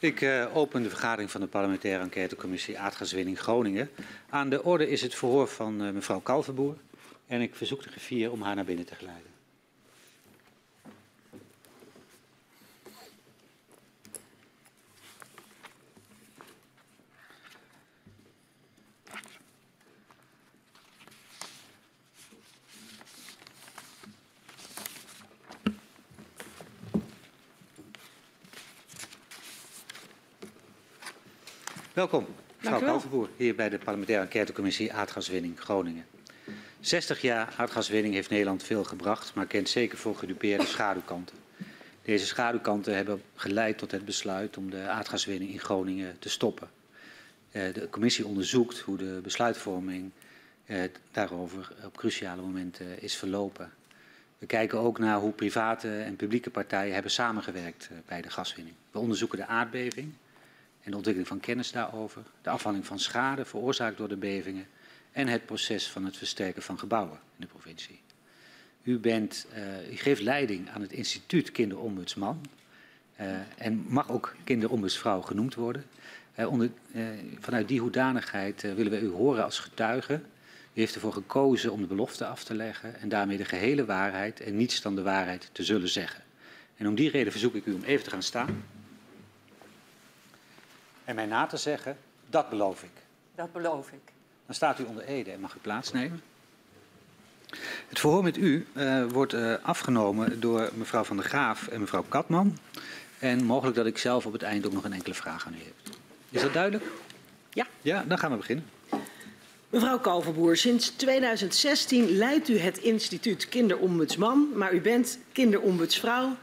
Ik 0.00 0.20
uh, 0.20 0.56
open 0.56 0.82
de 0.82 0.88
vergadering 0.88 1.30
van 1.30 1.40
de 1.40 1.46
parlementaire 1.46 2.02
enquêtecommissie 2.02 2.78
aardgaswinning 2.78 3.38
Groningen. 3.38 3.90
Aan 4.28 4.50
de 4.50 4.64
orde 4.64 4.88
is 4.88 5.02
het 5.02 5.14
verhoor 5.14 5.48
van 5.48 5.82
uh, 5.82 5.92
mevrouw 5.92 6.20
Kalverboer. 6.20 6.76
En 7.26 7.40
ik 7.40 7.54
verzoek 7.54 7.82
de 7.82 7.88
griffier 7.88 8.30
om 8.30 8.42
haar 8.42 8.54
naar 8.54 8.64
binnen 8.64 8.86
te 8.86 8.94
geleiden. 8.94 9.29
Welkom, 32.00 32.26
mevrouw 32.60 32.80
Kalverboer, 32.80 33.28
hier 33.36 33.54
bij 33.54 33.68
de 33.68 33.78
parlementaire 33.78 34.24
enquêtecommissie 34.24 34.92
Aardgaswinning 34.92 35.60
Groningen. 35.60 36.06
60 36.80 37.20
jaar 37.20 37.54
aardgaswinning 37.56 38.14
heeft 38.14 38.30
Nederland 38.30 38.62
veel 38.62 38.84
gebracht, 38.84 39.34
maar 39.34 39.46
kent 39.46 39.68
zeker 39.68 39.98
voor 39.98 40.16
gedupeerde 40.16 40.66
schaduwkanten. 40.74 41.36
Deze 42.02 42.26
schaduwkanten 42.26 42.96
hebben 42.96 43.22
geleid 43.34 43.78
tot 43.78 43.90
het 43.90 44.04
besluit 44.04 44.56
om 44.56 44.70
de 44.70 44.88
aardgaswinning 44.88 45.50
in 45.50 45.58
Groningen 45.58 46.16
te 46.18 46.28
stoppen. 46.28 46.70
Eh, 47.50 47.74
de 47.74 47.88
commissie 47.90 48.26
onderzoekt 48.26 48.78
hoe 48.78 48.96
de 48.96 49.20
besluitvorming 49.22 50.10
eh, 50.64 50.82
daarover 51.10 51.72
op 51.84 51.96
cruciale 51.96 52.42
momenten 52.42 53.02
is 53.02 53.16
verlopen. 53.16 53.72
We 54.38 54.46
kijken 54.46 54.78
ook 54.78 54.98
naar 54.98 55.18
hoe 55.18 55.32
private 55.32 55.98
en 55.98 56.16
publieke 56.16 56.50
partijen 56.50 56.92
hebben 56.92 57.12
samengewerkt 57.12 57.88
eh, 57.90 57.96
bij 58.06 58.22
de 58.22 58.30
gaswinning. 58.30 58.76
We 58.90 58.98
onderzoeken 58.98 59.38
de 59.38 59.46
aardbeving, 59.46 60.12
en 60.82 60.90
de 60.90 60.96
ontwikkeling 60.96 61.28
van 61.28 61.40
kennis 61.40 61.72
daarover, 61.72 62.22
de 62.42 62.50
afhandeling 62.50 62.88
van 62.88 62.98
schade 62.98 63.44
veroorzaakt 63.44 63.96
door 63.96 64.08
de 64.08 64.16
bevingen 64.16 64.66
en 65.12 65.28
het 65.28 65.46
proces 65.46 65.88
van 65.88 66.04
het 66.04 66.16
versterken 66.16 66.62
van 66.62 66.78
gebouwen 66.78 67.18
in 67.34 67.40
de 67.40 67.46
provincie. 67.46 68.00
U, 68.82 68.98
bent, 68.98 69.46
uh, 69.56 69.92
u 69.92 69.96
geeft 69.96 70.22
leiding 70.22 70.70
aan 70.70 70.80
het 70.80 70.92
instituut 70.92 71.52
Kinderombudsman 71.52 72.40
uh, 73.20 73.26
en 73.56 73.84
mag 73.88 74.10
ook 74.10 74.36
kinderombudsvrouw 74.44 75.20
genoemd 75.20 75.54
worden. 75.54 75.84
Uh, 76.36 76.50
onder, 76.50 76.70
vanuit 77.38 77.68
die 77.68 77.80
hoedanigheid 77.80 78.62
willen 78.62 78.90
we 78.90 79.00
u 79.00 79.08
horen 79.08 79.44
als 79.44 79.58
getuige. 79.58 80.20
U 80.74 80.80
heeft 80.80 80.94
ervoor 80.94 81.12
gekozen 81.12 81.72
om 81.72 81.80
de 81.80 81.86
belofte 81.86 82.26
af 82.26 82.44
te 82.44 82.54
leggen 82.54 83.00
en 83.00 83.08
daarmee 83.08 83.36
de 83.36 83.44
gehele 83.44 83.84
waarheid 83.84 84.40
en 84.40 84.56
niets 84.56 84.82
dan 84.82 84.94
de 84.94 85.02
waarheid 85.02 85.48
te 85.52 85.64
zullen 85.64 85.88
zeggen. 85.88 86.22
En 86.76 86.88
om 86.88 86.94
die 86.94 87.10
reden 87.10 87.32
verzoek 87.32 87.54
ik 87.54 87.66
u 87.66 87.72
om 87.72 87.82
even 87.82 88.04
te 88.04 88.10
gaan 88.10 88.22
staan 88.22 88.62
en 91.04 91.14
mij 91.14 91.26
na 91.26 91.46
te 91.46 91.56
zeggen, 91.56 91.96
dat 92.30 92.48
beloof 92.48 92.82
ik. 92.82 92.90
Dat 93.34 93.52
beloof 93.52 93.90
ik. 93.90 94.12
Dan 94.46 94.54
staat 94.54 94.78
u 94.78 94.84
onder 94.84 95.04
Ede 95.04 95.30
en 95.30 95.40
mag 95.40 95.54
u 95.54 95.58
plaatsnemen. 95.58 96.22
Het 97.88 97.98
verhoor 97.98 98.22
met 98.22 98.36
u 98.36 98.66
uh, 98.72 99.04
wordt 99.06 99.32
uh, 99.32 99.54
afgenomen 99.62 100.40
door 100.40 100.70
mevrouw 100.74 101.04
Van 101.04 101.16
der 101.16 101.26
Graaf 101.26 101.68
en 101.68 101.80
mevrouw 101.80 102.04
Katman. 102.08 102.58
En 103.18 103.44
mogelijk 103.44 103.76
dat 103.76 103.86
ik 103.86 103.98
zelf 103.98 104.26
op 104.26 104.32
het 104.32 104.42
eind 104.42 104.66
ook 104.66 104.72
nog 104.72 104.84
een 104.84 104.92
enkele 104.92 105.14
vraag 105.14 105.46
aan 105.46 105.54
u 105.54 105.56
heb. 105.56 105.96
Is 106.30 106.42
dat 106.42 106.52
duidelijk? 106.52 106.84
Ja. 107.50 107.66
Ja, 107.82 108.04
dan 108.06 108.18
gaan 108.18 108.30
we 108.30 108.36
beginnen. 108.36 108.64
Mevrouw 109.70 109.98
Kalverboer, 109.98 110.56
sinds 110.56 110.88
2016 110.88 112.16
leidt 112.16 112.48
u 112.48 112.58
het 112.58 112.78
instituut 112.78 113.48
Kinderombudsman, 113.48 114.48
maar 114.54 114.72
u 114.72 114.80
bent 114.80 115.18
kinderombudsvrouw 115.32 116.36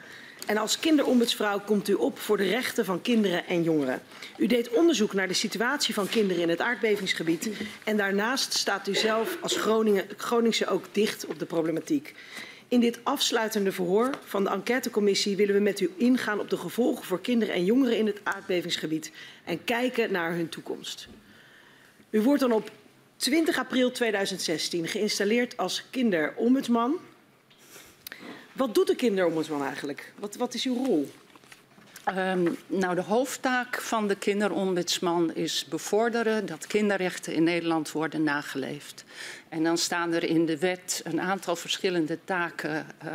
en 0.47 0.57
als 0.57 0.79
kinderombudsvrouw 0.79 1.59
komt 1.59 1.87
u 1.89 1.93
op 1.93 2.19
voor 2.19 2.37
de 2.37 2.49
rechten 2.49 2.85
van 2.85 3.01
kinderen 3.01 3.45
en 3.45 3.63
jongeren. 3.63 4.01
U 4.37 4.47
deed 4.47 4.69
onderzoek 4.69 5.13
naar 5.13 5.27
de 5.27 5.33
situatie 5.33 5.93
van 5.93 6.09
kinderen 6.09 6.41
in 6.43 6.49
het 6.49 6.61
aardbevingsgebied. 6.61 7.49
En 7.83 7.97
daarnaast 7.97 8.53
staat 8.53 8.87
u 8.87 8.95
zelf 8.95 9.37
als 9.41 9.57
Groningen, 9.57 10.05
Groningse 10.17 10.67
ook 10.67 10.85
dicht 10.91 11.25
op 11.25 11.39
de 11.39 11.45
problematiek. 11.45 12.15
In 12.67 12.79
dit 12.79 12.99
afsluitende 13.03 13.71
verhoor 13.71 14.09
van 14.25 14.43
de 14.43 14.49
enquêtecommissie 14.49 15.35
willen 15.35 15.55
we 15.55 15.61
met 15.61 15.79
u 15.79 15.91
ingaan 15.97 16.39
op 16.39 16.49
de 16.49 16.57
gevolgen 16.57 17.05
voor 17.05 17.21
kinderen 17.21 17.55
en 17.55 17.65
jongeren 17.65 17.97
in 17.97 18.05
het 18.05 18.19
aardbevingsgebied 18.23 19.11
en 19.43 19.63
kijken 19.63 20.11
naar 20.11 20.31
hun 20.31 20.49
toekomst. 20.49 21.07
U 22.09 22.21
wordt 22.21 22.41
dan 22.41 22.51
op 22.51 22.71
20 23.15 23.57
april 23.57 23.91
2016 23.91 24.87
geïnstalleerd 24.87 25.57
als 25.57 25.83
kinderombudsman 25.89 26.99
wat 28.57 28.75
doet 28.75 28.87
de 28.87 28.95
kinderombudsman 28.95 29.63
eigenlijk? 29.63 30.13
Wat, 30.19 30.35
wat 30.35 30.53
is 30.53 30.65
uw 30.65 30.85
rol? 30.85 31.11
Um, 32.15 32.57
nou, 32.67 32.95
de 32.95 33.01
hoofdtaak 33.01 33.81
van 33.81 34.07
de 34.07 34.15
kinderombudsman 34.15 35.33
is 35.33 35.65
bevorderen 35.69 36.45
dat 36.45 36.67
kinderrechten 36.67 37.33
in 37.33 37.43
Nederland 37.43 37.91
worden 37.91 38.23
nageleefd. 38.23 39.03
En 39.49 39.63
dan 39.63 39.77
staan 39.77 40.13
er 40.13 40.23
in 40.23 40.45
de 40.45 40.57
wet 40.57 41.01
een 41.03 41.21
aantal 41.21 41.55
verschillende 41.55 42.19
taken 42.23 42.85
uh, 43.05 43.11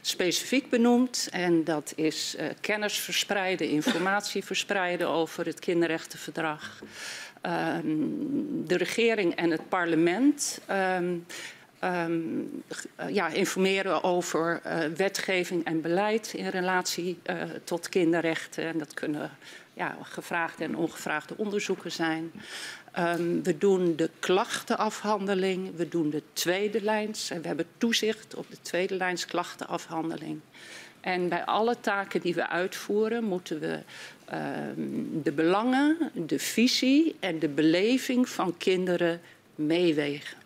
specifiek 0.00 0.70
benoemd. 0.70 1.28
En 1.30 1.64
dat 1.64 1.92
is 1.96 2.34
uh, 2.38 2.46
kennis 2.60 2.98
verspreiden, 2.98 3.68
informatie 3.68 4.44
verspreiden 4.44 5.08
over 5.08 5.46
het 5.46 5.58
kinderrechtenverdrag. 5.58 6.82
Um, 7.42 8.66
de 8.66 8.76
regering 8.76 9.34
en 9.34 9.50
het 9.50 9.68
parlement. 9.68 10.60
Um, 10.70 11.26
um, 11.80 12.62
ja, 13.08 13.28
informeren 13.28 14.02
over 14.02 14.60
uh, 14.66 14.78
wetgeving 14.96 15.64
en 15.64 15.80
beleid 15.80 16.32
in 16.36 16.48
relatie 16.48 17.18
uh, 17.30 17.42
tot 17.64 17.88
kinderrechten. 17.88 18.64
En 18.64 18.78
dat 18.78 18.94
kunnen 18.94 19.30
ja, 19.74 19.96
gevraagde 20.02 20.64
en 20.64 20.76
ongevraagde 20.76 21.34
onderzoeken 21.36 21.92
zijn. 21.92 22.32
Um, 22.98 23.42
we 23.42 23.58
doen 23.58 23.96
de 23.96 24.10
klachtenafhandeling, 24.18 25.76
we 25.76 25.88
doen 25.88 26.10
de 26.10 26.22
tweede 26.32 26.82
lijns 26.82 27.30
en 27.30 27.40
we 27.40 27.46
hebben 27.46 27.66
toezicht 27.78 28.34
op 28.34 28.46
de 28.50 28.60
tweede 28.62 28.96
lijns 28.96 29.26
klachtenafhandeling. 29.26 30.40
En 31.00 31.28
bij 31.28 31.44
alle 31.44 31.80
taken 31.80 32.20
die 32.20 32.34
we 32.34 32.48
uitvoeren 32.48 33.24
moeten 33.24 33.60
we 33.60 33.78
um, 34.32 35.22
de 35.22 35.32
belangen, 35.32 36.10
de 36.12 36.38
visie 36.38 37.16
en 37.20 37.38
de 37.38 37.48
beleving 37.48 38.28
van 38.28 38.56
kinderen 38.56 39.20
meewegen. 39.54 40.43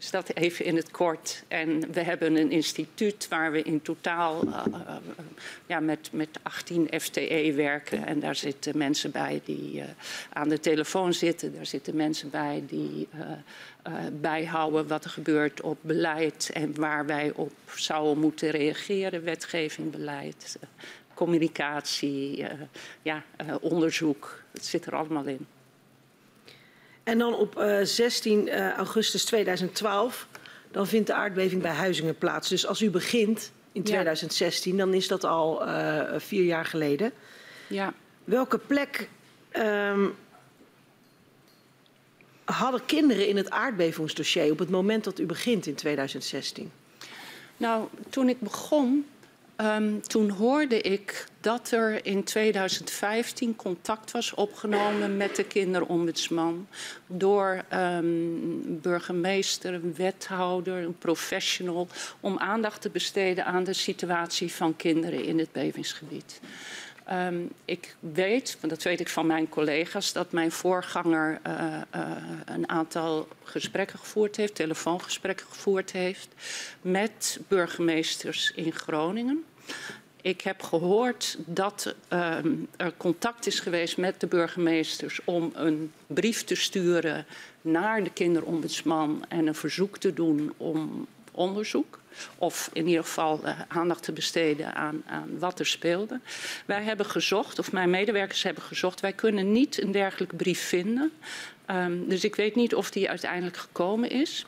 Dus 0.00 0.10
dat 0.10 0.34
even 0.34 0.64
in 0.64 0.76
het 0.76 0.90
kort. 0.90 1.42
En 1.48 1.92
we 1.92 2.02
hebben 2.02 2.36
een 2.36 2.50
instituut 2.50 3.28
waar 3.28 3.52
we 3.52 3.62
in 3.62 3.82
totaal 3.82 4.46
uh, 4.46 4.64
uh, 4.72 4.96
ja, 5.66 5.80
met, 5.80 6.08
met 6.12 6.28
18 6.42 6.88
FTE 7.00 7.52
werken. 7.56 8.06
En 8.06 8.20
daar 8.20 8.34
zitten 8.34 8.78
mensen 8.78 9.10
bij 9.10 9.40
die 9.44 9.74
uh, 9.74 9.84
aan 10.32 10.48
de 10.48 10.60
telefoon 10.60 11.12
zitten. 11.12 11.54
Daar 11.54 11.66
zitten 11.66 11.96
mensen 11.96 12.30
bij 12.30 12.62
die 12.66 13.08
bijhouden 14.12 14.86
wat 14.86 15.04
er 15.04 15.10
gebeurt 15.10 15.60
op 15.60 15.78
beleid 15.80 16.50
en 16.52 16.74
waar 16.74 17.06
wij 17.06 17.32
op 17.34 17.52
zouden 17.74 18.18
moeten 18.18 18.50
reageren. 18.50 19.24
Wetgeving, 19.24 19.90
beleid, 19.90 20.58
communicatie, 21.14 22.46
ja, 23.02 23.22
onderzoek. 23.60 24.42
Het 24.52 24.64
zit 24.64 24.86
er 24.86 24.94
allemaal 24.94 25.24
in. 25.24 25.46
En 27.10 27.18
dan 27.18 27.34
op 27.34 27.58
uh, 27.58 27.78
16 27.82 28.46
uh, 28.46 28.72
augustus 28.72 29.24
2012, 29.24 30.26
dan 30.70 30.86
vindt 30.86 31.06
de 31.06 31.14
aardbeving 31.14 31.62
bij 31.62 31.70
Huizingen 31.70 32.18
plaats. 32.18 32.48
Dus 32.48 32.66
als 32.66 32.82
u 32.82 32.90
begint 32.90 33.52
in 33.72 33.82
2016, 33.82 34.72
ja. 34.72 34.78
dan 34.78 34.94
is 34.94 35.08
dat 35.08 35.24
al 35.24 35.66
uh, 35.66 36.02
vier 36.16 36.44
jaar 36.44 36.64
geleden. 36.64 37.12
Ja. 37.66 37.92
Welke 38.24 38.58
plek 38.58 39.08
um, 39.52 40.14
hadden 42.44 42.84
kinderen 42.86 43.28
in 43.28 43.36
het 43.36 43.50
aardbevingsdossier 43.50 44.50
op 44.50 44.58
het 44.58 44.70
moment 44.70 45.04
dat 45.04 45.18
u 45.18 45.26
begint 45.26 45.66
in 45.66 45.74
2016? 45.74 46.70
Nou, 47.56 47.88
toen 48.10 48.28
ik 48.28 48.40
begon, 48.40 49.06
Um, 49.60 50.02
toen 50.02 50.30
hoorde 50.30 50.80
ik 50.80 51.26
dat 51.40 51.70
er 51.70 52.06
in 52.06 52.24
2015 52.24 53.56
contact 53.56 54.10
was 54.10 54.34
opgenomen 54.34 55.16
met 55.16 55.36
de 55.36 55.44
kinderombudsman 55.44 56.66
door 57.06 57.64
um, 57.74 58.80
burgemeester, 58.80 59.74
een 59.74 59.94
wethouder, 59.94 60.82
een 60.82 60.98
professional, 60.98 61.88
om 62.20 62.38
aandacht 62.38 62.80
te 62.80 62.90
besteden 62.90 63.44
aan 63.44 63.64
de 63.64 63.72
situatie 63.72 64.52
van 64.52 64.76
kinderen 64.76 65.24
in 65.24 65.38
het 65.38 65.52
bevingsgebied. 65.52 66.40
Um, 67.12 67.50
ik 67.64 67.96
weet, 68.00 68.56
want 68.60 68.72
dat 68.72 68.82
weet 68.82 69.00
ik 69.00 69.08
van 69.08 69.26
mijn 69.26 69.48
collega's, 69.48 70.12
dat 70.12 70.32
mijn 70.32 70.52
voorganger 70.52 71.40
uh, 71.46 71.80
uh, 71.94 72.10
een 72.44 72.68
aantal 72.68 73.28
gesprekken 73.44 73.98
gevoerd 73.98 74.36
heeft, 74.36 74.54
telefoongesprekken 74.54 75.46
gevoerd 75.46 75.92
heeft 75.92 76.28
met 76.80 77.40
burgemeesters 77.48 78.52
in 78.54 78.72
Groningen. 78.72 79.44
Ik 80.22 80.40
heb 80.40 80.62
gehoord 80.62 81.36
dat 81.46 81.94
uh, 82.12 82.36
er 82.76 82.92
contact 82.96 83.46
is 83.46 83.60
geweest 83.60 83.96
met 83.96 84.20
de 84.20 84.26
burgemeesters 84.26 85.20
om 85.24 85.50
een 85.54 85.92
brief 86.06 86.44
te 86.44 86.54
sturen 86.54 87.26
naar 87.60 88.04
de 88.04 88.10
kinderombudsman 88.10 89.24
en 89.28 89.46
een 89.46 89.54
verzoek 89.54 89.98
te 89.98 90.12
doen 90.12 90.52
om 90.56 91.06
onderzoek. 91.32 91.98
Of 92.38 92.70
in 92.72 92.86
ieder 92.86 93.04
geval 93.04 93.40
uh, 93.44 93.60
aandacht 93.68 94.02
te 94.02 94.12
besteden 94.12 94.74
aan, 94.74 95.02
aan, 95.06 95.38
wat 95.38 95.58
er 95.58 95.66
speelde. 95.66 96.20
Wij 96.66 96.82
hebben 96.82 97.06
gezocht, 97.06 97.58
of 97.58 97.72
mijn 97.72 97.90
medewerkers 97.90 98.42
hebben 98.42 98.62
gezocht, 98.62 99.00
wij 99.00 99.12
kunnen 99.12 99.52
niet 99.52 99.82
een 99.82 99.92
dergelijke 99.92 100.36
brief 100.36 100.60
vinden. 100.60 101.12
Um, 101.70 102.08
dus 102.08 102.24
ik 102.24 102.36
weet 102.36 102.54
niet 102.54 102.74
of 102.74 102.90
die 102.90 103.08
uiteindelijk 103.08 103.56
gekomen 103.56 104.10
is. 104.10 104.44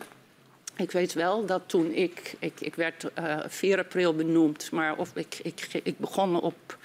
Ik 0.76 0.90
weet 0.90 1.12
wel 1.12 1.46
dat 1.46 1.62
toen 1.66 1.92
ik, 1.92 2.34
ik, 2.38 2.60
ik 2.60 2.74
werd 2.74 3.06
uh, 3.18 3.38
4 3.46 3.78
april 3.78 4.14
benoemd, 4.14 4.70
maar 4.70 4.96
of 4.96 5.16
ik, 5.16 5.38
ik, 5.42 5.80
ik 5.82 5.98
begon 5.98 6.40
op, 6.40 6.78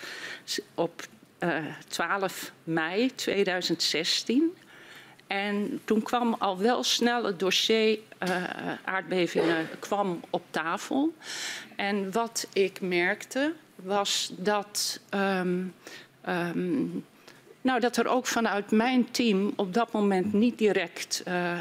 op 0.75 1.01
uh, 1.39 1.65
12 1.87 2.51
mei 2.63 3.15
2016. 3.15 4.55
En 5.27 5.81
toen 5.85 6.01
kwam 6.01 6.33
al 6.33 6.57
wel 6.57 6.83
snel 6.83 7.23
het 7.23 7.39
dossier 7.39 7.99
uh, 8.27 8.43
aardbevingen 8.83 9.69
kwam 9.79 10.19
op 10.29 10.43
tafel. 10.49 11.13
En 11.75 12.11
wat 12.11 12.47
ik 12.53 12.81
merkte 12.81 13.53
was 13.75 14.31
dat, 14.37 14.99
um, 15.13 15.73
um, 16.29 17.05
nou, 17.61 17.79
dat 17.79 17.97
er 17.97 18.07
ook 18.07 18.25
vanuit 18.25 18.71
mijn 18.71 19.11
team 19.11 19.53
op 19.55 19.73
dat 19.73 19.91
moment 19.91 20.33
niet 20.33 20.57
direct, 20.57 21.23
uh, 21.27 21.53
uh, 21.53 21.59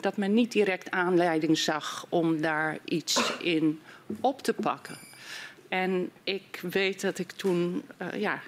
dat 0.00 0.16
men 0.16 0.34
niet 0.34 0.52
direct 0.52 0.90
aanleiding 0.90 1.58
zag 1.58 2.06
om 2.08 2.40
daar 2.40 2.78
iets 2.84 3.32
in 3.40 3.80
op 4.20 4.42
te 4.42 4.52
pakken. 4.52 4.98
En 5.68 6.10
ik 6.24 6.60
weet 6.62 7.00
dat 7.00 7.18
ik 7.18 7.32
toen, 7.32 7.82
ja, 8.16 8.40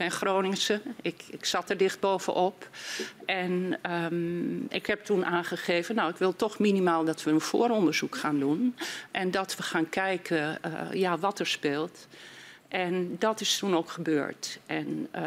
ben 0.00 0.10
Groningse. 0.10 0.80
Ik, 1.02 1.22
ik 1.30 1.44
zat 1.44 1.70
er 1.70 1.76
dicht 1.76 2.00
bovenop. 2.00 2.68
En 3.26 3.78
um, 4.12 4.66
ik 4.68 4.86
heb 4.86 5.04
toen 5.04 5.24
aangegeven, 5.24 5.94
nou, 5.94 6.10
ik 6.10 6.16
wil 6.16 6.36
toch 6.36 6.58
minimaal 6.58 7.04
dat 7.04 7.22
we 7.22 7.30
een 7.30 7.40
vooronderzoek 7.40 8.16
gaan 8.16 8.38
doen. 8.38 8.76
En 9.10 9.30
dat 9.30 9.56
we 9.56 9.62
gaan 9.62 9.88
kijken 9.88 10.58
ja, 10.92 11.18
wat 11.18 11.38
er 11.38 11.46
speelt. 11.46 12.06
En 12.70 13.16
dat 13.18 13.40
is 13.40 13.58
toen 13.58 13.76
ook 13.76 13.90
gebeurd. 13.90 14.58
En 14.66 15.08
uh, 15.16 15.22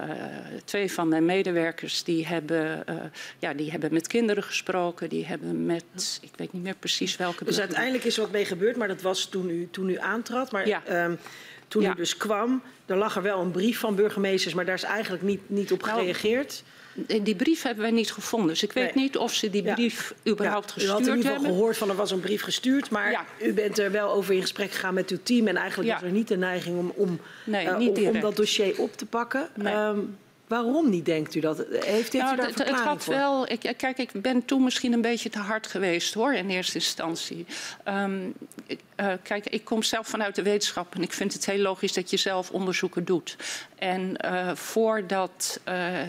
twee 0.66 0.92
van 0.92 1.08
mijn 1.08 1.26
medewerkers 1.26 2.04
die 2.04 2.28
hebben, 2.28 2.84
uh, 2.90 2.96
ja, 3.40 3.54
die 3.54 3.72
hebben 3.72 3.94
met 3.94 4.08
kinderen 4.08 4.44
gesproken. 4.44 5.10
Die 5.10 5.26
hebben 5.26 5.66
met, 5.66 6.20
ik 6.22 6.32
weet 6.36 6.54
niet 6.54 6.64
meer 6.64 6.76
precies 6.76 7.16
welke... 7.18 7.46
Dus 7.46 7.60
uiteindelijk 7.60 8.04
is 8.04 8.16
er 8.16 8.22
wat 8.22 8.32
mee 8.32 8.46
gebeurd, 8.46 8.76
maar 8.76 8.88
dat 8.88 9.02
was 9.02 9.26
toen 9.26 9.50
u, 9.50 9.68
toen 9.72 9.90
u 9.90 9.98
aantrad. 9.98 10.52
Maar 10.52 10.68
ja. 10.68 11.06
um, 11.06 11.18
toen 11.68 11.82
ja. 11.82 11.92
u 11.92 11.96
dus 11.96 12.18
kwam, 12.18 12.62
er 12.86 12.98
lag 12.98 13.16
er 13.16 13.22
wel 13.22 13.42
een 13.42 13.52
brief 13.52 13.80
van 13.80 13.96
burgemeesters, 13.96 14.54
maar 14.54 14.66
daar 14.66 14.76
is 14.76 14.84
eigenlijk 14.84 15.24
niet, 15.24 15.50
niet 15.50 15.72
op 15.72 15.82
nou, 15.82 15.98
gereageerd. 16.00 16.64
Die 17.22 17.36
brief 17.36 17.62
hebben 17.62 17.84
wij 17.84 17.92
niet 17.92 18.12
gevonden. 18.12 18.50
Dus 18.50 18.64
ik 18.64 18.72
weet 18.72 18.96
nee. 18.96 19.04
niet 19.04 19.18
of 19.18 19.34
ze 19.34 19.50
die 19.50 19.64
brief 19.64 20.14
ja. 20.24 20.32
überhaupt 20.32 20.68
ja, 20.68 20.74
gestuurd 20.74 20.92
hebben. 20.92 21.08
U 21.08 21.10
had 21.10 21.16
in 21.16 21.18
ieder 21.18 21.36
geval 21.36 21.56
gehoord 21.56 21.78
van 21.78 21.90
er 21.90 21.96
was 21.96 22.12
een 22.12 22.20
brief 22.20 22.42
gestuurd. 22.42 22.90
Maar 22.90 23.12
ja. 23.12 23.26
u 23.42 23.54
bent 23.54 23.80
er 23.80 23.92
wel 23.92 24.12
over 24.12 24.34
in 24.34 24.42
gesprek 24.42 24.72
gegaan 24.72 24.94
met 24.94 25.10
uw 25.10 25.20
team. 25.24 25.48
En 25.48 25.56
eigenlijk 25.56 25.92
was 25.92 26.02
er 26.02 26.12
niet 26.12 26.28
de 26.28 26.38
neiging 26.38 26.78
om, 26.78 26.94
om, 26.96 27.20
nee, 27.44 27.66
uh, 27.66 27.80
om, 27.80 28.08
om, 28.08 28.20
dat 28.20 28.36
dossier 28.36 28.74
op 28.78 28.98
te 28.98 29.06
pakken. 29.06 29.50
Nee. 29.56 29.74
Um, 29.76 30.18
Waarom 30.48 30.90
niet, 30.90 31.06
denkt 31.06 31.36
u 31.36 31.40
dat? 31.40 31.66
Heeft 31.70 32.12
dit 32.12 32.22
nou, 32.22 32.34
u 32.34 32.38
daar 32.38 32.46
het, 32.48 32.58
het 32.58 32.80
had 32.80 33.04
voor? 33.04 33.14
wel. 33.14 33.52
Ik, 33.52 33.74
kijk, 33.78 33.98
ik 33.98 34.12
ben 34.22 34.46
toen 34.46 34.64
misschien 34.64 34.94
een 34.94 35.02
beetje 35.02 35.30
te 35.30 35.40
hard 35.40 35.68
geweest 35.68 36.14
hoor, 36.14 36.34
in 36.34 36.50
eerste 36.50 36.76
instantie. 36.76 37.46
Um, 37.88 38.34
uh, 38.68 39.14
kijk, 39.24 39.46
ik 39.46 39.64
kom 39.64 39.84
zelf 39.84 40.08
vanuit 40.08 40.36
de 40.36 40.42
wetenschap 40.42 40.96
en 40.96 41.02
ik 41.02 41.14
vind 41.14 41.34
het 41.34 41.46
heel 41.46 41.60
logisch 41.60 41.94
dat 41.94 42.10
je 42.10 42.18
zelf 42.18 42.52
onderzoeken 42.52 43.06
doet. 43.06 43.38
En 43.84 44.18
uh, 44.26 44.56
voordat 44.56 45.60
uh, 45.70 46.08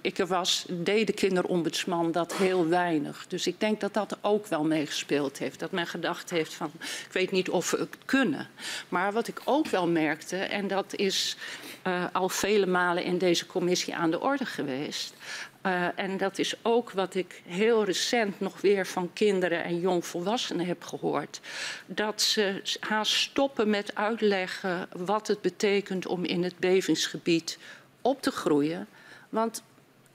ik 0.00 0.18
er 0.18 0.26
was, 0.26 0.66
deed 0.68 1.06
de 1.06 1.12
kinderombudsman 1.12 2.12
dat 2.12 2.36
heel 2.36 2.68
weinig. 2.68 3.24
Dus 3.28 3.46
ik 3.46 3.60
denk 3.60 3.80
dat 3.80 3.94
dat 3.94 4.16
ook 4.20 4.46
wel 4.46 4.64
meegespeeld 4.64 5.38
heeft. 5.38 5.58
Dat 5.58 5.70
men 5.70 5.86
gedacht 5.86 6.30
heeft 6.30 6.54
van, 6.54 6.70
ik 6.80 7.12
weet 7.12 7.30
niet 7.30 7.50
of 7.50 7.70
we 7.70 7.78
het 7.78 7.96
kunnen. 8.04 8.48
Maar 8.88 9.12
wat 9.12 9.28
ik 9.28 9.40
ook 9.44 9.68
wel 9.68 9.88
merkte, 9.88 10.36
en 10.36 10.68
dat 10.68 10.94
is 10.94 11.36
uh, 11.86 12.04
al 12.12 12.28
vele 12.28 12.66
malen 12.66 13.04
in 13.04 13.18
deze 13.18 13.46
commissie 13.46 13.94
aan 13.94 14.10
de 14.10 14.20
orde 14.20 14.46
geweest. 14.46 15.14
Uh, 15.66 15.86
en 15.94 16.16
dat 16.16 16.38
is 16.38 16.54
ook 16.62 16.90
wat 16.90 17.14
ik 17.14 17.42
heel 17.46 17.84
recent 17.84 18.40
nog 18.40 18.60
weer 18.60 18.86
van 18.86 19.12
kinderen 19.12 19.64
en 19.64 19.80
jongvolwassenen 19.80 20.66
heb 20.66 20.84
gehoord. 20.84 21.40
Dat 21.86 22.22
ze 22.22 22.62
haast 22.80 23.12
stoppen 23.12 23.70
met 23.70 23.94
uitleggen 23.94 24.88
wat 24.96 25.26
het 25.26 25.40
betekent 25.40 26.06
om 26.06 26.24
in 26.24 26.42
het 26.42 26.58
bevingsgebied 26.58 27.58
op 28.00 28.22
te 28.22 28.30
groeien. 28.30 28.86
Want 29.28 29.62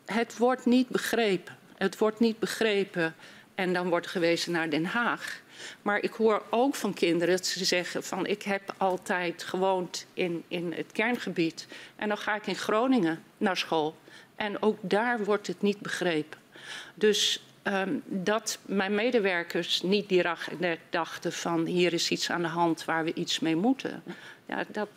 het 0.06 0.38
wordt 0.38 0.66
niet 0.66 0.88
begrepen. 0.88 1.58
Het 1.78 1.98
wordt 1.98 2.20
niet 2.20 2.40
begrepen 2.40 3.16
en 3.56 3.74
dan 3.74 3.90
wordt 3.90 4.08
gewezen 4.08 4.52
naar 4.52 4.70
Den 4.70 4.86
Haag. 4.86 5.42
Maar 5.82 6.04
ik 6.04 6.14
hoor 6.14 6.44
ook 6.50 6.76
van 6.76 6.94
kinderen 6.94 7.36
dat 7.36 7.46
ze 7.46 7.66
zeggen 7.66 8.04
van 8.04 8.26
ik 8.26 8.42
heb 8.44 8.74
altijd 8.78 9.44
gewoond 9.44 10.06
in, 10.14 10.44
in 10.48 10.74
het 10.74 10.92
kerngebied. 10.92 11.68
En 11.96 12.08
dan 12.08 12.18
ga 12.18 12.36
ik 12.36 12.48
in 12.48 12.56
Groningen 12.56 13.24
naar 13.38 13.58
school. 13.58 13.96
En 14.42 14.62
ook 14.62 14.78
daar 14.82 15.24
wordt 15.24 15.48
het 15.48 15.62
niet 15.62 15.80
begrepen. 15.80 16.40
Dus 16.94 17.44
um, 17.64 18.02
dat 18.06 18.60
mijn 18.66 18.96
medewerkers 18.96 19.82
niet 19.82 20.10
direct 20.10 20.50
dachten 20.90 21.34
van 21.34 21.66
hier 21.66 21.94
is 21.94 22.10
iets 22.10 22.30
aan 22.30 22.42
de 22.42 22.48
hand 22.48 22.86
waar 22.86 23.04
we 23.04 23.14
iets 23.14 23.40
mee 23.40 23.56
moeten. 23.56 24.04
Ja, 24.46 24.66
dat, 24.68 24.88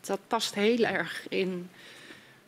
dat 0.00 0.20
past 0.26 0.54
heel 0.54 0.84
erg 0.84 1.26
in 1.28 1.70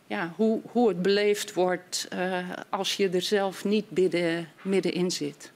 ja, 0.07 0.33
hoe, 0.37 0.61
hoe 0.65 0.89
het 0.89 1.03
beleefd 1.03 1.55
wordt 1.55 2.09
uh, 2.15 2.39
als 2.69 2.97
je 2.97 3.09
er 3.09 3.23
zelf 3.23 3.65
niet 3.65 3.91
midden, 3.91 4.49
middenin 4.63 5.11
zit. 5.11 5.53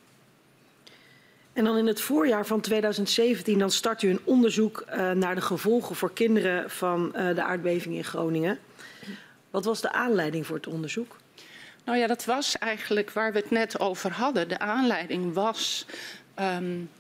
En 1.53 1.65
dan 1.65 1.77
in 1.77 1.87
het 1.87 2.01
voorjaar 2.01 2.47
van 2.47 2.61
2017 2.61 3.59
dan 3.59 3.71
start 3.71 4.03
u 4.03 4.11
een 4.11 4.21
onderzoek 4.25 4.85
uh, 4.89 5.11
naar 5.11 5.35
de 5.35 5.41
gevolgen 5.41 5.97
voor 5.97 6.13
kinderen 6.13 6.71
van 6.71 7.13
uh, 7.17 7.35
de 7.35 7.43
aardbeving 7.43 7.95
in 7.95 8.05
Groningen. 8.05 8.59
Wat 9.57 9.65
was 9.65 9.81
de 9.81 9.93
aanleiding 9.93 10.47
voor 10.47 10.57
het 10.57 10.67
onderzoek? 10.67 11.17
Nou 11.85 11.99
ja, 11.99 12.07
dat 12.07 12.25
was 12.25 12.59
eigenlijk 12.59 13.11
waar 13.11 13.33
we 13.33 13.39
het 13.39 13.51
net 13.51 13.81
over 13.81 14.13
hadden. 14.13 14.49
De 14.49 14.59
aanleiding 14.59 15.35
was 15.35 15.87
um, 16.41 16.91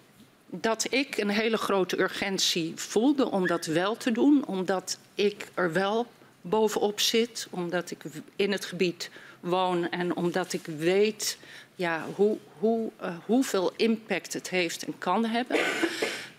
dat 0.50 0.92
ik 0.92 1.16
een 1.16 1.28
hele 1.28 1.56
grote 1.56 2.00
urgentie 2.00 2.72
voelde 2.76 3.30
om 3.30 3.46
dat 3.46 3.66
wel 3.66 3.96
te 3.96 4.12
doen. 4.12 4.46
Omdat 4.46 4.98
ik 5.14 5.48
er 5.54 5.72
wel 5.72 6.06
bovenop 6.40 7.00
zit, 7.00 7.46
omdat 7.50 7.90
ik 7.90 8.02
in 8.36 8.52
het 8.52 8.64
gebied 8.64 9.10
woon 9.40 9.90
en 9.90 10.16
omdat 10.16 10.52
ik 10.52 10.66
weet 10.66 11.38
ja, 11.74 12.06
hoe, 12.14 12.38
hoe, 12.58 12.90
uh, 13.02 13.16
hoeveel 13.24 13.72
impact 13.76 14.32
het 14.32 14.50
heeft 14.50 14.84
en 14.84 14.98
kan 14.98 15.24
hebben. 15.24 15.58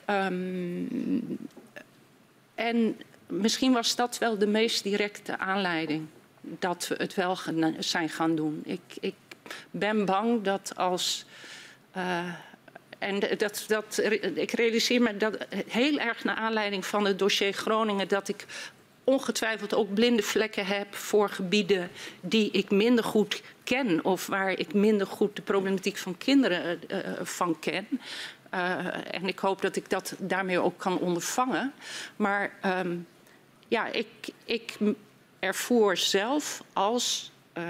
Um, 0.10 1.38
en 2.56 2.98
misschien 3.28 3.74
was 3.74 3.96
dat 3.96 4.18
wel 4.18 4.38
de 4.38 4.48
meest 4.48 4.84
directe 4.84 5.38
aanleiding 5.38 6.08
dat 6.42 6.88
we 6.88 6.96
het 6.98 7.14
wel 7.16 7.38
zijn 7.80 8.10
gaan 8.10 8.36
doen. 8.36 8.62
Ik, 8.66 8.82
ik 9.00 9.16
ben 9.72 10.06
bang 10.06 10.44
dat 10.44 10.72
als. 10.76 11.26
Uh, 11.98 12.34
en 13.00 13.20
dat, 13.38 13.66
dat, 13.68 14.02
ik 14.34 14.52
realiseer 14.52 15.02
me 15.02 15.18
dat 15.18 15.38
heel 15.68 16.00
erg 16.00 16.24
naar 16.24 16.36
aanleiding 16.36 16.86
van 16.86 17.06
het 17.06 17.20
dossier 17.20 17.54
Groningen 17.54 18.08
dat 18.08 18.28
ik 18.28 18.46
ongetwijfeld 19.04 19.74
ook 19.74 19.94
blinde 19.94 20.22
vlekken 20.22 20.66
heb 20.66 20.96
voor 20.96 21.30
gebieden 21.30 21.90
die 22.22 22.52
ik 22.52 22.72
minder 22.72 23.04
goed 23.04 23.42
ken 23.64 24.06
of 24.06 24.28
waar 24.28 24.52
ik 24.52 24.74
minder 24.74 25.08
goed 25.08 25.36
de 25.36 25.42
problematiek 25.42 25.98
van 25.98 26.18
kinderen 26.18 26.80
uh, 26.88 26.98
van 27.22 27.60
ken. 27.60 27.88
En 29.12 29.28
ik 29.28 29.40
hoop 29.40 29.62
dat 29.62 29.76
ik 29.76 29.90
dat 29.90 30.16
daarmee 30.18 30.60
ook 30.60 30.78
kan 30.78 31.00
ondervangen. 31.00 31.74
Maar 32.16 32.52
um, 32.66 33.08
ja, 33.68 33.88
ik, 33.88 34.08
ik 34.46 34.78
ervoer 35.40 35.98
zelf 35.98 36.64
als 36.74 37.32
uh, 37.58 37.64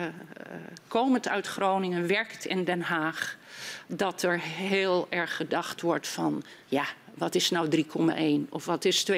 komend 0.87 1.27
uit 1.27 1.47
Groningen, 1.47 2.07
werkt 2.07 2.45
in 2.45 2.63
Den 2.63 2.81
Haag, 2.81 3.37
dat 3.87 4.21
er 4.21 4.39
heel 4.41 5.07
erg 5.09 5.35
gedacht 5.35 5.81
wordt 5.81 6.07
van 6.07 6.43
ja, 6.65 6.85
wat 7.13 7.35
is 7.35 7.49
nou 7.49 7.83
3,1 8.45 8.49
of 8.49 8.65
wat 8.65 8.85
is 8.85 9.11
2,4? 9.11 9.15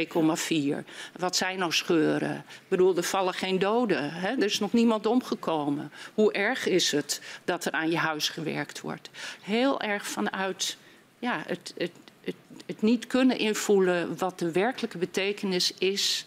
Wat 1.18 1.36
zijn 1.36 1.60
nou 1.60 1.72
scheuren? 1.72 2.36
Ik 2.36 2.68
bedoel, 2.68 2.98
er 2.98 3.04
vallen 3.04 3.34
geen 3.34 3.60
doden. 3.60 4.14
Hè? 4.14 4.30
Er 4.30 4.44
is 4.44 4.60
nog 4.60 4.74
niemand 4.74 5.06
omgekomen. 5.06 5.92
Hoe 6.14 6.34
erg 6.34 6.68
is 6.68 6.92
het 6.92 7.22
dat 7.44 7.66
er 7.66 7.72
aan 7.72 7.90
je 7.90 7.98
huis 7.98 8.30
gewerkt 8.30 8.82
wordt? 8.82 9.10
Heel 9.42 9.82
erg 9.82 10.08
vanuit 10.08 10.78
ja, 11.20 11.44
het, 11.48 11.74
het, 11.78 11.92
het, 12.24 12.36
het 12.66 12.82
niet 12.82 13.08
kunnen 13.08 13.38
invoelen 13.38 14.18
wat 14.18 14.40
de 14.40 14.52
werkelijke 14.52 14.98
betekenis 14.98 15.74
is 15.74 16.26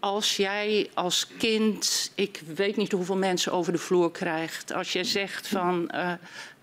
als 0.00 0.36
jij 0.36 0.90
als 0.94 1.26
kind, 1.38 2.12
ik 2.14 2.42
weet 2.54 2.76
niet 2.76 2.92
hoeveel 2.92 3.16
mensen 3.16 3.52
over 3.52 3.72
de 3.72 3.78
vloer 3.78 4.10
krijgt, 4.10 4.72
als 4.72 4.92
jij 4.92 5.04
zegt 5.04 5.48
van 5.48 5.90
uh, 5.94 6.12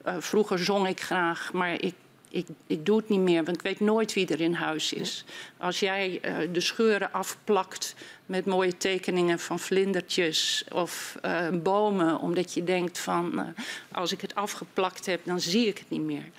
uh, 0.06 0.15
vroeger 0.20 0.60
zong 0.60 0.88
ik 0.88 1.01
graag, 1.01 1.54
maar 1.54 1.82
ik 1.82 1.94
ik, 2.30 2.48
ik 2.68 2.86
doe 2.86 2.98
het 2.98 3.10
niet 3.10 3.20
meer, 3.20 3.44
want 3.44 3.58
ik 3.58 3.63
weet 3.63 3.80
nooit 3.80 4.13
wie 4.13 4.27
er 4.27 4.42
in 4.42 4.54
huis 4.54 4.94
is. 4.94 5.25
Als 5.58 5.80
jij 5.80 6.20
uh, 6.22 6.54
de 6.54 6.62
scheuren 6.62 7.12
afplakt 7.12 7.96
met 8.25 8.46
mooie 8.46 8.77
tekeningen 8.77 9.39
van 9.39 9.60
vlindertjes 9.60 10.65
of 10.74 11.18
bomen, 11.63 12.20
omdat 12.20 12.54
je 12.54 12.63
denkt 12.63 13.00
van 13.00 13.54
als 13.92 14.12
ik 14.12 14.22
het 14.22 14.36
afgeplakt 14.36 15.06
heb, 15.06 15.22
dan 15.24 15.39
zie 15.39 15.68
ik 15.68 15.77
het 15.77 15.89
niet 15.89 16.01
meer. 16.01 16.30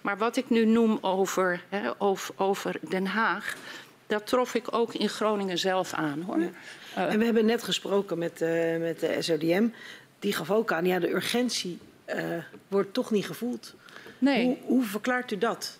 Maar 0.00 0.18
wat 0.18 0.36
ik 0.36 0.50
nu 0.50 0.64
noem 0.64 0.98
over, 1.00 1.64
hè, 1.68 1.90
over, 1.98 2.34
over 2.36 2.76
Den 2.88 3.06
Haag, 3.06 3.56
dat 4.06 4.26
trof 4.26 4.54
ik 4.54 4.74
ook 4.74 4.94
in 4.94 5.08
Groningen 5.08 5.58
zelf 5.58 5.92
aan 5.92 6.20
hoor. 6.20 6.40
Ja. 6.94 7.08
en 7.08 7.18
we 7.18 7.24
hebben 7.24 7.44
net 7.44 7.62
gesproken 7.62 8.18
met, 8.18 8.40
met 8.78 9.00
de 9.00 9.16
SODM. 9.20 9.68
Die 10.18 10.32
gaf 10.32 10.50
ook 10.50 10.72
aan, 10.72 10.86
ja, 10.86 10.98
de 10.98 11.14
urgentie 11.14 11.78
wordt 12.68 12.92
toch 12.94 13.10
niet 13.10 13.26
gevoeld. 13.26 13.74
Nee. 14.18 14.44
Hoe, 14.44 14.56
hoe 14.64 14.84
verklaart 14.84 15.30
u 15.30 15.38
dat? 15.38 15.78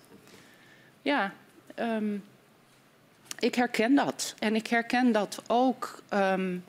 Ja, 1.02 1.34
um, 1.76 2.24
ik 3.38 3.54
herken 3.54 3.94
dat. 3.94 4.34
En 4.38 4.54
ik 4.54 4.66
herken 4.66 5.12
dat 5.12 5.42
ook 5.46 6.02
um, 6.14 6.64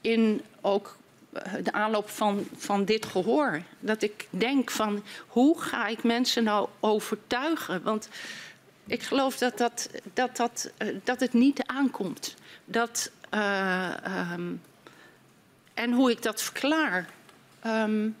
in 0.00 0.42
ook 0.60 0.96
eh, 1.32 1.52
de 1.62 1.72
aanloop 1.72 2.08
van, 2.08 2.46
van 2.56 2.84
dit 2.84 3.06
gehoor. 3.06 3.62
Dat 3.80 4.02
ik 4.02 4.26
denk 4.30 4.70
van 4.70 5.02
hoe 5.26 5.60
ga 5.60 5.86
ik 5.86 6.02
mensen 6.02 6.44
nou 6.44 6.68
overtuigen? 6.80 7.82
Want 7.82 8.08
ik 8.86 9.02
geloof 9.02 9.38
dat, 9.38 9.58
dat, 9.58 9.90
dat, 10.12 10.36
dat, 10.36 10.70
uh, 10.82 10.88
dat 11.04 11.20
het 11.20 11.32
niet 11.32 11.62
aankomt. 11.62 12.34
Dat, 12.64 13.10
uh, 13.34 13.94
um, 14.32 14.62
en 15.74 15.92
hoe 15.92 16.10
ik 16.10 16.22
dat 16.22 16.42
verklaar. 16.42 17.08
Um, 17.66 18.16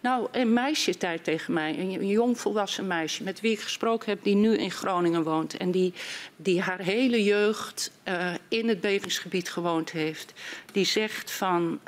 nou, 0.00 0.28
een 0.32 0.52
meisje 0.52 0.96
tijd 0.96 1.24
tegen 1.24 1.52
mij, 1.52 1.78
een 1.78 2.06
jong 2.06 2.38
volwassen 2.38 2.86
meisje... 2.86 3.22
met 3.22 3.40
wie 3.40 3.52
ik 3.52 3.60
gesproken 3.60 4.10
heb, 4.10 4.22
die 4.22 4.34
nu 4.34 4.56
in 4.56 4.70
Groningen 4.70 5.22
woont... 5.22 5.56
en 5.56 5.70
die, 5.70 5.92
die 6.36 6.60
haar 6.60 6.80
hele 6.80 7.24
jeugd 7.24 7.90
uh, 8.08 8.34
in 8.48 8.68
het 8.68 8.80
bevingsgebied 8.80 9.50
gewoond 9.50 9.90
heeft... 9.90 10.32
die 10.72 10.84
zegt 10.84 11.30
van, 11.30 11.80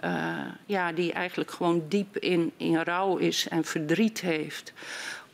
ja, 0.67 0.93
die 0.93 1.13
eigenlijk 1.13 1.51
gewoon 1.51 1.85
diep 1.89 2.17
in, 2.17 2.53
in 2.57 2.77
rouw 2.77 3.17
is 3.17 3.49
en 3.49 3.65
verdriet 3.65 4.21
heeft... 4.21 4.73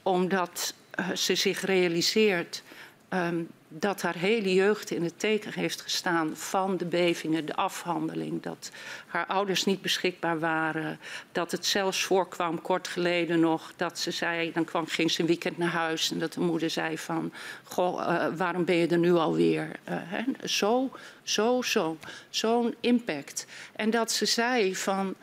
omdat 0.02 0.74
ze 1.14 1.34
zich 1.34 1.60
realiseert 1.60 2.62
um, 3.10 3.48
dat 3.68 4.02
haar 4.02 4.16
hele 4.16 4.54
jeugd 4.54 4.90
in 4.90 5.02
het 5.02 5.18
teken 5.18 5.52
heeft 5.52 5.80
gestaan 5.80 6.36
van 6.36 6.76
de 6.76 6.84
bevingen, 6.84 7.46
de 7.46 7.54
afhandeling. 7.54 8.42
Dat 8.42 8.70
haar 9.06 9.26
ouders 9.26 9.64
niet 9.64 9.82
beschikbaar 9.82 10.38
waren. 10.38 10.98
Dat 11.32 11.50
het 11.50 11.66
zelfs 11.66 12.04
voorkwam, 12.04 12.62
kort 12.62 12.88
geleden 12.88 13.40
nog, 13.40 13.72
dat 13.76 13.98
ze 13.98 14.10
zei, 14.10 14.52
dan 14.52 14.64
kwam, 14.64 14.86
ging 14.86 15.10
ze 15.10 15.20
een 15.20 15.26
weekend 15.26 15.58
naar 15.58 15.68
huis 15.68 16.10
en 16.10 16.18
dat 16.18 16.32
de 16.32 16.40
moeder 16.40 16.70
zei 16.70 16.98
van, 16.98 17.32
goh, 17.64 18.00
uh, 18.00 18.26
waarom 18.36 18.64
ben 18.64 18.76
je 18.76 18.86
er 18.86 18.98
nu 18.98 19.12
alweer? 19.12 19.64
Uh, 19.64 19.94
hè? 20.04 20.48
Zo, 20.48 20.90
zo, 21.22 21.62
zo, 21.62 21.98
zo'n 22.28 22.74
impact. 22.80 23.46
En 23.76 23.90
dat 23.90 24.12
ze 24.12 24.26
zei 24.26 24.76
van, 24.76 25.14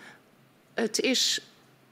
het 0.73 0.99
is 0.99 1.41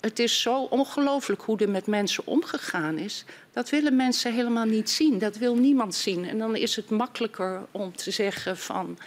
het 0.03 0.19
is 0.19 0.41
zo 0.41 0.63
ongelooflijk 0.63 1.41
hoe 1.41 1.57
er 1.57 1.69
met 1.69 1.87
mensen 1.87 2.25
omgegaan 2.27 2.97
is. 2.97 3.25
Dat 3.53 3.69
willen 3.69 3.95
mensen 3.95 4.33
helemaal 4.33 4.65
niet 4.65 4.89
zien. 4.89 5.19
Dat 5.19 5.37
wil 5.37 5.55
niemand 5.55 5.95
zien. 5.95 6.27
En 6.27 6.37
dan 6.37 6.55
is 6.55 6.75
het 6.75 6.89
makkelijker 6.89 7.61
om 7.71 7.95
te 7.95 8.11
zeggen 8.11 8.57
van... 8.57 8.97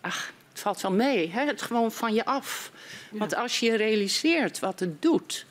ach, 0.00 0.32
het 0.50 0.60
valt 0.60 0.80
wel 0.80 0.92
mee. 0.92 1.30
Hè? 1.30 1.44
Het 1.44 1.62
gewoon 1.62 1.92
van 1.92 2.14
je 2.14 2.24
af. 2.24 2.70
Ja. 3.10 3.18
Want 3.18 3.34
als 3.34 3.60
je 3.60 3.76
realiseert 3.76 4.58
wat 4.58 4.80
het 4.80 5.02
doet... 5.02 5.46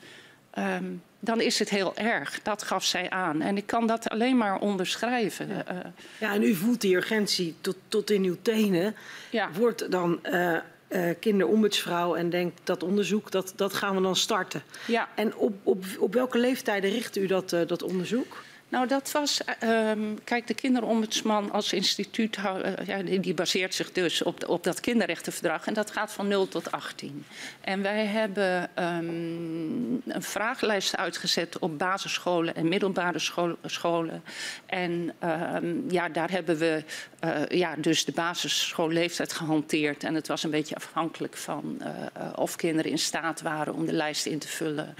Um, 0.58 1.02
dan 1.20 1.40
is 1.40 1.58
het 1.58 1.68
heel 1.68 1.96
erg. 1.96 2.42
Dat 2.42 2.62
gaf 2.62 2.84
zij 2.84 3.10
aan. 3.10 3.40
En 3.40 3.56
ik 3.56 3.66
kan 3.66 3.86
dat 3.86 4.08
alleen 4.08 4.36
maar 4.36 4.58
onderschrijven. 4.58 5.48
Ja, 5.48 5.72
uh, 5.72 5.78
ja 6.18 6.34
en 6.34 6.42
u 6.42 6.54
voelt 6.54 6.80
die 6.80 6.96
urgentie 6.96 7.54
tot, 7.60 7.76
tot 7.88 8.10
in 8.10 8.24
uw 8.24 8.36
tenen. 8.42 8.96
Ja. 9.30 9.50
Wordt 9.52 9.90
dan... 9.90 10.20
Uh, 10.22 10.58
uh, 10.88 11.10
kinderombudsvrouw 11.20 12.14
en 12.14 12.30
denkt 12.30 12.60
dat 12.64 12.82
onderzoek, 12.82 13.30
dat, 13.30 13.52
dat 13.56 13.74
gaan 13.74 13.96
we 13.96 14.02
dan 14.02 14.16
starten. 14.16 14.62
Ja. 14.86 15.08
En 15.14 15.36
op, 15.36 15.54
op, 15.62 15.84
op 15.98 16.14
welke 16.14 16.38
leeftijden 16.38 16.90
richt 16.90 17.16
u 17.16 17.26
dat, 17.26 17.52
uh, 17.52 17.60
dat 17.66 17.82
onderzoek? 17.82 18.44
Nou, 18.68 18.88
dat 18.88 19.12
was. 19.12 19.40
Um, 19.62 20.24
kijk, 20.24 20.46
de 20.46 20.54
kinderombudsman 20.54 21.50
als 21.50 21.72
instituut. 21.72 22.36
Uh, 22.36 22.56
ja, 22.86 23.02
die 23.02 23.34
baseert 23.34 23.74
zich 23.74 23.92
dus 23.92 24.22
op, 24.22 24.48
op 24.48 24.64
dat 24.64 24.80
kinderrechtenverdrag. 24.80 25.66
En 25.66 25.74
dat 25.74 25.90
gaat 25.90 26.12
van 26.12 26.28
0 26.28 26.48
tot 26.48 26.72
18. 26.72 27.24
En 27.60 27.82
wij 27.82 28.04
hebben 28.06 28.70
um, 28.78 30.02
een 30.06 30.22
vragenlijst 30.22 30.96
uitgezet 30.96 31.58
op 31.58 31.78
basisscholen 31.78 32.54
en 32.54 32.68
middelbare 32.68 33.18
scholen. 33.18 33.56
scholen. 33.64 34.22
En 34.66 35.12
um, 35.24 35.84
ja, 35.90 36.08
daar 36.08 36.30
hebben 36.30 36.58
we 36.58 36.84
uh, 37.26 37.58
ja, 37.58 37.74
dus 37.76 38.04
de 38.04 38.12
basisschoolleeftijd 38.12 39.32
gehanteerd. 39.32 40.04
En 40.04 40.14
het 40.14 40.28
was 40.28 40.42
een 40.42 40.50
beetje 40.50 40.74
afhankelijk 40.74 41.36
van 41.36 41.78
uh, 41.80 42.32
of 42.34 42.56
kinderen 42.56 42.90
in 42.90 42.98
staat 42.98 43.42
waren 43.42 43.74
om 43.74 43.86
de 43.86 43.92
lijst 43.92 44.26
in 44.26 44.38
te 44.38 44.48
vullen. 44.48 44.94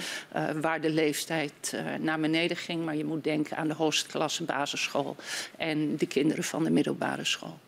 waar 0.60 0.80
de 0.80 0.90
leeftijd 0.90 1.80
naar 2.00 2.20
beneden 2.20 2.56
ging. 2.56 2.84
Maar 2.84 2.96
je 2.96 3.04
moet 3.04 3.24
denken 3.24 3.56
aan 3.56 3.68
de 3.68 3.74
hoogste 3.74 4.08
klasse 4.08 4.44
basisschool 4.44 5.16
en 5.56 5.96
de 5.96 6.06
kinderen 6.06 6.44
van 6.44 6.64
de 6.64 6.70
middelbare 6.70 7.24
school. 7.24 7.58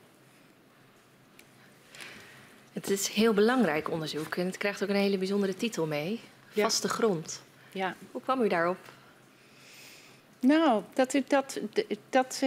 Het 2.73 2.91
is 2.91 3.09
heel 3.09 3.35
belangrijk 3.35 3.91
onderzoek 3.91 4.37
en 4.37 4.47
het 4.47 4.57
krijgt 4.57 4.83
ook 4.83 4.88
een 4.88 4.95
hele 4.95 5.19
bijzondere 5.19 5.55
titel 5.55 5.87
mee. 5.87 6.21
Ja. 6.53 6.62
Vaste 6.62 6.88
grond. 6.88 7.43
Ja. 7.73 7.95
Hoe 8.11 8.23
kwam 8.23 8.43
u 8.43 8.49
daarop? 8.49 8.79
Nou, 10.40 10.83
dat, 10.95 11.16
dat, 11.26 11.61
dat 12.11 12.42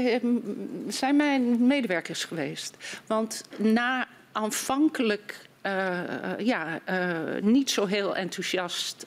zijn 0.88 1.16
mijn 1.16 1.68
medewerkers 1.68 2.24
geweest. 2.24 2.78
Want 3.08 3.44
na 3.58 4.08
aanvankelijk 4.32 5.50
uh, 5.66 6.00
ja, 6.38 6.80
uh, 6.90 7.42
niet 7.42 7.70
zo 7.70 7.86
heel 7.86 8.16
enthousiast 8.16 9.06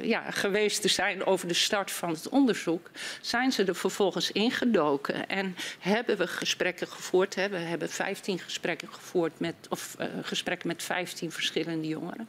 ja, 0.00 0.30
geweest 0.30 0.82
te 0.82 0.88
zijn 0.88 1.26
over 1.26 1.48
de 1.48 1.54
start 1.54 1.90
van 1.90 2.08
het 2.08 2.28
onderzoek, 2.28 2.90
zijn 3.20 3.52
ze 3.52 3.64
er 3.64 3.74
vervolgens 3.74 4.32
ingedoken 4.32 5.28
en 5.28 5.56
hebben 5.78 6.16
we 6.16 6.26
gesprekken 6.26 6.88
gevoerd. 6.88 7.34
We 7.34 7.56
hebben 7.56 7.90
15 7.90 8.38
gesprekken 8.38 8.88
gevoerd 8.92 9.40
met, 9.40 9.54
of 9.68 9.96
gesprekken 10.22 10.68
met 10.68 10.82
15 10.82 11.32
verschillende 11.32 11.86
jongeren. 11.86 12.28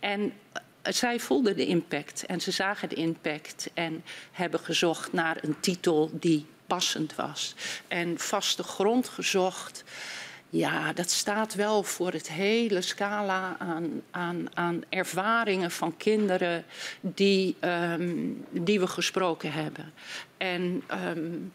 En 0.00 0.32
zij 0.82 1.20
voelden 1.20 1.56
de 1.56 1.66
impact 1.66 2.26
en 2.26 2.40
ze 2.40 2.50
zagen 2.50 2.88
de 2.88 2.94
impact 2.94 3.70
en 3.74 4.04
hebben 4.32 4.60
gezocht 4.60 5.12
naar 5.12 5.38
een 5.40 5.60
titel 5.60 6.10
die 6.12 6.46
passend 6.66 7.14
was. 7.14 7.54
En 7.88 8.18
vaste 8.18 8.62
grond 8.62 9.08
gezocht. 9.08 9.84
Ja, 10.50 10.92
dat 10.92 11.10
staat 11.10 11.54
wel 11.54 11.82
voor 11.82 12.12
het 12.12 12.28
hele 12.28 12.80
scala 12.80 13.56
aan, 13.58 14.02
aan, 14.10 14.46
aan 14.54 14.82
ervaringen 14.88 15.70
van 15.70 15.96
kinderen 15.96 16.64
die, 17.00 17.56
um, 17.60 18.44
die 18.50 18.80
we 18.80 18.86
gesproken 18.86 19.52
hebben. 19.52 19.92
En 20.36 20.82
um, 21.06 21.52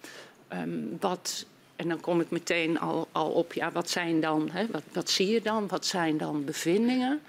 um, 0.53 0.97
wat. 0.99 1.45
En 1.75 1.89
dan 1.89 1.99
kom 1.99 2.21
ik 2.21 2.29
meteen 2.29 2.79
al, 2.79 3.07
al 3.11 3.29
op, 3.29 3.53
ja, 3.53 3.71
wat 3.71 3.89
zijn 3.89 4.21
dan, 4.21 4.49
hè, 4.51 4.65
wat, 4.71 4.83
wat 4.91 5.09
zie 5.09 5.27
je 5.27 5.41
dan? 5.41 5.67
Wat 5.67 5.85
zijn 5.85 6.17
dan 6.17 6.45
bevindingen? 6.45 7.21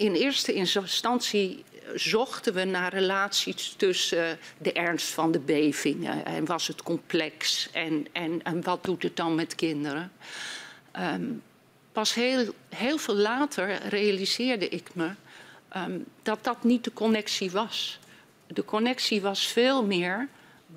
In 0.00 0.14
eerste 0.14 0.52
instantie 0.52 1.64
zochten 1.94 2.54
we 2.54 2.64
naar 2.64 2.92
relaties 2.92 3.74
tussen 3.76 4.38
de 4.58 4.72
ernst 4.72 5.08
van 5.08 5.32
de 5.32 5.38
bevingen 5.38 6.24
en 6.24 6.44
was 6.44 6.66
het 6.66 6.82
complex 6.82 7.68
en, 7.72 8.06
en, 8.12 8.42
en 8.42 8.62
wat 8.62 8.84
doet 8.84 9.02
het 9.02 9.16
dan 9.16 9.34
met 9.34 9.54
kinderen. 9.54 10.12
Um, 10.98 11.42
pas 11.92 12.14
heel, 12.14 12.54
heel 12.68 12.98
veel 12.98 13.14
later 13.14 13.88
realiseerde 13.88 14.68
ik 14.68 14.94
me 14.94 15.10
um, 15.76 16.04
dat 16.22 16.44
dat 16.44 16.64
niet 16.64 16.84
de 16.84 16.92
connectie 16.92 17.50
was. 17.50 17.98
De 18.46 18.64
connectie 18.64 19.20
was 19.20 19.46
veel 19.46 19.84
meer 19.84 20.28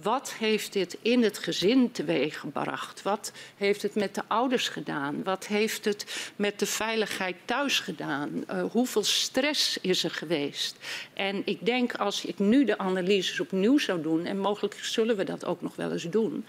wat 0.02 0.34
heeft 0.34 0.74
dit 0.74 0.98
in 1.02 1.24
het 1.24 1.38
gezin 1.38 1.92
teweeggebracht? 1.92 3.02
Wat 3.02 3.32
heeft 3.58 3.82
het 3.82 3.96
met 3.96 4.16
de 4.16 4.22
ouders 4.28 4.70
gedaan? 4.70 5.24
Wat 5.24 5.48
heeft 5.48 5.86
het 5.86 6.32
met 6.36 6.60
de 6.60 6.66
veiligheid 6.66 7.36
thuis 7.46 7.80
gedaan? 7.80 8.44
Uh, 8.52 8.64
hoeveel 8.72 9.04
stress 9.04 9.78
is 9.78 10.04
er 10.04 10.12
geweest? 10.12 10.78
En 11.14 11.42
ik 11.46 11.66
denk 11.66 11.94
als 11.94 12.26
ik 12.26 12.40
nu 12.40 12.66
de 12.66 12.78
analyses 12.78 13.40
opnieuw 13.40 13.78
zou 13.78 14.02
doen, 14.02 14.26
en 14.26 14.40
mogelijk 14.40 14.74
zullen 14.82 15.16
we 15.16 15.24
dat 15.24 15.46
ook 15.46 15.62
nog 15.62 15.76
wel 15.76 15.92
eens 15.92 16.10
doen, 16.10 16.46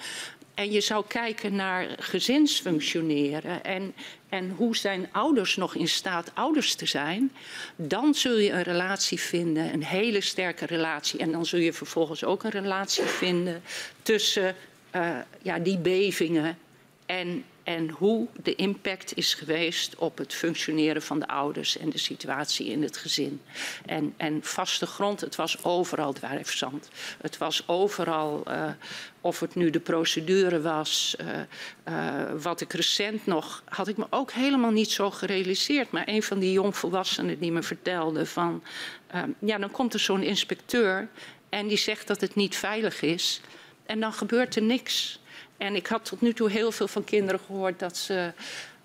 en 0.55 0.73
je 0.73 0.81
zou 0.81 1.05
kijken 1.09 1.55
naar 1.55 1.89
gezinsfunctioneren 1.99 3.65
en, 3.65 3.95
en 4.29 4.51
hoe 4.51 4.77
zijn 4.77 5.09
ouders 5.13 5.57
nog 5.57 5.75
in 5.75 5.89
staat 5.89 6.31
ouders 6.35 6.75
te 6.75 6.87
zijn, 6.87 7.33
dan 7.77 8.15
zul 8.15 8.39
je 8.39 8.51
een 8.51 8.63
relatie 8.63 9.21
vinden, 9.21 9.73
een 9.73 9.85
hele 9.85 10.21
sterke 10.21 10.67
relatie. 10.67 11.21
En 11.21 11.33
dan 11.33 11.47
zul 11.47 11.61
je 11.61 11.73
vervolgens 11.73 12.25
ook 12.25 12.43
een 12.43 12.51
relatie 12.51 13.05
vinden 13.05 13.63
tussen 14.03 14.57
uh, 14.97 15.17
ja, 15.43 15.59
die 15.59 15.79
bevingen 15.79 16.59
en 17.07 17.45
en 17.65 17.91
hoe 17.91 18.27
de 18.43 18.55
impact 18.55 19.17
is 19.17 19.35
geweest 19.35 19.97
op 19.97 20.19
het 20.19 20.35
functioneren 20.35 21.03
van 21.03 21.19
de 21.19 21.27
ouders 21.27 21.79
en 21.79 21.91
de 21.91 21.99
situatie 21.99 22.67
in 22.67 22.83
het 22.83 22.97
gezin. 22.97 23.41
En, 23.87 24.15
en 24.17 24.43
vaste 24.43 24.87
grond, 24.87 25.21
het 25.21 25.37
was 25.37 25.65
overal 25.65 26.13
dwergzand. 26.13 26.89
Het 27.21 27.39
was 27.39 27.63
overal, 27.67 28.43
uh, 28.49 28.67
of 29.21 29.41
het 29.41 29.55
nu 29.55 29.71
de 29.71 29.81
procedure 29.81 30.61
was. 30.61 31.17
Uh, 31.21 31.27
uh, 31.89 32.43
wat 32.43 32.61
ik 32.61 32.73
recent 32.73 33.27
nog, 33.27 33.63
had 33.65 33.89
ik 33.89 33.97
me 33.97 34.07
ook 34.11 34.33
helemaal 34.33 34.71
niet 34.71 34.91
zo 34.91 35.11
gerealiseerd. 35.11 35.91
Maar 35.91 36.09
een 36.09 36.23
van 36.23 36.39
die 36.39 36.53
jongvolwassenen 36.53 37.39
die 37.39 37.53
me 37.53 37.63
vertelde 37.63 38.27
van, 38.27 38.63
ja, 39.39 39.59
dan 39.59 39.71
komt 39.71 39.95
er 39.95 40.01
zo'n 40.01 40.23
inspecteur 40.23 41.09
en 41.49 41.67
die 41.67 41.77
zegt 41.77 42.07
dat 42.07 42.21
het 42.21 42.35
niet 42.35 42.57
veilig 42.57 43.03
is. 43.03 43.41
En 43.87 44.01
dan 44.01 44.13
gebeurt 44.13 44.57
er 44.57 44.63
niks. 44.63 45.21
En 45.57 45.75
ik 45.75 45.87
had 45.87 46.05
tot 46.05 46.21
nu 46.21 46.33
toe 46.33 46.51
heel 46.51 46.73
veel 46.73 46.89
van 46.89 47.05
kinderen 47.05 47.41
gehoord 47.47 47.79
dat 47.79 47.97
ze 47.97 48.33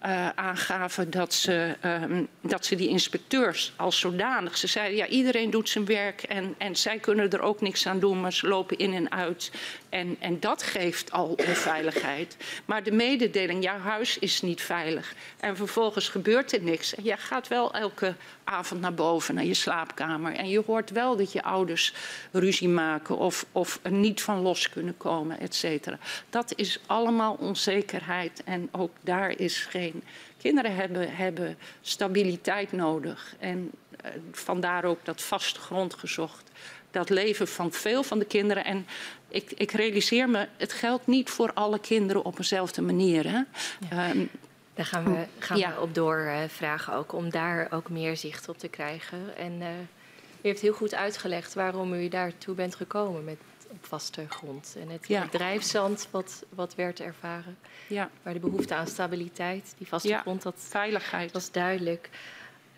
uh, 0.05 0.29
aangaven 0.29 1.11
dat 1.11 1.33
ze, 1.33 1.75
um, 1.85 2.27
dat 2.41 2.65
ze 2.65 2.75
die 2.75 2.89
inspecteurs 2.89 3.73
als 3.75 3.99
zodanig. 3.99 4.57
Ze 4.57 4.67
zeiden 4.67 4.97
ja, 4.97 5.07
iedereen 5.07 5.49
doet 5.49 5.69
zijn 5.69 5.85
werk 5.85 6.23
en, 6.23 6.55
en 6.57 6.75
zij 6.75 6.97
kunnen 6.97 7.29
er 7.29 7.41
ook 7.41 7.61
niks 7.61 7.87
aan 7.87 7.99
doen, 7.99 8.21
maar 8.21 8.33
ze 8.33 8.47
lopen 8.47 8.77
in 8.77 8.93
en 8.93 9.11
uit. 9.11 9.51
En, 9.89 10.15
en 10.19 10.39
dat 10.39 10.63
geeft 10.63 11.11
al 11.11 11.27
onveiligheid. 11.47 12.37
Maar 12.65 12.83
de 12.83 12.91
mededeling, 12.91 13.63
jouw 13.63 13.79
huis 13.79 14.19
is 14.19 14.41
niet 14.41 14.61
veilig. 14.61 15.13
En 15.39 15.55
vervolgens 15.55 16.09
gebeurt 16.09 16.51
er 16.51 16.63
niks. 16.63 16.95
En 16.95 17.03
jij 17.03 17.17
gaat 17.17 17.47
wel 17.47 17.73
elke 17.73 18.15
avond 18.43 18.81
naar 18.81 18.93
boven, 18.93 19.35
naar 19.35 19.45
je 19.45 19.53
slaapkamer. 19.53 20.35
En 20.35 20.49
je 20.49 20.63
hoort 20.65 20.89
wel 20.89 21.15
dat 21.15 21.31
je 21.31 21.43
ouders 21.43 21.93
ruzie 22.31 22.69
maken 22.69 23.17
of, 23.17 23.45
of 23.51 23.79
niet 23.89 24.21
van 24.21 24.41
los 24.41 24.69
kunnen 24.69 24.97
komen, 24.97 25.39
et 25.39 25.55
cetera. 25.55 25.97
Dat 26.29 26.53
is 26.55 26.79
allemaal 26.85 27.33
onzekerheid 27.39 28.41
en 28.43 28.69
ook 28.71 28.91
daar 29.01 29.31
is 29.37 29.57
geen... 29.57 30.03
Kinderen 30.37 30.75
hebben, 30.75 31.15
hebben 31.15 31.57
stabiliteit 31.81 32.71
nodig 32.71 33.35
en 33.39 33.71
uh, 34.05 34.11
vandaar 34.31 34.83
ook 34.85 35.05
dat 35.05 35.21
vaste 35.21 35.59
grond 35.59 35.93
gezocht. 35.93 36.51
Dat 36.91 37.09
leven 37.09 37.47
van 37.47 37.71
veel 37.71 38.03
van 38.03 38.19
de 38.19 38.25
kinderen. 38.25 38.65
En 38.65 38.87
ik, 39.29 39.51
ik 39.51 39.71
realiseer 39.71 40.29
me, 40.29 40.47
het 40.57 40.73
geldt 40.73 41.07
niet 41.07 41.29
voor 41.29 41.53
alle 41.53 41.79
kinderen 41.79 42.25
op 42.25 42.37
dezelfde 42.37 42.81
manier. 42.81 43.31
Hè? 43.31 43.41
Ja. 43.89 44.09
Um, 44.09 44.29
daar 44.73 44.85
gaan 44.85 45.03
we, 45.03 45.25
gaan 45.39 45.57
ja. 45.57 45.73
we 45.73 45.81
op 45.81 45.95
doorvragen 45.95 46.93
uh, 46.93 46.99
ook, 46.99 47.13
om 47.13 47.29
daar 47.29 47.67
ook 47.71 47.89
meer 47.89 48.17
zicht 48.17 48.49
op 48.49 48.57
te 48.57 48.67
krijgen. 48.67 49.37
En 49.37 49.51
uh, 49.61 49.67
u 50.41 50.47
heeft 50.47 50.61
heel 50.61 50.73
goed 50.73 50.95
uitgelegd 50.95 51.53
waarom 51.53 51.93
u 51.93 52.07
daartoe 52.07 52.55
bent 52.55 52.75
gekomen 52.75 53.23
met 53.23 53.37
op 53.69 53.85
vaste 53.85 54.25
grond. 54.29 54.75
En 54.79 54.89
het 54.89 55.07
ja. 55.07 55.23
bedrijfszand 55.23 56.07
wat, 56.11 56.43
wat 56.49 56.75
werd 56.75 56.99
ervaren. 56.99 57.57
Ja. 57.87 58.09
Maar 58.23 58.33
de 58.33 58.39
behoefte 58.39 58.75
aan 58.75 58.87
stabiliteit, 58.87 59.73
die 59.77 59.87
vaste 59.87 60.17
grond, 60.21 60.41
dat 60.41 60.55
Veiligheid. 60.57 61.31
was 61.31 61.51
duidelijk. 61.51 62.09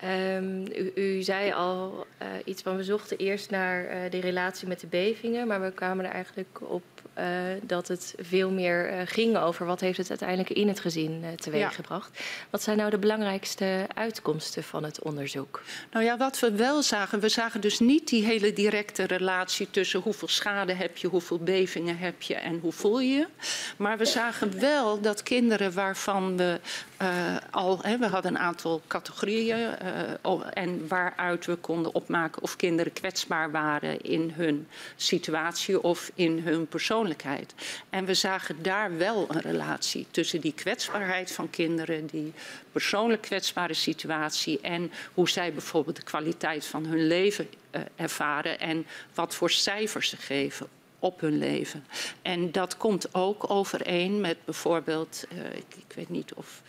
Um, 0.04 0.66
u, 0.96 1.22
zei 1.22 1.52
al 1.52 2.06
uh, 2.22 2.28
iets 2.46 2.62
van 2.62 2.76
we 2.76 2.84
zochten 2.84 3.18
eerst 3.18 3.50
naar 3.50 3.84
uh, 3.84 4.12
de 4.12 4.20
relatie 4.20 4.68
met 4.68 4.80
de 4.80 4.88
bevingen, 4.88 5.48
maar 5.48 5.62
we 5.62 5.72
kwamen 5.72 6.06
er 6.06 6.12
eigenlijk 6.12 6.60
op 6.62 6.84
uh, 7.18 7.26
dat 7.64 7.88
het 7.88 8.16
veel 8.20 8.52
meer 8.52 9.04
ging 9.06 9.38
over 9.38 9.66
wat 9.66 9.80
heeft 9.80 9.98
het 9.98 10.10
uiteindelijk 10.10 10.50
in 10.50 10.68
het 10.68 10.80
gezin 10.80 11.24
teweeggebracht. 11.36 12.10
Ja. 12.14 12.24
Wat 12.50 12.62
zijn 12.62 12.78
nou 12.78 12.90
de 12.90 12.98
belangrijkste 12.98 13.86
uitkomsten 13.94 14.64
van 14.64 14.84
het 14.84 15.02
onderzoek? 15.02 15.62
Nou 15.92 16.06
ja, 16.06 16.18
wat 16.18 16.40
we 16.40 16.52
wel 16.52 16.82
zagen, 16.82 17.20
we 17.20 17.30
zagen 17.30 17.62
dus 17.62 17.80
niet 17.80 18.08
die 18.08 18.26
hele 18.26 18.54
directe 18.54 19.04
relatie 19.04 19.70
tussen 19.72 20.00
hoeveel 20.00 20.28
schade 20.28 20.74
heb 20.74 20.98
je, 20.98 21.08
hoeveel 21.08 21.40
bevingen 21.40 21.98
heb 21.98 22.22
je 22.22 22.36
en 22.36 22.60
hoe 22.60 22.72
voel 22.72 23.00
je 23.00 23.14
je. 23.14 23.28
Maar 23.78 23.98
we 23.98 24.06
zagen 24.06 24.60
wel 24.60 25.02
dat 25.02 25.24
kinderen 25.24 25.74
waarvan 25.74 26.38
we 26.38 26.60
al, 27.52 27.80
hè, 27.82 27.98
we 27.98 28.08
hadden 28.08 28.36
een 28.36 28.42
aantal 28.42 28.82
categorieën 28.88 29.58
uh, 29.58 30.42
en 30.54 30.88
waaruit 30.88 31.46
we 31.46 31.56
konden 31.56 31.96
opmaken 31.96 32.42
of 32.42 32.56
kinderen 32.56 32.94
kwetsbaar 32.94 33.52
waren 33.52 34.02
in 34.02 34.32
hun 34.36 34.68
situatie 34.96 35.84
of 35.84 36.12
in 36.16 36.40
hun 36.40 36.68
persoonlijkheid. 36.92 37.54
En 37.90 38.06
we 38.06 38.14
zagen 38.14 38.64
daar 38.64 38.98
wel 38.98 39.26
een 39.30 39.42
relatie 39.42 40.08
tussen 40.12 40.42
die 40.42 40.54
kwetsbaarheid 40.54 41.32
van 41.32 41.50
kinderen, 41.50 42.06
die 42.06 42.34
persoonlijk 42.72 43.22
kwetsbare 43.22 43.74
situatie 43.74 44.62
en 44.62 44.92
hoe 45.14 45.30
zij 45.30 45.54
bijvoorbeeld 45.54 45.96
de 45.96 46.04
kwaliteit 46.04 46.66
van 46.66 46.86
hun 46.86 47.08
leven 47.08 47.50
uh, 47.72 47.82
ervaren 47.96 48.60
en 48.60 48.86
wat 49.14 49.36
voor 49.36 49.50
cijfers 49.50 50.10
ze 50.10 50.18
geven 50.18 50.68
op 51.00 51.20
hun 51.22 51.38
leven. 51.38 51.86
En 52.22 52.52
dat 52.52 52.78
komt 52.78 53.14
ook 53.14 53.50
overeen 53.50 54.22
met 54.22 54.38
bijvoorbeeld, 54.46 55.26
uh, 55.34 55.56
ik, 55.56 55.96
weet 55.96 56.10
niet 56.10 56.34
of 56.34 56.62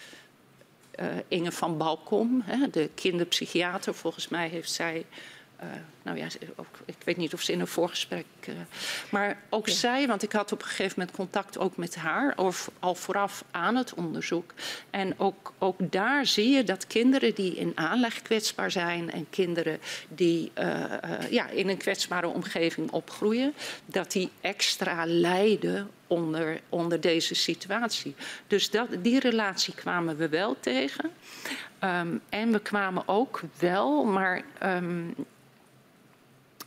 uh, 1.00 1.06
Inge 1.28 1.52
van 1.52 1.76
Balkom, 1.76 2.42
hè, 2.44 2.70
de 2.70 2.90
kinderpsychiater. 2.94 3.94
Volgens 3.94 4.28
mij 4.28 4.48
heeft 4.48 4.70
zij. 4.70 5.04
Uh, 5.62 5.68
nou 6.02 6.18
ja, 6.18 6.26
ook, 6.56 6.78
ik 6.84 6.96
weet 7.04 7.16
niet 7.16 7.34
of 7.34 7.42
ze 7.42 7.52
in 7.52 7.60
een 7.60 7.66
voorgesprek. 7.66 8.24
Uh, 8.48 8.54
maar 9.10 9.36
ook 9.48 9.66
ja. 9.66 9.74
zij, 9.74 10.06
want 10.06 10.22
ik 10.22 10.32
had 10.32 10.52
op 10.52 10.62
een 10.62 10.68
gegeven 10.68 10.94
moment 10.98 11.16
contact 11.16 11.58
ook 11.58 11.76
met 11.76 11.94
haar, 11.96 12.32
of 12.36 12.70
al 12.78 12.94
vooraf 12.94 13.44
aan 13.50 13.76
het 13.76 13.94
onderzoek. 13.94 14.52
En 14.90 15.18
ook, 15.18 15.52
ook 15.58 15.76
daar 15.78 16.26
zie 16.26 16.48
je 16.50 16.64
dat 16.64 16.86
kinderen 16.86 17.34
die 17.34 17.54
in 17.54 17.72
aanleg 17.74 18.22
kwetsbaar 18.22 18.70
zijn 18.70 19.10
en 19.10 19.26
kinderen 19.30 19.78
die 20.08 20.52
uh, 20.58 20.84
ja, 21.30 21.48
in 21.48 21.68
een 21.68 21.76
kwetsbare 21.76 22.28
omgeving 22.28 22.90
opgroeien, 22.90 23.54
dat 23.86 24.12
die 24.12 24.30
extra 24.40 25.04
lijden 25.06 25.90
onder, 26.06 26.60
onder 26.68 27.00
deze 27.00 27.34
situatie. 27.34 28.14
Dus 28.46 28.70
dat, 28.70 28.88
die 28.98 29.18
relatie 29.18 29.74
kwamen 29.74 30.16
we 30.16 30.28
wel 30.28 30.56
tegen. 30.60 31.10
Um, 31.84 32.20
en 32.28 32.52
we 32.52 32.60
kwamen 32.60 33.02
ook 33.06 33.40
wel, 33.58 34.04
maar 34.04 34.42
um, 34.62 35.14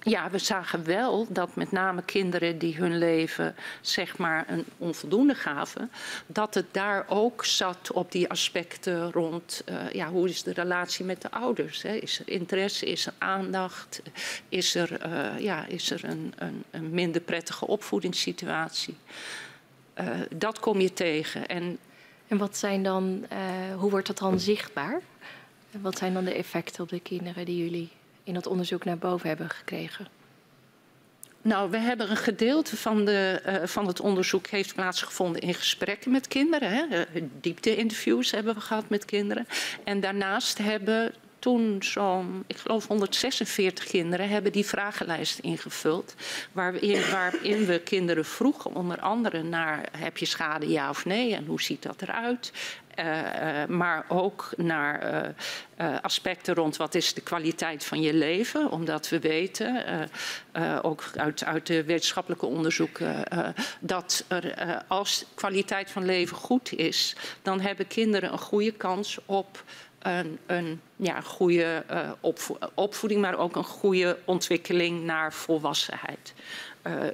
ja, 0.05 0.29
we 0.29 0.37
zagen 0.37 0.85
wel 0.85 1.27
dat 1.29 1.55
met 1.55 1.71
name 1.71 2.01
kinderen 2.01 2.57
die 2.57 2.75
hun 2.75 2.97
leven 2.97 3.55
zeg 3.81 4.17
maar 4.17 4.45
een 4.47 4.65
onvoldoende 4.77 5.35
gaven, 5.35 5.91
dat 6.27 6.53
het 6.53 6.65
daar 6.71 7.05
ook 7.07 7.45
zat 7.45 7.91
op 7.91 8.11
die 8.11 8.29
aspecten 8.29 9.11
rond 9.11 9.63
uh, 9.69 9.91
ja, 9.91 10.09
hoe 10.09 10.29
is 10.29 10.43
de 10.43 10.53
relatie 10.53 11.05
met 11.05 11.21
de 11.21 11.31
ouders? 11.31 11.81
Hè? 11.81 11.93
Is 11.93 12.19
er 12.19 12.29
interesse, 12.29 12.85
is 12.85 13.05
er 13.05 13.13
aandacht, 13.17 14.01
is 14.49 14.75
er, 14.75 15.05
uh, 15.05 15.39
ja, 15.39 15.65
is 15.65 15.91
er 15.91 16.03
een, 16.03 16.33
een, 16.35 16.63
een 16.71 16.89
minder 16.89 17.21
prettige 17.21 17.67
opvoedingssituatie? 17.67 18.97
Uh, 19.99 20.09
dat 20.35 20.59
kom 20.59 20.79
je 20.79 20.93
tegen. 20.93 21.47
En, 21.47 21.77
en 22.27 22.37
wat 22.37 22.57
zijn 22.57 22.83
dan, 22.83 23.25
hoe 23.77 23.89
wordt 23.89 24.07
dat 24.07 24.17
dan 24.17 24.39
zichtbaar? 24.39 25.01
Wat 25.71 25.97
zijn 25.97 26.13
dan 26.13 26.25
de 26.25 26.33
effecten 26.33 26.83
op 26.83 26.89
de 26.89 26.99
kinderen 26.99 27.45
die 27.45 27.57
jullie 27.57 27.89
in 28.25 28.33
dat 28.33 28.47
onderzoek 28.47 28.85
naar 28.85 28.97
boven 28.97 29.27
hebben 29.27 29.49
gekregen? 29.49 30.07
Nou, 31.41 31.69
we 31.69 31.77
hebben 31.77 32.09
een 32.09 32.17
gedeelte 32.17 32.77
van, 32.77 33.05
de, 33.05 33.41
uh, 33.47 33.55
van 33.67 33.87
het 33.87 33.99
onderzoek 33.99 34.47
heeft 34.47 34.75
plaatsgevonden 34.75 35.41
in 35.41 35.53
gesprekken 35.53 36.11
met 36.11 36.27
kinderen. 36.27 36.71
Hè. 36.71 37.03
Diepte-interviews 37.41 38.31
hebben 38.31 38.53
we 38.53 38.61
gehad 38.61 38.89
met 38.89 39.05
kinderen. 39.05 39.47
En 39.83 39.99
daarnaast 39.99 40.57
hebben 40.57 41.13
toen 41.39 41.83
zo'n, 41.83 42.43
ik 42.47 42.57
geloof 42.57 42.87
146 42.87 43.85
kinderen 43.85 44.29
hebben 44.29 44.51
die 44.51 44.65
vragenlijst 44.65 45.39
ingevuld. 45.39 46.15
Waarin, 46.51 47.01
waarin 47.11 47.65
we 47.65 47.79
kinderen 47.79 48.25
vroegen 48.25 48.75
onder 48.75 48.99
andere 48.99 49.43
naar 49.43 49.89
heb 49.97 50.17
je 50.17 50.25
schade 50.25 50.69
ja 50.69 50.89
of 50.89 51.05
nee 51.05 51.35
en 51.35 51.45
hoe 51.45 51.61
ziet 51.61 51.83
dat 51.83 52.01
eruit. 52.01 52.51
Uh, 52.99 53.05
uh, 53.05 53.65
maar 53.65 54.05
ook 54.07 54.49
naar 54.57 55.25
uh, 55.81 55.97
aspecten 56.01 56.53
rond 56.53 56.77
wat 56.77 56.95
is 56.95 57.13
de 57.13 57.21
kwaliteit 57.21 57.85
van 57.85 58.01
je 58.01 58.13
leven. 58.13 58.71
Omdat 58.71 59.09
we 59.09 59.19
weten, 59.19 59.83
ook 60.81 61.03
uit, 61.15 61.45
uit 61.45 61.67
de 61.67 61.83
wetenschappelijke 61.83 62.45
onderzoeken, 62.45 63.23
dat 63.79 64.25
er, 64.27 64.81
als 64.87 65.25
kwaliteit 65.33 65.91
van 65.91 66.05
leven 66.05 66.37
goed 66.37 66.73
is, 66.73 67.15
dan 67.41 67.59
hebben 67.59 67.87
kinderen 67.87 68.31
een 68.31 68.39
goede 68.39 68.71
kans 68.71 69.17
op 69.25 69.63
een, 70.05 70.39
een 70.45 70.81
ja, 70.95 71.21
goede 71.21 71.83
uh, 71.91 72.11
opvo 72.19 72.57
opvoeding, 72.73 73.21
maar 73.21 73.37
ook 73.37 73.55
een 73.55 73.63
goede 73.63 74.17
ontwikkeling 74.25 75.03
naar 75.03 75.33
volwassenheid. 75.33 76.33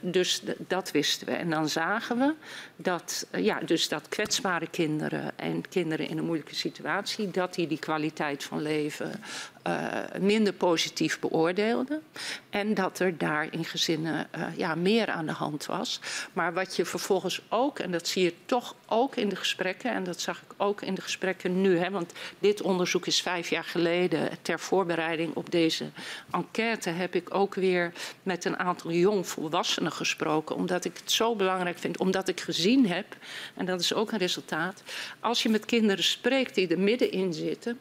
Dus 0.02 0.42
dat 0.58 0.92
wisten 0.92 1.28
we. 1.28 1.34
En 1.34 1.50
dan 1.50 1.70
zagen 1.70 2.18
we 2.18 2.34
dat, 2.82 3.28
uh, 3.32 3.44
ja, 3.46 3.60
dus 3.60 3.88
dat 3.88 4.10
kwetsbare 4.10 4.68
kinderen 4.68 5.40
en 5.40 5.70
kinderen 5.70 6.08
in 6.08 6.18
een 6.18 6.26
moeilijke 6.26 6.56
situatie, 6.56 7.32
dat 7.32 7.54
die 7.54 7.68
die 7.68 7.80
kwaliteit 7.80 8.44
van 8.44 8.62
leven 8.62 9.24
uh, 9.68 9.98
minder 10.20 10.54
positief 10.54 11.20
beoordeelden. 11.20 12.02
En 12.50 12.74
dat 12.74 13.00
er 13.00 13.18
daar 13.18 13.48
in 13.52 13.66
gezinnen 13.66 14.28
ja, 14.56 14.76
meer 14.76 15.10
aan 15.10 15.26
de 15.26 15.32
hand 15.32 15.66
was. 15.66 16.00
Maar 16.34 16.54
wat 16.54 16.76
je 16.76 16.86
vervolgens 16.86 17.42
ook, 17.50 17.80
en 17.80 17.92
dat 17.92 18.08
zie 18.08 18.24
je 18.24 18.34
toch 18.46 18.76
ook 18.86 19.16
in 19.16 19.30
de 19.30 19.36
gesprekken, 19.36 19.94
en 19.94 20.04
dat 20.04 20.22
zag 20.22 20.38
ik 20.42 20.54
ook 20.58 20.82
in 20.82 20.96
de 20.96 21.02
gesprekken 21.02 21.62
nu, 21.62 21.78
hè, 21.78 21.90
want 21.90 22.12
dit 22.40 22.62
onderzoek 22.62 23.06
is 23.06 23.22
vijf 23.22 23.50
jaar 23.50 23.64
geleden, 23.64 24.30
ter 24.42 24.60
voorbereiding 24.60 25.36
op 25.36 25.52
deze 25.52 25.86
enquête, 26.32 26.90
heb 26.90 27.16
ik 27.16 27.34
ook 27.34 27.56
weer 27.56 27.92
met 28.24 28.46
een 28.46 28.60
aantal 28.60 28.92
jongvolwassenen 28.92 29.92
gesproken. 29.92 30.56
Omdat 30.56 30.86
ik 30.86 30.98
het 30.98 31.12
zo 31.12 31.36
belangrijk 31.36 31.80
vind, 31.80 31.98
omdat 31.98 32.28
ik 32.28 32.40
gezien 32.40 32.71
heb, 32.80 33.18
en 33.56 33.66
dat 33.66 33.80
is 33.80 33.94
ook 33.94 34.12
een 34.12 34.18
resultaat, 34.18 34.84
als 35.20 35.44
je 35.44 35.50
met 35.50 35.66
kinderen 35.66 36.04
spreekt 36.04 36.56
die 36.56 36.68
er 36.68 36.80
middenin 36.80 37.34
zitten, 37.34 37.80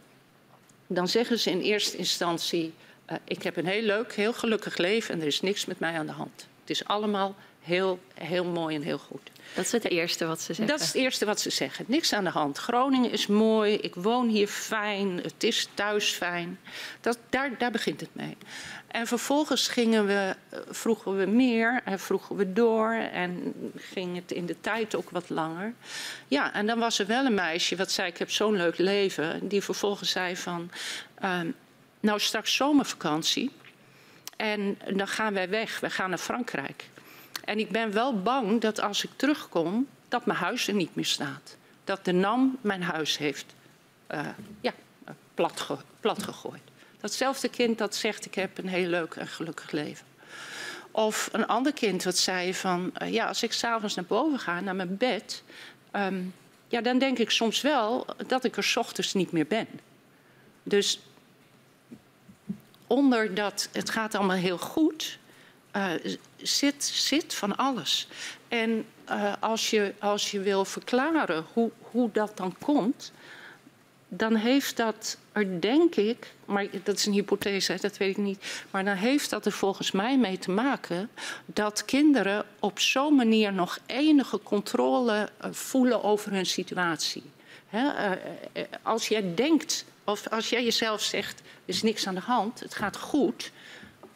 dan 0.87 1.09
zeggen 1.09 1.39
ze 1.39 1.51
in 1.51 1.61
eerste 1.61 1.97
instantie: 1.97 2.73
uh, 3.11 3.17
Ik 3.25 3.43
heb 3.43 3.57
een 3.57 3.67
heel 3.67 3.83
leuk, 3.83 4.15
heel 4.15 4.33
gelukkig 4.33 4.77
leven 4.77 5.15
en 5.15 5.21
er 5.21 5.27
is 5.27 5.41
niks 5.41 5.65
met 5.65 5.79
mij 5.79 5.99
aan 5.99 6.07
de 6.07 6.13
hand. 6.13 6.47
Het 6.61 6.71
is 6.71 6.85
allemaal 6.85 7.35
heel, 7.61 7.99
heel 8.15 8.45
mooi 8.45 8.77
en 8.77 8.83
heel 8.83 8.99
goed. 8.99 9.31
Dat 9.55 9.65
is 9.65 9.73
het 9.73 9.89
eerste 9.89 10.27
wat 10.27 10.41
ze 10.41 10.55
zeggen. 10.55 10.67
Dat 10.67 10.81
is 10.81 10.87
het 10.87 10.97
eerste 10.97 11.25
wat 11.25 11.41
ze 11.41 11.51
zeggen. 11.51 11.85
Niks 11.89 12.13
aan 12.13 12.25
de 12.25 12.31
hand. 12.31 12.59
Groningen 12.59 13.11
is 13.11 13.27
mooi. 13.27 13.75
Ik 13.75 13.95
woon 13.95 14.29
hier 14.29 14.49
fijn. 14.49 15.21
Het 15.23 15.45
is 15.45 15.69
thuis 15.75 16.11
fijn. 16.11 16.59
Dat, 17.01 17.19
daar, 17.31 17.59
daar 17.59 17.71
begint 17.71 18.01
het 18.01 18.11
mee. 18.13 18.37
En 18.87 19.07
vervolgens 19.07 19.69
gingen 19.69 20.07
we, 20.07 20.37
eh, 20.49 20.59
vroegen 20.69 21.17
we 21.19 21.27
meer 21.27 21.81
en 21.85 22.01
vroegen 22.01 22.37
we 22.37 22.53
door. 22.53 22.93
En 22.93 23.55
ging 23.77 24.17
het 24.17 24.33
in 24.33 24.47
de 24.47 24.61
tijd 24.61 24.95
ook 24.95 25.11
wat 25.11 25.29
langer. 25.29 25.75
Ja, 26.29 26.53
en 26.53 26.67
dan 26.67 26.79
was 26.79 26.99
er 26.99 27.07
wel 27.07 27.25
een 27.25 27.35
meisje 27.35 27.77
wat 27.77 27.91
zei: 27.91 28.09
Ik 28.09 28.19
heb 28.19 28.31
zo'n 28.31 28.57
leuk 28.57 28.79
leven. 28.79 29.49
Die 29.49 29.63
vervolgens 29.63 30.11
zei: 30.11 30.37
van, 30.37 30.71
uh, 31.23 31.41
Nou, 32.01 32.21
straks 32.21 32.55
zomervakantie. 32.55 33.51
En 34.37 34.79
dan 34.95 35.09
gaan 35.09 35.35
wij 35.35 35.49
weg. 35.49 35.81
We 35.81 35.91
gaan 35.91 36.09
naar 36.09 36.19
Frankrijk. 36.19 36.89
En 37.51 37.59
ik 37.59 37.71
ben 37.71 37.93
wel 37.93 38.23
bang 38.23 38.61
dat 38.61 38.81
als 38.81 39.05
ik 39.05 39.11
terugkom, 39.17 39.89
dat 40.09 40.27
mijn 40.27 40.39
huis 40.39 40.69
er 40.69 40.75
niet 40.75 40.95
meer 40.95 41.05
staat. 41.05 41.57
Dat 41.85 42.05
de 42.05 42.13
NAM 42.13 42.59
mijn 42.61 42.83
huis 42.83 43.19
heeft 43.19 43.55
uh, 44.11 44.29
ja, 44.61 44.73
plat, 45.35 45.67
plat 46.01 46.23
gegooid. 46.23 46.61
Datzelfde 47.01 47.49
kind 47.49 47.79
dat 47.79 47.95
zegt, 47.95 48.25
ik 48.25 48.35
heb 48.35 48.59
een 48.59 48.69
heel 48.69 48.89
leuk 48.89 49.15
en 49.15 49.27
gelukkig 49.27 49.71
leven. 49.71 50.07
Of 50.91 51.29
een 51.33 51.47
ander 51.47 51.73
kind 51.73 52.05
wat 52.05 52.17
zei 52.17 52.55
van, 52.55 52.93
uh, 53.03 53.13
ja, 53.13 53.27
als 53.27 53.43
ik 53.43 53.53
s'avonds 53.53 53.95
naar 53.95 54.05
boven 54.05 54.39
ga, 54.39 54.61
naar 54.61 54.77
mijn 54.77 54.97
bed... 54.97 55.43
Um, 55.93 56.35
ja, 56.69 56.81
dan 56.81 56.99
denk 56.99 57.19
ik 57.19 57.31
soms 57.31 57.61
wel 57.61 58.07
dat 58.27 58.45
ik 58.45 58.57
er 58.57 58.65
s 58.65 58.77
ochtends 58.77 59.15
niet 59.15 59.33
meer 59.33 59.47
ben. 59.47 59.69
Dus 60.63 61.01
onder 62.87 63.35
dat 63.35 63.69
het 63.73 63.91
gaat 63.91 64.15
allemaal 64.15 64.37
heel 64.37 64.59
goed, 64.59 65.19
uh, 65.77 66.15
zit, 66.37 66.85
zit 66.85 67.35
van 67.35 67.57
alles. 67.57 68.09
En 68.49 68.85
uh, 69.11 69.33
als, 69.41 69.71
je, 69.71 69.95
als 69.99 70.31
je 70.31 70.41
wil 70.41 70.65
verklaren 70.65 71.45
hoe, 71.53 71.71
hoe 71.81 72.11
dat 72.13 72.37
dan 72.37 72.55
komt, 72.59 73.13
dan 74.09 74.35
heeft 74.35 74.77
dat 74.77 75.19
er 75.33 75.61
denk 75.61 75.95
ik, 75.95 76.35
maar 76.45 76.67
dat 76.83 76.97
is 76.97 77.07
een 77.07 77.13
hypothese, 77.13 77.79
dat 77.81 77.97
weet 77.97 78.11
ik 78.11 78.17
niet, 78.17 78.65
maar 78.71 78.85
dan 78.85 78.95
heeft 78.95 79.31
dat 79.31 79.47
er 79.47 79.53
volgens 79.53 79.91
mij 79.91 80.19
mee 80.19 80.39
te 80.39 80.51
maken 80.51 81.11
dat 81.47 81.85
kinderen 81.85 82.45
op 82.59 82.79
zo'n 82.79 83.15
manier 83.15 83.53
nog 83.53 83.79
enige 83.87 84.41
controle 84.43 85.29
uh, 85.45 85.51
voelen 85.53 86.03
over 86.03 86.33
hun 86.33 86.47
situatie. 86.47 87.23
Als 88.83 89.09
jij 89.09 89.35
denkt, 89.35 89.85
of 90.05 90.29
als 90.29 90.49
jij 90.49 90.65
jezelf 90.65 91.03
zegt, 91.03 91.41
er 91.41 91.45
is 91.65 91.83
niks 91.83 92.07
aan 92.07 92.15
de 92.15 92.21
hand, 92.21 92.61
het 92.61 92.75
gaat 92.75 92.97
goed, 92.97 93.53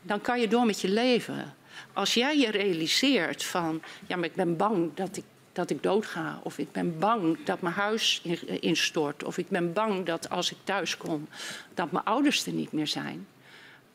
dan 0.04 0.20
kan 0.20 0.40
je 0.40 0.48
door 0.48 0.66
met 0.66 0.80
je 0.80 0.88
leven. 0.88 1.54
Als 1.92 2.14
jij 2.14 2.38
je 2.38 2.50
realiseert 2.50 3.44
van, 3.44 3.82
ja, 4.06 4.16
maar 4.16 4.24
ik 4.24 4.34
ben 4.34 4.56
bang 4.56 4.90
dat 4.94 5.16
ik, 5.16 5.24
dat 5.52 5.70
ik 5.70 5.82
doodga, 5.82 6.40
of 6.42 6.58
ik 6.58 6.72
ben 6.72 6.98
bang 6.98 7.44
dat 7.44 7.60
mijn 7.60 7.74
huis 7.74 8.22
instort, 8.60 9.24
of 9.24 9.38
ik 9.38 9.48
ben 9.48 9.72
bang 9.72 10.06
dat 10.06 10.30
als 10.30 10.50
ik 10.50 10.56
thuis 10.64 10.96
kom, 10.96 11.28
dat 11.74 11.92
mijn 11.92 12.04
ouders 12.04 12.46
er 12.46 12.52
niet 12.52 12.72
meer 12.72 12.86
zijn, 12.86 13.26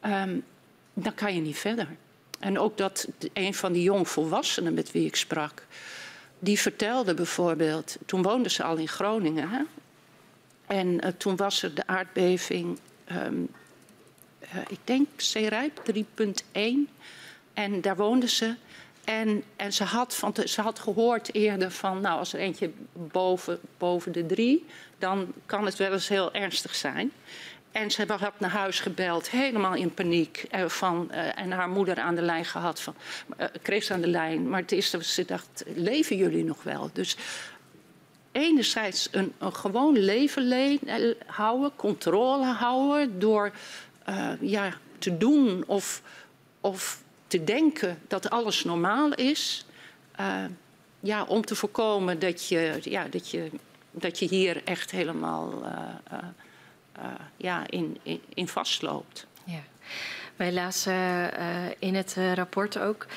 um, 0.06 0.43
dan 0.93 1.13
kan 1.13 1.36
je 1.36 1.41
niet 1.41 1.58
verder. 1.58 1.88
En 2.39 2.60
ook 2.60 2.78
dat 2.78 3.08
een 3.34 3.54
van 3.54 3.74
die 3.74 3.84
jongvolwassenen 3.84 4.74
met 4.74 4.91
wie 4.91 5.06
ik 5.06 5.15
sprak, 5.15 5.65
die 6.39 6.60
vertelde 6.60 7.13
bijvoorbeeld, 7.13 7.98
toen 8.06 8.22
woonde 8.22 8.50
ze 8.50 8.63
al 8.63 8.76
in 8.76 8.88
Groningen, 8.88 9.50
hè? 9.50 9.62
en 10.67 10.88
uh, 10.88 11.12
toen 11.17 11.36
was 11.36 11.63
er 11.63 11.76
de 11.76 11.88
aardbeving 11.88 12.80
uh, 13.12 13.17
ik 14.68 14.80
denk 14.84 15.08
Zeerijp 15.16 15.82
3.1. 15.94 16.62
En 17.54 17.82
daar 17.82 17.96
woonde 17.96 18.28
ze. 18.28 18.56
En, 19.04 19.44
en 19.56 19.74
ze, 19.74 19.84
had 19.84 20.16
van 20.16 20.32
te, 20.32 20.48
ze 20.48 20.62
had 20.62 20.80
gehoord 20.80 21.34
eerder 21.34 21.72
van, 21.72 22.02
nou, 22.02 22.20
als 22.20 22.34
er 22.34 22.40
eentje 22.40 22.72
boven, 22.94 23.60
boven 23.78 24.12
de 24.12 24.26
drie, 24.26 24.66
dan 24.98 25.34
kan 25.46 25.66
het 25.66 25.76
wel 25.76 25.92
eens 25.92 26.08
heel 26.08 26.34
ernstig 26.34 26.76
zijn. 26.76 27.12
En 27.72 27.92
ze 27.92 28.06
had 28.08 28.40
naar 28.40 28.50
huis 28.50 28.80
gebeld, 28.80 29.30
helemaal 29.30 29.76
in 29.76 29.94
paniek. 29.94 30.46
Uh, 30.56 30.66
van, 30.68 31.08
uh, 31.12 31.40
en 31.40 31.52
haar 31.52 31.70
moeder 31.70 32.00
aan 32.00 32.16
de 32.16 32.22
lijn 32.22 32.46
gehad. 32.46 32.82
Van, 32.82 32.96
kreeg 33.62 33.90
aan 33.90 34.02
de 34.02 34.08
lijn. 34.08 34.50
Maar 34.50 34.62
het 34.62 34.72
is 34.72 34.90
ze 34.90 35.26
dacht, 35.26 35.64
leven 35.76 36.16
jullie 36.16 36.44
nog 36.44 36.64
wel? 36.64 36.90
Dus 36.94 37.18
enerzijds 38.32 39.08
een, 39.12 39.34
een 39.38 39.56
gewoon 39.56 39.98
leven 39.98 40.44
houden, 41.26 41.72
controle 41.76 42.46
houden... 42.46 43.20
door 43.20 43.52
uh, 44.10 44.32
ja, 44.39 44.74
te 44.98 45.17
doen 45.17 45.63
of, 45.67 46.02
of 46.62 47.02
te 47.28 47.43
denken 47.43 48.00
dat 48.08 48.30
alles 48.30 48.63
normaal 48.63 49.13
is. 49.13 49.65
Uh, 50.19 50.45
ja, 51.00 51.24
om 51.24 51.45
te 51.45 51.56
voorkomen 51.56 52.19
dat 52.19 52.48
je, 52.48 52.80
ja, 52.82 53.08
dat 53.08 53.30
je, 53.30 53.50
dat 53.91 54.19
je 54.19 54.28
hier 54.28 54.62
echt 54.63 54.91
helemaal 54.91 55.63
uh, 55.63 57.06
ja, 57.38 57.63
in, 57.69 57.98
in, 58.04 58.22
in, 58.34 58.48
vastloopt. 58.48 59.28
Ja. 59.43 59.62
Wij 60.36 60.54
lazen 60.54 61.32
in 61.80 61.95
het 61.95 62.15
rapport 62.34 62.80
ook 62.80 63.08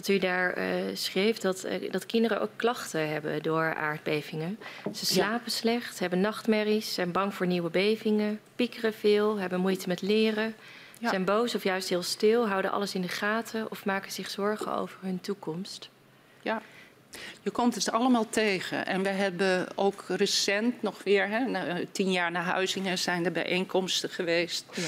dat 0.00 0.08
u 0.08 0.18
daar 0.18 0.58
uh, 0.58 0.64
schreef 0.94 1.38
dat, 1.38 1.64
uh, 1.64 1.92
dat 1.92 2.06
kinderen 2.06 2.40
ook 2.40 2.50
klachten 2.56 3.08
hebben 3.08 3.42
door 3.42 3.74
aardbevingen. 3.74 4.58
Ze 4.94 5.06
slapen 5.06 5.42
ja. 5.44 5.50
slecht, 5.50 5.98
hebben 5.98 6.20
nachtmerries, 6.20 6.94
zijn 6.94 7.12
bang 7.12 7.34
voor 7.34 7.46
nieuwe 7.46 7.70
bevingen, 7.70 8.40
piekeren 8.56 8.94
veel, 8.94 9.38
hebben 9.38 9.60
moeite 9.60 9.88
met 9.88 10.02
leren, 10.02 10.54
ja. 10.98 11.08
zijn 11.08 11.24
boos 11.24 11.54
of 11.54 11.64
juist 11.64 11.88
heel 11.88 12.02
stil, 12.02 12.48
houden 12.48 12.70
alles 12.70 12.94
in 12.94 13.02
de 13.02 13.08
gaten 13.08 13.70
of 13.70 13.84
maken 13.84 14.12
zich 14.12 14.30
zorgen 14.30 14.74
over 14.74 14.98
hun 15.00 15.20
toekomst. 15.20 15.88
Ja. 16.42 16.62
Je 17.42 17.50
komt 17.50 17.74
het 17.74 17.92
allemaal 17.92 18.28
tegen. 18.28 18.86
En 18.86 19.02
we 19.02 19.08
hebben 19.08 19.66
ook 19.74 20.04
recent 20.08 20.82
nog 20.82 21.02
weer, 21.02 21.28
hè, 21.28 21.86
tien 21.92 22.12
jaar 22.12 22.30
na 22.30 22.40
Huizingen, 22.40 22.98
zijn 22.98 23.24
er 23.24 23.32
bijeenkomsten 23.32 24.10
geweest. 24.10 24.64
Ja. 24.74 24.82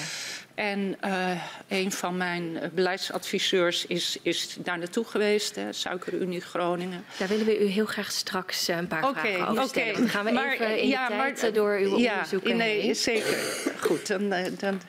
En 0.55 0.97
uh, 1.05 1.43
een 1.69 1.93
van 1.93 2.17
mijn 2.17 2.71
beleidsadviseurs 2.75 3.87
is, 3.87 4.19
is 4.23 4.57
daar 4.59 4.79
naartoe 4.79 5.05
geweest, 5.05 5.55
hè, 5.55 5.73
Suikerunie 5.73 6.41
Groningen. 6.41 7.05
Daar 7.19 7.29
willen 7.29 7.47
we 7.47 7.65
u 7.65 7.67
heel 7.67 7.87
graag 7.87 8.11
straks 8.11 8.69
een 8.69 8.87
paar 8.87 9.09
okay, 9.09 9.35
vragen 9.35 9.49
over 9.49 9.69
stellen. 9.69 9.89
Okay. 9.89 10.01
Dan 10.01 10.11
gaan 10.11 10.25
we 10.25 10.31
maar, 10.31 10.53
even 10.53 10.81
in 10.81 10.89
ja, 10.89 11.09
de 11.09 11.15
tijd 11.15 11.43
maar, 11.43 11.53
door 11.53 11.79
uw 11.79 11.99
ja, 11.99 12.13
onderzoek 12.13 12.45
nee, 12.45 12.81
heen. 12.81 12.97
zeker. 12.97 13.37
Goed, 13.81 14.07
dan, 14.07 14.29
dan 14.59 14.81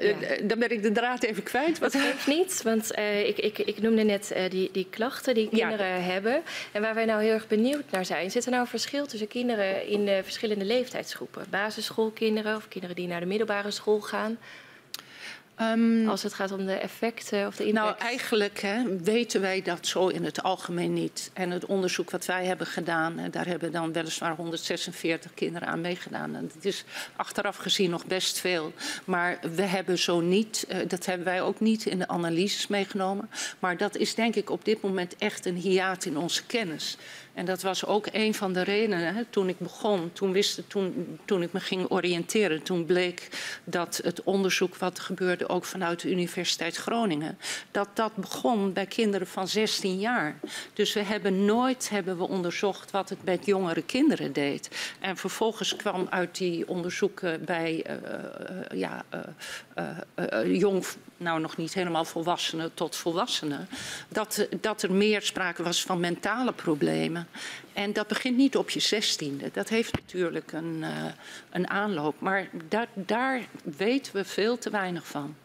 ja. 0.00 0.36
Dan 0.42 0.58
ben 0.58 0.70
ik 0.70 0.82
de 0.82 0.92
draad 0.92 1.22
even 1.22 1.42
kwijt. 1.42 1.78
Wat 1.78 1.96
geeft 1.96 2.26
niet, 2.26 2.62
want 2.62 2.98
uh, 2.98 3.28
ik, 3.28 3.38
ik, 3.38 3.58
ik, 3.58 3.80
noemde 3.80 4.02
net 4.02 4.32
uh, 4.36 4.50
die, 4.50 4.68
die 4.72 4.86
klachten 4.90 5.34
die 5.34 5.48
kinderen 5.48 5.86
ja. 5.86 6.00
hebben. 6.00 6.42
En 6.72 6.82
waar 6.82 6.94
wij 6.94 7.04
nou 7.04 7.22
heel 7.22 7.32
erg 7.32 7.46
benieuwd 7.46 7.90
naar 7.90 8.04
zijn, 8.04 8.30
zit 8.30 8.44
er 8.44 8.50
nou 8.50 8.62
een 8.62 8.68
verschil 8.68 9.06
tussen 9.06 9.28
kinderen 9.28 9.86
in 9.86 10.04
de 10.04 10.20
verschillende 10.24 10.64
leeftijdsgroepen? 10.64 11.46
Basisschoolkinderen 11.50 12.56
of 12.56 12.68
kinderen 12.68 12.96
die 12.96 13.06
naar 13.06 13.20
de 13.20 13.26
middelbare 13.26 13.70
school 13.70 14.00
gaan? 14.00 14.38
Um, 15.60 16.08
Als 16.08 16.22
het 16.22 16.34
gaat 16.34 16.52
om 16.52 16.66
de 16.66 16.72
effecten 16.72 17.46
of 17.46 17.56
de 17.56 17.66
impact? 17.66 17.86
Nou, 17.86 17.98
eigenlijk 18.10 18.60
hè, 18.60 18.96
weten 19.02 19.40
wij 19.40 19.62
dat 19.62 19.86
zo 19.86 20.08
in 20.08 20.24
het 20.24 20.42
algemeen 20.42 20.92
niet. 20.92 21.30
En 21.32 21.50
het 21.50 21.66
onderzoek 21.66 22.10
wat 22.10 22.26
wij 22.26 22.44
hebben 22.44 22.66
gedaan, 22.66 23.20
daar 23.30 23.46
hebben 23.46 23.72
dan 23.72 23.92
weliswaar 23.92 24.36
146 24.36 25.34
kinderen 25.34 25.68
aan 25.68 25.80
meegedaan. 25.80 26.34
En 26.34 26.50
dat 26.54 26.64
is 26.64 26.84
achteraf 27.16 27.56
gezien 27.56 27.90
nog 27.90 28.06
best 28.06 28.38
veel. 28.38 28.72
Maar 29.04 29.38
we 29.54 29.62
hebben 29.62 29.98
zo 29.98 30.20
niet, 30.20 30.66
uh, 30.68 30.76
dat 30.88 31.06
hebben 31.06 31.26
wij 31.26 31.42
ook 31.42 31.60
niet 31.60 31.86
in 31.86 31.98
de 31.98 32.08
analyses 32.08 32.66
meegenomen. 32.66 33.30
Maar 33.58 33.76
dat 33.76 33.96
is 33.96 34.14
denk 34.14 34.34
ik 34.34 34.50
op 34.50 34.64
dit 34.64 34.82
moment 34.82 35.16
echt 35.16 35.46
een 35.46 35.56
hiaat 35.56 36.04
in 36.04 36.18
onze 36.18 36.44
kennis. 36.46 36.96
En 37.38 37.44
dat 37.44 37.62
was 37.62 37.86
ook 37.86 38.06
een 38.12 38.34
van 38.34 38.52
de 38.52 38.62
redenen. 38.62 39.14
Hè, 39.14 39.24
toen 39.24 39.48
ik 39.48 39.58
begon, 39.58 40.10
toen, 40.12 40.32
wist, 40.32 40.62
toen, 40.66 41.18
toen 41.24 41.42
ik 41.42 41.52
me 41.52 41.60
ging 41.60 41.90
oriënteren, 41.90 42.62
toen 42.62 42.84
bleek 42.84 43.28
dat 43.64 44.00
het 44.04 44.22
onderzoek 44.22 44.76
wat 44.76 44.98
gebeurde 45.00 45.48
ook 45.48 45.64
vanuit 45.64 46.00
de 46.00 46.10
Universiteit 46.10 46.76
Groningen, 46.76 47.38
dat 47.70 47.88
dat 47.94 48.14
begon 48.14 48.72
bij 48.72 48.86
kinderen 48.86 49.26
van 49.26 49.48
16 49.48 49.98
jaar. 49.98 50.38
Dus 50.72 50.92
we 50.92 51.02
hebben 51.02 51.44
nooit 51.44 51.88
hebben 51.88 52.18
we 52.18 52.28
onderzocht 52.28 52.90
wat 52.90 53.08
het 53.08 53.24
met 53.24 53.46
jongere 53.46 53.82
kinderen 53.82 54.32
deed. 54.32 54.94
En 55.00 55.16
vervolgens 55.16 55.76
kwam 55.76 56.06
uit 56.10 56.36
die 56.36 56.68
onderzoeken 56.68 57.44
bij 57.44 57.86
uh, 57.90 58.78
ja, 58.78 59.04
uh, 59.78 60.58
jong, 60.58 60.84
nou 61.16 61.40
nog 61.40 61.56
niet 61.56 61.74
helemaal 61.74 62.04
volwassenen 62.04 62.74
tot 62.74 62.96
volwassenen, 62.96 63.68
dat, 64.08 64.48
dat 64.60 64.82
er 64.82 64.92
meer 64.92 65.22
sprake 65.22 65.62
was 65.62 65.82
van 65.82 66.00
mentale 66.00 66.52
problemen 66.52 67.27
En 67.72 67.92
dat 67.92 68.06
begint 68.06 68.36
niet 68.36 68.56
op 68.56 68.70
je 68.70 68.80
zestiende. 68.80 69.50
Dat 69.52 69.68
heeft 69.68 69.92
natuurlijk 69.92 70.52
een, 70.52 70.78
uh, 70.80 71.04
een 71.50 71.70
aanloop. 71.70 72.20
Maar 72.20 72.48
daar, 72.68 72.86
daar 72.94 73.40
weten 73.62 74.12
we 74.12 74.24
veel 74.24 74.58
te 74.58 74.70
weinig 74.70 75.06
van. 75.06 75.36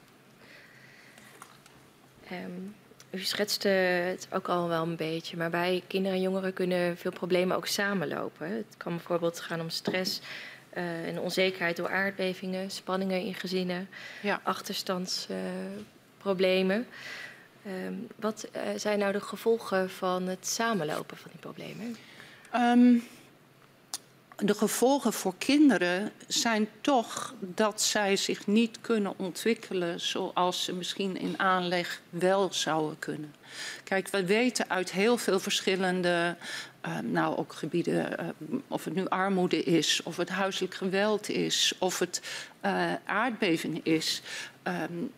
Um, 2.32 2.76
u 3.10 3.20
schetste 3.20 3.68
het 3.68 4.28
ook 4.32 4.48
al 4.48 4.68
wel 4.68 4.84
een 4.84 4.96
beetje, 4.96 5.38
maar 5.38 5.50
bij 5.50 5.84
kinderen 5.88 6.18
en 6.18 6.24
jongeren 6.24 6.54
kunnen 6.54 6.98
veel 6.98 7.12
problemen 7.12 7.58
ook 7.58 7.68
samenlopen. 7.68 8.52
Het 8.52 8.76
kan 8.78 8.96
bijvoorbeeld 8.96 9.40
gaan 9.40 9.62
om 9.62 9.70
stress 9.70 10.22
uh, 10.78 11.08
en 11.08 11.20
onzekerheid 11.20 11.78
door 11.78 11.90
aardbevingen, 11.90 12.72
spanningen 12.72 13.22
in 13.22 13.34
gezinnen, 13.34 13.90
ja. 14.22 14.42
achterstandsproblemen. 14.44 16.80
Uh, 16.80 16.86
um, 17.68 18.08
wat 18.16 18.48
uh, 18.56 18.62
zijn 18.76 19.00
nou 19.00 19.12
de 19.12 19.22
gevolgen 19.22 19.90
van 19.90 20.28
het 20.28 20.48
samenlopen 20.48 21.18
van 21.18 21.32
die 21.32 21.40
problemen? 21.40 21.96
Um, 22.56 23.04
de 24.36 24.54
gevolgen 24.54 25.14
voor 25.14 25.34
kinderen 25.38 26.12
zijn 26.28 26.70
toch 26.82 27.34
dat 27.40 27.82
zij 27.82 28.16
zich 28.16 28.48
niet 28.48 28.82
kunnen 28.82 29.14
ontwikkelen 29.18 30.00
zoals 30.00 30.64
ze 30.64 30.74
misschien 30.74 31.18
in 31.18 31.40
aanleg 31.40 32.02
wel 32.10 32.54
zouden 32.54 33.00
kunnen. 33.00 33.34
Kijk, 33.84 34.08
we 34.08 34.26
weten 34.26 34.70
uit 34.70 34.92
heel 34.92 35.18
veel 35.18 35.40
verschillende, 35.40 36.36
uh, 36.86 37.00
nou 37.00 37.38
ook 37.38 37.54
gebieden, 37.54 38.16
uh, 38.20 38.60
of 38.68 38.84
het 38.84 38.96
nu 38.96 39.08
armoede 39.08 39.64
is, 39.64 40.02
of 40.04 40.18
het 40.18 40.30
huiselijk 40.30 40.74
geweld 40.74 41.30
is, 41.30 41.74
of 41.80 42.00
het 42.00 42.22
uh, 42.66 42.94
aardbeving 43.06 43.86
is. 43.86 44.22
Um, 44.64 45.12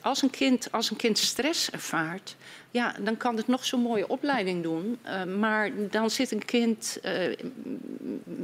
als, 0.00 0.22
een 0.22 0.30
kind, 0.30 0.72
als 0.72 0.90
een 0.90 0.96
kind 0.96 1.18
stress 1.18 1.70
ervaart, 1.70 2.36
ja, 2.70 2.94
dan 3.00 3.16
kan 3.16 3.36
het 3.36 3.46
nog 3.46 3.64
zo'n 3.64 3.80
mooie 3.80 4.08
opleiding 4.08 4.62
doen. 4.62 4.98
Maar 5.38 5.70
dan 5.90 6.10
zit 6.10 6.30
een 6.32 6.44
kind 6.44 6.98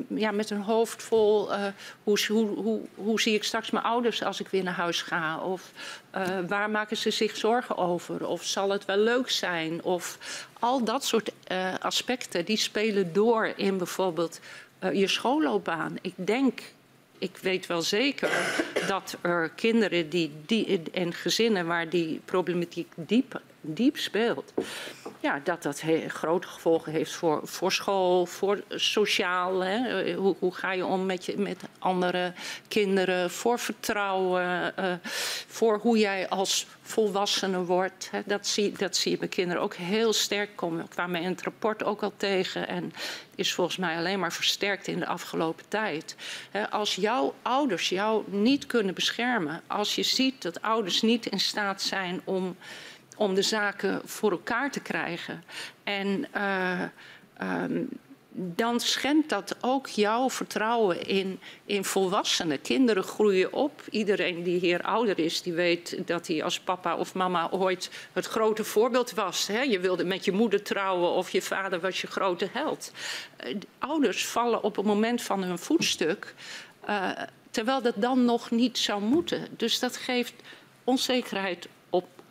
ja, 0.09 0.31
met 0.31 0.51
een 0.51 0.63
hoofd 0.63 1.03
vol. 1.03 1.53
Uh, 1.53 1.65
hoe, 2.03 2.19
hoe, 2.29 2.47
hoe, 2.49 2.81
hoe, 2.95 3.21
zie 3.21 3.35
ik 3.35 3.45
straks 3.45 3.71
mijn 3.71 3.85
ouders 3.85 4.23
als 4.23 4.41
ik 4.41 4.49
weer 4.49 4.63
naar 4.63 4.75
huis 4.75 5.03
ga? 5.03 5.39
Of 5.39 5.73
waar 6.49 6.71
maken 6.71 6.97
ze 6.97 7.11
zich 7.11 7.37
zorgen 7.37 7.77
over? 7.77 8.27
Of 8.27 8.45
zal 8.45 8.71
het 8.71 8.85
wel 8.85 8.99
leuk 9.03 9.31
zijn? 9.31 9.83
Of 9.83 10.19
al 10.59 10.85
dat 10.85 11.05
soort 11.05 11.33
aspecten 11.81 12.45
die 12.45 12.57
spelen 12.57 13.13
door 13.13 13.53
in 13.57 13.79
bijvoorbeeld 13.79 14.41
je 14.93 15.07
schoolloopbaan. 15.07 15.97
Ik 16.01 16.15
denk 16.17 16.61
ik 17.19 17.37
weet 17.37 17.67
wel 17.67 17.83
zeker 17.83 18.31
dat 18.87 19.17
er 19.21 19.49
kinderen 19.49 20.09
die, 20.09 20.33
die, 20.47 20.83
en 20.93 21.15
gezinnen 21.15 21.67
waar 21.67 21.89
die 21.89 22.21
problematiek 22.25 22.93
diep 22.95 23.41
diep 23.63 23.97
speelt. 23.97 24.53
Ja, 25.23 25.41
dat 25.45 25.63
dat 25.63 25.83
grote 26.07 26.47
gevolgen 26.47 26.93
heeft 26.93 27.13
voor, 27.13 27.41
voor 27.45 27.73
school, 27.73 28.27
voor 28.27 28.63
sociaal. 28.69 29.61
Hè? 29.61 30.13
Hoe, 30.15 30.37
hoe 30.39 30.55
ga 30.55 30.73
je 30.73 30.87
om 30.87 31.07
met, 31.07 31.25
je, 31.25 31.39
met 31.39 31.63
andere 31.79 32.33
kinderen, 32.69 33.31
voor 33.31 33.59
vertrouwen, 33.59 34.75
uh, 34.79 34.93
voor 35.47 35.79
hoe 35.79 35.99
jij 35.99 36.29
als 36.29 36.67
volwassene 36.83 37.65
wordt. 37.65 38.09
Hè? 38.11 38.21
Dat, 38.25 38.47
zie, 38.47 38.73
dat 38.73 38.97
zie 38.97 39.13
je 39.13 39.19
bij 39.19 39.29
kinderen 39.29 39.63
ook 39.63 39.75
heel 39.75 40.13
sterk 40.13 40.57
komen. 40.57 40.89
kwamen 40.89 41.21
in 41.21 41.31
het 41.31 41.43
rapport 41.43 41.85
ook 41.85 42.03
al 42.03 42.13
tegen 42.17 42.69
en 42.69 42.93
is 43.35 43.55
volgens 43.55 43.77
mij 43.77 43.97
alleen 43.97 44.19
maar 44.19 44.33
versterkt 44.33 44.87
in 44.87 44.99
de 44.99 45.07
afgelopen 45.07 45.65
tijd. 45.69 46.17
Als 46.71 46.95
jouw 46.95 47.35
ouders 47.43 47.89
jou 47.89 48.25
niet 48.27 48.67
kunnen 48.67 48.95
beschermen, 48.95 49.63
als 49.67 49.95
je 49.95 50.03
ziet 50.03 50.43
dat 50.43 50.63
ouders 50.63 51.03
niet 51.03 51.27
in 51.27 51.41
staat 51.41 51.83
zijn 51.83 52.21
om 52.25 52.57
om 53.17 53.35
de 53.35 53.43
zaken 53.43 54.01
voor 54.05 54.31
elkaar 54.31 54.71
te 54.71 54.81
krijgen. 54.81 55.45
En 55.85 56.27
uh, 56.37 56.83
um, 57.43 57.89
dan 58.35 58.81
schendt 58.81 59.29
dat 59.29 59.57
ook 59.61 59.89
jouw 59.89 60.31
vertrouwen 60.31 61.07
in, 61.07 61.41
in 61.65 61.85
volwassenen. 61.85 62.61
Kinderen 62.61 63.03
groeien 63.03 63.53
op. 63.53 63.83
Iedereen 63.91 64.43
die 64.43 64.59
hier 64.59 64.83
ouder 64.83 65.19
is, 65.19 65.43
die 65.43 65.53
weet 65.53 66.07
dat 66.07 66.27
hij 66.27 66.43
als 66.43 66.61
papa 66.61 66.97
of 66.97 67.15
mama 67.15 67.51
ooit 67.51 67.91
het 68.13 68.27
grote 68.27 68.65
voorbeeld 68.65 69.13
was. 69.13 69.47
Je 69.47 69.81
wilde 69.81 70.05
met 70.05 70.25
je 70.25 70.33
moeder 70.33 70.63
trouwen 70.63 71.11
of 71.11 71.31
je 71.31 71.43
vader 71.43 71.81
was 71.81 72.01
je 72.01 72.07
grote 72.07 72.49
held. 72.53 72.93
Uh, 73.47 73.57
ouders 73.79 74.27
vallen 74.27 74.63
op 74.63 74.77
het 74.77 74.87
moment 74.87 75.23
van 75.23 75.43
hun 75.43 75.59
voetstuk, 75.59 76.35
uh, 76.89 77.11
terwijl 77.51 77.83
dat 77.83 77.95
dan 77.97 78.25
nog 78.25 78.51
niet 78.51 78.79
zou 78.79 79.03
moeten. 79.03 79.47
Dus 79.57 79.79
dat 79.79 79.97
geeft 79.97 80.35
onzekerheid 80.85 81.69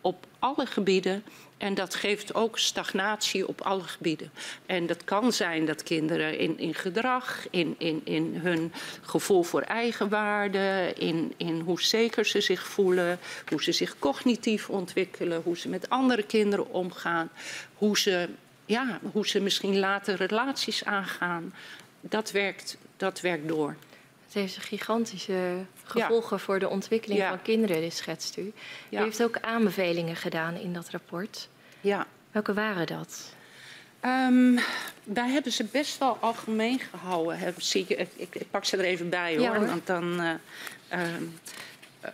op 0.02 0.26
alle 0.38 0.66
gebieden. 0.66 1.24
En 1.56 1.74
dat 1.74 1.94
geeft 1.94 2.34
ook 2.34 2.58
stagnatie 2.58 3.48
op 3.48 3.60
alle 3.60 3.82
gebieden. 3.82 4.30
En 4.66 4.86
dat 4.86 5.04
kan 5.04 5.32
zijn 5.32 5.66
dat 5.66 5.82
kinderen 5.82 6.38
in, 6.38 6.58
in 6.58 6.74
gedrag, 6.74 7.46
in, 7.50 7.74
in, 7.78 8.00
in 8.04 8.34
hun 8.42 8.72
gevoel 9.02 9.42
voor 9.42 9.60
eigenwaarde, 9.60 10.92
in, 10.98 11.32
in 11.36 11.60
hoe 11.60 11.82
zeker 11.82 12.26
ze 12.26 12.40
zich 12.40 12.66
voelen, 12.66 13.18
hoe 13.48 13.62
ze 13.62 13.72
zich 13.72 13.98
cognitief 13.98 14.70
ontwikkelen, 14.70 15.42
hoe 15.44 15.58
ze 15.58 15.68
met 15.68 15.88
andere 15.88 16.22
kinderen 16.22 16.70
omgaan, 16.70 17.30
hoe 17.74 17.98
ze, 17.98 18.28
ja, 18.66 19.00
hoe 19.12 19.28
ze 19.28 19.40
misschien 19.40 19.78
later 19.78 20.14
relaties 20.14 20.84
aangaan. 20.84 21.54
Dat 22.00 22.30
werkt, 22.30 22.76
dat 22.96 23.20
werkt 23.20 23.48
door. 23.48 23.76
Het 24.32 24.40
heeft 24.40 24.56
gigantische 24.56 25.64
gevolgen 25.84 26.40
voor 26.40 26.58
de 26.58 26.68
ontwikkeling 26.68 27.22
van 27.22 27.42
kinderen, 27.42 27.80
dit 27.80 27.94
schetst 27.94 28.36
u. 28.36 28.52
U 28.90 28.96
heeft 28.96 29.22
ook 29.22 29.40
aanbevelingen 29.40 30.16
gedaan 30.16 30.54
in 30.54 30.72
dat 30.72 30.90
rapport. 30.90 31.48
Ja. 31.80 32.06
Welke 32.30 32.54
waren 32.54 32.86
dat? 32.86 33.34
Um, 34.04 34.58
wij 35.04 35.28
hebben 35.28 35.52
ze 35.52 35.64
best 35.64 35.98
wel 35.98 36.16
algemeen 36.20 36.80
gehouden. 36.80 37.38
Heb, 37.38 37.60
zie 37.62 37.86
ik, 37.88 38.08
ik, 38.16 38.34
ik, 38.34 38.50
pak 38.50 38.64
ze 38.64 38.76
er 38.76 38.84
even 38.84 39.08
bij 39.08 39.36
hoor. 39.36 39.56
hoor. 39.56 39.66
Want 39.66 39.86
dan, 39.86 40.20
uh, 40.20 40.30
uh, 40.92 41.00
uh, 42.04 42.10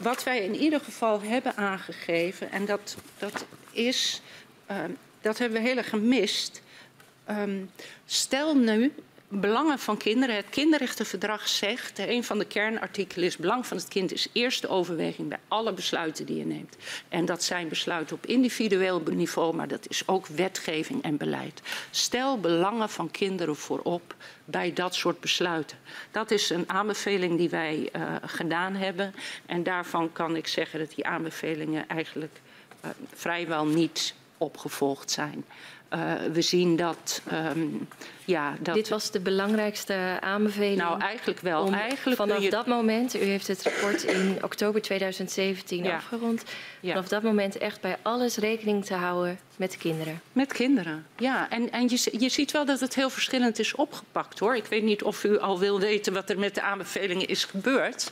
wat 0.00 0.24
wij 0.24 0.44
in 0.44 0.54
ieder 0.54 0.80
geval 0.80 1.20
hebben 1.20 1.56
aangegeven, 1.56 2.50
en 2.50 2.64
dat, 2.64 2.96
dat 3.18 3.46
is, 3.70 4.22
ehm, 4.66 4.90
dat 5.20 5.38
hebben 5.38 5.62
we 5.62 5.68
heel 5.68 5.76
erg 5.76 5.88
gemist. 5.88 6.62
Um, 7.30 7.70
stel 8.04 8.56
nu 8.56 8.92
belangen 9.28 9.78
van 9.78 9.96
kinderen. 9.96 10.36
Het 10.36 10.48
kinderrechtenverdrag 10.50 11.48
zegt, 11.48 11.98
een 11.98 12.24
van 12.24 12.38
de 12.38 12.44
kernartikelen 12.44 13.26
is... 13.26 13.36
belang 13.36 13.66
van 13.66 13.76
het 13.76 13.88
kind 13.88 14.12
is 14.12 14.28
eerste 14.32 14.68
overweging 14.68 15.28
bij 15.28 15.38
alle 15.48 15.72
besluiten 15.72 16.26
die 16.26 16.36
je 16.36 16.46
neemt. 16.46 16.76
En 17.08 17.24
dat 17.24 17.42
zijn 17.42 17.68
besluiten 17.68 18.16
op 18.16 18.26
individueel 18.26 19.02
niveau, 19.10 19.54
maar 19.54 19.68
dat 19.68 19.88
is 19.88 20.02
ook 20.08 20.26
wetgeving 20.26 21.02
en 21.02 21.16
beleid. 21.16 21.62
Stel 21.90 22.40
belangen 22.40 22.88
van 22.88 23.10
kinderen 23.10 23.56
voorop 23.56 24.14
bij 24.44 24.72
dat 24.72 24.94
soort 24.94 25.20
besluiten. 25.20 25.78
Dat 26.10 26.30
is 26.30 26.50
een 26.50 26.64
aanbeveling 26.66 27.38
die 27.38 27.50
wij 27.50 27.88
uh, 27.92 28.14
gedaan 28.22 28.74
hebben. 28.74 29.14
En 29.46 29.62
daarvan 29.62 30.12
kan 30.12 30.36
ik 30.36 30.46
zeggen 30.46 30.78
dat 30.78 30.94
die 30.94 31.06
aanbevelingen 31.06 31.88
eigenlijk 31.88 32.40
uh, 32.84 32.90
vrijwel 33.14 33.66
niet 33.66 34.14
opgevolgd 34.38 35.10
zijn. 35.10 35.44
Uh, 35.94 36.12
we 36.32 36.42
zien 36.42 36.76
dat, 36.76 37.22
um, 37.32 37.88
ja, 38.26 38.56
dat... 38.60 38.74
Dit 38.74 38.88
was 38.88 39.10
de 39.10 39.20
belangrijkste 39.20 40.18
aanbeveling? 40.20 40.76
Nou, 40.76 41.00
eigenlijk 41.00 41.40
wel. 41.40 41.72
eigenlijk 41.72 42.16
vanaf 42.16 42.42
je... 42.42 42.50
dat 42.50 42.66
moment, 42.66 43.14
u 43.14 43.18
heeft 43.18 43.46
het 43.46 43.62
rapport 43.62 44.02
in 44.02 44.38
oktober 44.42 44.82
2017 44.82 45.84
ja. 45.84 45.96
afgerond... 45.96 46.42
Ja. 46.80 46.92
vanaf 46.92 47.08
dat 47.08 47.22
moment 47.22 47.58
echt 47.58 47.80
bij 47.80 47.96
alles 48.02 48.36
rekening 48.36 48.84
te 48.84 48.94
houden 48.94 49.38
met 49.56 49.76
kinderen. 49.76 50.20
Met 50.32 50.52
kinderen, 50.52 51.06
ja. 51.16 51.50
En, 51.50 51.70
en 51.70 51.88
je, 51.88 52.16
je 52.18 52.28
ziet 52.28 52.52
wel 52.52 52.64
dat 52.64 52.80
het 52.80 52.94
heel 52.94 53.10
verschillend 53.10 53.58
is 53.58 53.74
opgepakt, 53.74 54.38
hoor. 54.38 54.56
Ik 54.56 54.66
weet 54.66 54.82
niet 54.82 55.02
of 55.02 55.24
u 55.24 55.38
al 55.38 55.58
wil 55.58 55.80
weten 55.80 56.12
wat 56.12 56.30
er 56.30 56.38
met 56.38 56.54
de 56.54 56.62
aanbevelingen 56.62 57.28
is 57.28 57.44
gebeurd. 57.44 58.10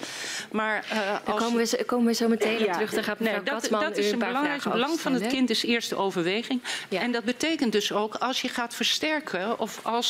Maar 0.52 0.86
uh, 0.92 0.98
als... 1.24 1.42
komen, 1.42 1.66
we, 1.66 1.84
komen 1.84 2.06
we 2.06 2.12
zo 2.12 2.28
meteen 2.28 2.58
ja. 2.58 2.72
terug. 2.72 2.90
Daar 2.90 3.04
gaat 3.04 3.20
nee, 3.20 3.42
dat, 3.42 3.68
dat 3.70 3.96
is 3.96 4.06
een, 4.06 4.12
een 4.12 4.26
belangrijk 4.26 4.62
belang 4.62 5.00
van 5.00 5.12
het 5.12 5.26
kind 5.26 5.50
is 5.50 5.62
eerste 5.62 5.96
overweging. 5.96 6.62
En 6.88 7.12
dat 7.12 7.24
betekent 7.24 7.72
dus 7.72 7.92
ook 7.92 8.14
als 8.14 8.40
je 8.40 8.48
gaat 8.48 8.74
versterken... 8.74 9.58
of 9.58 9.80
als, 9.82 10.03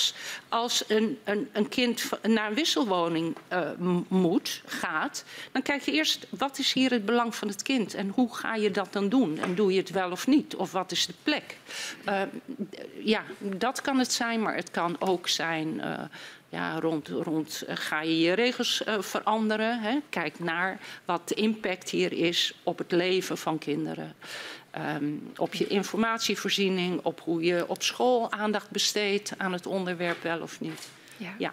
als 0.49 0.85
een, 0.89 1.19
een, 1.25 1.49
een 1.53 1.69
kind 1.69 2.09
naar 2.23 2.49
een 2.49 2.55
wisselwoning 2.55 3.37
uh, 3.53 3.71
moet, 4.09 4.63
gaat... 4.67 5.25
dan 5.53 5.63
kijk 5.63 5.83
je 5.83 5.93
eerst, 5.93 6.27
wat 6.31 6.59
is 6.59 6.73
hier 6.73 6.91
het 6.91 7.05
belang 7.05 7.35
van 7.35 7.49
het 7.49 7.63
kind? 7.63 7.95
En 7.95 8.09
hoe 8.09 8.35
ga 8.35 8.55
je 8.55 8.71
dat 8.71 8.93
dan 8.93 9.09
doen? 9.09 9.39
En 9.39 9.55
doe 9.55 9.73
je 9.73 9.79
het 9.79 9.91
wel 9.91 10.11
of 10.11 10.27
niet? 10.27 10.57
Of 10.57 10.73
wat 10.73 10.93
is 10.93 11.07
de 11.07 11.15
plek. 11.23 11.57
Uh, 12.09 12.23
ja, 13.03 13.23
dat 13.39 13.81
kan 13.81 13.99
het 13.99 14.13
zijn, 14.13 14.43
maar 14.43 14.57
het 14.57 14.71
kan 14.71 14.97
ook 14.99 15.29
zijn 15.29 15.75
uh, 15.75 16.01
ja, 16.49 16.81
rond, 16.81 17.09
rond 17.09 17.63
ga 17.67 18.03
je 18.03 18.21
je 18.21 18.33
regels 18.33 18.83
veranderen. 18.99 19.81
Hè? 19.81 19.99
Kijk 20.09 20.39
naar 20.39 20.81
wat 21.05 21.29
de 21.29 21.35
impact 21.35 21.91
hier 21.91 22.13
is 22.13 22.55
op 22.63 22.79
het 22.79 22.93
leven 22.93 23.39
van 23.39 23.59
kinderen. 23.59 24.15
Um, 24.79 25.33
op 25.37 25.55
je 25.55 25.67
informatievoorziening, 25.67 27.01
op 27.03 27.21
hoe 27.21 27.43
je 27.43 27.69
op 27.69 27.83
school 27.83 28.33
aandacht 28.33 28.71
besteedt 28.71 29.33
aan 29.37 29.53
het 29.53 29.67
onderwerp 29.67 30.23
wel 30.23 30.41
of 30.41 30.61
niet. 30.61 30.89
Ja. 31.17 31.35
ja. 31.39 31.53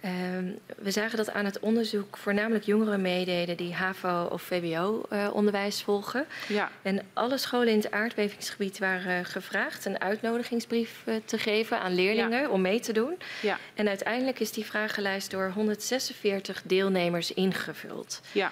Ehm, 0.00 0.44
we 0.76 0.90
zagen 0.90 1.16
dat 1.16 1.32
aan 1.32 1.44
het 1.44 1.58
onderzoek 1.58 2.16
voornamelijk 2.16 2.64
jongeren 2.64 3.00
meededen 3.00 3.56
die 3.56 3.74
HAVO 3.74 4.28
of 4.32 4.42
VBO-onderwijs 4.42 5.78
eh, 5.78 5.84
volgen. 5.84 6.26
Ja. 6.48 6.70
En 6.82 7.02
alle 7.12 7.38
scholen 7.38 7.68
in 7.68 7.76
het 7.76 7.90
aardbevingsgebied 7.90 8.78
waren 8.78 9.24
gevraagd 9.24 9.84
een 9.84 10.00
uitnodigingsbrief 10.00 11.02
eh, 11.04 11.14
te 11.24 11.38
geven 11.38 11.80
aan 11.80 11.94
leerlingen 11.94 12.50
om 12.50 12.60
mee 12.60 12.80
te 12.80 12.92
doen. 12.92 13.18
Ja. 13.42 13.58
En 13.74 13.88
uiteindelijk 13.88 14.40
is 14.40 14.52
die 14.52 14.64
vragenlijst 14.64 15.30
door 15.30 15.50
146 15.54 16.62
deelnemers 16.64 17.32
ingevuld. 17.34 18.20
Ja. 18.32 18.50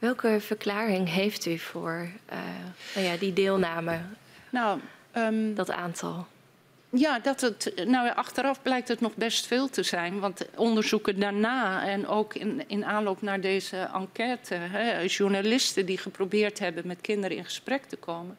Welke 0.00 0.36
verklaring 0.40 1.08
heeft 1.08 1.46
u 1.46 1.58
voor 1.58 2.08
uh, 2.32 2.38
nou 2.94 3.06
ja, 3.06 3.16
die 3.16 3.32
deelname? 3.32 4.00
Nou, 4.50 4.80
um, 5.16 5.54
dat 5.54 5.70
aantal? 5.70 6.26
Ja, 6.90 7.18
dat 7.18 7.40
het, 7.40 7.72
nou, 7.86 8.14
achteraf 8.14 8.62
blijkt 8.62 8.88
het 8.88 9.00
nog 9.00 9.14
best 9.14 9.46
veel 9.46 9.68
te 9.68 9.82
zijn. 9.82 10.20
Want 10.20 10.46
onderzoeken 10.56 11.20
daarna 11.20 11.86
en 11.86 12.06
ook 12.06 12.34
in, 12.34 12.62
in 12.66 12.84
aanloop 12.84 13.22
naar 13.22 13.40
deze 13.40 13.88
enquête, 13.94 14.54
hè, 14.54 15.00
journalisten 15.00 15.86
die 15.86 15.98
geprobeerd 15.98 16.58
hebben 16.58 16.86
met 16.86 17.00
kinderen 17.00 17.36
in 17.36 17.44
gesprek 17.44 17.84
te 17.84 17.96
komen, 17.96 18.38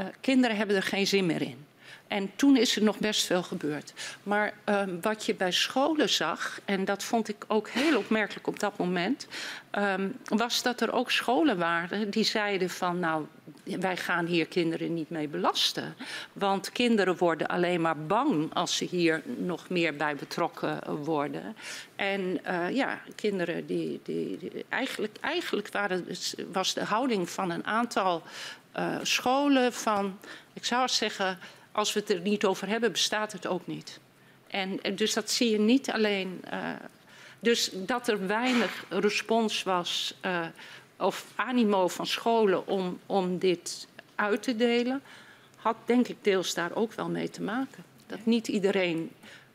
uh, 0.00 0.06
kinderen 0.20 0.56
hebben 0.56 0.76
er 0.76 0.82
geen 0.82 1.06
zin 1.06 1.26
meer 1.26 1.42
in. 1.42 1.66
En 2.08 2.30
toen 2.36 2.56
is 2.56 2.76
er 2.76 2.82
nog 2.82 2.98
best 2.98 3.26
veel 3.26 3.42
gebeurd. 3.42 3.92
Maar 4.22 4.54
uh, 4.68 4.82
wat 5.00 5.26
je 5.26 5.34
bij 5.34 5.52
scholen 5.52 6.08
zag, 6.08 6.60
en 6.64 6.84
dat 6.84 7.04
vond 7.04 7.28
ik 7.28 7.44
ook 7.46 7.68
heel 7.68 7.98
opmerkelijk 7.98 8.46
op 8.46 8.60
dat 8.60 8.78
moment, 8.78 9.26
um, 9.72 10.16
was 10.24 10.62
dat 10.62 10.80
er 10.80 10.92
ook 10.92 11.10
scholen 11.10 11.58
waren 11.58 12.10
die 12.10 12.24
zeiden 12.24 12.70
van 12.70 12.98
nou, 12.98 13.26
wij 13.64 13.96
gaan 13.96 14.26
hier 14.26 14.46
kinderen 14.46 14.94
niet 14.94 15.10
mee 15.10 15.28
belasten. 15.28 15.96
Want 16.32 16.72
kinderen 16.72 17.16
worden 17.16 17.46
alleen 17.46 17.80
maar 17.80 17.98
bang 17.98 18.54
als 18.54 18.76
ze 18.76 18.84
hier 18.84 19.22
nog 19.24 19.68
meer 19.68 19.96
bij 19.96 20.16
betrokken 20.16 20.96
worden. 21.04 21.56
En 21.96 22.40
uh, 22.46 22.70
ja, 22.70 23.00
kinderen 23.14 23.66
die, 23.66 24.00
die, 24.04 24.64
eigenlijk, 24.68 25.16
eigenlijk 25.20 25.68
was 26.52 26.74
de 26.74 26.84
houding 26.84 27.30
van 27.30 27.50
een 27.50 27.66
aantal 27.66 28.22
uh, 28.78 28.96
scholen 29.02 29.72
van, 29.72 30.18
ik 30.52 30.64
zou 30.64 30.88
zeggen 30.88 31.38
als 31.76 31.92
we 31.92 32.00
het 32.00 32.10
er 32.10 32.20
niet 32.20 32.44
over 32.44 32.68
hebben, 32.68 32.92
bestaat 32.92 33.32
het 33.32 33.46
ook 33.46 33.66
niet. 33.66 34.00
En 34.46 34.80
dus 34.94 35.14
dat 35.14 35.30
zie 35.30 35.50
je 35.50 35.58
niet 35.58 35.90
alleen. 35.90 36.44
Uh, 36.52 36.70
dus 37.40 37.70
dat 37.72 38.08
er 38.08 38.26
weinig 38.26 38.84
respons 38.88 39.62
was 39.62 40.14
uh, 40.26 40.46
of 40.98 41.26
animo 41.34 41.88
van 41.88 42.06
scholen 42.06 42.66
om, 42.66 43.00
om 43.06 43.38
dit 43.38 43.88
uit 44.14 44.42
te 44.42 44.56
delen, 44.56 45.02
had 45.56 45.76
denk 45.84 46.08
ik 46.08 46.16
deels 46.20 46.54
daar 46.54 46.74
ook 46.74 46.92
wel 46.92 47.08
mee 47.08 47.30
te 47.30 47.42
maken. 47.42 47.84
Dat 48.06 48.24
niet 48.24 48.48
iedereen. 48.48 49.10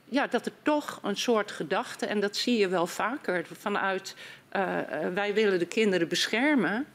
Ja, 0.06 0.28
dat 0.28 0.46
er 0.46 0.54
toch 0.62 1.00
een 1.04 1.18
soort 1.18 1.52
gedachte, 1.52 2.06
en 2.06 2.20
dat 2.20 2.36
zie 2.36 2.58
je 2.58 2.68
wel 2.68 2.88
vaker 2.88 3.46
vanuit 3.60 4.16
uh, 4.56 4.78
wij 5.14 5.34
willen 5.34 5.60
de 5.60 5.66
kinderen 5.66 6.08
beschermen, 6.08 6.86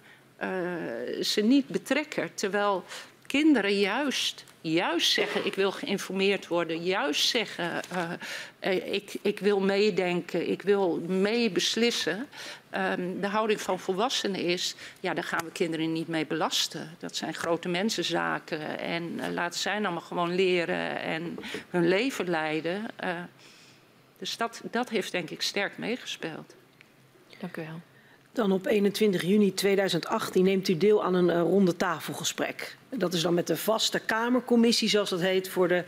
ze 1.21 1.41
niet 1.41 1.69
betrekken. 1.69 2.35
Terwijl 2.35 2.85
kinderen 3.37 3.79
juist 3.79 4.45
juist 4.61 5.13
zeggen: 5.13 5.47
ik 5.47 5.55
wil 5.55 5.73
geïnformeerd 5.73 6.47
worden, 6.47 6.83
juist 6.83 7.29
zeggen: 7.29 7.81
uh, 8.61 8.93
ik, 8.95 9.17
ik 9.23 9.39
wil 9.39 9.61
meedenken, 9.61 10.51
ik 10.51 10.63
wil 10.63 11.01
meebeslissen. 11.07 12.29
Um, 12.75 13.21
de 13.21 13.27
houding 13.27 13.61
van 13.61 13.79
volwassenen 13.79 14.41
is: 14.41 14.75
ja, 15.01 15.15
daar 15.15 15.25
gaan 15.25 15.45
we 15.45 15.53
kinderen 15.53 15.93
niet 15.93 16.09
mee 16.09 16.27
belasten. 16.27 16.97
Dat 16.99 17.17
zijn 17.17 17.35
grote 17.35 17.69
mensenzaken 17.69 18.79
en 18.79 19.03
uh, 19.03 19.29
laten 19.29 19.61
zij 19.61 19.75
allemaal 19.75 20.01
gewoon 20.01 20.35
leren 20.35 21.01
en 21.01 21.39
hun 21.71 21.89
leven 21.89 22.31
leiden. 22.31 22.87
Dus 24.19 24.37
dat, 24.37 24.63
dat 24.71 24.89
heeft 24.89 25.13
denk 25.13 25.31
ik 25.31 25.43
sterk 25.43 25.79
meegespeeld. 25.79 26.55
Dank 27.39 27.57
u 27.57 27.63
wel. 27.63 27.81
Dan 28.37 28.53
op 28.53 28.67
21 28.67 29.23
juni 29.23 29.55
2018 29.55 30.45
neemt 30.45 30.69
u 30.69 30.77
deel 30.77 31.05
aan 31.05 31.15
een 31.15 31.29
uh, 31.29 31.41
ronde 31.41 31.77
tafelgesprek. 31.77 32.77
Dat 32.89 33.13
is 33.13 33.23
dan 33.23 33.35
met 33.35 33.47
de 33.47 33.57
vaste 33.57 33.99
Kamercommissie, 33.99 34.89
zoals 34.89 35.11
dat 35.11 35.21
heet, 35.21 35.49
voor, 35.49 35.69
de, 35.69 35.85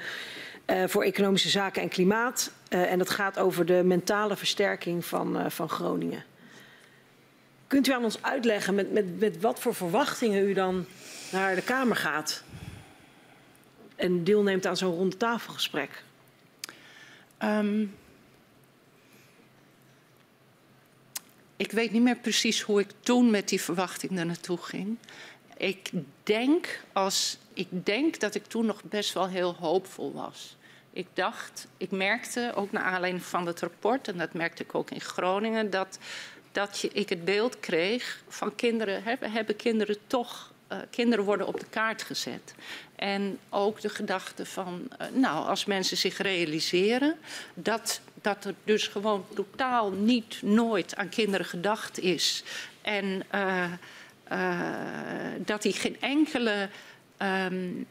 uh, 0.66 0.84
voor 0.86 1.02
Economische 1.02 1.48
Zaken 1.48 1.82
en 1.82 1.88
Klimaat. 1.88 2.52
Uh, 2.70 2.92
en 2.92 2.98
dat 2.98 3.10
gaat 3.10 3.38
over 3.38 3.66
de 3.66 3.82
mentale 3.84 4.36
versterking 4.36 5.04
van, 5.04 5.50
van 5.50 5.68
Groningen. 5.68 6.24
Kunt 7.66 7.88
u 7.88 7.92
aan 7.92 8.04
ons 8.04 8.22
uitleggen 8.22 8.74
met, 8.74 8.92
met, 8.92 9.20
met 9.20 9.40
wat 9.40 9.60
voor 9.60 9.74
verwachtingen 9.74 10.48
u 10.48 10.52
dan 10.52 10.86
naar 11.32 11.54
de 11.54 11.62
Kamer 11.62 11.96
gaat 11.96 12.42
en 13.96 14.24
deelneemt 14.24 14.66
aan 14.66 14.76
zo'n 14.76 14.94
ronde 14.94 15.16
tafelgesprek? 15.16 16.02
Um, 17.42 17.94
ik 21.58 21.72
weet 21.72 21.92
niet 21.92 22.02
meer 22.02 22.16
precies 22.16 22.60
hoe 22.60 22.80
ik 22.80 22.90
toen 23.00 23.30
met 23.30 23.48
die 23.48 23.60
verwachting 23.60 24.18
er 24.18 24.26
naartoe 24.26 24.58
ging. 24.58 24.98
Ik 25.56 25.90
denk, 26.22 26.80
als, 26.92 27.38
ik 27.52 27.68
denk 27.70 28.20
dat 28.20 28.34
ik 28.34 28.46
toen 28.46 28.66
nog 28.66 28.82
best 28.82 29.12
wel 29.12 29.28
heel 29.28 29.54
hoopvol 29.54 30.12
was. 30.12 30.56
Ik 30.92 31.06
dacht, 31.12 31.66
ik 31.76 31.90
merkte 31.90 32.52
ook 32.54 32.72
naar 32.72 32.82
aanleiding 32.82 33.24
van 33.24 33.46
het 33.46 33.60
rapport, 33.60 34.08
en 34.08 34.18
dat 34.18 34.32
merkte 34.32 34.62
ik 34.62 34.74
ook 34.74 34.90
in 34.90 35.00
Groningen, 35.00 35.70
dat, 35.70 35.98
dat 36.52 36.78
je, 36.78 36.88
ik 36.88 37.08
het 37.08 37.24
beeld 37.24 37.60
kreeg 37.60 38.22
van 38.28 38.54
kinderen, 38.54 39.02
hebben, 39.02 39.32
hebben 39.32 39.56
kinderen 39.56 39.96
toch 40.06 40.52
uh, 40.72 40.78
kinderen 40.90 41.24
worden 41.24 41.46
op 41.46 41.60
de 41.60 41.66
kaart 41.70 42.02
gezet. 42.02 42.54
En 42.96 43.38
ook 43.48 43.80
de 43.80 43.88
gedachte 43.88 44.46
van, 44.46 44.88
uh, 45.00 45.06
nou, 45.12 45.48
als 45.48 45.64
mensen 45.64 45.96
zich 45.96 46.18
realiseren 46.18 47.16
dat, 47.54 48.00
dat 48.22 48.44
er 48.44 48.54
dus 48.64 48.86
gewoon 48.86 49.24
totaal 49.34 49.90
niet 49.90 50.42
nooit 50.42 50.96
aan 50.96 51.08
kinderen 51.08 51.46
gedacht 51.46 51.98
is. 51.98 52.44
En 52.82 53.22
uh, 53.34 53.72
dat 55.38 55.62
die 55.62 55.72
geen 55.72 56.00
enkele. 56.00 56.68
Um, 57.22 57.86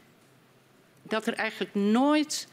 dat 1.02 1.26
er 1.26 1.34
eigenlijk 1.34 1.74
nooit 1.74 2.48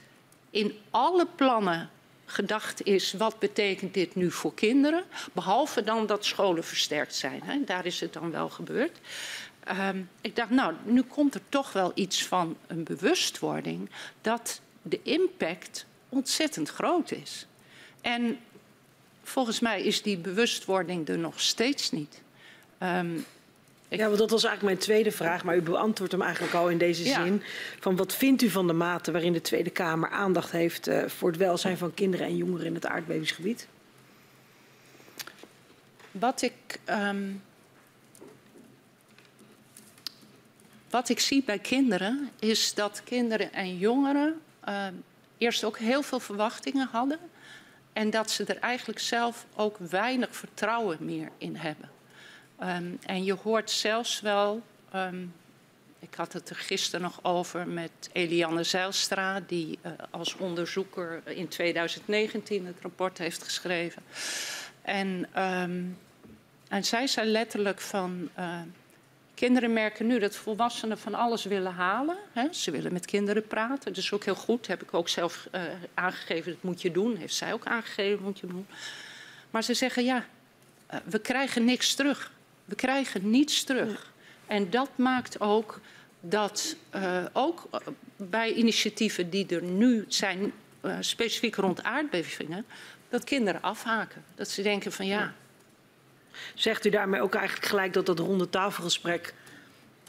in 0.50 0.78
alle 0.90 1.28
plannen 1.36 1.90
gedacht 2.26 2.84
is, 2.84 3.14
wat 3.14 3.40
betekent 3.40 3.94
dit 3.94 4.16
nu 4.16 4.32
voor 4.32 4.54
kinderen? 4.54 5.04
Behalve 5.34 5.84
dan 5.84 6.06
dat 6.06 6.26
scholen 6.26 6.64
versterkt 6.64 7.16
zijn. 7.16 7.42
Hè? 7.44 7.64
Daar 7.64 7.86
is 7.86 8.00
het 8.00 8.14
dan 8.14 8.32
wel 8.32 8.50
gebeurd. 8.50 9.00
Um, 9.80 10.10
ik 10.22 10.36
dacht, 10.36 10.50
nou, 10.50 10.74
nu 10.84 11.02
komt 11.02 11.36
er 11.36 11.42
toch 11.50 11.74
wel 11.74 11.92
iets 11.96 12.26
van 12.26 12.58
een 12.68 12.84
bewustwording 12.84 13.90
dat 14.22 14.62
de 14.82 15.00
impact 15.04 15.86
ontzettend 16.10 16.70
groot 16.70 17.12
is. 17.12 17.48
En 18.06 18.40
volgens 19.24 19.60
mij 19.60 19.84
is 19.84 20.02
die 20.02 20.18
bewustwording 20.18 21.08
er 21.08 21.18
nog 21.18 21.42
steeds 21.42 21.92
niet. 21.92 22.22
Um, 22.80 23.26
ik... 23.88 24.00
Ja, 24.00 24.06
want 24.06 24.18
dat 24.18 24.30
was 24.30 24.44
eigenlijk 24.44 24.76
mijn 24.76 24.86
tweede 24.88 25.12
vraag, 25.12 25.44
maar 25.44 25.56
u 25.56 25.62
beantwoordt 25.62 26.12
hem 26.12 26.22
eigenlijk 26.22 26.54
al 26.54 26.70
in 26.70 26.78
deze 26.78 27.04
ja. 27.04 27.24
zin. 27.24 27.42
Van 27.80 27.96
wat 27.96 28.16
vindt 28.16 28.42
u 28.42 28.50
van 28.50 28.68
de 28.68 28.74
mate 28.74 29.12
waarin 29.12 29.34
de 29.34 29.42
Tweede 29.42 29.70
Kamer 29.70 30.10
aandacht 30.10 30.52
heeft 30.52 30.88
uh, 30.88 31.06
voor 31.08 31.30
het 31.30 31.38
welzijn 31.38 31.78
van 31.78 31.94
kinderen 31.94 32.28
en 32.28 32.38
jongeren 32.38 32.66
in 32.66 32.74
het 32.74 32.86
aardbevingsgebied? 32.86 33.68
Wat 36.12 36.42
ik. 36.42 36.80
Um, 36.90 37.44
wat 40.90 41.10
ik 41.10 41.20
zie 41.20 41.44
bij 41.44 41.60
kinderen 41.60 42.30
is 42.40 42.74
dat 42.74 43.02
kinderen 43.04 43.54
en 43.54 43.78
jongeren 43.78 44.42
uh, 44.70 44.88
eerst 45.38 45.64
ook 45.64 45.78
heel 45.78 46.02
veel 46.02 46.20
verwachtingen 46.20 46.88
hadden. 46.92 47.20
En 47.96 48.10
dat 48.10 48.32
ze 48.32 48.44
er 48.44 48.58
eigenlijk 48.58 49.00
zelf 49.00 49.46
ook 49.56 49.78
weinig 49.78 50.36
vertrouwen 50.36 50.98
meer 51.00 51.30
in 51.38 51.56
hebben. 51.56 51.90
Um, 52.64 53.00
en 53.06 53.24
je 53.24 53.34
hoort 53.34 53.72
zelfs 53.72 54.22
wel, 54.22 54.62
um, 54.96 55.34
ik 56.00 56.16
had 56.16 56.34
het 56.34 56.50
er 56.50 56.56
gisteren 56.56 57.02
nog 57.02 57.20
over 57.22 57.68
met 57.68 57.92
Eliane 58.12 58.64
Zijlstra, 58.64 59.40
die 59.40 59.80
uh, 59.86 59.92
als 60.10 60.36
onderzoeker 60.36 61.22
in 61.26 61.48
2019 61.48 62.66
het 62.66 62.76
rapport 62.82 63.18
heeft 63.18 63.44
geschreven. 63.44 64.02
En, 64.82 65.28
um, 65.44 65.98
en 66.68 66.84
zij 66.84 67.08
zei 67.08 67.30
letterlijk 67.30 67.82
van. 67.82 68.30
Uh, 68.40 68.62
Kinderen 69.36 69.74
merken 69.74 70.08
nu 70.08 70.20
dat 70.20 70.36
volwassenen 70.36 70.98
van 70.98 71.14
alles 71.14 71.44
willen 71.44 71.74
halen. 71.74 72.18
Hè. 72.32 72.54
Ze 72.54 72.72
willen 72.72 72.94
met 72.94 73.06
kinderen 73.06 73.48
praten. 73.48 73.94
Dat 73.94 73.98
is 73.98 74.12
ook 74.12 74.24
heel 74.24 74.36
goed. 74.36 74.68
Heb 74.68 74.82
ik 74.82 74.94
ook 74.94 75.10
zelf 75.10 75.48
uh, 75.52 75.62
aangegeven, 75.94 76.52
dat 76.52 76.64
moet 76.64 76.82
je 76.82 76.92
doen. 76.92 77.16
Heeft 77.16 77.36
zij 77.36 77.54
ook 77.54 77.66
aangegeven, 77.66 78.24
moet 78.24 78.40
je 78.40 78.48
doen. 78.48 78.68
Maar 79.50 79.64
ze 79.64 79.74
zeggen, 79.74 80.04
ja, 80.04 80.26
uh, 80.94 81.00
we 81.06 81.20
krijgen 81.20 81.66
niks 81.66 81.94
terug. 81.94 82.32
We 82.66 82.76
krijgen 82.76 83.30
niets 83.30 83.64
terug. 83.64 84.14
En 84.48 84.70
dat 84.70 84.90
maakt 84.96 85.40
ook 85.40 85.80
dat 86.20 86.76
uh, 86.96 87.26
ook 87.34 87.70
bij 88.16 88.54
initiatieven 88.54 89.30
die 89.30 89.48
er 89.48 89.64
nu 89.64 90.06
zijn, 90.08 90.54
specifiek 91.00 91.56
rond 91.56 91.84
aardbevingen, 91.84 92.66
dat 93.10 93.24
kinderen 93.24 93.62
afhaken. 93.62 94.24
Dat 94.36 94.50
ze 94.50 94.62
denken 94.62 94.92
van 94.92 95.06
ja. 95.06 95.34
Zegt 96.54 96.86
u 96.86 96.90
daarmee 96.90 97.22
ook 97.22 97.36
eigenlijk 97.36 97.68
gelijk 97.68 97.94
dat 97.94 98.06
dat 98.06 98.20
ronde 98.20 98.50
tafelgesprek 98.50 99.34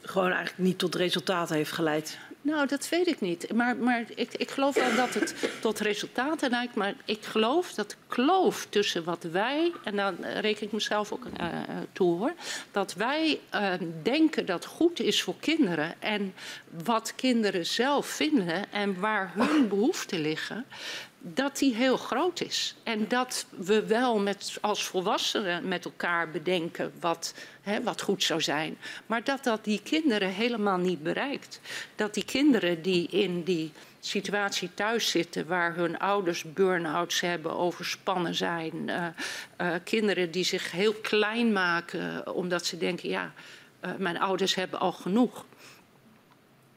gewoon 0.03 0.31
eigenlijk 0.31 0.59
niet 0.59 0.79
tot 0.79 0.95
resultaat 0.95 1.49
heeft 1.49 1.73
geleid? 1.73 2.19
Nou, 2.47 2.67
dat 2.67 2.89
weet 2.89 3.07
ik 3.07 3.21
niet. 3.21 3.53
Maar, 3.53 3.77
maar 3.77 4.05
ik, 4.15 4.35
ik 4.35 4.51
geloof 4.51 4.75
wel 4.75 4.95
dat 4.95 5.15
het 5.15 5.35
tot 5.61 5.81
resultaten 5.81 6.51
lijkt. 6.51 6.75
Maar 6.75 6.95
ik 7.05 7.25
geloof 7.25 7.73
dat 7.73 7.91
de 7.91 7.97
kloof 8.09 8.67
tussen 8.69 9.05
wat 9.05 9.23
wij, 9.23 9.73
en 9.85 9.97
dan 9.97 10.17
reken 10.25 10.67
ik 10.67 10.73
mezelf 10.73 11.13
ook 11.13 11.25
uh, 11.25 11.47
toe 11.93 12.19
hoor, 12.19 12.33
dat 12.73 12.95
wij 12.95 13.41
uh, 13.55 13.73
denken 14.03 14.47
dat 14.47 14.65
goed 14.65 15.01
is 15.01 15.23
voor 15.23 15.35
kinderen 15.41 15.95
en 15.99 16.35
wat 16.85 17.13
kinderen 17.15 17.67
zelf 17.67 18.07
vinden 18.07 18.73
en 18.73 19.01
waar 19.01 19.33
hun 19.35 19.69
behoeften 19.69 20.21
liggen, 20.21 20.65
dat 21.35 21.59
die 21.59 21.75
heel 21.75 21.97
groot 21.97 22.41
is. 22.41 22.75
En 22.83 23.09
dat 23.09 23.47
we 23.51 23.87
wel 23.87 24.19
met, 24.19 24.59
als 24.61 24.85
volwassenen 24.85 25.69
met 25.69 25.85
elkaar 25.85 26.31
bedenken 26.31 26.93
wat, 27.01 27.35
hè, 27.61 27.83
wat 27.83 28.01
goed 28.01 28.23
zou 28.23 28.41
zijn. 28.41 28.79
Maar 29.07 29.25
dat 29.25 29.45
dat 29.45 29.65
die 29.65 29.81
kinderen 29.83 30.29
helemaal 30.29 30.79
niet 30.79 31.03
bereikt. 31.03 31.61
Dat 31.95 32.15
die 32.15 32.25
kinderen 32.25 32.83
die 32.83 33.09
in 33.09 33.43
die 33.43 33.73
situatie 34.01 34.75
thuis 34.75 35.11
zitten 35.11 35.47
waar 35.47 35.75
hun 35.75 35.99
ouders 35.99 36.53
burn-outs 36.53 37.21
hebben, 37.21 37.57
overspannen 37.57 38.35
zijn. 38.35 38.75
Uh, 38.75 39.07
uh, 39.61 39.75
kinderen 39.85 40.31
die 40.31 40.45
zich 40.45 40.71
heel 40.71 40.95
klein 40.95 41.53
maken 41.53 42.35
omdat 42.35 42.67
ze 42.67 42.79
denken, 42.79 43.09
ja, 43.09 43.33
uh, 43.85 43.91
mijn 43.99 44.19
ouders 44.19 44.55
hebben 44.55 44.81
al 44.81 44.93
genoeg. 44.93 45.45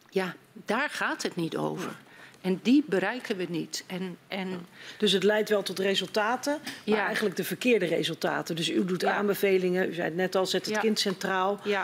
Ja, 0.10 0.36
daar 0.54 0.90
gaat 0.90 1.24
het 1.24 1.36
niet 1.36 1.58
over. 1.58 1.96
En 2.42 2.60
die 2.64 2.84
bereiken 2.88 3.38
we 3.38 3.46
niet. 3.50 3.84
En, 3.88 4.18
en... 4.28 4.68
Dus 4.98 5.12
het 5.12 5.24
leidt 5.24 5.50
wel 5.50 5.64
tot 5.64 5.80
resultaten, 5.80 6.60
maar 6.86 6.98
ja. 6.98 7.06
eigenlijk 7.06 7.36
de 7.36 7.44
verkeerde 7.44 7.86
resultaten. 7.86 8.56
Dus 8.56 8.70
u 8.70 8.86
doet 8.86 9.02
ja. 9.02 9.14
aanbevelingen, 9.14 9.90
u 9.90 9.94
zei 9.94 10.08
het 10.08 10.16
net 10.16 10.36
al, 10.36 10.46
zet 10.46 10.66
het 10.66 10.76
ja. 10.76 10.82
kind 10.82 11.00
centraal. 11.00 11.60
Uh, 11.66 11.80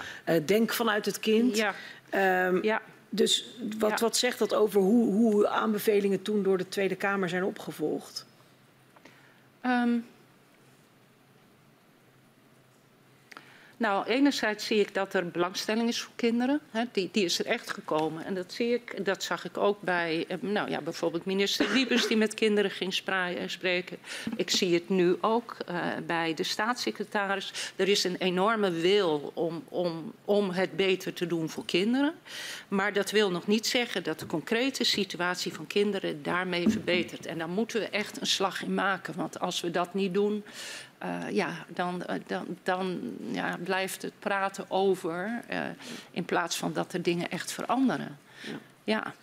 denk 0.46 0.74
vanuit 0.74 1.06
het 1.06 1.20
kind. 1.20 1.66
Um, 2.14 2.62
dus 3.10 3.46
wat, 3.78 4.00
wat 4.00 4.18
zegt 4.18 4.40
dat 4.40 4.54
over 4.54 4.82
hoe, 4.82 5.14
hoe 5.14 5.48
aanbevelingen 5.48 6.22
toen 6.22 6.44
door 6.44 6.58
de 6.58 6.68
Tweede 6.68 6.96
Kamer 6.96 7.30
zijn 7.30 7.44
opgevolgd? 7.44 8.26
Um, 9.66 10.06
Nou, 13.78 14.06
enerzijds 14.06 14.66
zie 14.66 14.80
ik 14.80 14.94
dat 14.94 15.14
er 15.14 15.28
belangstelling 15.28 15.88
is 15.88 16.02
voor 16.02 16.14
kinderen. 16.16 16.62
Die, 16.92 17.10
die, 17.12 17.26
is 17.26 17.40
er 17.40 17.46
echt 17.46 17.72
gekomen. 17.72 18.26
En 18.26 18.34
dat 18.34 18.54
zie 18.54 18.74
ik, 18.74 19.06
dat 19.06 19.24
zag 19.24 19.46
ik 19.46 19.58
ook 19.58 19.82
bij 19.82 20.26
eh, 20.28 20.38
nou 20.40 20.70
ja, 20.70 20.82
bijvoorbeeld 20.82 21.26
minister 21.26 21.72
Wiebes 21.74 22.08
die 22.08 22.18
met 22.18 22.34
kinderen 22.34 22.72
ging 22.72 23.02
eh, 23.06 23.34
spreken. 23.46 23.98
Ik 24.36 24.50
zie 24.50 24.74
het 24.74 24.90
nu 24.90 25.18
ook 25.22 25.58
uh, 25.70 25.86
bij 26.06 26.34
de 26.34 26.44
staatssecretaris. 26.44 27.74
Er 27.76 27.88
is 27.88 28.04
een 28.04 28.16
enorme 28.16 28.72
wil 28.72 29.32
om, 29.34 29.64
om, 29.70 30.14
om 30.26 30.50
het 30.50 30.76
beter 30.76 31.14
te 31.14 31.28
doen 31.28 31.50
voor 31.50 31.66
kinderen. 31.66 32.14
Maar 32.68 32.94
dat 32.94 33.12
wil 33.12 33.32
nog 33.32 33.48
niet 33.48 33.68
zeggen 33.68 34.04
dat 34.04 34.20
de 34.20 34.26
concrete 34.26 34.84
situatie 34.84 35.54
van 35.54 35.68
kinderen 35.68 36.24
daarmee 36.24 36.70
verbetert. 36.70 37.26
En 37.26 37.38
daar 37.38 37.50
moeten 37.50 37.80
we 37.80 37.90
echt 37.90 38.22
een 38.22 38.28
slag 38.28 38.64
in 38.64 38.74
maken. 38.74 39.14
Want 39.16 39.40
als 39.40 39.62
we 39.62 39.72
dat 39.72 39.94
niet 39.94 40.14
doen, 40.14 40.44
uh, 41.06 41.32
ja, 41.32 41.66
dan, 41.68 42.04
uh, 42.10 42.16
dan, 42.28 42.58
dan 42.64 43.02
ja, 43.32 43.58
blijft 43.64 44.02
het 44.02 44.14
praten 44.20 44.66
over 44.70 45.42
uh, 45.52 45.60
in 46.12 46.26
plaats 46.26 46.56
van 46.58 46.74
dat 46.74 46.94
er 46.94 47.02
dingen 47.02 47.30
echt 47.30 47.52
veranderen. 47.52 48.18
Ja. 48.42 48.58
ja. 48.84 49.14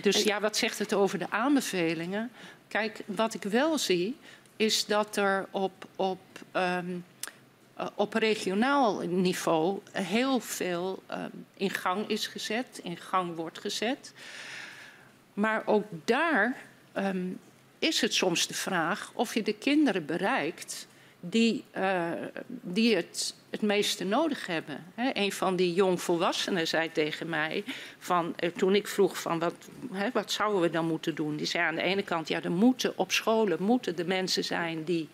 Dus 0.00 0.22
ja, 0.22 0.40
wat 0.40 0.56
zegt 0.56 0.78
het 0.78 0.94
over 0.94 1.18
de 1.18 1.30
aanbevelingen? 1.30 2.30
Kijk, 2.68 3.00
wat 3.06 3.34
ik 3.34 3.42
wel 3.42 3.78
zie, 3.78 4.16
is 4.56 4.86
dat 4.86 5.16
er 5.16 5.46
op, 5.50 5.86
op, 5.96 6.20
um, 6.52 7.04
op 7.94 8.14
regionaal 8.14 9.00
niveau 9.00 9.80
heel 9.92 10.40
veel 10.40 11.02
um, 11.10 11.46
in 11.54 11.70
gang 11.70 12.08
is 12.08 12.26
gezet, 12.26 12.80
in 12.82 12.96
gang 12.96 13.36
wordt 13.36 13.58
gezet. 13.58 14.12
Maar 15.34 15.62
ook 15.66 15.84
daar 16.04 16.56
um, 16.94 17.38
is 17.78 18.00
het 18.00 18.14
soms 18.14 18.46
de 18.46 18.54
vraag 18.54 19.10
of 19.14 19.34
je 19.34 19.42
de 19.42 19.54
kinderen 19.54 20.06
bereikt 20.06 20.86
die, 21.20 21.64
uh, 21.76 22.10
die 22.46 22.96
het 22.96 23.34
het 23.50 23.62
meeste 23.62 24.04
nodig 24.04 24.46
hebben. 24.46 24.84
He, 24.94 25.10
een 25.12 25.32
van 25.32 25.56
die 25.56 25.74
jongvolwassenen 25.74 26.68
zei 26.68 26.92
tegen 26.92 27.28
mij, 27.28 27.64
van, 27.98 28.34
uh, 28.40 28.50
toen 28.50 28.74
ik 28.74 28.86
vroeg 28.88 29.20
van 29.20 29.38
wat, 29.38 29.54
wat 30.12 30.32
zouden 30.32 30.60
we 30.60 30.70
dan 30.70 30.86
moeten 30.86 31.14
doen? 31.14 31.36
Die 31.36 31.46
zei 31.46 31.64
aan 31.64 31.74
de 31.74 31.82
ene 31.82 32.02
kant, 32.02 32.28
ja, 32.28 32.42
er 32.42 32.50
moeten 32.50 32.98
op 32.98 33.12
scholen 33.12 33.62
moeten 33.62 33.96
de 33.96 34.04
mensen 34.04 34.44
zijn 34.44 34.84
die, 34.84 35.08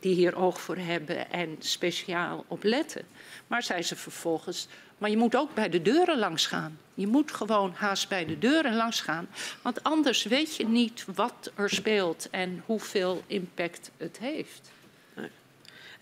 die 0.00 0.14
hier 0.14 0.36
oog 0.36 0.60
voor 0.60 0.76
hebben 0.76 1.30
en 1.30 1.56
speciaal 1.58 2.44
op 2.48 2.62
letten. 2.62 3.02
Maar 3.46 3.62
zei 3.62 3.82
ze 3.82 3.96
vervolgens, 3.96 4.68
maar 4.98 5.10
je 5.10 5.16
moet 5.16 5.36
ook 5.36 5.54
bij 5.54 5.68
de 5.68 5.82
deuren 5.82 6.18
langs 6.18 6.46
gaan. 6.46 6.78
Je 6.94 7.06
moet 7.06 7.32
gewoon 7.32 7.72
haast 7.74 8.08
bij 8.08 8.26
de 8.26 8.38
deuren 8.38 8.74
langs 8.74 9.00
gaan. 9.00 9.28
Want 9.62 9.82
anders 9.82 10.22
weet 10.22 10.56
je 10.56 10.66
niet 10.66 11.04
wat 11.14 11.52
er 11.54 11.70
speelt 11.70 12.30
en 12.30 12.62
hoeveel 12.66 13.22
impact 13.26 13.90
het 13.96 14.18
heeft. 14.18 14.72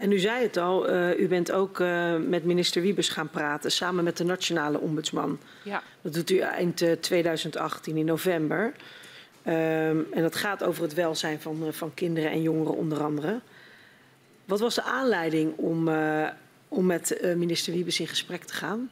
En 0.02 0.12
u 0.12 0.18
zei 0.18 0.42
het 0.42 0.56
al, 0.56 0.90
uh, 0.90 1.18
u 1.18 1.28
bent 1.28 1.52
ook 1.52 1.78
uh, 1.78 2.16
met 2.16 2.44
minister 2.44 2.82
Wiebes 2.82 3.08
gaan 3.08 3.30
praten, 3.30 3.70
samen 3.70 4.04
met 4.04 4.16
de 4.16 4.24
nationale 4.24 4.80
ombudsman. 4.80 5.40
Ja. 5.64 5.82
Dat 6.00 6.14
doet 6.14 6.30
u 6.30 6.38
eind 6.38 6.82
uh, 6.82 6.92
2018 6.92 7.96
in 7.96 8.04
november. 8.04 8.64
Um, 8.64 10.06
en 10.12 10.22
dat 10.22 10.36
gaat 10.36 10.64
over 10.64 10.82
het 10.82 10.94
welzijn 10.94 11.40
van, 11.40 11.72
van 11.72 11.94
kinderen 11.94 12.30
en 12.30 12.42
jongeren 12.42 12.76
onder 12.76 13.02
andere. 13.02 13.40
Wat 14.44 14.60
was 14.60 14.74
de 14.74 14.82
aanleiding 14.82 15.56
om, 15.56 15.90
om 16.68 16.86
met 16.86 17.20
minister 17.36 17.72
Wiebes 17.72 18.00
in 18.00 18.08
gesprek 18.08 18.44
te 18.44 18.54
gaan? 18.54 18.90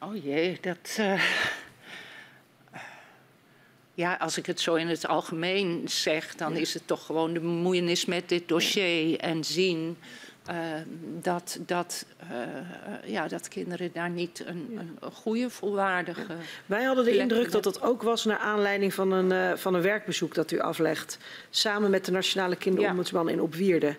Oh 0.00 0.24
jee, 0.24 0.58
dat... 0.60 0.98
Ja, 3.96 4.16
als 4.20 4.38
ik 4.38 4.46
het 4.46 4.60
zo 4.60 4.74
in 4.74 4.88
het 4.88 5.06
algemeen 5.06 5.82
zeg, 5.84 6.34
dan 6.34 6.54
ja. 6.54 6.60
is 6.60 6.74
het 6.74 6.86
toch 6.86 7.06
gewoon 7.06 7.32
de 7.32 7.40
bemoeienis 7.40 8.04
met 8.04 8.28
dit 8.28 8.48
dossier 8.48 9.18
en 9.18 9.44
zien 9.44 9.96
uh, 10.50 10.54
dat, 11.22 11.58
dat, 11.66 12.06
uh, 12.32 13.10
ja, 13.12 13.28
dat 13.28 13.48
kinderen 13.48 13.90
daar 13.92 14.10
niet 14.10 14.44
een, 14.46 14.78
een 15.00 15.12
goede, 15.12 15.50
volwaardige. 15.50 16.32
Ja. 16.32 16.38
Wij 16.66 16.82
hadden 16.82 17.04
de 17.04 17.16
indruk 17.16 17.50
dat 17.50 17.62
dat 17.62 17.82
ook 17.82 18.02
was 18.02 18.24
naar 18.24 18.38
aanleiding 18.38 18.94
van 18.94 19.12
een, 19.12 19.30
uh, 19.30 19.56
van 19.58 19.74
een 19.74 19.82
werkbezoek 19.82 20.34
dat 20.34 20.50
u 20.50 20.60
aflegt, 20.60 21.18
samen 21.50 21.90
met 21.90 22.04
de 22.04 22.12
Nationale 22.12 22.56
Kinderombudsman 22.56 23.26
ja. 23.26 23.32
in 23.32 23.40
Opwierde. 23.40 23.96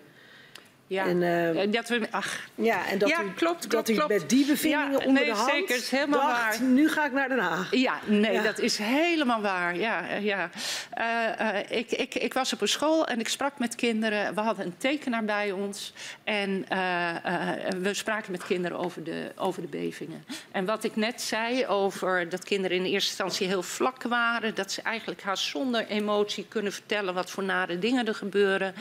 Ja, 0.88 1.06
en, 1.06 1.22
uh, 1.22 1.72
dat 1.72 1.88
we, 1.88 2.06
ach. 2.10 2.40
ja, 2.54 2.88
en 2.88 2.98
dat 2.98 3.08
ja, 3.08 3.22
u, 3.22 3.32
klopt, 3.32 3.70
dat 3.70 3.84
klopt, 3.84 4.10
u 4.10 4.14
met 4.14 4.28
die 4.28 4.46
bevindingen 4.46 4.90
ja, 4.90 4.96
onder 4.96 5.12
nee, 5.12 5.24
de 5.24 5.36
hand 5.36 5.50
zeker, 5.50 5.76
is 5.76 5.90
helemaal 5.90 6.20
dacht, 6.20 6.58
waar. 6.58 6.68
nu 6.68 6.88
ga 6.88 7.06
ik 7.06 7.12
naar 7.12 7.28
Den 7.28 7.38
Haag. 7.38 7.68
Ja, 7.70 7.98
nee, 8.06 8.32
ja. 8.32 8.42
dat 8.42 8.58
is 8.58 8.78
helemaal 8.78 9.40
waar. 9.40 9.76
Ja, 9.76 10.14
ja. 10.14 10.50
Uh, 10.98 11.04
uh, 11.40 11.78
ik, 11.78 11.90
ik, 11.90 12.14
ik 12.14 12.34
was 12.34 12.52
op 12.52 12.60
een 12.60 12.68
school 12.68 13.06
en 13.06 13.20
ik 13.20 13.28
sprak 13.28 13.58
met 13.58 13.74
kinderen. 13.74 14.34
We 14.34 14.40
hadden 14.40 14.66
een 14.66 14.76
tekenaar 14.76 15.24
bij 15.24 15.52
ons 15.52 15.92
en 16.24 16.64
we 17.82 17.90
spraken 17.94 18.32
met 18.32 18.44
kinderen 18.44 18.78
over 18.78 19.04
de, 19.04 19.32
over 19.36 19.62
de 19.62 19.68
bevingen. 19.68 20.24
En 20.50 20.64
wat 20.64 20.84
ik 20.84 20.96
net 20.96 21.22
zei 21.22 21.66
over 21.66 22.28
dat 22.28 22.44
kinderen 22.44 22.76
in 22.76 22.84
eerste 22.84 23.08
instantie 23.08 23.46
heel 23.46 23.62
vlak 23.62 24.02
waren, 24.02 24.54
dat 24.54 24.72
ze 24.72 24.82
eigenlijk 24.82 25.22
haast 25.22 25.44
zonder 25.44 25.86
emotie 25.86 26.46
kunnen 26.48 26.72
vertellen 26.72 27.14
wat 27.14 27.30
voor 27.30 27.44
nare 27.44 27.78
dingen 27.78 28.06
er 28.06 28.14
gebeuren. 28.14 28.74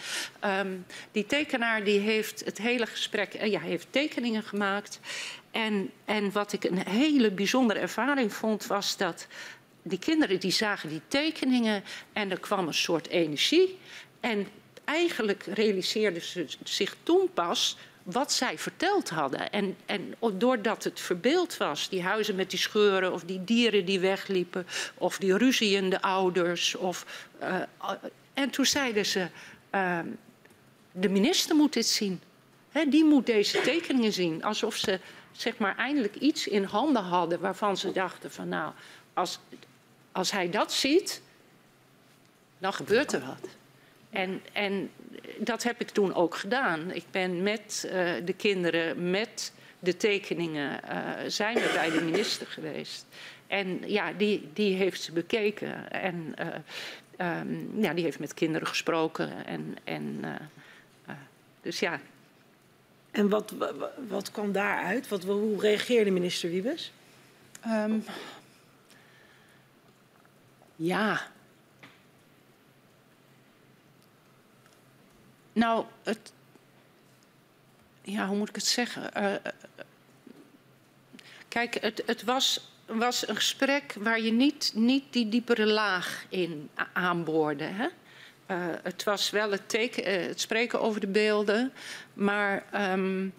Um, 0.60 0.86
die 1.12 1.26
tekenaar 1.26 1.84
die 1.84 1.97
heeft 2.00 2.46
het 2.46 2.58
hele 2.58 2.86
gesprek, 2.86 3.34
uh, 3.34 3.52
ja, 3.52 3.60
heeft 3.60 3.88
tekeningen 3.90 4.44
gemaakt. 4.44 5.00
En, 5.52 5.92
en 6.06 6.32
wat 6.32 6.54
ik 6.54 6.64
een 6.64 6.88
hele 6.88 7.32
bijzondere 7.32 7.80
ervaring 7.80 8.34
vond, 8.34 8.66
was 8.66 8.98
dat 8.98 9.28
die 9.84 10.00
kinderen 10.00 10.40
die 10.40 10.52
zagen 10.52 10.90
die 10.90 11.02
tekeningen 11.08 11.84
en 12.14 12.32
er 12.32 12.40
kwam 12.40 12.68
een 12.68 12.74
soort 12.74 13.08
energie. 13.08 13.78
En 14.20 14.48
eigenlijk 14.84 15.44
realiseerden 15.44 16.22
ze 16.22 16.46
zich 16.64 16.96
toen 17.04 17.30
pas 17.34 17.78
wat 18.04 18.32
zij 18.32 18.58
verteld 18.58 19.10
hadden. 19.10 19.52
En, 19.52 19.78
en 19.86 20.16
doordat 20.34 20.84
het 20.84 21.00
verbeeld 21.00 21.58
was, 21.58 21.90
die 21.90 22.02
huizen 22.04 22.36
met 22.36 22.50
die 22.50 22.60
scheuren, 22.60 23.14
of 23.14 23.24
die 23.24 23.44
dieren 23.44 23.86
die 23.86 24.00
wegliepen, 24.00 24.68
of 24.94 25.18
die 25.18 25.38
ruziende 25.38 26.02
ouders. 26.02 26.76
Of, 26.76 27.28
uh, 27.42 27.56
en 28.34 28.50
toen 28.50 28.66
zeiden 28.66 29.06
ze: 29.06 29.28
uh, 29.76 30.00
de 31.00 31.10
minister 31.10 31.56
moet 31.56 31.74
dit 31.74 31.86
zien. 31.86 32.22
Die 32.88 33.06
moet 33.06 33.26
deze 33.26 33.62
tekeningen 33.62 34.14
zien. 34.14 34.44
Alsof 34.44 34.76
ze 34.76 35.00
zeg 35.32 35.58
maar, 35.58 35.76
eindelijk 35.78 36.16
iets 36.16 36.48
in 36.48 36.64
handen 36.64 37.04
hadden 37.04 37.40
waarvan 37.40 37.78
ze 37.78 37.92
dachten 37.92 38.32
van 38.32 38.48
nou, 38.48 38.74
als, 39.14 39.40
als 40.12 40.32
hij 40.32 40.50
dat 40.50 40.74
ziet, 40.74 41.22
dan 42.58 42.74
gebeurt 42.74 43.12
er 43.14 43.26
wat. 43.26 43.50
En, 44.10 44.42
en 44.54 44.92
dat 45.38 45.64
heb 45.64 45.82
ik 45.82 45.90
toen 45.90 46.14
ook 46.14 46.36
gedaan. 46.36 46.92
Ik 46.92 47.06
ben 47.12 47.44
met 47.44 47.84
uh, 47.86 47.92
de 48.26 48.34
kinderen, 48.38 49.10
met 49.10 49.54
de 49.80 49.98
tekeningen, 49.98 50.80
uh, 50.84 51.10
zijn 51.28 51.56
we 51.56 51.72
bij 51.74 51.90
de 51.90 52.02
minister 52.02 52.48
geweest. 52.48 53.06
En 53.48 53.82
ja, 53.86 54.14
die, 54.14 54.50
die 54.54 54.76
heeft 54.76 55.02
ze 55.02 55.12
bekeken. 55.12 55.92
En 55.92 56.36
uh, 57.18 57.40
um, 57.40 57.82
ja, 57.82 57.94
die 57.94 58.04
heeft 58.04 58.20
met 58.20 58.34
kinderen 58.34 58.68
gesproken. 58.68 59.46
En, 59.46 59.76
en, 59.84 60.20
dus 61.68 61.80
ja, 61.80 62.00
en 63.12 63.30
wat, 63.30 63.52
wat, 63.52 63.92
wat 64.08 64.32
kwam 64.32 64.52
daaruit? 64.52 65.08
Wat, 65.08 65.24
hoe 65.24 65.60
reageerde 65.60 66.12
minister 66.12 66.50
Wiebes? 66.50 66.92
Um, 67.66 68.04
Ja. 70.76 71.28
Nou, 75.54 75.86
het. 76.04 76.34
Ja, 78.02 78.28
hoe 78.28 78.38
moet 78.38 78.50
ik 78.50 78.56
het 78.56 78.66
zeggen? 78.66 79.12
Uh, 79.18 79.36
kijk, 81.48 81.74
het, 81.82 82.04
het 82.06 82.24
was, 82.24 82.72
was, 82.86 83.28
een 83.28 83.36
gesprek 83.36 83.96
waar 84.00 84.20
je 84.22 84.32
niet, 84.32 84.72
niet 84.76 85.04
die 85.10 85.30
diepere 85.30 85.66
laag 85.66 86.26
in 86.30 86.70
aanboorde. 86.94 87.64
Hè? 87.64 87.88
Uh, 88.52 88.58
het 88.84 89.04
was 89.04 89.30
wel 89.30 89.52
het, 89.52 89.70
teken, 89.70 90.08
uh, 90.08 90.28
het, 90.28 90.42
spreken 90.42 90.82
over 90.82 91.00
de 91.00 91.08
beelden, 91.08 91.74
maar 92.14 92.64
um, 92.92 93.34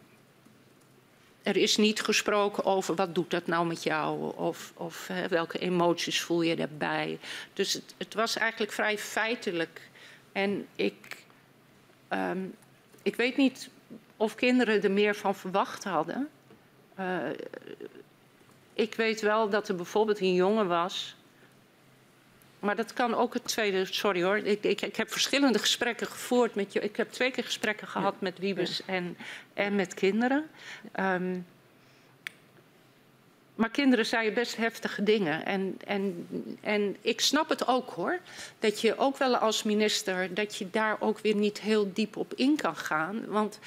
er 1.43 1.57
is 1.57 1.77
niet 1.77 2.01
gesproken 2.01 2.65
over 2.65 2.95
wat 2.95 3.15
doet 3.15 3.31
dat 3.31 3.47
nou 3.47 3.67
met 3.67 3.83
jou 3.83 4.37
of, 4.37 4.73
of 4.77 5.11
welke 5.29 5.59
emoties 5.59 6.21
voel 6.21 6.43
je 6.43 6.57
daarbij. 6.57 7.19
Dus 7.53 7.73
het, 7.73 7.95
het 7.97 8.15
was 8.15 8.37
eigenlijk 8.37 8.73
vrij 8.73 8.99
feitelijk. 8.99 9.81
En 10.33 10.67
ik, 10.77 11.25
um, 12.09 12.55
ik 13.03 13.17
weet 13.17 13.37
niet 13.37 13.71
of 14.17 14.35
kinderen 14.35 14.83
er 14.83 14.91
meer 14.91 15.15
van 15.15 15.35
verwacht 15.35 15.85
hadden. 15.85 16.29
Uh, 17.01 17.17
ik 18.75 18.95
weet 18.95 19.21
wel 19.21 19.49
dat 19.49 19.69
er 19.69 19.75
bijvoorbeeld 19.75 20.21
een 20.21 20.35
jongen 20.35 20.67
was. 20.67 21.17
Maar 22.61 22.77
dat 22.77 22.93
kan 22.93 23.15
ook 23.15 23.35
het 23.35 23.45
tweede. 23.45 23.85
Sorry 23.85 24.23
hoor. 24.23 24.37
Ik, 24.37 24.65
ik, 24.65 24.81
ik 24.81 24.97
heb 24.97 25.11
verschillende 25.11 25.59
gesprekken 25.59 26.07
gevoerd 26.07 26.55
met 26.55 26.73
je. 26.73 26.81
Ik 26.81 26.97
heb 26.97 27.11
twee 27.11 27.31
keer 27.31 27.45
gesprekken 27.45 27.89
gehad 27.89 28.13
ja. 28.13 28.19
met 28.21 28.39
Wiebes 28.39 28.83
ja. 28.87 28.95
en, 28.95 29.17
en 29.55 29.75
met 29.75 29.95
kinderen. 29.95 30.49
Um, 31.01 31.47
maar 33.59 33.71
kinderen 33.71 34.07
zeiden 34.07 34.35
best 34.35 34.57
heftige 34.57 35.03
dingen. 35.03 35.45
En, 35.45 35.79
en, 35.87 36.29
en 36.61 36.97
ik 37.01 37.21
snap 37.21 37.49
het 37.49 37.67
ook 37.67 37.91
hoor. 37.91 38.19
Dat 38.59 38.81
je 38.81 38.99
ook 38.99 39.17
wel 39.17 39.37
als 39.37 39.63
minister, 39.63 40.35
dat 40.35 40.57
je 40.57 40.71
daar 40.71 40.97
ook 41.01 41.19
weer 41.19 41.35
niet 41.35 41.61
heel 41.61 41.91
diep 41.93 42.17
op 42.17 42.35
in 42.35 42.57
kan 42.57 42.77
gaan. 42.77 43.27
Want 43.27 43.59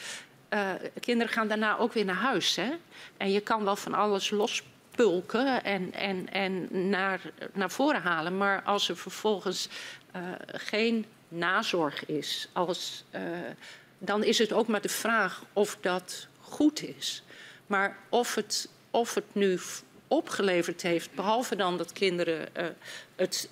uh, 0.53 0.69
kinderen 0.99 1.33
gaan 1.33 1.47
daarna 1.47 1.77
ook 1.77 1.93
weer 1.93 2.05
naar 2.05 2.15
huis. 2.15 2.55
Hè? 2.55 2.71
En 3.17 3.31
je 3.31 3.41
kan 3.41 3.63
wel 3.63 3.75
van 3.75 3.93
alles 3.93 4.29
lospulken 4.95 5.63
en, 5.63 5.93
en, 5.93 6.29
en 6.31 6.89
naar, 6.89 7.21
naar 7.53 7.71
voren 7.71 8.01
halen. 8.01 8.37
Maar 8.37 8.61
als 8.61 8.89
er 8.89 8.97
vervolgens 8.97 9.69
uh, 10.15 10.21
geen 10.47 11.05
nazorg 11.27 12.05
is, 12.05 12.47
als, 12.53 13.03
uh, 13.15 13.21
dan 13.97 14.23
is 14.23 14.37
het 14.37 14.53
ook 14.53 14.67
maar 14.67 14.81
de 14.81 14.89
vraag 14.89 15.43
of 15.53 15.77
dat 15.81 16.27
goed 16.39 16.83
is. 16.83 17.23
Maar 17.67 17.97
of 18.09 18.35
het 18.35 18.69
of 18.93 19.13
het 19.13 19.33
nu 19.35 19.59
opgeleverd 20.07 20.81
heeft, 20.81 21.13
behalve 21.13 21.55
dan 21.55 21.77
dat 21.77 21.93
kinderen 21.93 22.47
uh, 22.57 22.65
het 23.15 23.49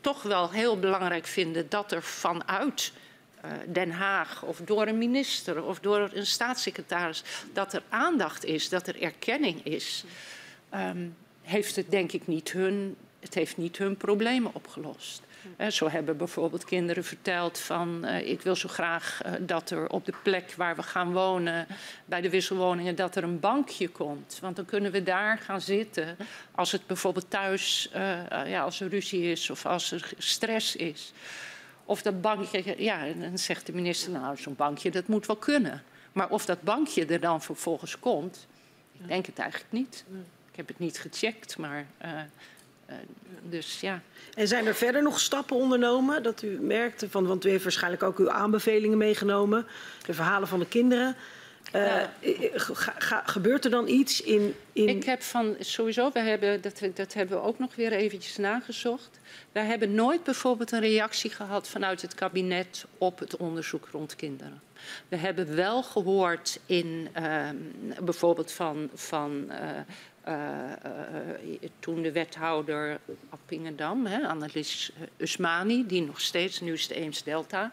toch 0.00 0.22
wel 0.22 0.50
heel 0.50 0.78
belangrijk 0.78 1.26
vinden 1.26 1.68
dat 1.68 1.92
er 1.92 2.02
vanuit 2.02 2.92
Den 3.66 3.90
Haag 3.90 4.42
of 4.42 4.60
door 4.64 4.86
een 4.86 4.98
minister 4.98 5.62
of 5.64 5.80
door 5.80 6.10
een 6.12 6.26
staatssecretaris 6.26 7.22
dat 7.52 7.72
er 7.72 7.82
aandacht 7.88 8.44
is, 8.44 8.68
dat 8.68 8.86
er 8.86 9.02
erkenning 9.02 9.64
is, 9.64 10.04
um, 10.74 11.16
heeft 11.42 11.76
het 11.76 11.90
denk 11.90 12.12
ik 12.12 12.26
niet 12.26 12.52
hun, 12.52 12.96
het 13.20 13.34
heeft 13.34 13.56
niet 13.56 13.78
hun 13.78 13.96
problemen 13.96 14.54
opgelost. 14.54 15.22
Zo 15.68 15.88
hebben 15.88 16.16
bijvoorbeeld 16.16 16.64
kinderen 16.64 17.04
verteld 17.04 17.58
van 17.58 18.00
uh, 18.04 18.28
ik 18.28 18.40
wil 18.40 18.56
zo 18.56 18.68
graag 18.68 19.20
uh, 19.26 19.32
dat 19.40 19.70
er 19.70 19.88
op 19.88 20.04
de 20.04 20.14
plek 20.22 20.54
waar 20.56 20.76
we 20.76 20.82
gaan 20.82 21.12
wonen, 21.12 21.66
bij 22.04 22.20
de 22.20 22.30
wisselwoningen, 22.30 22.96
dat 22.96 23.16
er 23.16 23.22
een 23.22 23.40
bankje 23.40 23.88
komt. 23.88 24.38
Want 24.40 24.56
dan 24.56 24.64
kunnen 24.64 24.92
we 24.92 25.02
daar 25.02 25.38
gaan 25.38 25.60
zitten 25.60 26.16
als 26.54 26.72
het 26.72 26.86
bijvoorbeeld 26.86 27.30
thuis, 27.30 27.90
ja, 28.46 28.62
als 28.62 28.80
er 28.80 28.88
ruzie 28.88 29.30
is 29.30 29.50
of 29.50 29.66
als 29.66 29.92
er 29.92 30.10
stress 30.18 30.76
is. 30.76 31.12
Of 31.84 32.02
dat 32.02 32.20
bankje, 32.20 32.74
ja, 32.82 33.12
dan 33.12 33.38
zegt 33.38 33.66
de 33.66 33.72
minister, 33.72 34.10
nou 34.10 34.36
zo'n 34.36 34.56
bankje 34.56 34.90
dat 34.90 35.06
moet 35.06 35.26
wel 35.26 35.36
kunnen. 35.36 35.82
Maar 36.12 36.28
of 36.28 36.44
dat 36.44 36.62
bankje 36.62 37.06
er 37.06 37.20
dan 37.20 37.42
vervolgens 37.42 37.98
komt, 37.98 38.46
ik 38.92 39.08
denk 39.08 39.26
het 39.26 39.38
eigenlijk 39.38 39.72
niet. 39.72 40.04
Ik 40.52 40.58
heb 40.58 40.68
het 40.68 40.78
niet 40.78 40.98
gecheckt, 40.98 41.58
maar 41.58 41.86
uh, 42.04 42.10
dus 43.42 43.80
ja. 43.80 44.02
En 44.34 44.48
zijn 44.48 44.66
er 44.66 44.74
verder 44.74 45.02
nog 45.02 45.20
stappen 45.20 45.56
ondernomen 45.56 46.22
dat 46.22 46.42
u 46.42 46.60
merkte 46.60 47.10
van, 47.10 47.26
want 47.26 47.44
u 47.44 47.50
heeft 47.50 47.62
waarschijnlijk 47.62 48.02
ook 48.02 48.18
uw 48.18 48.30
aanbevelingen 48.30 48.98
meegenomen, 48.98 49.66
de 50.06 50.14
verhalen 50.14 50.48
van 50.48 50.58
de 50.58 50.66
kinderen. 50.66 51.16
Uh, 51.74 52.02
ga, 52.54 52.94
ga, 52.98 53.22
gebeurt 53.26 53.64
er 53.64 53.70
dan 53.70 53.88
iets 53.88 54.22
in, 54.22 54.54
in... 54.72 54.88
Ik 54.88 55.04
heb 55.04 55.22
van 55.22 55.56
sowieso, 55.58 56.10
we 56.12 56.20
hebben, 56.20 56.60
dat, 56.60 56.80
dat 56.94 57.12
hebben 57.14 57.36
we 57.36 57.42
ook 57.42 57.58
nog 57.58 57.74
weer 57.74 57.92
eventjes 57.92 58.36
nagezocht. 58.36 59.20
Wij 59.52 59.64
hebben 59.64 59.94
nooit 59.94 60.24
bijvoorbeeld 60.24 60.72
een 60.72 60.80
reactie 60.80 61.30
gehad 61.30 61.68
vanuit 61.68 62.02
het 62.02 62.14
kabinet 62.14 62.84
op 62.98 63.18
het 63.18 63.36
onderzoek 63.36 63.88
rond 63.92 64.16
kinderen. 64.16 64.60
We 65.08 65.16
hebben 65.16 65.54
wel 65.54 65.82
gehoord 65.82 66.60
in 66.66 67.08
uh, 67.18 67.48
bijvoorbeeld 68.02 68.52
van, 68.52 68.90
van 68.94 69.44
uh, 69.48 69.56
toen 71.78 72.02
de 72.02 72.12
wethouder 72.12 73.00
Appingedam, 73.28 74.06
hè, 74.06 74.28
Annelies 74.28 74.92
Usmani, 75.16 75.86
die 75.86 76.02
nog 76.02 76.20
steeds, 76.20 76.60
nu 76.60 76.72
is 76.72 76.88
de 76.88 76.94
Eems 76.94 77.22
Delta, 77.22 77.72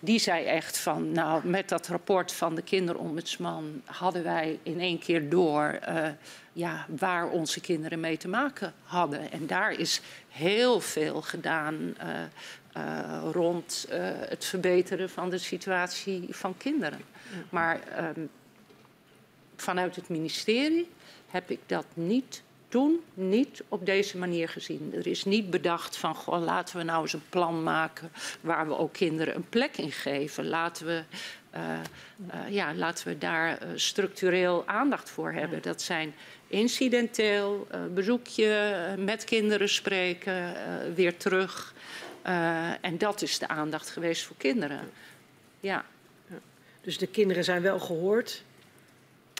die 0.00 0.18
zei 0.18 0.44
echt 0.44 0.78
van, 0.78 1.12
nou, 1.12 1.46
met 1.46 1.68
dat 1.68 1.86
rapport 1.86 2.32
van 2.32 2.54
de 2.54 2.62
kinderombudsman 2.62 3.82
hadden 3.84 4.22
wij 4.22 4.58
in 4.62 4.80
één 4.80 4.98
keer 4.98 5.28
door 5.28 5.78
ja, 6.52 6.86
waar 6.88 7.28
onze 7.28 7.60
kinderen 7.60 8.00
mee 8.00 8.16
te 8.16 8.28
maken 8.28 8.74
hadden. 8.82 9.32
En 9.32 9.46
daar 9.46 9.72
is 9.72 10.00
heel 10.28 10.80
veel 10.80 11.22
gedaan 11.22 11.94
rond 13.32 13.86
het 14.28 14.44
verbeteren 14.44 15.10
van 15.10 15.30
de 15.30 15.38
situatie 15.38 16.26
van 16.30 16.56
kinderen. 16.56 17.00
Maar 17.50 17.80
um, 18.16 18.30
vanuit 19.56 19.96
het 19.96 20.08
ministerie 20.08 20.88
heb 21.28 21.50
ik 21.50 21.60
dat 21.66 21.86
niet 21.94 22.42
toen 22.68 23.00
niet 23.14 23.62
op 23.68 23.86
deze 23.86 24.18
manier 24.18 24.48
gezien. 24.48 24.92
Er 24.94 25.06
is 25.06 25.24
niet 25.24 25.50
bedacht 25.50 25.96
van, 25.96 26.14
goh, 26.14 26.44
laten 26.44 26.76
we 26.76 26.82
nou 26.82 27.02
eens 27.02 27.12
een 27.12 27.28
plan 27.28 27.62
maken 27.62 28.10
waar 28.40 28.68
we 28.68 28.76
ook 28.76 28.92
kinderen 28.92 29.34
een 29.34 29.48
plek 29.48 29.76
in 29.76 29.92
geven. 29.92 30.48
Laten 30.48 30.86
we, 30.86 31.02
uh, 31.54 31.60
uh, 32.34 32.54
ja, 32.54 32.74
laten 32.74 33.08
we 33.08 33.18
daar 33.18 33.62
uh, 33.62 33.68
structureel 33.74 34.62
aandacht 34.66 35.10
voor 35.10 35.32
hebben. 35.32 35.62
Dat 35.62 35.82
zijn 35.82 36.14
incidenteel, 36.46 37.66
bezoekje, 37.94 38.94
met 38.98 39.24
kinderen 39.24 39.68
spreken, 39.68 40.54
weer 40.94 41.16
terug. 41.16 41.74
en 42.80 42.98
dat 42.98 43.22
is 43.22 43.38
de 43.38 43.48
aandacht 43.48 43.90
geweest 43.90 44.22
voor 44.22 44.36
kinderen. 44.36 44.90
Ja. 45.60 45.84
Dus 46.80 46.98
de 46.98 47.06
kinderen 47.06 47.44
zijn 47.44 47.62
wel 47.62 47.80
gehoord, 47.80 48.42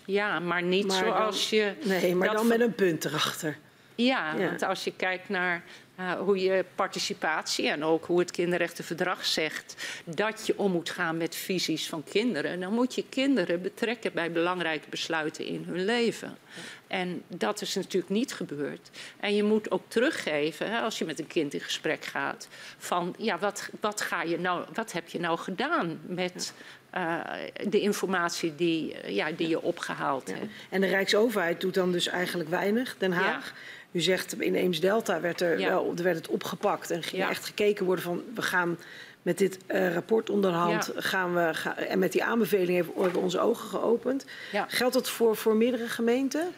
ja, 0.09 0.39
maar 0.39 0.63
niet 0.63 0.87
maar 0.87 0.97
zoals 0.97 1.51
dan, 1.51 1.59
je. 1.59 1.73
Nee, 1.85 2.15
maar 2.15 2.33
dan 2.33 2.47
met 2.47 2.61
een 2.61 2.75
punt 2.75 3.05
erachter. 3.05 3.59
Ja, 3.95 4.35
ja, 4.35 4.47
want 4.47 4.63
als 4.63 4.85
je 4.85 4.93
kijkt 4.97 5.29
naar 5.29 5.63
uh, 6.01 6.13
hoe 6.13 6.39
je 6.39 6.65
participatie 6.75 7.69
en 7.69 7.85
ook 7.85 8.05
hoe 8.05 8.19
het 8.19 8.31
kinderrechtenverdrag 8.31 9.25
zegt 9.25 9.87
dat 10.05 10.47
je 10.47 10.59
om 10.59 10.73
moet 10.73 10.91
gaan 10.91 11.17
met 11.17 11.35
visies 11.35 11.89
van 11.89 12.05
kinderen, 12.05 12.61
dan 12.61 12.73
moet 12.73 12.95
je 12.95 13.05
kinderen 13.09 13.63
betrekken 13.63 14.13
bij 14.13 14.33
belangrijke 14.33 14.89
besluiten 14.89 15.45
in 15.45 15.65
hun 15.67 15.85
leven. 15.85 16.39
En 16.87 17.23
dat 17.29 17.61
is 17.61 17.75
natuurlijk 17.75 18.13
niet 18.13 18.35
gebeurd. 18.35 18.91
En 19.21 19.35
je 19.35 19.43
moet 19.43 19.71
ook 19.71 19.83
teruggeven, 19.89 20.71
hè, 20.71 20.81
als 20.81 20.99
je 20.99 21.05
met 21.05 21.19
een 21.19 21.27
kind 21.27 21.55
in 21.55 21.61
gesprek 21.61 22.05
gaat, 22.05 22.49
van 22.79 23.15
ja, 23.19 23.39
wat, 23.39 23.69
wat, 23.81 24.01
ga 24.01 24.23
je 24.23 24.39
nou, 24.39 24.65
wat 24.73 24.93
heb 24.93 25.09
je 25.09 25.21
nou 25.21 25.39
gedaan 25.39 26.01
met 26.07 26.53
uh, 26.99 27.21
de 27.69 27.81
informatie 27.81 28.55
die, 28.55 28.95
uh, 28.95 29.11
ja, 29.11 29.31
die 29.37 29.49
je 29.49 29.63
opgehaald 29.63 30.31
hebt. 30.31 30.53
En 30.71 30.81
de 30.81 30.87
Rijksoverheid 30.87 31.61
doet 31.61 31.75
dan 31.75 31.93
dus 31.93 32.09
eigenlijk 32.09 32.49
weinig, 32.51 32.97
Den 32.99 33.13
Haag. 33.13 33.53
U 33.93 34.01
zegt 34.01 34.41
in 34.41 34.55
Eems-Delta 34.55 35.21
werd, 35.21 35.41
er 35.41 35.59
wel, 35.59 35.95
werd 35.97 36.17
het 36.17 36.29
opgepakt 36.29 36.91
en 36.91 37.03
ging 37.03 37.29
echt 37.29 37.45
gekeken 37.45 37.85
worden 37.85 38.05
van 38.05 38.23
we 38.35 38.43
gaan 38.43 38.79
met 39.23 39.39
dit 39.39 39.59
uh, 39.69 39.95
rapport 39.95 40.31
onder 40.31 40.51
de 40.51 40.57
hand 40.57 40.93
gaan 40.95 41.35
we 41.35 41.55
gaan, 41.55 41.77
en 41.77 41.99
met 41.99 42.13
die 42.13 42.25
aanbevelingen 42.25 42.85
worden 42.85 43.21
onze 43.23 43.41
ogen 43.41 43.69
geopend. 43.69 44.25
Geldt 44.69 44.95
dat 44.95 45.09
voor, 45.09 45.37
voor 45.37 45.57
meerdere 45.57 45.89
gemeenten? 45.89 46.49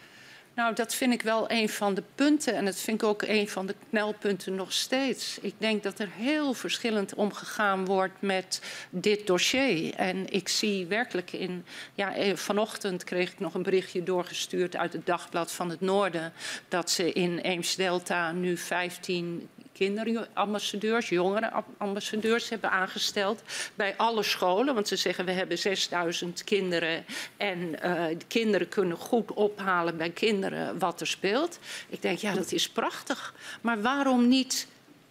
Nou, 0.54 0.74
dat 0.74 0.94
vind 0.94 1.12
ik 1.12 1.22
wel 1.22 1.50
een 1.50 1.68
van 1.68 1.94
de 1.94 2.02
punten 2.14 2.54
en 2.54 2.64
dat 2.64 2.76
vind 2.76 3.02
ik 3.02 3.08
ook 3.08 3.22
een 3.22 3.48
van 3.48 3.66
de 3.66 3.74
knelpunten 3.88 4.54
nog 4.54 4.72
steeds. 4.72 5.38
Ik 5.40 5.54
denk 5.58 5.82
dat 5.82 5.98
er 5.98 6.08
heel 6.12 6.54
verschillend 6.54 7.14
omgegaan 7.14 7.84
wordt 7.84 8.20
met 8.20 8.62
dit 8.90 9.26
dossier. 9.26 9.94
En 9.94 10.32
ik 10.32 10.48
zie 10.48 10.86
werkelijk 10.86 11.32
in. 11.32 11.64
Ja, 11.94 12.14
eh, 12.14 12.36
vanochtend 12.36 13.04
kreeg 13.04 13.32
ik 13.32 13.38
nog 13.38 13.54
een 13.54 13.62
berichtje 13.62 14.02
doorgestuurd 14.02 14.76
uit 14.76 14.92
het 14.92 15.06
Dagblad 15.06 15.52
van 15.52 15.70
het 15.70 15.80
Noorden. 15.80 16.32
dat 16.68 16.90
ze 16.90 17.12
in 17.12 17.38
Eems-Delta 17.38 18.32
nu 18.32 18.56
15 18.56 19.48
kinderambassadeurs, 19.80 21.08
jongerenambassadeurs 21.08 22.48
hebben 22.48 22.70
aangesteld 22.70 23.42
bij 23.74 23.96
alle 23.96 24.22
scholen. 24.22 24.74
Want 24.74 24.88
ze 24.88 24.96
zeggen 24.96 25.24
we 25.24 25.32
hebben 25.32 25.58
6000 25.58 26.44
kinderen 26.44 27.04
en 27.36 27.70
de 28.18 28.26
kinderen 28.28 28.68
kunnen 28.68 28.96
goed 28.96 29.32
ophalen 29.32 29.96
bij 29.96 30.10
kinderen 30.10 30.78
wat 30.78 31.00
er 31.00 31.06
speelt. 31.06 31.58
Ik 31.88 32.02
denk 32.02 32.18
ja 32.18 32.34
dat 32.34 32.52
is 32.52 32.68
prachtig. 32.68 33.34
Maar 33.60 33.82
waarom 33.82 34.28
niet 34.28 34.66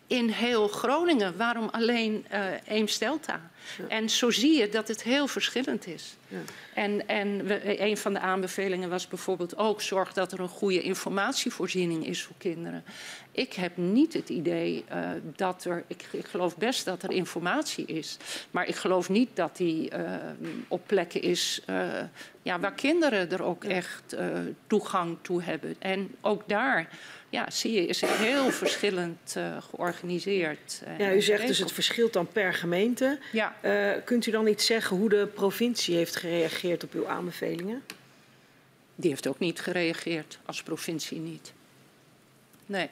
in 0.09 0.30
heel 0.30 0.67
Groningen. 0.67 1.38
Waarom 1.38 1.70
alleen 1.72 2.26
uh, 2.32 2.78
En 3.88 4.09
zo 4.09 4.32
zie 4.32 4.57
je 4.57 4.70
dat 4.70 4.88
het 4.88 5.03
heel 5.03 5.28
verschillend 5.28 5.88
is. 5.88 6.17
Ja. 6.28 6.38
En, 6.74 7.07
en 7.07 7.45
we, 7.45 7.82
een 7.82 7.97
van 7.97 8.13
de 8.13 8.20
aanbevelingen 8.20 8.89
was 8.89 9.07
bijvoorbeeld 9.07 9.57
ook... 9.57 9.82
zorg 9.82 10.13
dat 10.13 10.32
er 10.32 10.39
een 10.39 10.47
goede 10.47 10.82
informatievoorziening 10.82 12.05
is 12.05 12.24
voor 12.24 12.36
kinderen. 12.38 12.84
Ik 13.32 13.53
heb 13.53 13.78
niet 13.78 14.13
het 14.13 14.30
idee 14.30 14.86
uh, 14.91 15.09
dat 15.36 15.65
er... 15.65 15.84
Ik, 15.88 16.03
ik, 16.11 16.26
geloof 16.26 16.57
best 16.57 16.86
dat 16.86 17.03
er 17.03 17.11
informatie 17.11 17.86
is. 17.86 18.17
Maar 18.51 18.67
ik 18.67 18.76
geloof 18.76 19.09
niet 19.09 19.30
dat 19.34 19.57
die 19.57 19.91
uh, 19.91 20.11
op 20.67 20.82
plekken 20.86 21.22
is... 21.22 21.61
ja, 22.41 22.59
waar 22.59 22.74
kinderen 22.74 23.32
er 23.32 23.43
ook 23.43 23.63
echt 23.63 24.15
toegang 24.67 25.17
toe 25.22 25.41
hebben. 25.41 25.76
En 25.80 26.15
ook 26.22 26.43
daar 26.47 26.89
ja, 27.30 27.49
zie 27.49 27.74
je, 27.74 27.86
is 27.86 28.01
het 28.01 28.09
heel 28.09 28.51
verschillend 28.51 29.34
uh, 29.38 29.57
georganiseerd. 29.70 30.82
Uh, 30.88 30.99
ja, 30.99 31.13
u 31.13 31.22
zegt 31.22 31.47
dus 31.47 31.57
het 31.57 31.72
verschilt 31.72 32.13
dan 32.13 32.28
per 32.28 32.53
gemeente. 32.53 33.20
Ja. 33.32 33.55
Uh, 33.62 33.91
kunt 34.05 34.26
u 34.26 34.32
dan 34.32 34.47
iets 34.47 34.66
zeggen 34.66 34.97
hoe 34.97 35.10
de 35.10 35.28
provincie 35.34 35.95
heeft 35.95 36.16
gereageerd 36.16 36.84
op 36.84 36.93
uw 36.93 37.07
aanbevelingen? 37.07 37.84
Die 38.95 39.10
heeft 39.10 39.28
ook 39.28 39.39
niet 39.39 39.60
gereageerd, 39.60 40.39
als 40.45 40.64
provincie 40.64 41.20
niet. 41.20 41.53
Nee. 42.66 42.89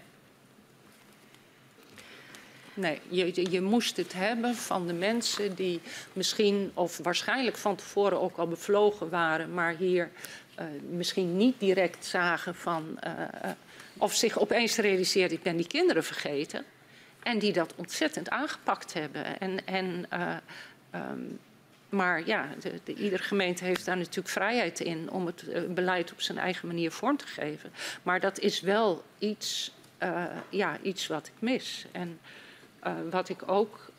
Nee, 2.74 2.99
je, 3.07 3.51
je, 3.51 3.61
moest 3.61 3.97
het 3.97 4.13
hebben 4.13 4.55
van 4.55 4.88
de 4.88 4.93
mensen 4.93 5.55
die 5.55 5.82
misschien 6.13 6.72
of 6.74 6.97
waarschijnlijk 6.97 7.57
van 7.57 7.76
tevoren 7.76 8.22
ook 8.22 8.38
al 8.38 8.47
bevlogen 8.47 9.09
waren, 9.09 9.53
maar 9.53 9.76
hier 9.76 10.09
uh, 10.59 10.65
misschien 10.89 11.38
niet 11.38 11.59
direct 11.59 12.05
zagen 12.05 12.55
van 12.55 12.99
uh, 13.07 13.11
of 13.97 14.13
zich 14.13 14.39
opeens 14.39 14.76
realiseert, 14.76 15.32
ik 15.32 15.43
ben 15.43 15.57
die 15.57 15.68
kinderen 15.68 16.03
vergeten. 16.03 16.65
En 17.28 17.39
die 17.39 17.53
dat 17.53 17.73
ontzettend 17.75 18.30
aangepakt 18.30 18.93
hebben. 18.93 19.39
En, 19.39 19.65
en, 19.65 20.05
uh, 20.13 20.36
um, 20.95 21.39
maar 21.89 22.25
ja, 22.25 22.47
de, 22.61 22.80
de, 22.84 22.93
iedere 22.93 23.23
gemeente 23.23 23.63
heeft 23.63 23.86
daar 23.86 23.97
natuurlijk 23.97 24.28
vrijheid 24.28 24.80
in 24.80 25.09
om 25.09 25.25
het 25.25 25.43
uh, 25.47 25.61
beleid 25.69 26.11
op 26.11 26.21
zijn 26.21 26.38
eigen 26.38 26.67
manier 26.67 26.91
vorm 26.91 27.17
te 27.17 27.28
geven. 27.28 27.71
Maar 28.03 28.19
dat 28.19 28.39
is 28.39 28.61
wel 28.61 29.03
iets, 29.17 29.71
uh, 30.03 30.25
ja, 30.49 30.78
iets 30.82 31.07
wat 31.07 31.28
ik 31.28 31.34
mis. 31.39 31.86
En 31.91 32.19
wat 33.09 33.30
ik 33.30 33.49
ook, 33.49 33.91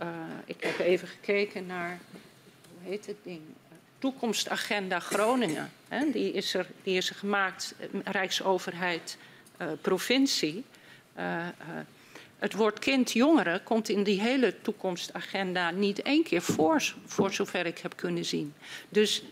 ik 0.45 0.63
heb 0.63 0.79
even 0.79 1.09
gekeken 1.09 1.67
naar, 1.67 1.99
hoe 2.79 2.91
heet 2.91 3.07
het 3.07 3.17
ding? 3.23 3.41
Toekomstagenda 3.99 5.01
Groningen. 5.01 5.71
Die, 6.13 6.33
is 6.33 6.55
er, 6.55 6.67
die 6.83 6.97
is 6.97 7.09
er 7.09 7.15
gemaakt, 7.15 7.75
Rijksoverheid 8.05 9.17
provincie. 9.81 10.65
Het 12.39 12.55
woord 12.55 12.79
kind-jongeren 12.79 13.63
komt 13.63 13.89
in 13.89 14.03
die 14.03 14.21
hele 14.21 14.55
toekomstagenda 14.63 15.71
niet 15.71 16.03
één 16.03 16.23
keer 16.23 16.43
voor, 16.43 16.95
voor 17.07 17.33
zover 17.33 17.67
ik 17.67 17.79
heb 17.79 17.97
kunnen 17.97 18.25
zien. 18.25 18.55
Dus 18.89 19.23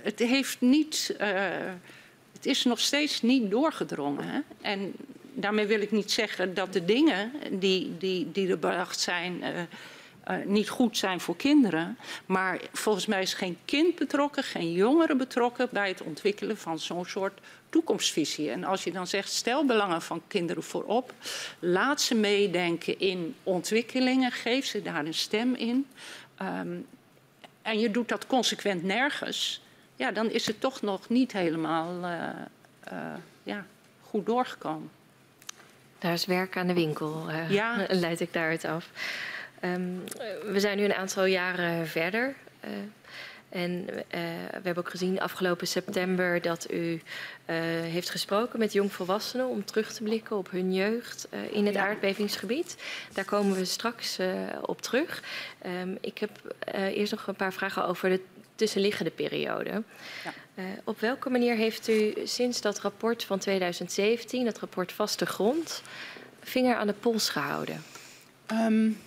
het 0.00 0.18
heeft 0.18 0.60
niet. 0.60 1.14
het 2.32 2.46
is 2.46 2.64
nog 2.64 2.80
steeds 2.80 3.22
niet 3.22 3.50
doorgedrongen. 3.50 4.44
En 4.60 4.92
daarmee 5.34 5.66
wil 5.66 5.80
ik 5.80 5.90
niet 5.90 6.10
zeggen 6.10 6.54
dat 6.54 6.72
de 6.72 6.84
dingen 6.84 7.32
die, 7.50 7.96
die, 7.98 8.32
die 8.32 8.48
er 8.48 8.58
bedacht 8.58 9.00
zijn. 9.00 9.38
Uh, 9.40 9.48
niet 10.44 10.68
goed 10.68 10.96
zijn 10.96 11.20
voor 11.20 11.36
kinderen. 11.36 11.98
Maar 12.26 12.60
volgens 12.72 13.06
mij 13.06 13.22
is 13.22 13.34
geen 13.34 13.58
kind 13.64 13.94
betrokken, 13.94 14.42
geen 14.42 14.72
jongere 14.72 15.16
betrokken 15.16 15.68
bij 15.70 15.88
het 15.88 16.02
ontwikkelen 16.02 16.58
van 16.58 16.78
zo'n 16.78 17.04
soort 17.04 17.40
toekomstvisie. 17.68 18.50
En 18.50 18.64
als 18.64 18.84
je 18.84 18.92
dan 18.92 19.06
zegt, 19.06 19.30
stel 19.30 19.64
belangen 19.64 20.02
van 20.02 20.22
kinderen 20.26 20.62
voorop, 20.62 21.12
laat 21.58 22.00
ze 22.00 22.14
meedenken 22.14 22.98
in 22.98 23.34
ontwikkelingen, 23.42 24.32
geef 24.32 24.66
ze 24.66 24.82
daar 24.82 25.06
een 25.06 25.14
stem 25.14 25.54
in. 25.54 25.86
Um, 26.42 26.86
en 27.62 27.78
je 27.78 27.90
doet 27.90 28.08
dat 28.08 28.26
consequent 28.26 28.82
nergens, 28.82 29.62
ja, 29.96 30.10
dan 30.10 30.30
is 30.30 30.46
het 30.46 30.60
toch 30.60 30.82
nog 30.82 31.08
niet 31.08 31.32
helemaal 31.32 32.04
uh, 32.04 32.28
uh, 32.92 32.98
ja, 33.42 33.66
goed 34.02 34.26
doorgekomen. 34.26 34.90
Daar 35.98 36.12
is 36.12 36.24
werk 36.24 36.56
aan 36.56 36.66
de 36.66 36.74
winkel, 36.74 37.24
uh, 37.28 37.50
ja. 37.50 37.86
leid 37.88 38.20
ik 38.20 38.32
daaruit 38.32 38.64
af. 38.64 38.88
Um, 39.64 40.04
we 40.52 40.60
zijn 40.60 40.76
nu 40.76 40.84
een 40.84 40.94
aantal 40.94 41.24
jaren 41.24 41.86
verder. 41.86 42.34
En 43.52 43.86
uh, 43.88 43.94
we 44.50 44.60
hebben 44.62 44.76
ook 44.76 44.90
gezien 44.90 45.20
afgelopen 45.20 45.66
september 45.66 46.42
dat 46.42 46.70
u 46.70 46.92
uh, 46.92 47.00
heeft 47.80 48.10
gesproken 48.10 48.58
met 48.58 48.72
jongvolwassenen 48.72 49.46
om 49.46 49.64
terug 49.64 49.92
te 49.92 50.02
blikken 50.02 50.36
op 50.36 50.50
hun 50.50 50.74
jeugd 50.74 51.28
uh, 51.30 51.52
in 51.52 51.66
het 51.66 51.74
ja. 51.74 51.86
aardbevingsgebied. 51.86 52.76
Daar 53.12 53.24
komen 53.24 53.56
we 53.56 53.64
straks 53.64 54.18
op 54.62 54.82
terug. 54.82 55.22
Um, 55.66 55.98
ik 56.00 56.18
heb 56.18 56.30
eerst 56.72 57.12
nog 57.12 57.26
een 57.26 57.34
paar 57.34 57.52
vragen 57.52 57.86
over 57.86 58.08
de 58.08 58.20
tussenliggende 58.54 59.10
periode. 59.10 59.82
Ja. 60.24 60.62
op 60.84 61.00
welke 61.00 61.30
manier 61.30 61.56
heeft 61.56 61.88
u 61.88 62.14
sinds 62.24 62.60
dat 62.60 62.80
rapport 62.80 63.24
van 63.24 63.38
2017, 63.38 64.44
dat 64.44 64.58
rapport 64.58 64.92
Vaste 64.92 65.26
Grond, 65.26 65.82
vinger 66.40 66.76
aan 66.76 66.86
de 66.86 66.92
pols 66.92 67.28
gehouden? 67.28 67.82
Um. 68.52 68.98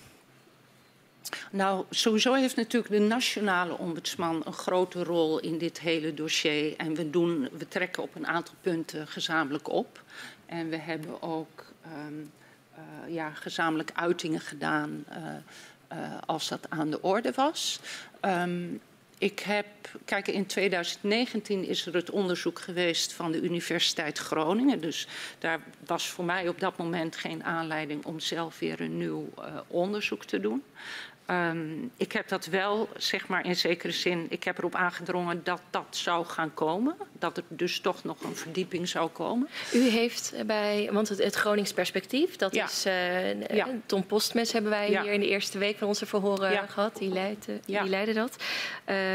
Nou, 1.50 1.84
sowieso 1.90 2.32
heeft 2.32 2.56
natuurlijk 2.56 2.92
de 2.92 2.98
nationale 2.98 3.78
ombudsman 3.78 4.42
een 4.44 4.52
grote 4.52 5.04
rol 5.04 5.38
in 5.38 5.58
dit 5.58 5.80
hele 5.80 6.14
dossier. 6.14 6.76
En 6.76 6.94
we, 6.94 7.10
doen, 7.10 7.48
we 7.52 7.68
trekken 7.68 8.02
op 8.02 8.14
een 8.14 8.26
aantal 8.26 8.54
punten 8.60 9.06
gezamenlijk 9.06 9.68
op. 9.68 10.02
En 10.46 10.68
we 10.68 10.76
hebben 10.76 11.22
ook 11.22 11.64
um, 12.06 12.30
uh, 12.78 13.14
ja, 13.14 13.30
gezamenlijk 13.30 13.90
uitingen 13.94 14.40
gedaan 14.40 15.04
uh, 15.10 15.16
uh, 15.92 15.98
als 16.26 16.48
dat 16.48 16.70
aan 16.70 16.90
de 16.90 17.02
orde 17.02 17.32
was. 17.32 17.80
Um, 18.20 18.80
ik 19.18 19.40
heb, 19.40 19.66
kijk, 20.04 20.28
in 20.28 20.46
2019 20.46 21.64
is 21.64 21.86
er 21.86 21.94
het 21.94 22.10
onderzoek 22.10 22.58
geweest 22.58 23.12
van 23.12 23.32
de 23.32 23.40
Universiteit 23.40 24.18
Groningen. 24.18 24.80
Dus 24.80 25.08
daar 25.38 25.60
was 25.86 26.08
voor 26.08 26.24
mij 26.24 26.48
op 26.48 26.60
dat 26.60 26.76
moment 26.76 27.16
geen 27.16 27.44
aanleiding 27.44 28.04
om 28.04 28.20
zelf 28.20 28.58
weer 28.58 28.80
een 28.80 28.98
nieuw 28.98 29.28
onderzoek 29.66 30.24
te 30.24 30.40
doen. 30.40 30.62
Um, 31.30 31.90
ik 31.96 32.12
heb 32.12 32.28
dat 32.28 32.46
wel, 32.46 32.88
zeg 32.96 33.28
maar 33.28 33.46
in 33.46 33.56
zekere 33.56 33.92
zin, 33.92 34.26
ik 34.28 34.44
heb 34.44 34.58
erop 34.58 34.74
aangedrongen 34.74 35.44
dat 35.44 35.60
dat 35.70 35.86
zou 35.90 36.24
gaan 36.24 36.54
komen. 36.54 36.96
Dat 37.12 37.36
er 37.36 37.42
dus 37.48 37.80
toch 37.80 38.04
nog 38.04 38.22
een 38.22 38.36
verdieping 38.36 38.88
zou 38.88 39.08
komen. 39.08 39.48
U 39.72 39.88
heeft 39.88 40.34
bij, 40.46 40.88
want 40.92 41.08
het, 41.08 41.18
het 41.18 41.34
Gronings 41.34 41.72
perspectief, 41.72 42.36
dat 42.36 42.54
ja. 42.54 42.64
is, 42.64 42.86
uh, 42.86 43.42
ja. 43.42 43.68
Tom 43.86 44.06
Postmes 44.06 44.52
hebben 44.52 44.70
wij 44.70 44.90
ja. 44.90 45.02
hier 45.02 45.12
in 45.12 45.20
de 45.20 45.28
eerste 45.28 45.58
week 45.58 45.78
van 45.78 45.88
onze 45.88 46.06
verhoren 46.06 46.68
gehad. 46.68 46.96
Die 46.96 47.12
leidde, 47.12 47.60
die 47.64 47.88
leidde 47.88 48.12
dat. 48.12 48.36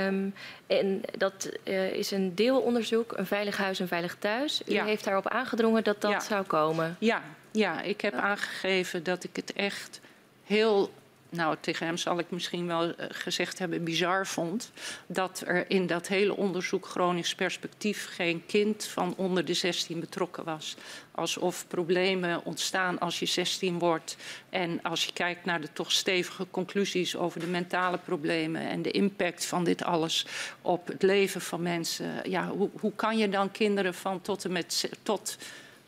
Um, 0.06 0.34
en 0.68 1.02
dat 1.18 1.50
uh, 1.64 1.94
is 1.94 2.12
een 2.12 2.36
deelonderzoek, 2.36 3.18
een 3.18 3.26
veilig 3.26 3.58
huis, 3.58 3.80
een 3.80 3.88
veilig 3.88 4.16
thuis. 4.20 4.62
U 4.66 4.80
heeft 4.80 5.04
daarop 5.04 5.28
aangedrongen 5.28 5.84
dat 5.84 6.02
dat 6.02 6.24
zou 6.24 6.46
komen. 6.46 6.96
Ja, 7.00 7.22
ja 7.52 7.82
ik 7.82 8.02
heb 8.02 8.14
aangegeven 8.14 9.04
dat 9.04 9.24
ik 9.24 9.36
het 9.36 9.54
echt 9.54 10.00
heel 10.44 10.92
nou, 11.32 11.56
tegen 11.60 11.86
hem 11.86 11.98
zal 11.98 12.20
ik 12.20 12.32
misschien 12.32 12.68
wel 12.68 12.96
eh, 12.96 13.06
gezegd 13.10 13.60
hebben, 13.60 13.84
bizar 13.84 14.28
vond. 14.28 14.72
Dat 15.08 15.44
er 15.46 15.70
in 15.70 15.88
dat 15.88 16.08
hele 16.08 16.36
onderzoek 16.36 16.86
Gronings 16.86 17.36
perspectief 17.36 18.08
geen 18.10 18.46
kind 18.46 18.86
van 18.86 19.14
onder 19.18 19.46
de 19.46 19.54
16 19.54 20.00
betrokken 20.00 20.44
was. 20.44 20.76
Alsof 21.12 21.68
problemen 21.68 22.46
ontstaan 22.46 23.00
als 23.00 23.20
je 23.20 23.26
16 23.26 23.80
wordt. 23.80 24.18
En 24.50 24.82
als 24.82 25.06
je 25.06 25.14
kijkt 25.14 25.46
naar 25.46 25.62
de 25.62 25.74
toch 25.74 25.92
stevige 25.92 26.48
conclusies 26.52 27.16
over 27.16 27.40
de 27.40 27.48
mentale 27.48 27.98
problemen 27.98 28.62
en 28.62 28.82
de 28.82 28.92
impact 28.92 29.46
van 29.46 29.64
dit 29.64 29.84
alles 29.84 30.26
op 30.62 30.88
het 30.88 31.02
leven 31.02 31.42
van 31.42 31.62
mensen. 31.62 32.30
Ja, 32.30 32.48
hoe, 32.48 32.70
hoe 32.80 32.94
kan 32.96 33.18
je 33.18 33.30
dan 33.30 33.52
kinderen 33.52 33.94
van 33.94 34.22
tot 34.22 34.46
en 34.46 34.52
met 34.52 34.90
tot 35.04 35.38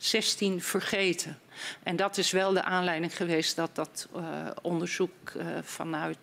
16 0.03 0.61
vergeten? 0.61 1.39
En 1.83 1.95
dat 1.95 2.17
is 2.17 2.31
wel 2.31 2.53
de 2.53 2.63
aanleiding 2.63 3.15
geweest 3.15 3.55
dat 3.55 3.75
dat 3.75 4.07
uh, 4.15 4.21
onderzoek 4.61 5.31
uh, 5.37 5.45
vanuit, 5.61 6.17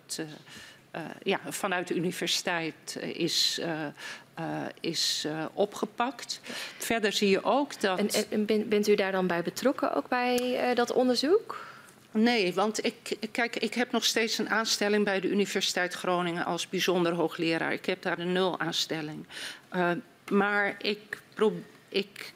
uh, 0.94 1.00
ja, 1.22 1.40
vanuit 1.48 1.88
de 1.88 1.94
universiteit 1.94 2.98
is, 3.02 3.60
is 4.80 5.26
opgepakt. 5.52 6.40
Verder 6.78 7.12
zie 7.12 7.28
je 7.28 7.44
ook 7.44 7.80
dat. 7.80 7.98
En, 7.98 8.46
en 8.48 8.68
bent 8.68 8.88
u 8.88 8.94
daar 8.94 9.12
dan 9.12 9.26
bij 9.26 9.42
betrokken, 9.42 9.94
ook 9.94 10.08
bij 10.08 10.74
dat 10.74 10.92
onderzoek? 10.92 11.68
Nee, 12.10 12.54
want 12.54 12.84
ik, 12.84 13.16
kijk, 13.30 13.56
ik 13.56 13.74
heb 13.74 13.92
nog 13.92 14.04
steeds 14.04 14.38
een 14.38 14.50
aanstelling 14.50 15.04
bij 15.04 15.20
de 15.20 15.28
Universiteit 15.28 15.94
Groningen 15.94 16.44
als 16.44 16.68
bijzonder 16.68 17.12
hoogleraar. 17.12 17.72
Ik 17.72 17.86
heb 17.86 18.02
daar 18.02 18.18
een 18.18 18.32
nul 18.32 18.58
aanstelling. 18.58 19.26
maar 20.28 20.76
ik, 20.78 21.20
ik 21.88 22.32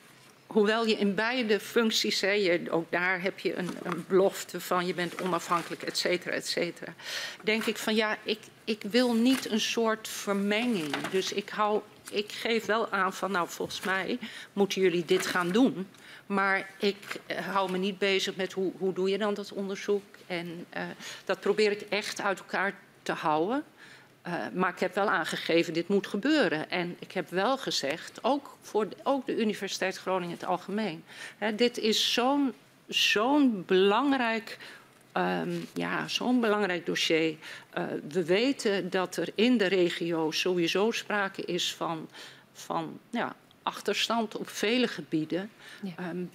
hoewel 0.54 0.86
je 0.86 0.94
in 0.94 1.14
beide 1.14 1.60
functies, 1.60 2.20
hè, 2.20 2.30
je, 2.30 2.70
ook 2.70 2.90
daar 2.90 3.22
heb 3.22 3.38
je 3.38 3.56
een, 3.56 3.70
een, 3.82 4.04
belofte 4.08 4.60
van 4.60 4.86
je 4.86 4.94
bent 4.94 5.22
onafhankelijk, 5.22 5.82
et 5.82 5.98
cetera, 5.98 6.34
et 6.34 6.46
cetera. 6.46 6.94
Denk 7.42 7.64
ik 7.64 7.76
van 7.76 7.94
ja, 7.94 8.16
ik, 8.22 8.38
ik 8.64 8.82
wil 8.90 9.14
niet 9.14 9.50
een 9.50 9.60
soort 9.60 10.08
vermenging. 10.08 10.96
Dus 11.10 11.32
ik, 11.32 11.48
hou, 11.48 11.80
ik 12.10 12.32
geef 12.32 12.64
wel 12.64 12.90
aan 12.90 13.12
van 13.12 13.30
nou 13.30 13.48
volgens 13.48 13.80
mij 13.80 14.18
moeten 14.52 14.80
jullie 14.80 15.04
dit 15.04 15.26
gaan 15.26 15.50
doen. 15.50 15.88
Maar 16.26 16.70
ik 16.78 17.20
hou 17.50 17.70
me 17.70 17.78
niet 17.78 17.98
bezig 17.98 18.36
met 18.36 18.52
hoe, 18.52 18.72
hoe 18.78 18.92
doe 18.92 19.10
je 19.10 19.18
dan 19.18 19.34
dat 19.34 19.52
onderzoek. 19.52 20.04
En 20.26 20.66
dat 21.24 21.40
probeer 21.40 21.70
ik 21.70 21.80
echt 21.80 22.20
uit 22.20 22.38
elkaar 22.38 22.74
te 23.02 23.12
houden. 23.12 23.64
Uh, 24.26 24.34
maar 24.52 24.70
ik 24.70 24.78
heb 24.78 24.94
wel 24.94 25.10
aangegeven, 25.10 25.72
dit 25.72 25.88
moet 25.88 26.06
gebeuren. 26.06 26.70
En 26.70 26.96
ik 26.98 27.12
heb 27.12 27.30
wel 27.30 27.58
gezegd, 27.58 28.18
ook 28.22 28.56
voor 28.60 28.88
de, 28.88 28.96
ook 29.02 29.26
de 29.26 29.36
Universiteit 29.36 29.96
Groningen 29.96 30.28
in 30.28 30.40
het 30.40 30.44
algemeen. 30.44 31.04
Hè, 31.38 31.54
dit 31.54 31.78
is 31.78 32.12
zo'n 32.12 32.54
zo'n 32.86 33.62
belangrijk, 33.66 34.58
um, 35.12 35.66
ja, 35.74 36.08
zo'n 36.08 36.40
belangrijk 36.40 36.86
dossier. 36.86 37.36
Uh, 37.78 37.84
we 38.08 38.24
weten 38.24 38.90
dat 38.90 39.16
er 39.16 39.28
in 39.34 39.58
de 39.58 39.66
regio 39.66 40.30
sowieso 40.30 40.90
sprake 40.90 41.42
is 41.42 41.74
van, 41.74 42.08
van 42.52 43.00
ja, 43.10 43.36
achterstand 43.62 44.36
op 44.36 44.48
vele 44.48 44.88
gebieden. 44.88 45.50
Ja. 45.82 46.08
Um, 46.10 46.30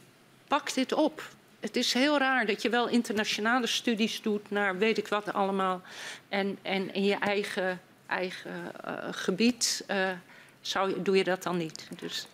pak 0.48 0.74
dit 0.74 0.94
op. 0.94 1.24
Het 1.60 1.76
is 1.76 1.94
heel 1.94 2.18
raar 2.18 2.46
dat 2.46 2.62
je 2.62 2.70
wel 2.70 2.88
internationale 2.88 3.68
studies 3.68 4.22
doet 4.22 4.52
naar 4.52 4.78
weet 4.78 4.98
ik 4.98 5.08
wat 5.08 5.34
allemaal. 5.34 5.82
En, 6.30 6.58
en 6.62 6.94
in 6.94 7.04
je 7.04 7.16
eigen, 7.16 7.82
eigen 8.08 8.72
uh, 8.86 8.94
gebied 9.12 9.86
uh, 9.92 10.10
zou, 10.62 11.02
doe 11.02 11.18
je 11.18 11.24
dat 11.24 11.44
dan 11.44 11.58
niet. 11.58 11.88
Dus. 12.00 12.28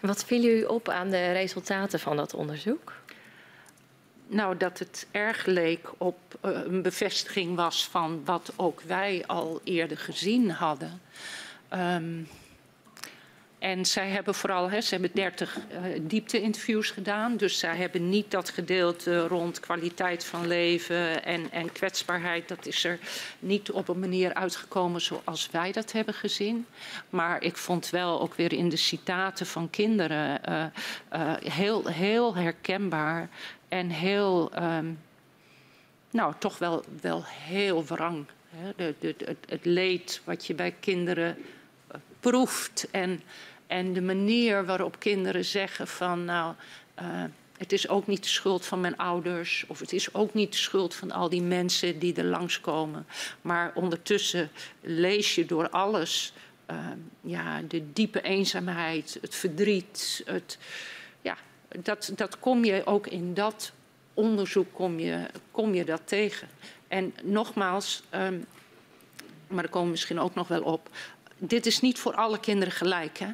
Wat 0.00 0.24
viel 0.24 0.44
u 0.44 0.64
op 0.64 0.88
aan 0.88 1.10
de 1.10 1.32
resultaten 1.32 2.00
van 2.00 2.16
dat 2.16 2.34
onderzoek? 2.34 2.92
Nou, 4.26 4.56
dat 4.56 4.78
het 4.78 5.06
erg 5.10 5.46
leek 5.46 5.88
op 5.98 6.18
uh, 6.44 6.50
een 6.64 6.82
bevestiging 6.82 7.56
was 7.56 7.88
van 7.88 8.24
wat 8.24 8.52
ook 8.56 8.80
wij 8.80 9.24
al 9.26 9.60
eerder 9.64 9.98
gezien 9.98 10.50
hadden. 10.50 11.00
Um, 11.72 12.28
en 13.60 13.86
zij 13.86 14.08
hebben 14.08 14.34
vooral, 14.34 14.70
hè, 14.70 14.80
ze 14.80 14.90
hebben 14.90 15.10
30 15.14 15.56
uh, 15.56 16.00
diepte-interviews 16.02 16.90
gedaan. 16.90 17.36
Dus 17.36 17.58
zij 17.58 17.76
hebben 17.76 18.08
niet 18.08 18.30
dat 18.30 18.50
gedeelte 18.50 19.26
rond 19.26 19.60
kwaliteit 19.60 20.24
van 20.24 20.46
leven 20.46 21.24
en, 21.24 21.50
en 21.50 21.72
kwetsbaarheid. 21.72 22.48
Dat 22.48 22.66
is 22.66 22.84
er 22.84 22.98
niet 23.38 23.70
op 23.70 23.88
een 23.88 23.98
manier 23.98 24.34
uitgekomen 24.34 25.00
zoals 25.00 25.48
wij 25.50 25.72
dat 25.72 25.92
hebben 25.92 26.14
gezien. 26.14 26.66
Maar 27.10 27.42
ik 27.42 27.56
vond 27.56 27.90
wel 27.90 28.20
ook 28.20 28.34
weer 28.34 28.52
in 28.52 28.68
de 28.68 28.76
citaten 28.76 29.46
van 29.46 29.70
kinderen 29.70 30.40
uh, 30.48 30.64
uh, 31.12 31.32
heel, 31.44 31.86
heel 31.86 32.36
herkenbaar 32.36 33.28
en 33.68 33.88
heel, 33.88 34.50
um, 34.62 34.98
nou 36.10 36.34
toch 36.38 36.58
wel, 36.58 36.84
wel 37.00 37.22
heel 37.26 37.84
wrang. 37.84 38.26
Hè? 38.50 38.72
De, 38.76 38.94
de, 38.98 39.14
het, 39.24 39.38
het 39.48 39.64
leed 39.64 40.20
wat 40.24 40.46
je 40.46 40.54
bij 40.54 40.74
kinderen 40.80 41.36
proeft. 42.20 42.88
En, 42.90 43.22
en 43.70 43.92
de 43.92 44.02
manier 44.02 44.64
waarop 44.64 44.98
kinderen 44.98 45.44
zeggen 45.44 45.88
van 45.88 46.24
nou, 46.24 46.54
uh, 47.02 47.24
het 47.56 47.72
is 47.72 47.88
ook 47.88 48.06
niet 48.06 48.22
de 48.22 48.28
schuld 48.28 48.66
van 48.66 48.80
mijn 48.80 48.96
ouders. 48.96 49.64
Of 49.68 49.78
het 49.78 49.92
is 49.92 50.14
ook 50.14 50.34
niet 50.34 50.52
de 50.52 50.58
schuld 50.58 50.94
van 50.94 51.10
al 51.10 51.28
die 51.28 51.42
mensen 51.42 51.98
die 51.98 52.14
er 52.14 52.24
langskomen. 52.24 53.06
Maar 53.40 53.72
ondertussen 53.74 54.50
lees 54.80 55.34
je 55.34 55.46
door 55.46 55.68
alles. 55.68 56.32
Uh, 56.70 56.76
ja, 57.20 57.62
de 57.68 57.92
diepe 57.92 58.22
eenzaamheid, 58.22 59.18
het 59.20 59.34
verdriet. 59.34 60.22
Het, 60.24 60.58
ja, 61.20 61.36
dat, 61.82 62.12
dat 62.16 62.38
kom 62.38 62.64
je 62.64 62.86
ook 62.86 63.06
in 63.06 63.34
dat 63.34 63.72
onderzoek 64.14 64.74
kom 64.74 64.98
je, 64.98 65.26
kom 65.50 65.74
je 65.74 65.84
dat 65.84 66.02
tegen. 66.04 66.48
En 66.88 67.14
nogmaals, 67.22 68.02
um, 68.14 68.44
maar 69.46 69.62
daar 69.62 69.68
komen 69.68 69.86
we 69.86 69.92
misschien 69.92 70.20
ook 70.20 70.34
nog 70.34 70.48
wel 70.48 70.62
op 70.62 70.90
dit 71.40 71.66
is 71.66 71.80
niet 71.80 71.98
voor 71.98 72.14
alle 72.14 72.40
kinderen 72.40 72.72
gelijk. 72.72 73.18
Hè? 73.18 73.28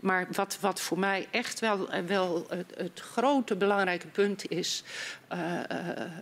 Maar 0.00 0.26
wat, 0.32 0.58
wat 0.60 0.80
voor 0.80 0.98
mij 0.98 1.28
echt 1.30 1.60
wel, 1.60 1.88
wel 2.06 2.46
het, 2.48 2.72
het 2.76 3.00
grote 3.00 3.56
belangrijke 3.56 4.06
punt 4.06 4.50
is... 4.50 4.82
Uh, 5.32 5.60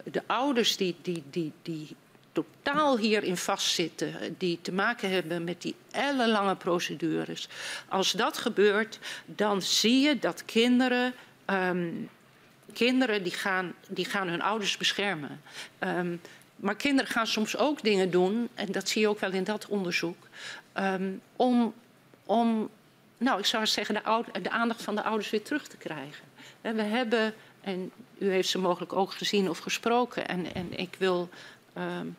de 0.05 0.23
ouders 0.27 0.77
die, 0.77 0.97
die, 1.03 1.23
die, 1.31 1.53
die 1.63 1.97
totaal 2.33 2.99
hierin 2.99 3.37
vastzitten... 3.37 4.35
die 4.39 4.59
te 4.63 4.73
maken 4.73 5.11
hebben 5.11 5.45
met 5.45 5.63
die 5.63 5.75
ellenlange 5.91 6.57
procedures... 6.57 7.49
als 7.89 8.13
dat 8.13 8.39
gebeurt, 8.39 8.99
dan 9.25 9.63
zie 9.63 10.01
je 10.01 10.19
dat 10.19 10.45
kinderen... 10.45 11.15
Um, 11.51 12.09
kinderen 12.73 13.23
die 13.23 13.33
gaan, 13.33 13.75
die 13.89 14.05
gaan 14.05 14.29
hun 14.29 14.43
ouders 14.43 14.77
beschermen. 14.77 15.41
Um, 15.79 16.21
maar 16.57 16.77
kinderen 16.77 17.11
gaan 17.11 17.27
soms 17.27 17.57
ook 17.57 17.83
dingen 17.83 18.11
doen, 18.11 18.49
en 18.55 18.73
dat 18.73 18.89
zie 18.89 19.01
je 19.01 19.09
ook 19.09 19.21
wel 19.21 19.33
in 19.33 19.45
dat 19.45 19.67
onderzoek, 19.67 20.29
um, 20.75 21.21
om, 21.37 21.75
om, 22.25 22.71
nou, 23.25 23.39
ik 23.39 23.47
zou 23.47 23.67
zeggen, 23.67 23.95
de, 23.95 24.41
de, 24.41 24.51
aandacht 24.51 24.83
van 24.83 24.95
de 24.95 25.03
ouders 25.03 25.31
weer 25.31 25.43
terug 25.43 25.67
te 25.67 25.77
krijgen. 25.77 26.25
We 26.61 26.83
hebben, 26.83 27.35
en 27.61 27.93
u 28.19 28.31
heeft 28.31 28.49
ze 28.49 28.59
mogelijk 28.59 28.93
ook 28.93 29.13
gezien 29.13 29.51
of 29.51 29.59
gesproken, 29.59 30.29
en, 30.29 30.55
en 30.55 30.79
ik 30.79 30.97
wil, 30.99 31.29
um, 31.77 32.17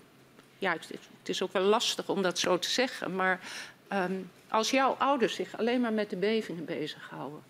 ja, 0.58 0.72
het, 0.72 0.88
het, 0.88 1.30
is 1.30 1.42
ook 1.42 1.54
wel 1.54 1.62
lastig 1.62 2.10
om 2.10 2.22
dat 2.22 2.40
zo 2.40 2.60
te 2.60 2.70
zeggen, 2.70 3.16
maar 3.16 3.40
um, 3.94 4.32
als 4.50 4.70
jouw 4.70 4.92
ouders 4.92 5.36
zich 5.36 5.58
alleen 5.58 5.82
maar 5.82 5.94
met 5.94 6.10
de 6.10 6.16
bevingen 6.16 6.66
bezighouden, 6.66 7.44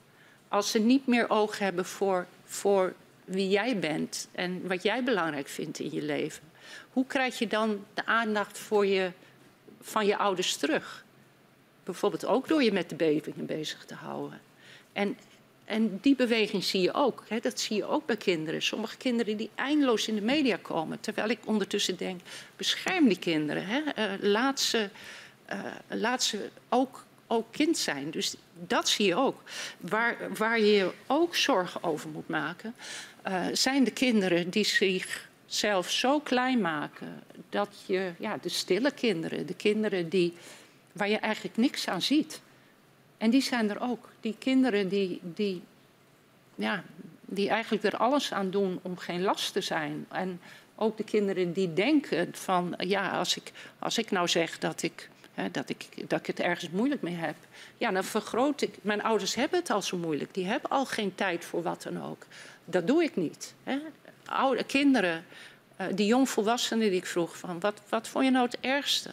als 0.47 0.71
ze 0.71 0.79
niet 0.79 1.07
meer 1.07 1.29
oog 1.29 1.59
hebben 1.59 1.85
voor, 1.85 2.25
voor 2.45 2.93
wie 3.25 3.49
jij 3.49 3.79
bent 3.79 4.27
en 4.31 4.67
wat 4.67 4.83
jij 4.83 5.03
belangrijk 5.03 5.47
vindt 5.47 5.79
in 5.79 5.91
je 5.91 6.01
leven, 6.01 6.43
hoe 6.91 7.05
krijg 7.05 7.39
je 7.39 7.47
dan 7.47 7.85
de 7.93 8.05
aandacht 8.05 8.57
voor 8.57 8.85
je, 8.85 9.11
van 9.81 10.05
je 10.05 10.17
ouders 10.17 10.57
terug? 10.57 11.04
Bijvoorbeeld 11.85 12.25
ook 12.25 12.47
door 12.47 12.63
je 12.63 12.71
met 12.71 12.89
de 12.89 12.95
bevingen 12.95 13.45
bezig 13.45 13.85
te 13.85 13.93
houden. 13.93 14.41
En, 14.93 15.17
en 15.65 15.99
die 16.01 16.15
beweging 16.15 16.63
zie 16.63 16.81
je 16.81 16.93
ook. 16.93 17.23
Hè, 17.27 17.39
dat 17.39 17.59
zie 17.59 17.75
je 17.75 17.85
ook 17.85 18.05
bij 18.05 18.17
kinderen. 18.17 18.61
Sommige 18.61 18.97
kinderen 18.97 19.37
die 19.37 19.49
eindeloos 19.55 20.07
in 20.07 20.15
de 20.15 20.21
media 20.21 20.57
komen. 20.61 20.99
Terwijl 20.99 21.29
ik 21.29 21.39
ondertussen 21.45 21.97
denk, 21.97 22.21
bescherm 22.55 23.07
die 23.07 23.19
kinderen. 23.19 23.65
Hè. 23.65 23.81
Uh, 23.81 24.21
laat, 24.21 24.59
ze, 24.59 24.89
uh, 25.53 25.59
laat 25.87 26.23
ze 26.23 26.49
ook, 26.69 27.05
ook 27.27 27.45
kind 27.51 27.77
zijn. 27.77 28.11
Dus 28.11 28.35
dat 28.67 28.89
zie 28.89 29.05
je 29.05 29.15
ook. 29.15 29.41
Waar, 29.77 30.17
waar 30.37 30.59
je 30.59 30.91
ook 31.07 31.35
zorgen 31.35 31.83
over 31.83 32.09
moet 32.09 32.27
maken... 32.27 32.75
Uh, 33.27 33.45
zijn 33.51 33.83
de 33.83 33.91
kinderen 33.91 34.49
die 34.49 34.63
zich 34.63 35.29
zelf 35.45 35.91
zo 35.91 36.19
klein 36.19 36.61
maken 36.61 37.23
dat 37.49 37.83
je 37.85 38.11
ja, 38.19 38.37
de 38.41 38.49
stille 38.49 38.91
kinderen, 38.91 39.45
de 39.45 39.53
kinderen 39.53 40.09
die, 40.09 40.33
waar 40.95 41.09
je 41.09 41.17
eigenlijk 41.17 41.57
niks 41.57 41.87
aan 41.87 42.01
ziet. 42.01 42.41
En 43.17 43.29
die 43.29 43.41
zijn 43.41 43.69
er 43.69 43.81
ook. 43.81 44.09
Die 44.19 44.35
kinderen 44.39 44.87
die, 44.87 45.19
die, 45.21 45.61
ja, 46.55 46.83
die 47.21 47.49
eigenlijk 47.49 47.83
er 47.83 47.97
alles 47.97 48.33
aan 48.33 48.49
doen 48.49 48.79
om 48.81 48.97
geen 48.97 49.21
last 49.21 49.53
te 49.53 49.61
zijn. 49.61 50.05
En 50.09 50.41
ook 50.75 50.97
de 50.97 51.03
kinderen 51.03 51.53
die 51.53 51.73
denken 51.73 52.29
van 52.31 52.73
ja, 52.77 53.09
als 53.09 53.37
ik, 53.37 53.51
als 53.79 53.97
ik 53.97 54.11
nou 54.11 54.27
zeg 54.27 54.59
dat 54.59 54.81
ik, 54.81 55.09
hè, 55.33 55.51
dat, 55.51 55.69
ik, 55.69 56.09
dat 56.09 56.19
ik 56.19 56.27
het 56.27 56.39
ergens 56.39 56.69
moeilijk 56.69 57.01
mee 57.01 57.15
heb, 57.15 57.35
ja, 57.77 57.91
dan 57.91 58.03
vergroot 58.03 58.61
ik. 58.61 58.75
Mijn 58.81 59.03
ouders 59.03 59.35
hebben 59.35 59.59
het 59.59 59.69
al 59.69 59.81
zo 59.81 59.97
moeilijk. 59.97 60.33
Die 60.33 60.45
hebben 60.45 60.69
al 60.69 60.85
geen 60.85 61.15
tijd 61.15 61.45
voor 61.45 61.61
wat 61.61 61.81
dan 61.83 62.03
ook. 62.03 62.25
Dat 62.65 62.87
doe 62.87 63.03
ik 63.03 63.15
niet. 63.15 63.53
Hè 63.63 63.77
oude 64.25 64.63
kinderen, 64.63 65.25
uh, 65.81 65.87
die 65.93 66.05
jongvolwassenen 66.05 66.89
die 66.89 66.99
ik 66.99 67.05
vroeg 67.05 67.37
van 67.37 67.59
wat, 67.59 67.81
wat 67.89 68.07
vond 68.07 68.25
je 68.25 68.31
nou 68.31 68.45
het 68.45 68.59
ergste? 68.59 69.09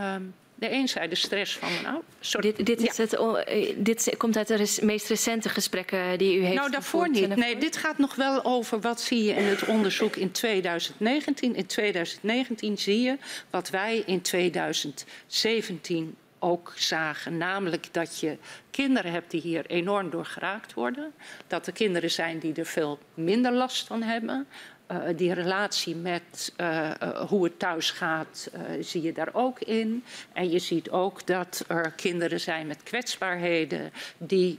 Um, 0.00 0.34
de 0.54 0.72
een 0.72 0.88
zei 0.88 1.08
de 1.08 1.14
stress 1.14 1.56
van 1.56 1.72
mijn 1.72 1.86
ouders. 1.86 2.30
Dit, 2.40 2.66
dit, 2.66 2.80
is 2.82 2.96
ja. 2.96 3.02
het, 3.02 3.12
uh, 3.12 3.74
dit 3.76 4.14
komt 4.16 4.36
uit 4.36 4.46
de 4.46 4.54
res, 4.54 4.80
meest 4.80 5.08
recente 5.08 5.48
gesprekken 5.48 6.18
die 6.18 6.38
u 6.38 6.42
heeft 6.42 6.54
Nou, 6.54 6.70
daarvoor 6.70 7.10
niet. 7.10 7.36
Nee, 7.36 7.58
dit 7.58 7.76
gaat 7.76 7.98
nog 7.98 8.14
wel 8.14 8.44
over 8.44 8.80
wat 8.80 9.00
zie 9.00 9.24
je 9.24 9.34
in 9.34 9.44
het 9.44 9.64
onderzoek 9.64 10.16
in 10.16 10.30
2019. 10.30 11.54
In 11.54 11.66
2019 11.66 12.78
zie 12.78 13.00
je 13.00 13.16
wat 13.50 13.70
wij 13.70 14.02
in 14.06 14.20
2017 14.20 16.16
ook 16.44 16.72
zagen. 16.76 17.36
Namelijk 17.36 17.88
dat 17.92 18.20
je 18.20 18.36
kinderen 18.70 19.12
hebt 19.12 19.30
die 19.30 19.40
hier 19.40 19.66
enorm 19.66 20.10
door 20.10 20.24
geraakt 20.24 20.74
worden. 20.74 21.12
Dat 21.46 21.66
er 21.66 21.72
kinderen 21.72 22.10
zijn 22.10 22.38
die 22.38 22.54
er 22.54 22.66
veel 22.66 22.98
minder 23.14 23.52
last 23.52 23.86
van 23.86 24.02
hebben. 24.02 24.46
Uh, 24.94 25.16
die 25.16 25.32
relatie 25.32 25.96
met 25.96 26.52
uh, 26.56 26.90
uh, 27.02 27.20
hoe 27.20 27.44
het 27.44 27.58
thuis 27.58 27.90
gaat, 27.90 28.50
zie 28.80 29.02
je 29.02 29.12
daar 29.12 29.28
ook 29.32 29.60
in. 29.60 30.04
En 30.32 30.50
je 30.50 30.58
ziet 30.58 30.90
ook 30.90 31.26
dat 31.26 31.64
er 31.68 31.90
kinderen 31.90 32.40
zijn 32.40 32.66
met 32.66 32.82
kwetsbaarheden 32.82 33.92
die 34.18 34.58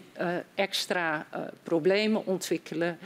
extra 0.56 1.28
problemen 1.64 2.26
ontwikkelen 2.26 3.00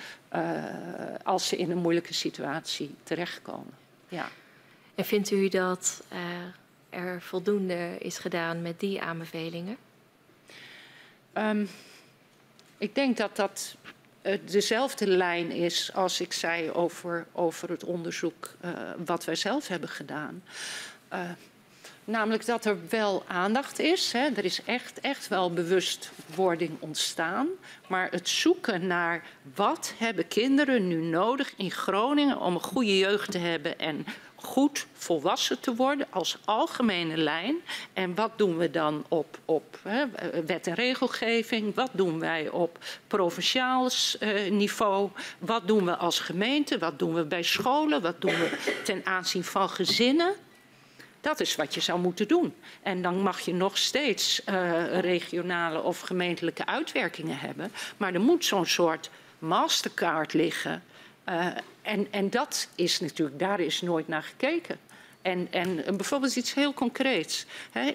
als 1.24 1.48
ze 1.48 1.58
in 1.58 1.72
een 1.72 1.78
moeilijke 1.78 2.14
situatie 2.14 2.96
terechtkomen. 3.04 3.74
Ja. 4.08 4.30
En 4.96 5.06
vindt 5.06 5.32
u 5.32 5.50
dat 5.50 6.04
er 6.90 7.22
voldoende 7.22 7.98
is 8.00 8.18
gedaan 8.18 8.62
met 8.62 8.80
die 8.80 9.02
aanbevelingen? 9.02 9.78
Um, 11.34 11.70
ik 12.78 12.96
denk 12.96 13.18
dat 13.18 13.36
dat 13.36 13.76
dezelfde 14.46 15.08
lijn 15.08 15.52
is 15.52 15.94
als 15.94 16.22
ik 16.22 16.34
zei 16.34 16.72
over, 16.72 17.28
over 17.32 17.70
het 17.70 17.84
onderzoek 17.84 18.56
uh, 18.66 18.72
wat 19.06 19.26
wij 19.26 19.36
zelf 19.36 19.68
hebben 19.68 19.90
gedaan. 19.90 20.44
Uh, 21.14 21.20
Namelijk 22.10 22.46
dat 22.46 22.66
er 22.66 22.78
wel 22.90 23.24
aandacht 23.28 23.80
is. 23.80 24.12
Hè. 24.12 24.28
Er 24.36 24.46
is 24.46 24.64
echt, 24.64 25.00
echt 25.00 25.28
wel 25.28 25.54
bewustwording 25.54 26.72
ontstaan. 26.80 27.48
Maar 27.88 28.08
het 28.12 28.30
zoeken 28.30 28.88
naar 28.88 29.24
wat 29.56 29.94
hebben 29.98 30.28
kinderen 30.28 30.88
nu 30.88 31.04
nodig 31.04 31.54
in 31.58 31.72
Groningen 31.72 32.40
om 32.40 32.54
een 32.54 32.62
goede 32.62 32.98
jeugd 32.98 33.32
te 33.32 33.38
hebben 33.38 33.80
en 33.80 34.06
goed 34.36 34.88
volwassen 34.94 35.60
te 35.60 35.76
worden 35.76 36.08
als 36.10 36.38
algemene 36.46 37.18
lijn. 37.18 37.56
En 37.94 38.16
wat 38.16 38.32
doen 38.36 38.58
we 38.58 38.72
dan 38.72 39.06
op, 39.08 39.38
op 39.46 39.80
hè, 39.84 40.06
wet 40.46 40.68
en 40.68 40.74
regelgeving? 40.74 41.76
Wat 41.76 41.90
doen 41.92 42.20
wij 42.20 42.50
op 42.50 42.78
provinciaals 43.08 44.18
eh, 44.18 44.52
niveau? 44.52 45.10
Wat 45.40 45.68
doen 45.68 45.86
we 45.86 45.96
als 45.96 46.20
gemeente? 46.20 46.78
Wat 46.78 47.00
doen 47.00 47.14
we 47.14 47.26
bij 47.26 47.44
scholen? 47.44 48.02
Wat 48.02 48.22
doen 48.22 48.36
we 48.36 48.78
ten 48.84 49.06
aanzien 49.06 49.44
van 49.44 49.70
gezinnen? 49.70 50.36
Dat 51.22 51.40
is 51.40 51.56
wat 51.56 51.74
je 51.74 51.82
zou 51.82 52.00
moeten 52.00 52.28
doen. 52.28 52.54
En 52.82 53.02
dan 53.02 53.22
mag 53.22 53.40
je 53.40 53.54
nog 53.54 53.78
steeds 53.78 54.42
uh, 54.50 55.00
regionale 55.00 55.82
of 55.82 56.00
gemeentelijke 56.00 56.66
uitwerkingen 56.66 57.40
hebben. 57.40 57.72
Maar 57.98 58.14
er 58.14 58.22
moet 58.22 58.46
zo'n 58.46 58.66
soort 58.66 59.10
mastercard 59.40 60.34
liggen. 60.34 60.84
Uh, 61.30 61.46
en, 61.82 62.08
en 62.12 62.30
dat 62.30 62.68
is 62.76 63.00
natuurlijk, 63.00 63.40
daar 63.40 63.60
is 63.60 63.82
nooit 63.82 64.08
naar 64.08 64.24
gekeken. 64.24 64.80
En, 65.22 65.48
en 65.52 65.76
bijvoorbeeld 65.98 66.36
iets 66.36 66.54
heel 66.54 66.74
concreets. 66.74 67.46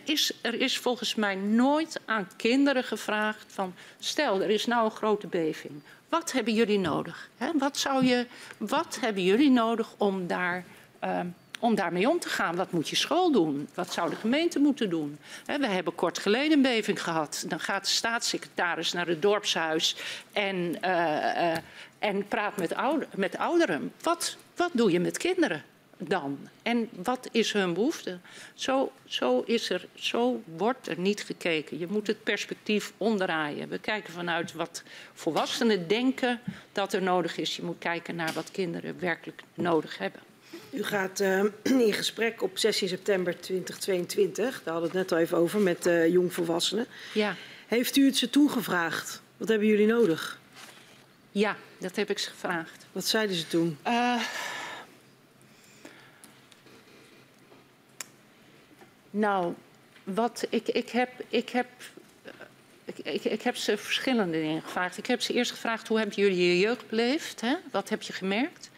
Is, 0.04 0.32
er 0.40 0.60
is 0.60 0.78
volgens 0.78 1.14
mij 1.14 1.34
nooit 1.34 2.00
aan 2.04 2.28
kinderen 2.36 2.84
gevraagd 2.84 3.44
van... 3.48 3.74
stel, 3.98 4.42
er 4.42 4.50
is 4.50 4.66
nou 4.66 4.84
een 4.84 4.90
grote 4.90 5.26
beving. 5.26 5.82
Wat 6.08 6.32
hebben 6.32 6.54
jullie 6.54 6.78
nodig? 6.78 7.28
Wat, 7.54 7.76
zou 7.76 8.04
je, 8.04 8.26
wat 8.58 8.98
hebben 9.00 9.22
jullie 9.22 9.50
nodig 9.50 9.94
om 9.96 10.26
daar... 10.26 10.64
Uh, 11.04 11.20
om 11.64 11.74
daarmee 11.74 12.08
om 12.08 12.18
te 12.18 12.28
gaan. 12.28 12.56
Wat 12.56 12.70
moet 12.70 12.88
je 12.88 12.96
school 12.96 13.32
doen? 13.32 13.68
Wat 13.74 13.92
zou 13.92 14.10
de 14.10 14.16
gemeente 14.16 14.58
moeten 14.58 14.90
doen? 14.90 15.18
we 15.46 15.66
hebben 15.66 15.94
kort 15.94 16.18
geleden 16.18 16.52
een 16.52 16.62
beving 16.62 17.02
gehad. 17.02 17.44
Dan 17.48 17.60
gaat 17.60 17.84
de 17.84 17.90
staatssecretaris 17.90 18.92
naar 18.92 19.06
het 19.06 19.22
dorpshuis 19.22 19.96
en, 20.32 20.56
uh, 20.56 20.90
uh, 20.90 21.56
en 21.98 22.28
praat 22.28 22.56
met, 22.56 22.74
met 23.16 23.36
ouderen. 23.36 23.92
Wat, 24.02 24.36
wat 24.56 24.70
doe 24.72 24.90
je 24.90 25.00
met 25.00 25.18
kinderen 25.18 25.64
dan? 25.98 26.48
En 26.62 26.88
wat 27.02 27.28
is 27.32 27.52
hun 27.52 27.74
behoefte? 27.74 28.18
Zo, 28.54 28.92
zo, 29.04 29.42
is 29.46 29.70
er, 29.70 29.86
zo 29.94 30.42
wordt 30.56 30.88
er 30.88 30.98
niet 30.98 31.22
gekeken. 31.22 31.78
Je 31.78 31.86
moet 31.86 32.06
het 32.06 32.22
perspectief 32.22 32.92
omdraaien. 32.96 33.68
We 33.68 33.78
kijken 33.78 34.12
vanuit 34.12 34.52
wat 34.52 34.82
volwassenen 35.12 35.88
denken 35.88 36.40
dat 36.72 36.92
er 36.92 37.02
nodig 37.02 37.36
is. 37.36 37.56
Je 37.56 37.62
moet 37.62 37.78
kijken 37.78 38.16
naar 38.16 38.32
wat 38.32 38.50
kinderen 38.50 39.00
werkelijk 39.00 39.42
nodig 39.54 39.98
hebben. 39.98 40.20
U 40.74 40.84
gaat 40.84 41.20
uh, 41.20 41.44
in 41.86 41.92
gesprek 41.92 42.42
op 42.42 42.58
16 42.58 42.88
september 42.88 43.40
2022, 43.40 44.62
daar 44.62 44.72
hadden 44.72 44.92
we 44.92 44.98
het 44.98 45.08
net 45.08 45.18
al 45.18 45.24
even 45.24 45.38
over, 45.38 45.60
met 45.60 45.86
uh, 45.86 46.08
jongvolwassenen. 46.08 46.86
Ja. 47.12 47.36
Heeft 47.66 47.96
u 47.96 48.06
het 48.06 48.16
ze 48.16 48.30
toegevraagd? 48.30 49.22
Wat 49.36 49.48
hebben 49.48 49.68
jullie 49.68 49.86
nodig? 49.86 50.40
Ja, 51.30 51.56
dat 51.78 51.96
heb 51.96 52.10
ik 52.10 52.18
ze 52.18 52.30
gevraagd. 52.30 52.86
Wat 52.92 53.04
zeiden 53.04 53.36
ze 53.36 53.46
toen? 53.46 53.78
Uh, 53.86 54.22
nou, 59.10 59.54
wat 60.04 60.46
ik, 60.50 60.68
ik 60.68 60.90
heb. 60.90 61.10
Ik 61.28 61.48
heb 61.48 61.66
ik, 62.84 62.98
ik, 62.98 63.24
ik, 63.24 63.42
heb 63.42 63.56
ze 63.56 63.76
verschillende 63.76 64.40
dingen 64.40 64.62
gevraagd. 64.62 64.98
Ik 64.98 65.06
heb 65.06 65.20
ze 65.20 65.32
eerst 65.32 65.50
gevraagd 65.50 65.88
hoe 65.88 65.98
hebben 65.98 66.16
jullie 66.16 66.46
je 66.46 66.58
jeugd 66.58 66.88
beleefd? 66.88 67.40
Hè? 67.40 67.54
Wat 67.70 67.88
heb 67.88 68.02
je 68.02 68.12
gemerkt? 68.12 68.70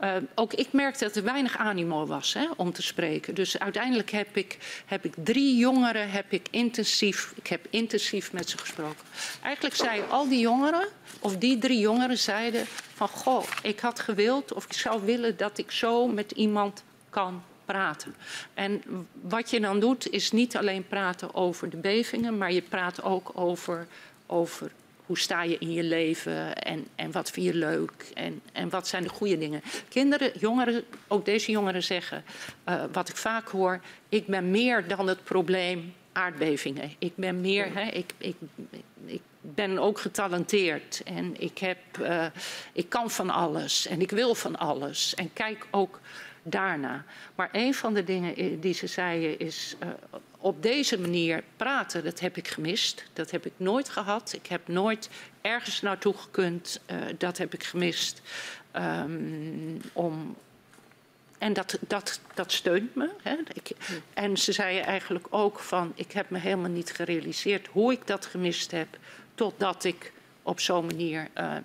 Uh, 0.00 0.16
ook 0.34 0.52
ik 0.52 0.72
merkte 0.72 1.04
dat 1.04 1.16
er 1.16 1.24
weinig 1.24 1.56
animo 1.56 2.06
was 2.06 2.34
hè, 2.34 2.46
om 2.56 2.72
te 2.72 2.82
spreken. 2.82 3.34
Dus 3.34 3.58
uiteindelijk 3.58 4.10
heb 4.10 4.36
ik, 4.36 4.82
heb 4.86 5.04
ik 5.04 5.14
drie 5.16 5.56
jongeren 5.56 6.10
heb 6.10 6.32
ik 6.32 6.46
intensief, 6.50 7.32
ik 7.36 7.46
heb 7.46 7.66
intensief 7.70 8.32
met 8.32 8.48
ze 8.48 8.58
gesproken. 8.58 9.04
Eigenlijk 9.42 9.74
zeiden 9.74 10.10
al 10.10 10.28
die 10.28 10.40
jongeren, 10.40 10.88
of 11.18 11.36
die 11.36 11.58
drie 11.58 11.78
jongeren 11.78 12.18
zeiden 12.18 12.66
van 12.94 13.08
goh, 13.08 13.44
ik 13.62 13.80
had 13.80 14.00
gewild 14.00 14.52
of 14.52 14.64
ik 14.64 14.72
zou 14.72 15.04
willen 15.04 15.36
dat 15.36 15.58
ik 15.58 15.70
zo 15.70 16.06
met 16.06 16.30
iemand 16.30 16.82
kan 17.10 17.42
praten. 17.64 18.14
En 18.54 18.82
wat 19.20 19.50
je 19.50 19.60
dan 19.60 19.80
doet 19.80 20.10
is 20.10 20.32
niet 20.32 20.56
alleen 20.56 20.86
praten 20.86 21.34
over 21.34 21.70
de 21.70 21.76
bevingen, 21.76 22.38
maar 22.38 22.52
je 22.52 22.62
praat 22.62 23.02
ook 23.02 23.30
over, 23.34 23.86
over 24.26 24.70
hoe 25.06 25.18
sta 25.18 25.42
je 25.42 25.58
in 25.58 25.72
je 25.72 25.82
leven 25.82 26.56
en, 26.56 26.86
en 26.94 27.12
wat 27.12 27.30
vind 27.30 27.46
je 27.46 27.54
leuk 27.54 28.10
en, 28.14 28.40
en 28.52 28.68
wat 28.68 28.88
zijn 28.88 29.02
de 29.02 29.08
goede 29.08 29.38
dingen. 29.38 29.62
Kinderen, 29.88 30.32
jongeren, 30.38 30.84
ook 31.08 31.24
deze 31.24 31.50
jongeren 31.50 31.82
zeggen, 31.82 32.24
uh, 32.68 32.84
wat 32.92 33.08
ik 33.08 33.16
vaak 33.16 33.48
hoor, 33.48 33.80
ik 34.08 34.26
ben 34.26 34.50
meer 34.50 34.88
dan 34.88 35.06
het 35.06 35.24
probleem 35.24 35.94
aardbevingen. 36.12 36.94
Ik 36.98 37.12
ben 37.14 37.40
meer, 37.40 37.74
hè, 37.74 37.90
ik, 37.90 38.12
ik, 38.18 38.36
ik 39.06 39.20
ben 39.40 39.78
ook 39.78 39.98
getalenteerd 39.98 41.02
en 41.04 41.40
ik, 41.40 41.58
heb, 41.58 41.78
uh, 42.00 42.26
ik 42.72 42.88
kan 42.88 43.10
van 43.10 43.30
alles 43.30 43.86
en 43.86 44.00
ik 44.00 44.10
wil 44.10 44.34
van 44.34 44.56
alles. 44.56 45.14
En 45.14 45.32
kijk 45.32 45.66
ook 45.70 46.00
daarna. 46.44 47.04
Maar 47.34 47.48
een 47.52 47.74
van 47.74 47.94
de 47.94 48.04
dingen 48.04 48.60
die 48.60 48.74
ze 48.74 48.86
zeiden 48.86 49.38
is 49.38 49.76
uh, 49.82 49.88
op 50.38 50.62
deze 50.62 51.00
manier 51.00 51.42
praten, 51.56 52.04
dat 52.04 52.20
heb 52.20 52.36
ik 52.36 52.48
gemist. 52.48 53.04
Dat 53.12 53.30
heb 53.30 53.46
ik 53.46 53.52
nooit 53.56 53.88
gehad. 53.88 54.32
Ik 54.32 54.46
heb 54.46 54.68
nooit 54.68 55.10
ergens 55.40 55.80
naartoe 55.80 56.14
gekund. 56.16 56.80
Uh, 56.90 56.96
dat 57.18 57.38
heb 57.38 57.54
ik 57.54 57.64
gemist. 57.64 58.22
Um, 58.76 59.80
om, 59.92 60.36
en 61.38 61.52
dat, 61.52 61.78
dat, 61.80 62.20
dat 62.34 62.52
steunt 62.52 62.94
me. 62.94 63.10
Hè. 63.22 63.36
Ik, 63.52 63.70
en 64.14 64.36
ze 64.36 64.52
zeiden 64.52 64.84
eigenlijk 64.84 65.26
ook 65.30 65.58
van, 65.58 65.92
ik 65.94 66.12
heb 66.12 66.30
me 66.30 66.38
helemaal 66.38 66.70
niet 66.70 66.92
gerealiseerd 66.92 67.66
hoe 67.66 67.92
ik 67.92 68.06
dat 68.06 68.26
gemist 68.26 68.70
heb, 68.70 68.88
totdat 69.34 69.84
ik 69.84 70.12
op 70.42 70.60
zo'n 70.60 70.86
manier 70.86 71.28
dus 71.34 71.62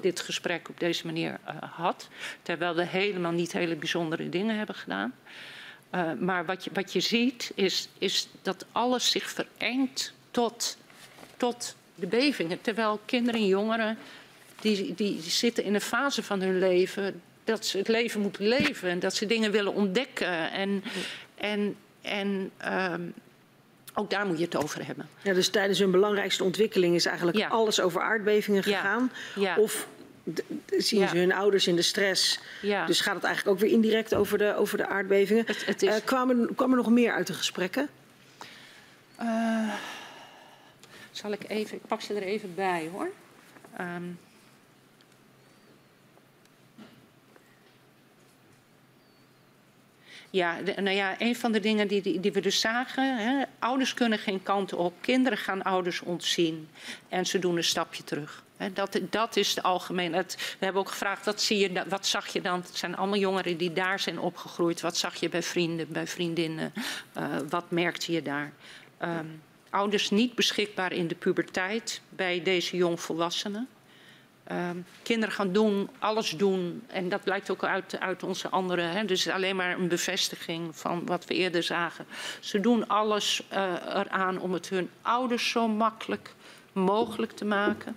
dit 0.00 0.20
gesprek 0.20 0.68
op 0.68 0.80
deze 0.80 1.06
manier 1.06 1.30
uh, 1.30 1.54
had. 1.60 2.08
Terwijl 2.42 2.74
we 2.74 2.86
helemaal 2.86 3.32
niet 3.32 3.52
hele 3.52 3.76
bijzondere 3.76 4.28
dingen 4.28 4.56
hebben 4.56 4.74
gedaan. 4.74 5.14
Uh, 5.94 6.12
maar 6.18 6.44
wat 6.44 6.64
je, 6.64 6.70
wat 6.72 6.92
je 6.92 7.00
ziet 7.00 7.52
is, 7.54 7.88
is 7.98 8.28
dat 8.42 8.66
alles 8.72 9.10
zich 9.10 9.30
verengt 9.30 10.12
tot, 10.30 10.76
tot 11.36 11.76
de 11.94 12.06
bevingen. 12.06 12.60
Terwijl 12.60 13.00
kinderen 13.04 13.40
en 13.40 13.46
jongeren 13.46 13.98
die, 14.60 14.94
die 14.94 15.20
zitten 15.20 15.64
in 15.64 15.74
een 15.74 15.80
fase 15.80 16.22
van 16.22 16.40
hun 16.40 16.58
leven 16.58 17.22
dat 17.44 17.66
ze 17.66 17.78
het 17.78 17.88
leven 17.88 18.20
moeten 18.20 18.48
leven 18.48 18.88
en 18.88 18.98
dat 18.98 19.14
ze 19.14 19.26
dingen 19.26 19.50
willen 19.50 19.74
ontdekken. 19.74 20.50
En, 20.50 20.84
en, 21.34 21.76
en 22.02 22.50
um, 22.92 23.14
ook 23.94 24.10
daar 24.10 24.26
moet 24.26 24.38
je 24.38 24.44
het 24.44 24.56
over 24.56 24.86
hebben. 24.86 25.08
Ja, 25.22 25.32
dus 25.32 25.48
tijdens 25.48 25.78
hun 25.78 25.90
belangrijkste 25.90 26.44
ontwikkeling 26.44 26.94
is 26.94 27.06
eigenlijk 27.06 27.36
ja. 27.36 27.48
alles 27.48 27.80
over 27.80 28.00
aardbevingen 28.00 28.62
gegaan. 28.62 29.10
Ja. 29.34 29.42
Ja. 29.42 29.56
Of 29.56 29.86
zien 30.78 31.08
ze 31.08 31.16
hun 31.16 31.32
ouders 31.32 31.66
in 31.66 31.76
de 31.76 31.82
stress. 31.82 32.40
Dus 32.86 33.00
gaat 33.00 33.14
het 33.14 33.24
eigenlijk 33.24 33.56
ook 33.56 33.62
weer 33.62 33.72
indirect 33.72 34.14
over 34.14 34.38
de, 34.38 34.54
over 34.56 34.76
de 34.76 34.86
aardbevingen. 34.86 35.44
Het, 35.46 35.66
het 35.66 35.82
is... 35.82 35.88
uh, 35.88 36.04
kwam, 36.04 36.54
kwam, 36.54 36.70
er 36.70 36.76
nog 36.76 36.90
meer 36.90 37.12
uit 37.12 37.26
de 37.26 37.32
gesprekken? 37.32 37.88
Uh, 39.20 39.72
zal 41.10 41.32
ik 41.32 41.48
even, 41.48 41.76
ik 41.76 41.86
pak 41.86 42.00
ze 42.00 42.14
er 42.14 42.22
even 42.22 42.54
bij 42.54 42.88
hoor. 42.92 43.10
Um, 43.80 44.18
Ja, 50.30 50.56
nou 50.76 50.96
ja, 50.96 51.14
een 51.18 51.36
van 51.36 51.52
de 51.52 51.60
dingen 51.60 51.88
die, 51.88 52.20
die, 52.20 52.32
we 52.32 52.40
dus 52.40 52.60
zagen, 52.60 53.18
hè, 53.18 53.44
ouders 53.58 53.94
kunnen 53.94 54.18
geen 54.18 54.42
kant 54.42 54.72
op, 54.72 54.94
kinderen 55.00 55.38
gaan 55.38 55.62
ouders 55.62 56.00
ontzien 56.00 56.68
en 57.08 57.26
ze 57.26 57.38
doen 57.38 57.56
een 57.56 57.64
stapje 57.64 58.04
terug. 58.04 58.44
Dat, 58.72 59.00
dat, 59.10 59.36
is 59.36 59.54
de 59.54 59.62
algemeen. 59.62 60.12
We 60.12 60.36
hebben 60.58 60.82
ook 60.82 60.88
gevraagd, 60.88 61.24
wat, 61.24 61.40
zie 61.40 61.58
je, 61.58 61.84
wat 61.88 62.06
zag 62.06 62.26
je 62.26 62.40
dan? 62.40 62.60
Het 62.60 62.76
zijn 62.76 62.96
allemaal 62.96 63.18
jongeren 63.18 63.56
die 63.56 63.72
daar 63.72 64.00
zijn 64.00 64.18
opgegroeid. 64.18 64.80
Wat 64.80 64.96
zag 64.96 65.14
je 65.14 65.28
bij 65.28 65.42
vrienden, 65.42 65.92
bij 65.92 66.06
vriendinnen? 66.06 66.72
Uh, 67.18 67.24
wat 67.48 67.70
merkte 67.70 68.12
je 68.12 68.22
daar? 68.22 68.52
Um, 69.02 69.42
ouders 69.70 70.10
niet 70.10 70.34
beschikbaar 70.34 70.92
in 70.92 71.08
de 71.08 71.14
puberteit 71.14 72.00
bij 72.08 72.42
deze 72.42 72.76
jongvolwassenen. 72.76 73.68
Um, 74.50 74.86
kinderen 75.02 75.34
gaan 75.34 75.52
doen, 75.52 75.90
alles 75.98 76.30
doen. 76.30 76.82
En 76.86 77.08
dat 77.08 77.22
blijkt 77.22 77.50
ook 77.50 77.64
uit, 77.64 78.00
uit 78.00 78.22
onze 78.22 78.48
andere. 78.48 78.82
Hè, 78.82 79.04
dus 79.04 79.28
alleen 79.28 79.56
maar 79.56 79.78
een 79.78 79.88
bevestiging 79.88 80.76
van 80.76 81.06
wat 81.06 81.24
we 81.24 81.34
eerder 81.34 81.62
zagen. 81.62 82.06
Ze 82.40 82.60
doen 82.60 82.88
alles 82.88 83.42
uh, 83.52 83.72
eraan 83.94 84.40
om 84.40 84.52
het 84.52 84.68
hun 84.68 84.90
ouders 85.02 85.50
zo 85.50 85.68
makkelijk 85.68 86.34
mogelijk 86.72 87.32
te 87.32 87.44
maken 87.44 87.96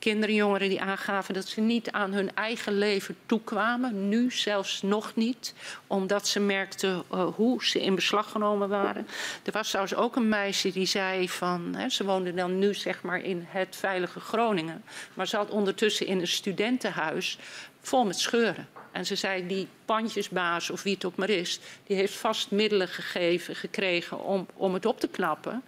kinderen 0.00 0.28
en 0.28 0.40
jongeren 0.40 0.68
die 0.68 0.80
aangaven 0.80 1.34
dat 1.34 1.46
ze 1.46 1.60
niet 1.60 1.90
aan 1.90 2.12
hun 2.12 2.34
eigen 2.34 2.78
leven 2.78 3.16
toekwamen. 3.26 4.08
Nu 4.08 4.30
zelfs 4.30 4.82
nog 4.82 5.14
niet, 5.14 5.54
omdat 5.86 6.28
ze 6.28 6.40
merkten 6.40 7.02
uh, 7.12 7.26
hoe 7.34 7.64
ze 7.64 7.82
in 7.82 7.94
beslag 7.94 8.30
genomen 8.30 8.68
waren. 8.68 9.06
Er 9.42 9.52
was 9.52 9.68
trouwens 9.68 9.94
ook 9.96 10.16
een 10.16 10.28
meisje 10.28 10.72
die 10.72 10.86
zei 10.86 11.28
van, 11.28 11.74
hè, 11.76 11.88
ze 11.88 12.04
woonde 12.04 12.34
dan 12.34 12.58
nu 12.58 12.74
zeg 12.74 13.02
maar 13.02 13.20
in 13.24 13.44
het 13.48 13.76
veilige 13.76 14.20
Groningen. 14.20 14.84
Maar 15.14 15.26
ze 15.26 15.46
ondertussen 15.48 16.06
in 16.06 16.20
een 16.20 16.28
studentenhuis 16.28 17.38
vol 17.80 18.04
met 18.04 18.18
scheuren. 18.18 18.68
En 18.92 19.06
ze 19.06 19.14
zei, 19.14 19.46
die 19.46 19.68
pandjesbaas 19.84 20.70
of 20.70 20.82
wie 20.82 20.94
het 20.94 21.04
ook 21.04 21.16
maar 21.16 21.30
is, 21.30 21.60
die 21.86 21.96
heeft 21.96 22.14
vast 22.14 22.50
middelen 22.50 22.88
gegeven, 22.88 23.56
gekregen 23.56 24.24
om, 24.24 24.46
om 24.54 24.74
het 24.74 24.86
op 24.86 25.00
te 25.00 25.08
knappen. 25.08 25.62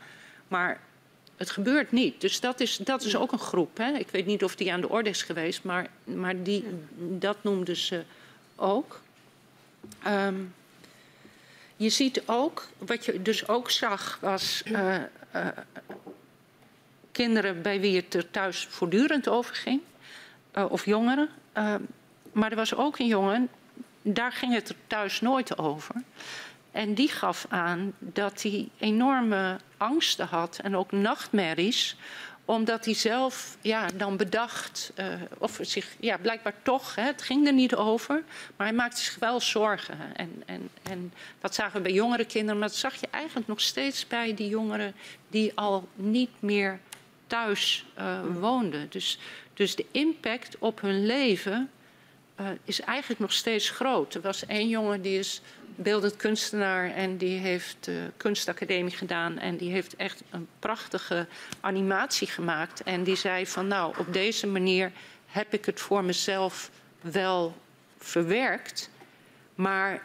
Maar 0.48 0.80
het 1.36 1.50
gebeurt 1.50 1.92
niet. 1.92 2.20
Dus 2.20 2.40
dat 2.40 2.60
is, 2.60 2.76
dat 2.76 3.02
is 3.04 3.16
ook 3.16 3.32
een 3.32 3.38
groep. 3.38 3.76
Hè. 3.76 3.92
Ik 3.92 4.10
weet 4.10 4.26
niet 4.26 4.44
of 4.44 4.56
die 4.56 4.72
aan 4.72 4.80
de 4.80 4.88
orde 4.88 5.10
is 5.10 5.22
geweest, 5.22 5.64
maar, 5.64 5.88
maar 6.04 6.42
die, 6.42 6.64
dat 6.96 7.36
noemden 7.42 7.76
ze 7.76 8.02
ook. 8.56 9.00
Um, 10.06 10.54
je 11.76 11.88
ziet 11.88 12.22
ook, 12.26 12.68
wat 12.78 13.04
je 13.04 13.22
dus 13.22 13.48
ook 13.48 13.70
zag, 13.70 14.18
was 14.20 14.62
uh, 14.66 14.94
uh, 15.34 15.46
kinderen 17.12 17.62
bij 17.62 17.80
wie 17.80 17.96
het 17.96 18.14
er 18.14 18.30
thuis 18.30 18.66
voortdurend 18.70 19.28
over 19.28 19.54
ging. 19.54 19.80
Uh, 20.54 20.70
of 20.70 20.84
jongeren. 20.84 21.28
Ehm, 21.52 21.80
maar 22.32 22.50
er 22.50 22.56
was 22.56 22.74
ook 22.74 22.98
een 22.98 23.06
jongen, 23.06 23.48
daar 24.02 24.32
ging 24.32 24.54
het 24.54 24.68
er 24.68 24.76
thuis 24.86 25.20
nooit 25.20 25.58
over. 25.58 25.94
En 26.72 26.94
die 26.94 27.08
gaf 27.08 27.46
aan 27.48 27.92
dat 27.98 28.42
hij 28.42 28.68
enorme 28.78 29.56
angsten 29.76 30.26
had 30.26 30.58
en 30.62 30.76
ook 30.76 30.92
nachtmerries 30.92 31.96
omdat 32.44 32.84
hij 32.84 32.94
zelf 32.94 33.56
ja, 33.60 33.86
dan 33.94 34.16
bedacht, 34.16 34.92
uh, 34.98 35.06
of 35.38 35.58
zich 35.60 35.96
ja, 36.00 36.18
blijkbaar 36.18 36.54
toch, 36.62 36.94
hè, 36.94 37.02
het 37.02 37.22
ging 37.22 37.46
er 37.46 37.52
niet 37.52 37.74
over, 37.74 38.22
maar 38.56 38.66
hij 38.66 38.76
maakte 38.76 39.00
zich 39.00 39.16
wel 39.18 39.40
zorgen. 39.40 39.98
En, 40.16 40.42
en, 40.46 40.68
en 40.82 41.12
dat 41.40 41.54
zagen 41.54 41.76
we 41.76 41.82
bij 41.82 41.92
jongere 41.92 42.24
kinderen, 42.24 42.58
maar 42.58 42.68
dat 42.68 42.76
zag 42.76 42.94
je 42.94 43.08
eigenlijk 43.10 43.48
nog 43.48 43.60
steeds 43.60 44.06
bij 44.06 44.34
die 44.34 44.48
jongeren 44.48 44.94
die 45.28 45.52
al 45.54 45.88
niet 45.94 46.30
meer 46.38 46.80
thuis 47.26 47.84
uh, 47.98 48.20
woonden. 48.40 48.86
Dus, 48.90 49.18
dus 49.54 49.76
de 49.76 49.86
impact 49.90 50.56
op 50.58 50.80
hun 50.80 51.06
leven 51.06 51.70
uh, 52.42 52.48
is 52.64 52.80
eigenlijk 52.80 53.20
nog 53.20 53.32
steeds 53.32 53.70
groot. 53.70 54.14
Er 54.14 54.20
was 54.20 54.46
één 54.46 54.68
jongen 54.68 55.02
die 55.02 55.18
is 55.18 55.40
beeldend 55.76 56.16
kunstenaar 56.16 56.94
en 56.94 57.16
die 57.16 57.38
heeft 57.38 57.76
de 57.80 58.10
kunstacademie 58.16 58.96
gedaan 58.96 59.38
en 59.38 59.56
die 59.56 59.70
heeft 59.70 59.96
echt 59.96 60.22
een 60.30 60.48
prachtige 60.58 61.26
animatie 61.60 62.26
gemaakt. 62.26 62.82
En 62.82 63.04
die 63.04 63.16
zei 63.16 63.46
van 63.46 63.66
nou, 63.66 63.94
op 63.98 64.12
deze 64.12 64.46
manier 64.46 64.92
heb 65.26 65.54
ik 65.54 65.64
het 65.64 65.80
voor 65.80 66.04
mezelf 66.04 66.70
wel 67.00 67.56
verwerkt, 67.98 68.90
maar 69.54 70.02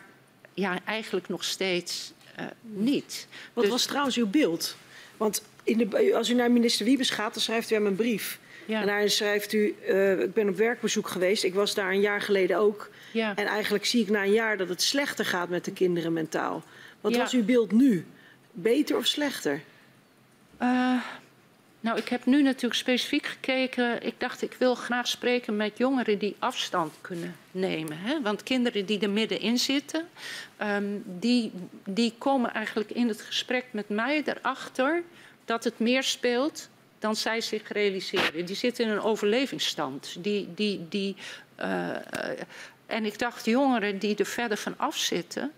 ja, 0.54 0.80
eigenlijk 0.86 1.28
nog 1.28 1.44
steeds 1.44 2.14
uh, 2.40 2.46
niet. 2.62 3.28
Wat 3.54 3.64
dus... 3.64 3.74
was 3.74 3.86
trouwens 3.86 4.16
uw 4.16 4.28
beeld? 4.28 4.76
Want 5.18 5.44
in 5.64 5.78
de, 5.78 6.16
als 6.16 6.30
u 6.30 6.34
naar 6.34 6.52
minister 6.52 6.86
Wiebes 6.86 7.10
gaat, 7.10 7.34
dan 7.34 7.44
schrijft 7.44 7.72
u 7.72 7.74
hem 7.74 7.86
een 7.86 7.96
brief. 7.96 8.40
Ja. 8.68 8.82
En 8.82 8.88
daarin 8.88 9.09
schrijft 9.09 9.53
u, 9.53 9.76
uh, 9.89 10.20
ik 10.20 10.34
ben 10.34 10.49
op 10.49 10.55
werkbezoek 10.55 11.07
geweest, 11.07 11.43
ik 11.43 11.53
was 11.53 11.74
daar 11.74 11.91
een 11.91 11.99
jaar 11.99 12.22
geleden 12.22 12.57
ook. 12.57 12.89
Ja. 13.11 13.36
En 13.36 13.45
eigenlijk 13.45 13.86
zie 13.86 14.01
ik 14.01 14.09
na 14.09 14.24
een 14.24 14.32
jaar 14.32 14.57
dat 14.57 14.70
het 14.70 14.82
slechter 14.82 15.26
gaat 15.26 15.49
met 15.49 15.65
de 15.65 15.72
kinderen 15.72 16.13
mentaal. 16.13 16.63
Wat 17.01 17.13
ja. 17.13 17.18
was 17.18 17.34
uw 17.34 17.45
beeld 17.45 17.72
nu? 17.72 18.05
Beter 18.51 18.97
of 18.97 19.05
slechter? 19.05 19.61
Uh, 20.61 21.01
nou, 21.80 21.97
ik 21.97 22.09
heb 22.09 22.26
nu 22.26 22.41
natuurlijk 22.41 22.80
specifiek 22.80 23.26
gekeken. 23.26 24.03
Ik 24.03 24.13
dacht, 24.18 24.41
ik 24.41 24.55
wil 24.59 24.76
graag 24.76 25.07
spreken 25.07 25.55
met 25.55 25.78
jongeren 25.78 26.18
die 26.18 26.36
afstand 26.39 26.93
kunnen 27.01 27.36
nemen. 27.51 27.97
Hè? 27.99 28.22
Want 28.22 28.43
kinderen 28.43 28.86
die 28.86 28.99
er 28.99 29.09
middenin 29.09 29.57
zitten, 29.57 30.07
um, 30.61 31.03
die, 31.05 31.51
die 31.86 32.13
komen 32.18 32.53
eigenlijk 32.53 32.91
in 32.91 33.07
het 33.07 33.22
gesprek 33.22 33.65
met 33.72 33.89
mij 33.89 34.24
erachter 34.26 35.03
dat 35.45 35.63
het 35.63 35.80
meer 35.80 36.03
speelt 36.03 36.70
dan 37.00 37.16
zij 37.16 37.41
zich 37.41 37.70
realiseren. 37.70 38.45
Die 38.45 38.56
zitten 38.56 38.86
in 38.86 38.91
een 38.91 39.02
overlevingsstand. 39.02 40.16
Die, 40.20 40.54
die, 40.54 40.88
die, 40.89 41.16
uh, 41.60 41.89
en 42.86 43.06
ik 43.06 43.20
dacht, 43.20 43.45
jongeren 43.45 44.00
die 44.00 44.16
er 44.16 44.26
verder 44.26 44.58
van 44.58 44.78
af 44.78 44.98
zitten, 44.98 45.52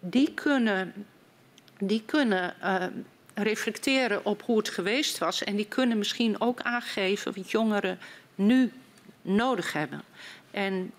die 0.00 0.34
kunnen, 0.34 1.06
die 1.78 2.02
kunnen 2.06 2.54
uh, 2.62 2.86
reflecteren 3.34 4.24
op 4.24 4.42
hoe 4.42 4.58
het 4.58 4.68
geweest 4.68 5.18
was. 5.18 5.44
En 5.44 5.56
die 5.56 5.66
kunnen 5.66 5.98
misschien 5.98 6.40
ook 6.40 6.60
aangeven 6.60 7.34
wat 7.34 7.50
jongeren 7.50 7.98
nu 8.34 8.72
nodig 9.22 9.72
hebben. 9.72 10.02
En 10.50 10.92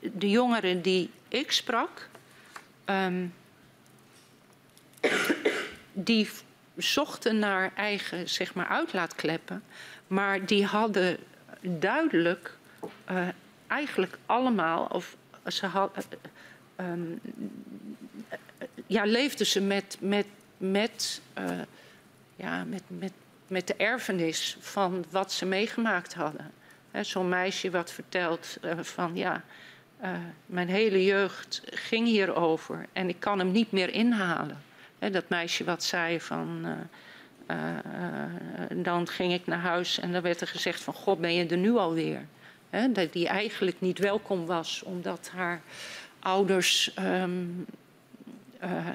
de 0.00 0.30
jongeren 0.30 0.82
die 0.82 1.10
ik 1.28 1.52
sprak, 1.52 2.08
um, 2.84 3.34
die 5.92 6.28
zochten 6.76 7.38
naar 7.38 7.72
eigen 7.74 8.28
zeg 8.28 8.54
maar, 8.54 8.66
uitlaatkleppen, 8.66 9.62
maar 10.06 10.46
die 10.46 10.64
hadden 10.64 11.16
duidelijk 11.60 12.56
uh, 13.10 13.28
eigenlijk 13.66 14.18
allemaal, 14.26 14.84
of 14.84 15.16
ze 15.46 15.66
had, 15.66 16.06
uh, 16.80 16.86
ja, 18.86 19.04
leefden 19.04 19.46
ze 19.46 19.60
met, 19.60 19.96
met, 20.00 20.26
met, 20.56 21.20
ja, 22.36 22.64
met, 22.64 22.82
met, 22.86 23.12
met 23.46 23.66
de 23.66 23.74
erfenis 23.74 24.56
van 24.60 25.04
wat 25.10 25.32
ze 25.32 25.46
meegemaakt 25.46 26.14
hadden. 26.14 26.50
Zo'n 27.00 27.28
meisje 27.28 27.70
wat 27.70 27.92
vertelt 27.92 28.58
van 28.80 29.16
ja, 29.16 29.42
mijn 30.46 30.68
hele 30.68 31.04
jeugd 31.04 31.62
ging 31.64 32.06
hierover 32.06 32.86
en 32.92 33.08
ik 33.08 33.20
kan 33.20 33.38
hem 33.38 33.50
niet 33.50 33.72
meer 33.72 33.88
inhalen. 33.88 34.62
Dat 35.10 35.28
meisje 35.28 35.64
wat 35.64 35.84
zei 35.84 36.20
van. 36.20 36.66
Uh, 37.50 37.56
dan 38.74 39.08
ging 39.08 39.32
ik 39.32 39.46
naar 39.46 39.58
huis 39.58 39.98
en 39.98 40.12
dan 40.12 40.22
werd 40.22 40.40
er 40.40 40.46
gezegd 40.46 40.80
van 40.80 40.94
God 40.94 41.20
ben 41.20 41.34
je 41.34 41.46
er 41.46 41.56
nu 41.56 41.76
alweer. 41.76 42.26
He, 42.70 42.92
dat 42.92 43.12
die 43.12 43.28
eigenlijk 43.28 43.80
niet 43.80 43.98
welkom 43.98 44.46
was 44.46 44.82
omdat 44.82 45.30
haar 45.34 45.62
ouders 46.18 46.94
um, 46.98 47.66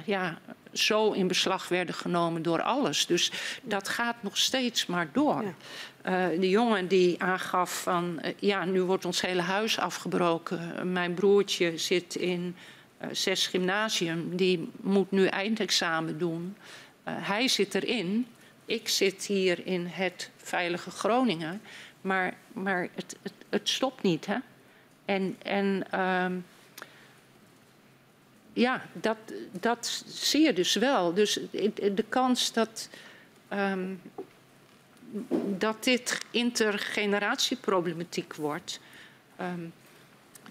ja, 0.05 0.37
zo 0.73 1.11
in 1.11 1.27
beslag 1.27 1.67
werden 1.67 1.95
genomen 1.95 2.41
door 2.41 2.61
alles. 2.61 3.05
Dus 3.05 3.31
dat 3.61 3.89
gaat 3.89 4.15
nog 4.19 4.37
steeds 4.37 4.85
maar 4.85 5.09
door. 5.11 5.43
Ja. 6.03 6.29
Uh, 6.31 6.39
de 6.39 6.49
jongen 6.49 6.87
die 6.87 7.23
aangaf 7.23 7.81
van 7.81 8.19
uh, 8.25 8.31
ja, 8.39 8.65
nu 8.65 8.81
wordt 8.81 9.05
ons 9.05 9.21
hele 9.21 9.41
huis 9.41 9.79
afgebroken. 9.79 10.91
Mijn 10.91 11.13
broertje 11.13 11.77
zit 11.77 12.15
in 12.15 12.55
zes 13.11 13.47
gymnasium, 13.47 14.35
die 14.35 14.69
moet 14.81 15.11
nu 15.11 15.25
eindexamen 15.25 16.17
doen. 16.17 16.55
Uh, 17.07 17.13
hij 17.17 17.47
zit 17.47 17.75
erin, 17.75 18.27
ik 18.65 18.87
zit 18.87 19.25
hier 19.25 19.65
in 19.65 19.85
het 19.85 20.29
veilige 20.37 20.91
Groningen, 20.91 21.61
maar, 22.01 22.33
maar 22.53 22.89
het, 22.95 23.15
het, 23.49 23.69
stopt 23.69 24.01
niet. 24.01 24.25
Hè? 24.25 24.37
En, 25.05 25.35
en 25.41 25.99
um, 25.99 26.45
ja, 28.53 28.85
dat, 28.93 29.17
dat 29.51 30.03
zie 30.05 30.41
je 30.41 30.53
dus 30.53 30.75
wel. 30.75 31.13
Dus 31.13 31.39
de 31.81 32.05
kans 32.09 32.53
dat, 32.53 32.89
um, 33.53 34.01
dat 35.57 35.83
dit 35.83 36.17
intergeneratieproblematiek 36.31 38.35
wordt. 38.35 38.79
Um, 39.41 39.73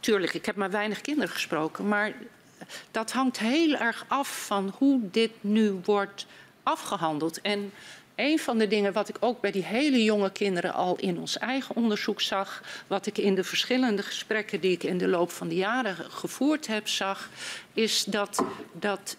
tuurlijk, 0.00 0.34
ik 0.34 0.46
heb 0.46 0.56
maar 0.56 0.70
weinig 0.70 1.00
kinderen 1.00 1.30
gesproken, 1.30 1.88
maar 1.88 2.14
dat 2.90 3.12
hangt 3.12 3.38
heel 3.38 3.74
erg 3.74 4.04
af 4.08 4.46
van 4.46 4.74
hoe 4.78 5.00
dit 5.10 5.30
nu 5.40 5.80
wordt 5.84 6.26
afgehandeld. 6.62 7.40
En 7.40 7.72
een 8.14 8.38
van 8.38 8.58
de 8.58 8.68
dingen 8.68 8.92
wat 8.92 9.08
ik 9.08 9.16
ook 9.20 9.40
bij 9.40 9.50
die 9.50 9.64
hele 9.64 10.04
jonge 10.04 10.30
kinderen 10.30 10.72
al 10.72 10.96
in 10.96 11.18
ons 11.18 11.38
eigen 11.38 11.76
onderzoek 11.76 12.20
zag, 12.20 12.62
wat 12.86 13.06
ik 13.06 13.18
in 13.18 13.34
de 13.34 13.44
verschillende 13.44 14.02
gesprekken 14.02 14.60
die 14.60 14.72
ik 14.72 14.82
in 14.82 14.98
de 14.98 15.08
loop 15.08 15.30
van 15.30 15.48
de 15.48 15.54
jaren 15.54 15.96
gevoerd 15.96 16.66
heb 16.66 16.88
zag, 16.88 17.28
is 17.72 18.04
dat, 18.04 18.44
dat 18.72 19.16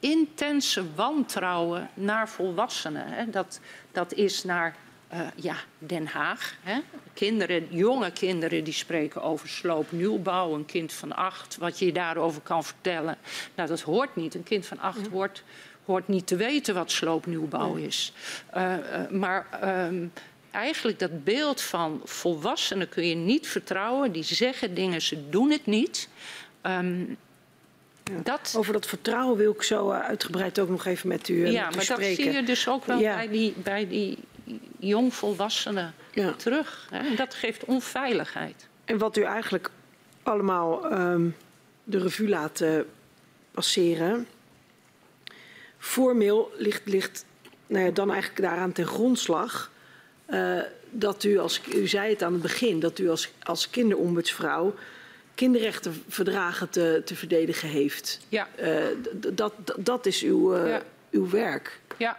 intense 0.00 0.94
wantrouwen 0.94 1.90
naar 1.94 2.28
volwassenen. 2.28 3.06
Hè, 3.06 3.30
dat, 3.30 3.60
dat 3.92 4.12
is 4.12 4.44
naar 4.44 4.76
uh, 5.14 5.20
ja, 5.34 5.56
Den 5.78 6.06
Haag. 6.06 6.54
Hè? 6.62 6.78
Kinderen, 7.12 7.66
jonge 7.70 8.10
kinderen 8.10 8.64
die 8.64 8.72
spreken 8.72 9.22
over 9.22 9.48
sloopnieuwbouw. 9.48 10.54
Een 10.54 10.66
kind 10.66 10.92
van 10.92 11.12
acht, 11.12 11.56
wat 11.56 11.78
je 11.78 11.92
daarover 11.92 12.40
kan 12.40 12.64
vertellen. 12.64 13.16
Nou, 13.54 13.68
dat 13.68 13.80
hoort 13.80 14.16
niet. 14.16 14.34
Een 14.34 14.42
kind 14.42 14.66
van 14.66 14.78
acht 14.80 15.06
hoort, 15.06 15.42
hoort 15.84 16.08
niet 16.08 16.26
te 16.26 16.36
weten 16.36 16.74
wat 16.74 16.90
sloopnieuwbouw 16.90 17.74
is. 17.74 18.12
Uh, 18.56 18.72
uh, 18.72 19.10
maar 19.10 19.46
um, 19.86 20.12
eigenlijk 20.50 20.98
dat 20.98 21.24
beeld 21.24 21.60
van 21.60 22.00
volwassenen 22.04 22.88
kun 22.88 23.06
je 23.06 23.14
niet 23.14 23.48
vertrouwen. 23.48 24.12
Die 24.12 24.22
zeggen 24.22 24.74
dingen, 24.74 25.02
ze 25.02 25.28
doen 25.28 25.50
het 25.50 25.66
niet. 25.66 26.08
Um, 26.62 27.16
ja. 28.04 28.20
Dat... 28.22 28.54
Over 28.56 28.72
dat 28.72 28.86
vertrouwen 28.86 29.36
wil 29.36 29.52
ik 29.52 29.62
zo 29.62 29.90
uitgebreid 29.90 30.58
ook 30.58 30.68
nog 30.68 30.84
even 30.84 31.08
met 31.08 31.28
u, 31.28 31.46
ja, 31.46 31.66
met 31.66 31.76
u 31.76 31.80
spreken. 31.80 31.94
Ja, 31.94 32.06
maar 32.06 32.16
dat 32.16 32.24
zie 32.24 32.32
je 32.32 32.42
dus 32.42 32.68
ook 32.68 32.84
wel 32.84 32.98
ja. 32.98 33.14
bij, 33.14 33.28
die, 33.28 33.54
bij 33.56 33.88
die 33.88 34.18
jongvolwassenen 34.78 35.94
ja. 36.12 36.32
terug. 36.32 36.86
Hè? 36.90 37.14
Dat 37.14 37.34
geeft 37.34 37.64
onveiligheid. 37.64 38.68
En 38.84 38.98
wat 38.98 39.16
u 39.16 39.22
eigenlijk 39.22 39.70
allemaal 40.22 40.92
um, 40.92 41.36
de 41.84 41.98
revue 41.98 42.28
laat 42.28 42.60
uh, 42.60 42.80
passeren. 43.50 44.26
Formeel 45.78 46.52
ligt, 46.56 46.86
ligt 46.86 47.24
nou 47.66 47.84
ja, 47.84 47.90
dan 47.90 48.10
eigenlijk 48.10 48.42
daaraan 48.42 48.72
ten 48.72 48.86
grondslag 48.86 49.70
uh, 50.28 50.60
dat 50.90 51.24
u 51.24 51.38
als, 51.38 51.60
u 51.74 51.86
zei 51.86 52.10
het 52.10 52.22
aan 52.22 52.32
het 52.32 52.42
begin, 52.42 52.80
dat 52.80 52.98
u 52.98 53.08
als, 53.08 53.32
als 53.42 53.70
kinderombudsvrouw 53.70 54.74
kinderrechtenverdragen 55.34 56.70
te, 56.70 57.02
te 57.04 57.16
verdedigen 57.16 57.68
heeft. 57.68 58.20
Ja. 58.28 58.48
Uh, 58.60 58.84
dat, 59.32 59.52
dat 59.78 60.06
is 60.06 60.22
uw, 60.22 60.56
ja. 60.66 60.82
uw 61.10 61.30
werk. 61.30 61.80
Ja. 61.96 62.18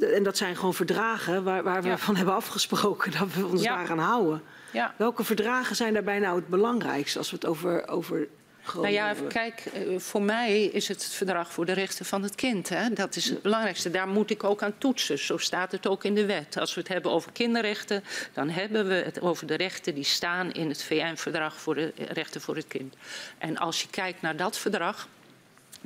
En 0.00 0.22
dat 0.22 0.36
zijn 0.36 0.56
gewoon 0.56 0.74
verdragen 0.74 1.44
waar, 1.44 1.62
waar 1.62 1.82
we 1.82 1.88
ja. 1.88 1.98
van 1.98 2.16
hebben 2.16 2.34
afgesproken 2.34 3.12
dat 3.18 3.34
we 3.34 3.46
ons 3.46 3.62
ja. 3.62 3.76
daaraan 3.76 3.98
houden. 3.98 4.42
Ja. 4.72 4.94
Welke 4.96 5.24
verdragen 5.24 5.76
zijn 5.76 5.92
daarbij 5.92 6.18
nou 6.18 6.36
het 6.36 6.48
belangrijkste 6.48 7.18
als 7.18 7.30
we 7.30 7.36
het 7.36 7.46
over, 7.46 7.88
over 7.88 8.28
nou 8.74 8.88
ja, 8.88 9.14
kijk, 9.28 9.66
eh, 9.72 9.98
voor 9.98 10.22
mij 10.22 10.64
is 10.64 10.88
het 10.88 11.02
het 11.02 11.12
verdrag 11.12 11.52
voor 11.52 11.64
de 11.64 11.72
rechten 11.72 12.04
van 12.04 12.22
het 12.22 12.34
kind. 12.34 12.68
Hè? 12.68 12.90
Dat 12.90 13.16
is 13.16 13.28
het 13.28 13.42
belangrijkste. 13.42 13.90
Daar 13.90 14.08
moet 14.08 14.30
ik 14.30 14.44
ook 14.44 14.62
aan 14.62 14.78
toetsen. 14.78 15.18
Zo 15.18 15.36
staat 15.36 15.72
het 15.72 15.86
ook 15.86 16.04
in 16.04 16.14
de 16.14 16.26
wet. 16.26 16.58
Als 16.58 16.74
we 16.74 16.80
het 16.80 16.88
hebben 16.88 17.10
over 17.10 17.32
kinderrechten, 17.32 18.04
dan 18.32 18.48
hebben 18.48 18.88
we 18.88 18.94
het 18.94 19.20
over 19.20 19.46
de 19.46 19.54
rechten 19.54 19.94
die 19.94 20.04
staan 20.04 20.52
in 20.52 20.68
het 20.68 20.82
VN-verdrag 20.82 21.60
voor 21.60 21.74
de 21.74 21.92
rechten 21.96 22.40
voor 22.40 22.56
het 22.56 22.66
kind. 22.66 22.94
En 23.38 23.58
als 23.58 23.82
je 23.82 23.88
kijkt 23.88 24.22
naar 24.22 24.36
dat 24.36 24.58
verdrag, 24.58 25.08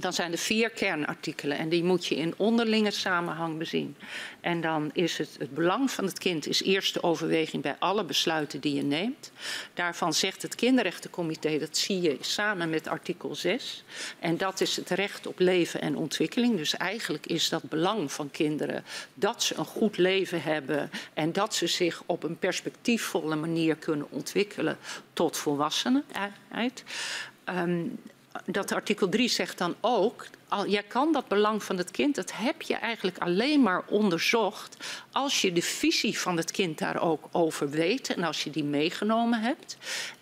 dan 0.01 0.13
zijn 0.13 0.33
er 0.33 0.39
vier 0.39 0.71
kernartikelen 0.71 1.59
en 1.59 1.69
die 1.69 1.85
moet 1.85 2.07
je 2.07 2.17
in 2.17 2.35
onderlinge 2.37 2.91
samenhang 2.91 3.59
bezien. 3.59 3.97
En 4.41 4.61
dan 4.61 4.91
is 4.93 5.19
het 5.19 5.37
het 5.39 5.55
belang 5.55 5.91
van 5.91 6.05
het 6.05 6.19
kind 6.19 6.47
is 6.47 6.63
eerste 6.63 7.03
overweging 7.03 7.63
bij 7.63 7.77
alle 7.79 8.05
besluiten 8.05 8.61
die 8.61 8.75
je 8.75 8.83
neemt. 8.83 9.33
Daarvan 9.75 10.15
zegt 10.15 10.43
het 10.43 10.55
kinderrechtencomité, 10.55 11.59
dat 11.59 11.77
zie 11.77 12.01
je 12.01 12.17
samen 12.21 12.71
met 12.71 12.89
artikel 12.89 13.35
6. 13.35 13.85
En 14.19 14.37
dat 14.37 14.61
is 14.61 14.77
het 14.77 14.91
recht 14.91 15.27
op 15.27 15.39
leven 15.39 15.81
en 15.81 15.97
ontwikkeling. 15.97 16.57
Dus 16.57 16.77
eigenlijk 16.77 17.27
is 17.27 17.49
dat 17.49 17.63
belang 17.63 18.13
van 18.13 18.31
kinderen 18.31 18.85
dat 19.15 19.43
ze 19.43 19.57
een 19.57 19.65
goed 19.65 19.97
leven 19.97 20.43
hebben 20.43 20.91
en 21.15 21.33
dat 21.33 21.55
ze 21.55 21.67
zich 21.67 22.03
op 22.07 22.23
een 22.23 22.39
perspectiefvolle 22.39 23.37
manier 23.37 23.77
kunnen 23.77 24.07
ontwikkelen 24.11 24.79
tot 25.13 25.37
volwassenheid. 25.37 26.85
Um, 27.49 27.99
dat 28.45 28.73
artikel 28.73 29.09
3 29.09 29.29
zegt 29.29 29.59
dan 29.59 29.75
ook, 29.81 30.27
al, 30.49 30.69
jij 30.69 30.83
kan 30.83 31.13
dat 31.13 31.29
belang 31.29 31.65
van 31.65 31.77
het 31.77 31.91
kind, 31.91 32.15
dat 32.15 32.33
heb 32.33 32.63
je 32.63 32.75
eigenlijk 32.75 33.19
alleen 33.19 33.63
maar 33.63 33.83
onderzocht 33.87 34.77
als 35.13 35.41
je 35.41 35.53
de 35.53 35.63
visie 35.63 36.19
van 36.19 36.37
het 36.37 36.51
kind 36.51 36.79
daar 36.79 37.01
ook 37.03 37.29
over 37.33 37.71
weet 37.71 38.15
en 38.15 38.23
als 38.23 38.45
je 38.45 38.51
die 38.51 38.65
meegenomen 38.65 39.41
hebt. 39.41 39.77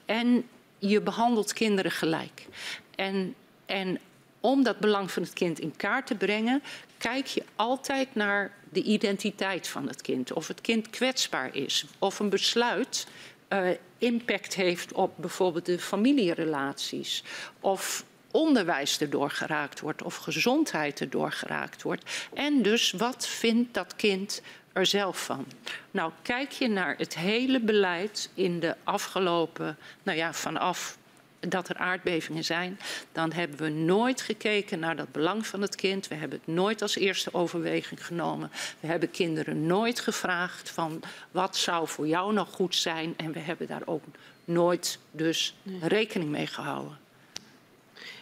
En 0.04 0.48
je 0.78 1.00
behandelt 1.00 1.52
kinderen 1.52 1.90
gelijk. 1.90 2.46
En, 2.94 3.34
en 3.66 3.98
om 4.40 4.62
dat 4.62 4.78
belang 4.78 5.10
van 5.10 5.22
het 5.22 5.32
kind 5.32 5.60
in 5.60 5.76
kaart 5.76 6.06
te 6.06 6.14
brengen, 6.14 6.62
kijk 6.98 7.26
je 7.26 7.42
altijd 7.56 8.14
naar 8.14 8.52
de 8.70 8.82
identiteit 8.82 9.68
van 9.68 9.88
het 9.88 10.02
kind. 10.02 10.32
Of 10.32 10.48
het 10.48 10.60
kind 10.60 10.90
kwetsbaar 10.90 11.54
is, 11.54 11.84
of 11.98 12.18
een 12.18 12.28
besluit 12.28 13.06
uh, 13.48 13.70
impact 13.98 14.54
heeft 14.54 14.92
op 14.92 15.12
bijvoorbeeld 15.16 15.66
de 15.66 15.78
familierelaties. 15.78 17.22
Of 17.60 18.04
onderwijs 18.30 19.00
erdoor 19.00 19.30
geraakt 19.30 19.80
wordt 19.80 20.02
of 20.02 20.16
gezondheid 20.16 21.00
erdoor 21.00 21.32
geraakt 21.32 21.82
wordt. 21.82 22.26
En 22.34 22.62
dus 22.62 22.90
wat 22.90 23.26
vindt 23.26 23.74
dat 23.74 23.96
kind 23.96 24.42
er 24.72 24.86
zelf 24.86 25.24
van? 25.24 25.46
Nou, 25.90 26.12
kijk 26.22 26.50
je 26.50 26.68
naar 26.68 26.94
het 26.98 27.14
hele 27.14 27.60
beleid 27.60 28.30
in 28.34 28.60
de 28.60 28.76
afgelopen, 28.84 29.76
nou 30.02 30.18
ja, 30.18 30.32
vanaf 30.32 30.97
dat 31.40 31.68
er 31.68 31.76
aardbevingen 31.76 32.44
zijn, 32.44 32.78
dan 33.12 33.32
hebben 33.32 33.58
we 33.58 33.68
nooit 33.68 34.20
gekeken 34.20 34.78
naar 34.78 34.96
dat 34.96 35.12
belang 35.12 35.46
van 35.46 35.62
het 35.62 35.74
kind. 35.74 36.08
We 36.08 36.14
hebben 36.14 36.38
het 36.44 36.54
nooit 36.54 36.82
als 36.82 36.96
eerste 36.96 37.34
overweging 37.34 38.06
genomen. 38.06 38.50
We 38.80 38.86
hebben 38.86 39.10
kinderen 39.10 39.66
nooit 39.66 40.00
gevraagd 40.00 40.70
van 40.70 41.02
wat 41.30 41.56
zou 41.56 41.88
voor 41.88 42.06
jou 42.06 42.32
nog 42.32 42.50
goed 42.52 42.74
zijn. 42.74 43.14
En 43.16 43.32
we 43.32 43.38
hebben 43.38 43.66
daar 43.66 43.82
ook 43.84 44.02
nooit 44.44 44.98
dus 45.10 45.56
rekening 45.80 46.30
mee 46.30 46.46
gehouden. 46.46 46.98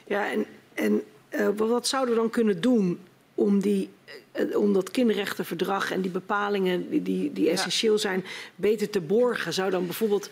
Ja, 0.07 0.31
en, 0.31 0.47
en 0.75 1.03
uh, 1.31 1.49
wat 1.57 1.87
zouden 1.87 2.14
we 2.14 2.21
dan 2.21 2.31
kunnen 2.31 2.61
doen 2.61 3.01
om, 3.35 3.61
die, 3.61 3.91
uh, 4.37 4.59
om 4.59 4.73
dat 4.73 4.91
kinderrechtenverdrag 4.91 5.91
en 5.91 6.01
die 6.01 6.11
bepalingen 6.11 6.91
die, 6.91 7.03
die, 7.03 7.33
die 7.33 7.51
essentieel 7.51 7.93
ja. 7.93 7.99
zijn 7.99 8.25
beter 8.55 8.91
te 8.91 9.01
borgen? 9.01 9.53
Zou 9.53 9.71
dan 9.71 9.85
bijvoorbeeld 9.85 10.31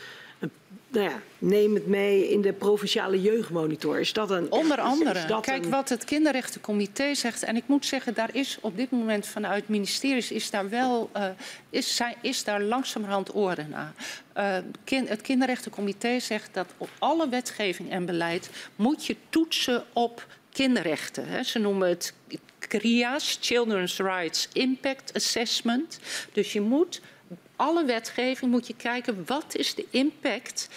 nou 0.95 1.09
ja, 1.11 1.21
neem 1.39 1.75
het 1.75 1.87
mee 1.87 2.31
in 2.31 2.41
de 2.41 2.53
provinciale 2.53 3.21
jeugdmonitor. 3.21 4.01
Is 4.01 4.13
dat 4.13 4.31
een. 4.31 4.53
Onder 4.53 4.81
andere. 4.81 5.41
Kijk, 5.41 5.65
een... 5.65 5.71
wat 5.71 5.89
het 5.89 6.05
kinderrechtencomité 6.05 7.15
zegt. 7.15 7.43
En 7.43 7.57
ik 7.57 7.63
moet 7.67 7.87
zeggen, 7.87 8.15
daar 8.15 8.31
is 8.33 8.59
op 8.61 8.77
dit 8.77 8.91
moment 8.91 9.27
vanuit 9.27 9.69
ministeries 9.69 10.31
is 10.31 10.51
daar 10.51 10.69
wel. 10.69 11.11
Uh, 11.17 11.27
is, 11.71 12.03
is 12.23 12.45
daar 12.45 12.63
langzamerhand 12.63 13.35
oren 13.35 13.69
naar. 13.69 13.93
Uh, 14.37 15.07
het 15.09 15.21
kinderrechtencomité 15.21 16.21
zegt 16.21 16.55
dat 16.55 16.75
op 16.77 16.91
alle 16.99 17.29
wetgeving 17.29 17.91
en 17.91 18.07
beleid 18.07 18.51
moet 18.77 19.07
je 19.07 19.17
toetsen 19.29 19.85
op 19.93 20.27
kinderrechten. 20.53 21.27
Hè. 21.27 21.43
Ze 21.43 21.59
noemen 21.59 21.89
het 21.89 22.15
CRIA's, 22.59 23.39
Children's 23.41 23.97
Rights 23.97 24.49
Impact 24.53 25.13
Assessment. 25.15 25.99
Dus 26.33 26.53
je 26.53 26.61
moet 26.61 27.01
alle 27.65 27.85
wetgeving 27.85 28.51
moet 28.51 28.67
je 28.67 28.75
kijken 28.77 29.23
wat 29.27 29.55
is 29.55 29.75
de 29.75 29.87
impact 29.91 30.69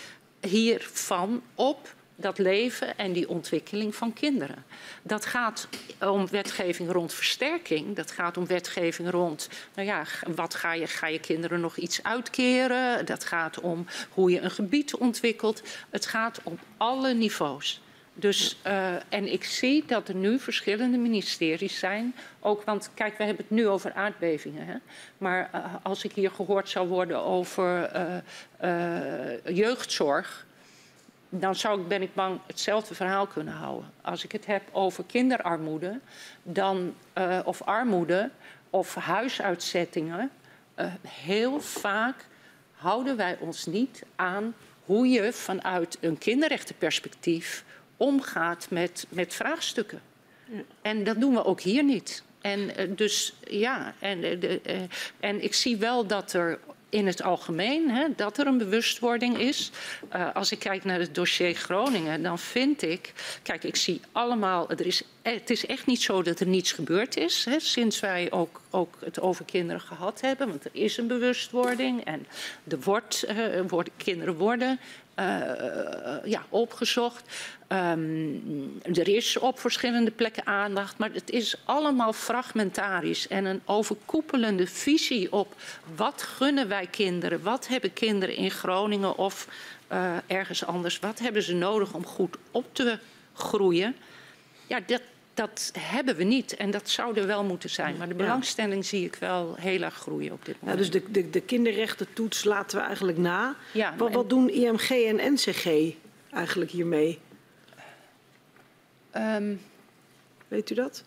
hiervan 0.42 1.42
op 1.56 1.96
dat 2.16 2.38
leven 2.38 2.98
en 2.98 3.14
die 3.14 3.30
ontwikkeling 3.30 3.96
van 3.96 4.14
kinderen. 4.14 4.66
Dat 5.02 5.26
gaat 5.26 5.68
om 6.00 6.28
wetgeving 6.30 6.92
rond 6.92 7.14
versterking. 7.14 7.96
Dat 7.96 8.12
gaat 8.12 8.38
om 8.38 8.48
wetgeving 8.48 9.10
rond, 9.10 9.50
nou 9.76 9.88
ja, 9.88 10.06
wat 10.36 10.56
ga 10.56 10.74
je, 10.74 10.88
ga 10.88 11.08
je 11.08 11.20
kinderen 11.20 11.60
nog 11.60 11.78
iets 11.78 12.04
uitkeren? 12.04 13.06
Dat 13.06 13.24
gaat 13.24 13.60
om 13.60 13.86
hoe 14.10 14.32
je 14.32 14.40
een 14.40 14.52
gebied 14.52 14.96
ontwikkelt. 14.96 15.62
Het 15.90 16.06
gaat 16.06 16.40
om 16.44 16.60
alle 16.78 17.14
niveaus. 17.14 17.82
Dus, 18.20 18.58
uh, 18.68 18.94
en 19.10 19.32
ik 19.32 19.44
zie 19.44 19.84
dat 19.88 20.08
er 20.08 20.16
nu 20.16 20.40
verschillende 20.40 20.98
ministeries 20.98 21.80
zijn. 21.80 22.16
Ook, 22.40 22.64
want 22.64 22.90
kijk, 22.94 23.18
we 23.18 23.24
hebben 23.24 23.46
het 23.48 23.56
nu 23.56 23.68
over 23.68 23.94
aardbevingen. 23.94 24.66
Hè? 24.66 24.76
Maar 25.18 25.50
uh, 25.56 25.66
als 25.84 26.04
ik 26.04 26.14
hier 26.14 26.32
gehoord 26.32 26.70
zou 26.70 26.88
worden 26.88 27.24
over 27.24 27.92
uh, 28.64 29.56
jeugdzorg. 29.56 30.46
Dan 31.30 31.56
zou 31.56 31.82
ik, 31.82 31.88
ben 31.88 32.02
ik 32.02 32.14
bang, 32.14 32.40
hetzelfde 32.48 32.96
verhaal 32.96 33.28
kunnen 33.28 33.54
houden. 33.54 33.92
Als 34.02 34.24
ik 34.24 34.32
het 34.32 34.46
heb 34.46 34.62
over 34.72 35.04
kinderarmoede 35.04 36.00
dan, 36.44 36.96
of 37.44 37.62
armoede 37.62 38.30
of 38.70 38.96
huisuitzettingen. 38.96 40.32
heel 41.08 41.60
vaak 41.60 42.26
houden 42.72 43.18
wij 43.18 43.38
ons 43.40 43.66
niet 43.66 44.04
aan 44.16 44.56
hoe 44.86 45.08
je 45.08 45.34
vanuit 45.34 45.98
een 46.02 46.18
kinderrechtenperspectief 46.18 47.64
omgaat 47.98 48.68
met, 48.70 49.06
met 49.10 49.34
vraagstukken. 49.34 50.02
Ja. 50.46 50.62
En 50.82 51.04
dat 51.04 51.20
doen 51.20 51.34
we 51.34 51.46
ook 51.46 51.62
hier 51.62 51.84
niet. 51.84 52.24
En 52.42 52.60
uh, 52.60 52.96
dus 52.96 53.34
ja, 53.50 53.94
en, 54.00 54.24
uh, 54.24 54.42
de, 54.42 54.62
uh, 54.68 54.76
en 55.20 55.44
ik 55.44 55.54
zie 55.54 55.78
wel 55.78 56.08
dat 56.08 56.34
er 56.34 56.60
in 56.90 57.08
het 57.08 57.24
algemeen 57.24 57.90
hè, 57.90 58.08
dat 58.16 58.38
er 58.38 58.48
een 58.48 58.58
bewustwording 58.58 59.38
is. 59.38 59.72
Uh, 60.16 60.36
als 60.36 60.52
ik 60.52 60.60
kijk 60.60 60.84
naar 60.84 61.00
het 61.00 61.16
dossier 61.16 61.56
Groningen, 61.56 62.24
dan 62.24 62.40
vind 62.40 62.82
ik. 62.82 63.14
Kijk, 63.44 63.64
ik 63.64 63.76
zie 63.76 64.02
allemaal. 64.12 64.70
Er 64.70 64.86
is, 64.86 65.04
het 65.22 65.50
is 65.50 65.66
echt 65.66 65.86
niet 65.86 66.02
zo 66.02 66.22
dat 66.22 66.40
er 66.40 66.48
niets 66.48 66.72
gebeurd 66.72 67.18
is. 67.18 67.46
Hè, 67.46 67.60
sinds 67.60 68.00
wij 68.00 68.32
ook, 68.32 68.62
ook 68.70 68.98
het 69.06 69.20
over 69.20 69.46
kinderen 69.46 69.82
gehad 69.82 70.22
hebben. 70.22 70.48
Want 70.48 70.66
er 70.66 70.72
is 70.74 70.98
een 70.98 71.08
bewustwording. 71.08 72.04
En 72.04 72.28
er 72.68 72.80
wordt, 72.80 73.26
uh, 73.30 73.62
worden, 73.68 73.94
kinderen 73.98 74.36
worden 74.36 74.80
ja, 76.24 76.46
opgezocht. 76.50 77.24
Um, 77.70 78.80
er 78.84 79.08
is 79.08 79.38
op 79.38 79.60
verschillende 79.60 80.12
plekken 80.12 80.46
aandacht, 80.46 80.98
maar 80.98 81.10
het 81.14 81.30
is 81.30 81.56
allemaal 81.66 82.14
fragmentarisch. 82.14 83.28
En 83.28 83.46
een 83.46 83.62
overkoepelende 83.66 84.68
visie 84.68 85.32
op 85.32 85.56
wat 85.96 86.22
gunnen 86.22 86.68
wij 86.68 86.88
kinderen, 86.88 87.42
wat 87.42 87.68
hebben 87.68 87.94
kinderen 87.94 88.36
in 88.36 88.52
Groningen 88.52 89.18
of 89.18 89.48
uh, 89.92 90.16
ergens 90.28 90.66
anders, 90.66 91.00
wat 91.00 91.20
hebben 91.20 91.44
ze 91.44 91.54
nodig 91.54 91.94
om 91.94 92.06
goed 92.06 92.36
op 92.52 92.66
te 92.76 93.00
groeien. 93.34 93.96
Ja, 94.68 94.80
dat, 94.80 95.02
dat 95.38 95.72
hebben 95.80 96.16
we 96.16 96.24
niet 96.24 96.56
en 96.56 96.72
dat 96.72 96.90
zou 96.90 97.20
er 97.20 97.28
wel 97.28 97.44
moeten 97.44 97.70
zijn. 97.70 97.98
Maar 97.98 98.08
de 98.08 98.14
belangstelling 98.14 98.86
zie 98.86 99.06
ik 99.06 99.16
wel 99.16 99.56
heel 99.56 99.82
erg 99.82 99.94
groeien 99.94 100.32
op 100.32 100.46
dit 100.46 100.62
moment. 100.62 100.80
Ja, 100.80 100.84
dus 100.86 101.02
de, 101.02 101.12
de, 101.12 101.30
de 101.30 101.42
kinderrechtentoets 101.42 102.44
laten 102.44 102.78
we 102.78 102.84
eigenlijk 102.84 103.18
na. 103.18 103.56
Ja, 103.74 103.94
wat, 103.98 104.12
wat 104.14 104.30
doen 104.30 104.50
IMG 104.50 104.90
en 104.90 105.34
NCG 105.34 105.94
eigenlijk 106.32 106.72
hiermee? 106.72 107.20
Um, 109.16 109.62
Weet 110.48 110.70
u 110.70 110.76
dat? 110.76 111.04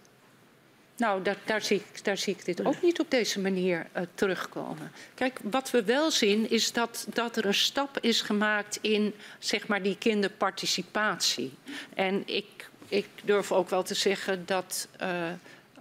Nou, 0.96 1.22
daar, 1.22 1.36
daar, 1.44 1.62
zie 1.62 1.76
ik, 1.76 2.04
daar, 2.04 2.18
zie 2.18 2.34
ik, 2.34 2.44
dit 2.44 2.64
ook 2.64 2.82
niet 2.82 3.00
op 3.00 3.10
deze 3.10 3.40
manier 3.40 3.86
uh, 3.96 4.02
terugkomen. 4.14 4.92
Kijk, 5.14 5.38
wat 5.42 5.70
we 5.70 5.84
wel 5.84 6.10
zien 6.10 6.50
is 6.50 6.72
dat, 6.72 7.06
dat, 7.14 7.36
er 7.36 7.46
een 7.46 7.54
stap 7.54 7.98
is 8.00 8.20
gemaakt 8.20 8.78
in 8.80 9.14
zeg 9.38 9.66
maar, 9.66 9.82
die 9.82 9.98
kinderparticipatie. 9.98 11.52
En 11.94 12.22
ik, 12.26 12.69
ik 12.90 13.08
durf 13.24 13.52
ook 13.52 13.68
wel 13.68 13.82
te 13.82 13.94
zeggen 13.94 14.42
dat 14.46 14.88
uh, 15.02 15.08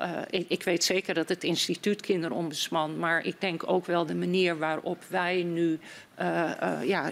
uh, 0.02 0.22
ik, 0.30 0.46
ik, 0.48 0.64
weet 0.64 0.84
zeker 0.84 1.14
dat 1.14 1.30
het 1.30 1.44
instituut 1.44 2.02
kinderombudsman, 2.02 3.00
maar 3.00 3.26
ik 3.26 3.42
denk 3.42 3.70
ook 3.70 3.86
wel 3.86 4.06
de 4.06 4.16
manier 4.16 4.58
waarop 4.58 5.04
wij 5.08 5.44
nu 5.44 5.80
uh, 6.20 6.52
ja, 6.84 7.12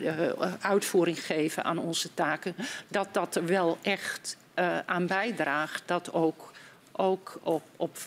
uitvoering 0.61 1.25
geven 1.25 1.63
aan 1.63 1.77
onze 1.77 2.13
taken, 2.13 2.55
dat 2.87 3.07
dat 3.11 3.35
er 3.35 3.45
wel 3.45 3.77
echt 3.81 4.37
aan 4.85 5.07
bijdraagt 5.07 5.83
dat 5.85 6.13
ook 6.13 6.51
ook 6.97 7.39
op, 7.43 7.61
op 7.75 7.97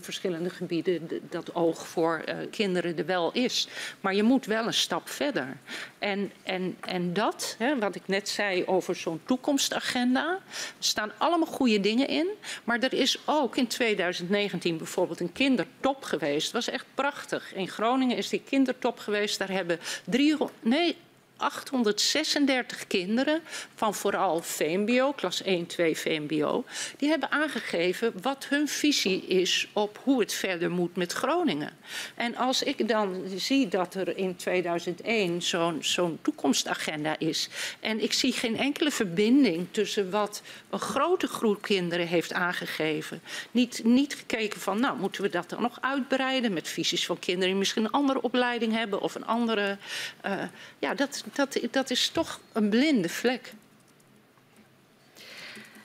verschillende 0.00 0.50
gebieden 0.50 1.08
dat 1.30 1.54
oog 1.54 1.86
voor 1.86 2.24
uh, 2.28 2.36
kinderen 2.50 2.98
er 2.98 3.06
wel 3.06 3.32
is. 3.32 3.68
Maar 4.00 4.14
je 4.14 4.22
moet 4.22 4.46
wel 4.46 4.66
een 4.66 4.74
stap 4.74 5.08
verder. 5.08 5.56
En, 5.98 6.32
en, 6.42 6.76
en 6.80 7.12
dat, 7.12 7.54
hè, 7.58 7.78
wat 7.78 7.94
ik 7.94 8.02
net 8.06 8.28
zei 8.28 8.66
over 8.66 8.96
zo'n 8.96 9.20
toekomstagenda, 9.24 10.30
er 10.52 10.74
staan 10.78 11.12
allemaal 11.18 11.46
goede 11.46 11.80
dingen 11.80 12.08
in. 12.08 12.28
Maar 12.64 12.78
er 12.78 12.92
is 12.92 13.18
ook 13.24 13.56
in 13.56 13.66
2019 13.66 14.76
bijvoorbeeld 14.76 15.20
een 15.20 15.32
kindertop 15.32 16.02
geweest. 16.02 16.44
Het 16.44 16.54
was 16.54 16.68
echt 16.68 16.86
prachtig. 16.94 17.54
In 17.54 17.68
Groningen 17.68 18.16
is 18.16 18.28
die 18.28 18.42
kindertop 18.48 18.98
geweest. 18.98 19.38
Daar 19.38 19.50
hebben 19.50 19.78
300, 20.04 20.52
nee, 20.62 20.96
836 21.36 22.86
kinderen 22.86 23.40
van 23.74 23.94
vooral 23.94 24.42
VMBO, 24.42 25.12
klas 25.12 25.42
1, 25.42 25.66
2 25.66 25.96
VMBO, 25.96 26.64
die 26.96 27.08
hebben 27.08 27.30
aangegeven 27.30 28.12
wat 28.22 28.46
hun 28.48 28.68
visie 28.68 29.26
is 29.26 29.68
op 29.72 30.00
hoe 30.02 30.20
het 30.20 30.32
verder 30.32 30.70
moet 30.70 30.96
met 30.96 31.12
Groningen. 31.12 31.70
En 32.14 32.36
als 32.36 32.62
ik 32.62 32.88
dan 32.88 33.22
zie 33.36 33.68
dat 33.68 33.94
er 33.94 34.18
in 34.18 34.36
2001 34.36 35.42
zo'n 35.80 36.18
toekomstagenda 36.22 37.18
is 37.18 37.48
en 37.80 38.02
ik 38.02 38.12
zie 38.12 38.32
geen 38.32 38.58
enkele 38.58 38.90
verbinding 38.90 39.66
tussen 39.70 40.10
wat 40.10 40.42
een 40.70 40.78
grote 40.78 41.26
groep 41.26 41.62
kinderen 41.62 42.06
heeft 42.06 42.32
aangegeven, 42.32 43.22
niet, 43.50 43.80
niet 43.84 44.14
gekeken 44.14 44.60
van 44.60 44.80
nou 44.80 44.98
moeten 44.98 45.22
we 45.22 45.28
dat 45.28 45.50
dan 45.50 45.62
nog 45.62 45.78
uitbreiden 45.80 46.52
met 46.52 46.68
visies 46.68 47.06
van 47.06 47.18
kinderen 47.18 47.48
die 47.48 47.58
misschien 47.58 47.84
een 47.84 47.90
andere 47.90 48.22
opleiding 48.22 48.72
hebben 48.72 49.00
of 49.00 49.14
een 49.14 49.26
andere, 49.26 49.78
uh, 50.26 50.42
ja 50.78 50.94
dat, 50.94 51.24
dat, 51.32 51.58
dat 51.70 51.90
is 51.90 52.08
toch 52.08 52.40
een 52.52 52.68
blinde 52.68 53.08
vlek. 53.08 53.52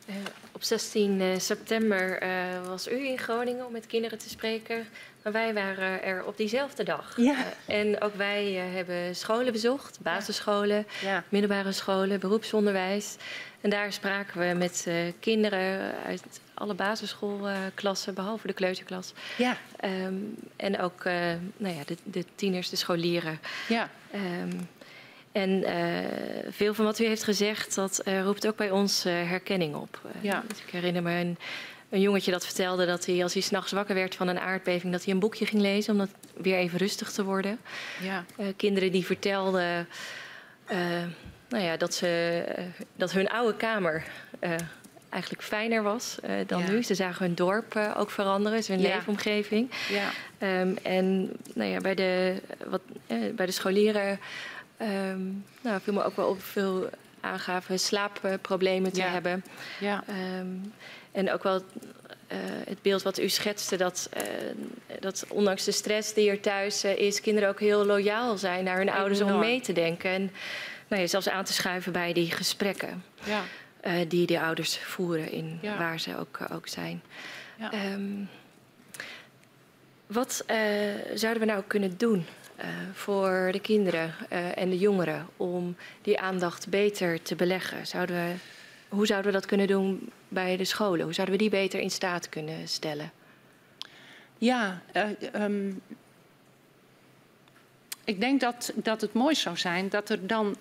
Uh, 0.09 0.15
op 0.51 0.63
16 0.63 1.19
uh, 1.19 1.39
september 1.39 2.23
uh, 2.23 2.29
was 2.67 2.87
u 2.87 3.07
in 3.07 3.17
Groningen 3.17 3.65
om 3.65 3.71
met 3.71 3.87
kinderen 3.87 4.17
te 4.17 4.29
spreken. 4.29 4.87
Maar 5.23 5.31
wij 5.33 5.53
waren 5.53 6.03
er 6.03 6.25
op 6.25 6.37
diezelfde 6.37 6.83
dag. 6.83 7.13
Ja. 7.17 7.35
en 7.65 8.01
ook 8.01 8.15
wij 8.15 8.53
hebben 8.53 9.15
scholen 9.15 9.51
bezocht, 9.51 9.99
basisscholen, 10.01 10.87
ja. 11.01 11.23
middelbare 11.29 11.71
scholen, 11.71 12.19
beroepsonderwijs. 12.19 13.15
En 13.61 13.69
daar 13.69 13.93
spraken 13.93 14.39
we 14.39 14.55
met 14.57 14.87
kinderen 15.19 15.95
uit 16.05 16.23
alle 16.53 16.73
basisschoolklassen, 16.73 18.13
behalve 18.13 18.47
de 18.47 18.53
kleuterklas. 18.53 19.13
Ja. 19.37 19.57
Um, 19.83 20.35
en 20.55 20.79
ook 20.79 21.03
nou 21.57 21.75
ja, 21.75 21.81
de, 21.85 21.97
de, 22.03 22.25
tieners, 22.35 22.69
de 22.69 22.75
scholieren. 22.75 23.39
Ja. 23.67 23.89
Um, 24.15 24.67
en 25.31 25.49
uh, 25.49 25.97
veel 26.49 26.73
van 26.73 26.85
wat 26.85 26.99
u 26.99 27.05
heeft 27.05 27.23
gezegd, 27.23 27.75
dat 27.75 28.01
uh, 28.05 28.23
roept 28.23 28.47
ook 28.47 28.55
bij 28.55 28.71
ons 28.71 29.05
uh, 29.05 29.13
herkenning 29.13 29.75
op. 29.75 30.01
ja. 30.21 30.43
Dus 30.47 30.57
ik 30.65 30.69
herinner 30.69 31.03
me 31.03 31.11
een, 31.11 31.37
een, 31.89 32.01
jongetje 32.01 32.31
dat 32.31 32.45
vertelde 32.45 32.85
dat 32.85 33.05
hij, 33.05 33.23
als 33.23 33.33
hij 33.33 33.41
s'nachts 33.41 33.71
wakker 33.71 33.95
werd 33.95 34.15
van 34.15 34.27
een 34.27 34.39
aardbeving, 34.39 34.91
dat 34.91 35.03
hij 35.03 35.13
een 35.13 35.19
boekje 35.19 35.45
ging 35.45 35.61
lezen 35.61 35.93
om 35.93 35.99
dat 35.99 36.09
weer 36.33 36.57
even 36.57 36.77
rustig 36.77 37.11
te 37.11 37.23
worden. 37.23 37.59
Ja. 38.01 38.25
kinderen 38.55 38.91
die 38.91 39.05
vertelden 39.05 39.87
nou 41.49 41.63
ja, 41.63 41.77
dat, 41.77 41.93
ze, 41.93 42.43
dat 42.95 43.11
hun 43.11 43.29
oude 43.29 43.57
kamer 43.57 44.03
eigenlijk 45.09 45.43
fijner 45.43 45.83
was 45.83 46.17
dan 46.47 46.59
ja. 46.59 46.69
nu. 46.69 46.83
Ze 46.83 46.95
zagen 46.95 47.25
hun 47.25 47.35
dorp 47.35 47.79
ook 47.97 48.11
veranderen, 48.11 48.63
hun 48.67 48.79
ja. 48.79 48.95
leefomgeving. 48.95 49.71
Ja. 49.89 50.09
Um, 50.61 50.77
en 50.77 51.31
nou 51.53 51.69
ja, 51.69 51.79
bij, 51.79 51.95
de, 51.95 52.41
wat, 52.67 52.81
bij 53.35 53.45
de 53.45 53.51
scholieren 53.51 54.19
Um, 54.81 55.45
nou, 55.61 55.81
viel 55.81 55.93
me 55.93 56.03
ook 56.03 56.15
wel 56.15 56.27
op 56.27 56.43
veel 56.43 56.89
aangaven 57.19 57.79
slaapproblemen 57.79 58.91
te 58.93 58.99
ja. 58.99 59.07
hebben. 59.07 59.43
Ja. 59.79 60.03
Um, 60.39 60.73
en 61.11 61.31
ook 61.31 61.43
wel 61.43 61.55
uh, 61.55 62.37
het 62.65 62.81
beeld 62.81 63.01
wat 63.01 63.19
u 63.19 63.29
schetste, 63.29 63.77
dat, 63.77 64.09
uh, 64.17 64.23
dat 64.99 65.25
ondanks 65.29 65.63
de 65.63 65.71
stress 65.71 66.13
die 66.13 66.29
er 66.29 66.39
thuis 66.39 66.85
uh, 66.85 66.97
is, 66.97 67.21
kinderen 67.21 67.49
ook 67.49 67.59
heel 67.59 67.85
loyaal 67.85 68.37
zijn 68.37 68.63
naar 68.63 68.77
hun 68.77 68.87
Enorm. 68.87 68.99
ouders 68.99 69.21
om 69.21 69.39
mee 69.39 69.61
te 69.61 69.73
denken. 69.73 70.09
En 70.09 70.31
nou 70.87 71.01
ja, 71.01 71.07
zelfs 71.07 71.29
aan 71.29 71.43
te 71.43 71.53
schuiven 71.53 71.91
bij 71.91 72.13
die 72.13 72.31
gesprekken 72.31 73.03
ja. 73.23 73.43
die 74.07 74.25
de 74.25 74.41
ouders 74.41 74.77
voeren 74.77 75.31
in 75.31 75.59
ja. 75.61 75.77
waar 75.77 75.99
ze 75.99 76.17
ook, 76.17 76.39
ook 76.53 76.67
zijn. 76.67 77.01
Ja. 77.57 77.71
Um, 77.93 78.29
wat 80.07 80.43
zouden 81.13 81.39
we 81.39 81.45
nou 81.45 81.63
kunnen 81.67 81.97
doen 81.97 82.25
uh, 82.61 82.67
voor 82.93 83.49
de 83.51 83.59
kinderen 83.59 84.13
uh, 84.31 84.57
en 84.57 84.69
de 84.69 84.77
jongeren 84.77 85.27
om 85.37 85.75
die 86.01 86.19
aandacht 86.19 86.69
beter 86.69 87.21
te 87.21 87.35
beleggen? 87.35 87.87
Zouden 87.87 88.15
we, 88.15 88.33
hoe 88.89 89.05
zouden 89.05 89.31
we 89.31 89.37
dat 89.37 89.47
kunnen 89.47 89.67
doen 89.67 90.09
bij 90.27 90.57
de 90.57 90.65
scholen? 90.65 91.03
Hoe 91.03 91.13
zouden 91.13 91.37
we 91.37 91.41
die 91.41 91.51
beter 91.51 91.79
in 91.79 91.91
staat 91.91 92.29
kunnen 92.29 92.67
stellen? 92.67 93.11
Ja, 94.37 94.81
uh, 94.93 95.43
um, 95.43 95.81
ik 98.03 98.19
denk 98.19 98.41
dat, 98.41 98.71
dat 98.75 99.01
het 99.01 99.13
mooi 99.13 99.35
zou 99.35 99.57
zijn 99.57 99.89
dat 99.89 100.09
er 100.09 100.27
dan 100.27 100.55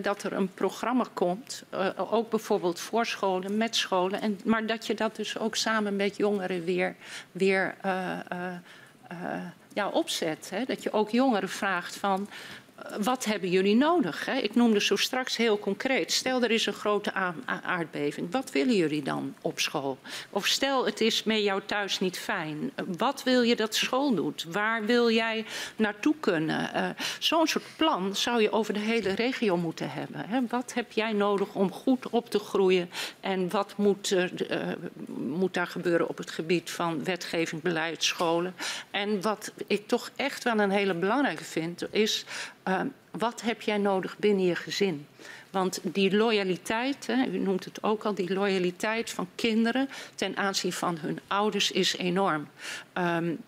dat 0.00 0.22
er 0.22 0.32
een 0.32 0.54
programma 0.54 1.04
komt, 1.12 1.64
ook 1.96 2.30
bijvoorbeeld 2.30 2.80
voor 2.80 3.06
scholen, 3.06 3.56
met 3.56 3.76
scholen, 3.76 4.20
en, 4.20 4.40
maar 4.44 4.66
dat 4.66 4.86
je 4.86 4.94
dat 4.94 5.16
dus 5.16 5.38
ook 5.38 5.56
samen 5.56 5.96
met 5.96 6.16
jongeren 6.16 6.64
weer, 6.64 6.96
weer 7.32 7.74
ja, 9.74 9.88
opzet. 9.88 10.50
Hè? 10.50 10.64
Dat 10.64 10.82
je 10.82 10.92
ook 10.92 11.10
jongeren 11.10 11.48
vraagt 11.48 11.96
van 11.96 12.28
wat 13.00 13.24
hebben 13.24 13.48
jullie 13.48 13.76
nodig? 13.76 14.26
Hè? 14.26 14.36
Ik 14.36 14.54
noemde 14.54 14.80
zo 14.80 14.96
straks 14.96 15.36
heel 15.36 15.58
concreet. 15.58 16.12
Stel 16.12 16.42
er 16.42 16.50
is 16.50 16.66
een 16.66 16.72
grote 16.72 17.12
aardbeving. 17.62 18.32
Wat 18.32 18.50
willen 18.50 18.76
jullie 18.76 19.02
dan 19.02 19.34
op 19.40 19.60
school? 19.60 19.98
Of 20.30 20.46
stel 20.46 20.86
het 20.86 21.00
is 21.00 21.24
met 21.24 21.42
jou 21.42 21.62
thuis 21.66 22.00
niet 22.00 22.18
fijn. 22.18 22.72
Wat 22.96 23.22
wil 23.22 23.42
je 23.42 23.56
dat 23.56 23.74
school 23.74 24.14
doet? 24.14 24.46
Waar 24.48 24.84
wil 24.84 25.10
jij 25.10 25.44
naartoe 25.76 26.14
kunnen? 26.20 26.70
Uh, 26.74 26.88
Zo'n 27.18 27.46
soort 27.46 27.64
plan 27.76 28.16
zou 28.16 28.42
je 28.42 28.52
over 28.52 28.74
de 28.74 28.80
hele 28.80 29.14
regio 29.14 29.56
moeten 29.56 29.90
hebben. 29.90 30.28
Hè? 30.28 30.40
Wat 30.48 30.74
heb 30.74 30.92
jij 30.92 31.12
nodig 31.12 31.54
om 31.54 31.72
goed 31.72 32.08
op 32.10 32.30
te 32.30 32.38
groeien? 32.38 32.90
En 33.20 33.50
wat 33.50 33.76
moet, 33.76 34.10
uh, 34.10 34.24
moet 35.16 35.54
daar 35.54 35.66
gebeuren 35.66 36.08
op 36.08 36.18
het 36.18 36.30
gebied 36.30 36.70
van 36.70 37.04
wetgeving, 37.04 37.62
beleid, 37.62 38.04
scholen? 38.04 38.54
En 38.90 39.20
wat 39.20 39.52
ik 39.66 39.88
toch 39.88 40.10
echt 40.16 40.44
wel 40.44 40.58
een 40.58 40.70
hele 40.70 40.94
belangrijke 40.94 41.44
vind, 41.44 41.86
is 41.90 42.24
uh, 42.68 42.80
wat 43.10 43.40
heb 43.40 43.62
jij 43.62 43.78
nodig 43.78 44.18
binnen 44.18 44.44
je 44.44 44.54
gezin? 44.54 45.06
Want 45.50 45.80
die 45.82 46.16
loyaliteit, 46.16 47.06
hè, 47.06 47.26
u 47.26 47.38
noemt 47.38 47.64
het 47.64 47.82
ook 47.82 48.04
al, 48.04 48.14
die 48.14 48.32
loyaliteit 48.32 49.10
van 49.10 49.28
kinderen 49.34 49.88
ten 50.14 50.36
aanzien 50.36 50.72
van 50.72 50.98
hun 50.98 51.20
ouders 51.26 51.70
is 51.70 51.96
enorm. 51.96 52.48
Um, 52.94 53.38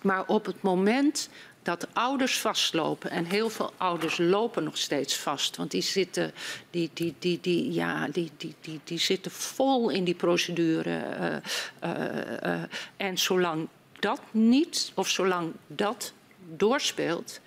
maar 0.00 0.26
op 0.26 0.46
het 0.46 0.62
moment 0.62 1.28
dat 1.62 1.86
ouders 1.92 2.38
vastlopen, 2.38 3.10
en 3.10 3.24
heel 3.24 3.50
veel 3.50 3.72
ouders 3.76 4.18
lopen 4.18 4.64
nog 4.64 4.76
steeds 4.76 5.16
vast, 5.16 5.56
want 5.56 5.70
die 5.70 5.82
zitten, 5.82 6.32
die, 6.70 6.90
die, 6.94 7.14
die, 7.18 7.38
die, 7.40 7.72
ja, 7.72 8.08
die, 8.08 8.30
die, 8.36 8.54
die, 8.60 8.80
die 8.84 8.98
zitten 8.98 9.30
vol 9.30 9.90
in 9.90 10.04
die 10.04 10.14
procedure. 10.14 11.04
Uh, 11.20 11.90
uh, 11.90 12.20
uh, 12.44 12.62
en 12.96 13.18
zolang 13.18 13.68
dat 13.98 14.20
niet, 14.30 14.92
of 14.94 15.08
zolang 15.08 15.52
dat 15.66 16.12
doorspeelt, 16.56 17.40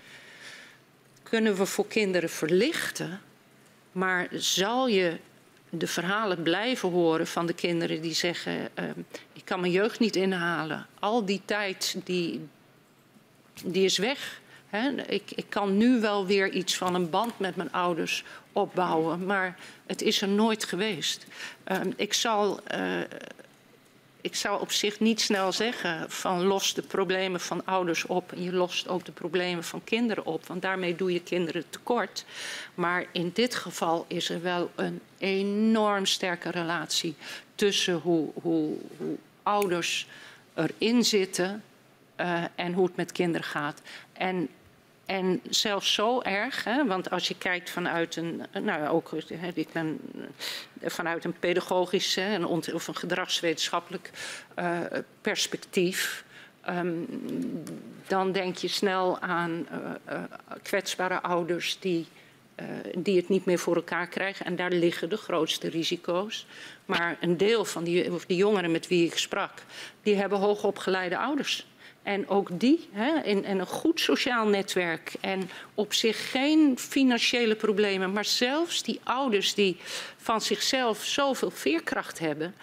kunnen 1.30 1.56
we 1.56 1.66
voor 1.66 1.88
kinderen 1.88 2.30
verlichten. 2.30 3.22
Maar 3.92 4.28
zal 4.32 4.88
je 4.88 5.18
de 5.70 5.88
verhalen 5.88 6.42
blijven 6.42 6.90
horen 6.90 7.28
van 7.28 7.46
de 7.46 7.54
kinderen 7.54 8.02
die 8.02 8.14
zeggen: 8.14 8.70
uh, 8.80 8.86
Ik 9.34 9.46
kan 9.46 9.60
mijn 9.60 9.72
jeugd 9.72 10.00
niet 10.00 10.16
inhalen. 10.16 10.86
Al 11.00 11.26
die 11.26 11.42
tijd 11.46 11.96
die, 12.04 12.48
die 13.66 13.86
is 13.86 13.98
weg. 13.98 14.42
Ik, 15.08 15.32
ik, 15.36 15.46
kan 15.50 15.78
nu 15.78 16.00
wel 16.00 16.26
weer 16.26 16.50
iets 16.50 16.78
van 16.78 16.96
een 16.96 17.10
band 17.10 17.40
met 17.40 17.56
mijn 17.56 17.72
ouders 17.72 18.24
opbouwen, 18.52 19.26
maar 19.26 19.58
het 19.86 20.02
is 20.02 20.22
er 20.22 20.28
nooit 20.28 20.64
geweest. 20.64 21.26
Uh, 21.68 21.80
ik 21.96 22.14
zal. 22.14 22.60
Uh, 22.76 23.00
ik 24.22 24.36
zou 24.36 24.62
op 24.62 24.72
zich 24.72 25.00
niet 25.00 25.22
snel 25.22 25.52
zeggen 25.52 26.12
van 26.12 26.44
los 26.44 26.74
de 26.74 26.82
problemen 26.82 27.40
van 27.40 27.66
ouders 27.66 28.06
op 28.06 28.32
en 28.32 28.44
je 28.44 28.54
lost 28.54 28.88
ook 28.88 29.06
de 29.06 29.12
problemen 29.12 29.64
van 29.64 29.84
kinderen 29.84 30.26
op, 30.26 30.48
want 30.48 30.62
daarmee 30.62 30.96
doe 30.96 31.14
je 31.14 31.22
kinderen 31.22 31.70
tekort. 31.70 32.26
Maar 32.74 33.06
in 33.12 33.32
dit 33.34 33.56
geval 33.56 34.06
is 34.08 34.30
er 34.30 34.42
wel 34.42 34.72
een 34.76 35.02
enorm 35.18 36.06
sterke 36.06 36.50
relatie 36.50 37.16
tussen 37.56 37.96
hoe, 37.96 38.30
hoe, 38.42 38.76
hoe 38.98 39.18
ouders 39.44 40.08
erin 40.54 41.04
zitten 41.04 41.64
uh, 42.18 42.44
en 42.56 42.74
hoe 42.74 42.86
het 42.86 42.96
met 42.96 43.12
kinderen 43.12 43.48
gaat. 43.48 43.82
En 44.14 44.50
en 45.08 45.42
zelfs 45.50 45.94
zo 45.94 46.22
erg, 46.22 46.64
hè, 46.64 46.86
want 46.86 47.10
als 47.10 47.28
je 47.28 47.38
kijkt 47.38 47.70
vanuit 47.70 48.16
een, 48.16 48.44
nou 48.62 48.88
ook 48.88 49.12
hè, 49.28 49.50
ik 49.54 49.72
ben, 49.72 50.00
vanuit 50.84 51.24
een 51.24 51.40
pedagogisch 51.40 52.16
hè, 52.16 52.46
of 52.46 52.88
een 52.88 52.96
gedragswetenschappelijk 52.96 54.12
uh, 54.60 54.80
perspectief, 55.22 56.24
um, 56.70 57.08
dan 58.08 58.32
denk 58.32 58.56
je 58.56 58.68
snel 58.68 59.20
aan 59.20 59.68
uh, 59.72 60.24
kwetsbare 60.64 61.22
ouders 61.22 61.80
die, 61.80 62.08
die 62.98 63.18
het 63.18 63.30
niet 63.30 63.46
meer 63.46 63.60
voor 63.60 63.76
elkaar 63.76 64.08
krijgen. 64.08 64.46
En 64.46 64.56
daar 64.56 64.72
liggen 64.72 65.10
de 65.10 65.18
grootste 65.18 65.70
risico's. 65.70 66.46
Maar 66.86 67.18
een 67.20 67.38
deel 67.38 67.66
van 67.66 67.84
die, 67.84 68.14
of 68.14 68.26
die 68.26 68.38
jongeren 68.38 68.72
met 68.72 68.88
wie 68.88 69.06
ik 69.06 69.18
sprak, 69.18 69.52
die 70.04 70.16
hebben 70.16 70.40
hoogopgeleide 70.40 71.18
ouders. 71.18 71.68
En 72.08 72.28
ook 72.28 72.60
die, 72.60 72.90
hè, 72.92 73.22
in, 73.24 73.46
een 73.46 73.66
goed 73.66 74.00
sociaal 74.00 74.48
netwerk 74.48 75.14
en 75.22 75.50
op 75.74 75.94
zich 75.94 76.32
geen 76.32 76.78
financiële 76.78 77.56
problemen, 77.56 78.12
maar 78.12 78.26
zelfs 78.26 78.84
die 78.84 79.00
ouders 79.04 79.54
die 79.54 79.78
van 80.18 80.42
zichzelf 80.42 81.04
zoveel 81.04 81.52
veerkracht 81.52 82.20
hebben, 82.20 82.56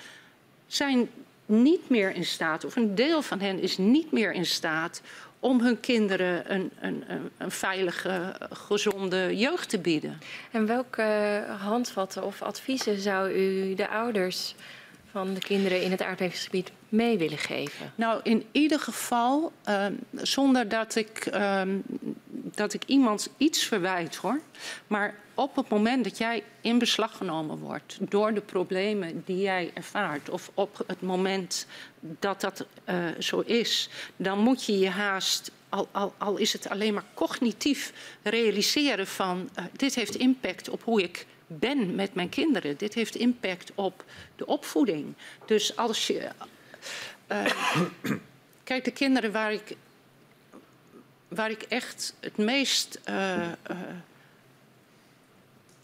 zijn 0.67 1.11
niet 1.47 1.89
meer 1.89 2.15
in 2.15 2.25
staat, 2.25 2.65
of 2.65 2.77
een 2.77 2.95
deel 2.95 3.23
van 3.23 3.41
hen 3.41 3.61
is 3.61 3.79
niet 3.79 4.13
meer 4.13 4.33
in 4.33 4.47
staat 4.47 5.03
om 5.41 5.61
hun 5.61 5.81
kinderen 5.81 6.53
een, 6.55 6.71
een, 6.81 7.05
een, 7.39 7.51
veilige, 7.51 8.37
gezonde 8.53 9.37
jeugd 9.37 9.69
te 9.69 9.79
bieden. 9.79 10.19
En 10.51 10.67
welke 10.67 11.45
handvatten 11.59 12.25
of 12.25 12.43
adviezen 12.43 12.99
zou 12.99 13.33
u 13.33 13.75
de 13.75 13.89
ouders 13.89 14.55
van 15.11 15.35
de 15.35 15.41
kinderen 15.41 15.83
in 15.83 15.91
het 15.91 16.03
aardbevingsgebied 16.03 16.73
mee 16.95 17.19
willen 17.19 17.39
geven? 17.39 17.93
Nou, 17.95 18.21
in 18.23 18.45
ieder 18.53 18.81
geval, 18.81 19.53
uh, 19.69 19.87
zonder 20.13 20.69
dat 20.69 20.95
ik, 20.95 21.29
uh, 21.35 21.63
dat 22.31 22.75
ik 22.75 22.83
iemand 22.87 23.29
iets 23.37 23.65
verwijt 23.65 24.17
hoor. 24.17 24.41
Maar 24.87 25.15
op 25.35 25.57
het 25.57 25.69
moment 25.69 26.05
dat 26.05 26.19
jij 26.19 26.43
in 26.61 26.79
beslag 26.79 27.17
genomen 27.17 27.59
wordt 27.59 27.97
door 28.01 28.35
de 28.35 28.41
problemen 28.41 29.23
die 29.27 29.41
jij 29.41 29.71
ervaart, 29.75 30.31
of 30.31 30.51
op 30.55 30.85
het 30.87 31.01
moment 31.01 31.67
dat 32.01 32.41
dat 32.41 32.67
uh, 32.89 33.05
zo 33.19 33.41
is, 33.41 33.89
dan 34.17 34.39
moet 34.39 34.65
je 34.65 34.79
je 34.79 34.91
haast 34.91 35.51
al, 35.69 36.15
al, 36.19 36.37
is 36.37 36.53
het 36.53 36.69
alleen 36.69 36.95
maar 36.95 37.05
cognitief 37.15 37.93
realiseren 38.23 39.07
van 39.07 39.49
uh, 39.59 39.65
dit 39.73 39.95
heeft 39.95 40.15
impact 40.15 40.69
op 40.69 40.83
hoe 40.83 41.03
ik 41.03 41.27
ben 41.47 41.95
met 41.95 42.15
mijn 42.15 42.29
kinderen. 42.29 42.77
Dit 42.77 42.95
heeft 42.95 43.15
impact 43.15 43.73
op 43.75 44.05
de 44.37 44.47
opvoeding. 44.47 45.15
Dus 45.47 45.77
als 45.77 46.07
je. 46.07 46.29
Uh, 47.33 47.45
kijk, 48.65 48.85
de 48.85 48.91
kinderen 48.91 49.33
waar 49.33 49.53
ik, 49.53 49.77
waar 51.29 51.51
ik 51.51 51.63
echt 51.63 52.15
het 52.21 52.37
meest. 52.37 53.01
Uh, 53.09 53.37
uh, 53.71 53.77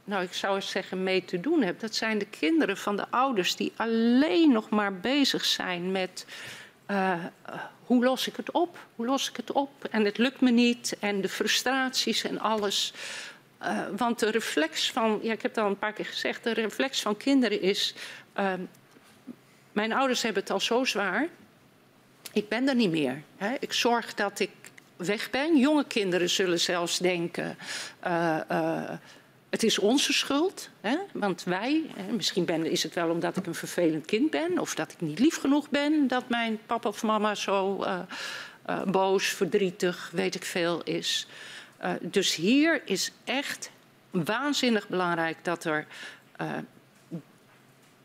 nou, 0.05 0.23
ik 0.23 0.33
zou 0.33 0.55
eens 0.55 0.71
zeggen, 0.71 1.03
mee 1.03 1.25
te 1.25 1.41
doen 1.41 1.63
heb. 1.63 1.81
Dat 1.81 1.95
zijn 1.95 2.19
de 2.19 2.27
kinderen 2.27 2.77
van 2.77 2.97
de 2.97 3.07
ouders 3.11 3.57
die 3.57 3.73
alleen 3.77 4.53
nog 4.53 4.69
maar 4.69 4.95
bezig 4.95 5.45
zijn 5.45 5.93
met. 5.93 6.27
hoe 7.85 8.05
los 8.05 8.29
ik 8.29 8.37
het 8.37 8.51
op? 8.51 8.79
Hoe 8.97 9.07
los 9.07 9.29
ik 9.29 9.37
het 9.37 9.53
op? 9.53 9.85
En 9.91 10.05
het 10.05 10.19
lukt 10.19 10.41
me 10.41 10.51
niet. 10.51 10.97
En 11.01 11.21
de 11.21 11.29
frustraties 11.29 12.25
en 12.25 12.41
alles. 12.41 12.93
Want 13.97 14.19
de 14.19 14.31
reflex 14.31 14.91
van, 14.91 15.19
ja, 15.23 15.33
ik 15.33 15.43
heb 15.43 15.55
het 15.55 15.65
al 15.65 15.71
een 15.71 15.79
paar 15.79 15.93
keer 15.93 16.07
gezegd, 16.07 16.45
de 16.45 16.53
reflex 16.53 17.03
van 17.03 17.17
kinderen 17.17 17.61
is: 17.61 17.95
uh, 18.39 18.53
mijn 19.73 19.93
ouders 19.93 20.23
hebben 20.23 20.43
het 20.43 20.53
al 20.53 20.61
zo 20.61 20.85
zwaar, 20.85 21.29
ik 22.33 22.49
ben 22.49 22.69
er 22.69 22.75
niet 22.75 22.91
meer. 22.91 23.23
Hè. 23.37 23.55
Ik 23.61 23.73
zorg 23.73 24.15
dat 24.15 24.41
ik 24.41 24.51
weg 24.97 25.31
ben. 25.31 25.59
Jonge 25.59 25.85
kinderen 25.85 26.31
zullen 26.31 26.61
zelfs 26.61 26.99
denken: 26.99 27.57
uh, 28.07 28.91
het 29.51 29.63
is 29.63 29.79
onze 29.79 30.13
schuld, 30.13 30.69
hè, 30.81 30.97
want 31.13 31.45
wij, 31.45 31.83
misschien 32.11 32.45
ben, 32.45 32.67
is 32.67 32.83
het 32.83 32.95
wel 32.95 33.11
omdat 33.11 33.37
ik 33.37 33.47
een 33.47 33.55
vervelend 33.55 34.07
kind 34.07 34.31
ben, 34.31 34.59
of 34.59 34.75
dat 34.75 34.93
ik 34.93 35.01
niet 35.01 35.19
lief 35.19 35.37
genoeg 35.37 35.71
ben, 35.71 36.09
dat 36.09 36.29
mijn 36.29 36.59
papa 36.67 36.89
of 36.89 37.03
mama 37.03 37.35
zo 37.35 37.85
boos, 38.87 39.27
verdrietig, 39.27 40.11
weet 40.13 40.35
ik 40.35 40.45
veel 40.45 40.83
is. 40.83 41.27
Dus 42.01 42.35
hier 42.35 42.83
is 42.85 43.13
echt 43.25 43.71
waanzinnig 44.11 44.89
belangrijk 44.89 45.37
dat 45.43 45.65
er 45.65 45.87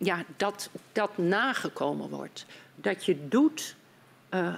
ja, 0.05 0.23
dat, 0.37 0.69
dat 0.91 1.17
nagekomen 1.17 2.09
wordt. 2.09 2.45
Dat 2.75 3.05
je 3.05 3.27
doet 3.27 3.75
uh, 4.29 4.55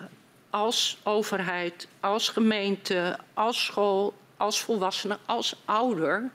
als 0.49 0.97
overheid, 1.03 1.87
als 1.99 2.29
gemeente, 2.29 3.17
als 3.33 3.65
school, 3.65 4.13
als 4.37 4.61
volwassene, 4.61 5.17
als 5.25 5.55
ouder. 5.65 6.29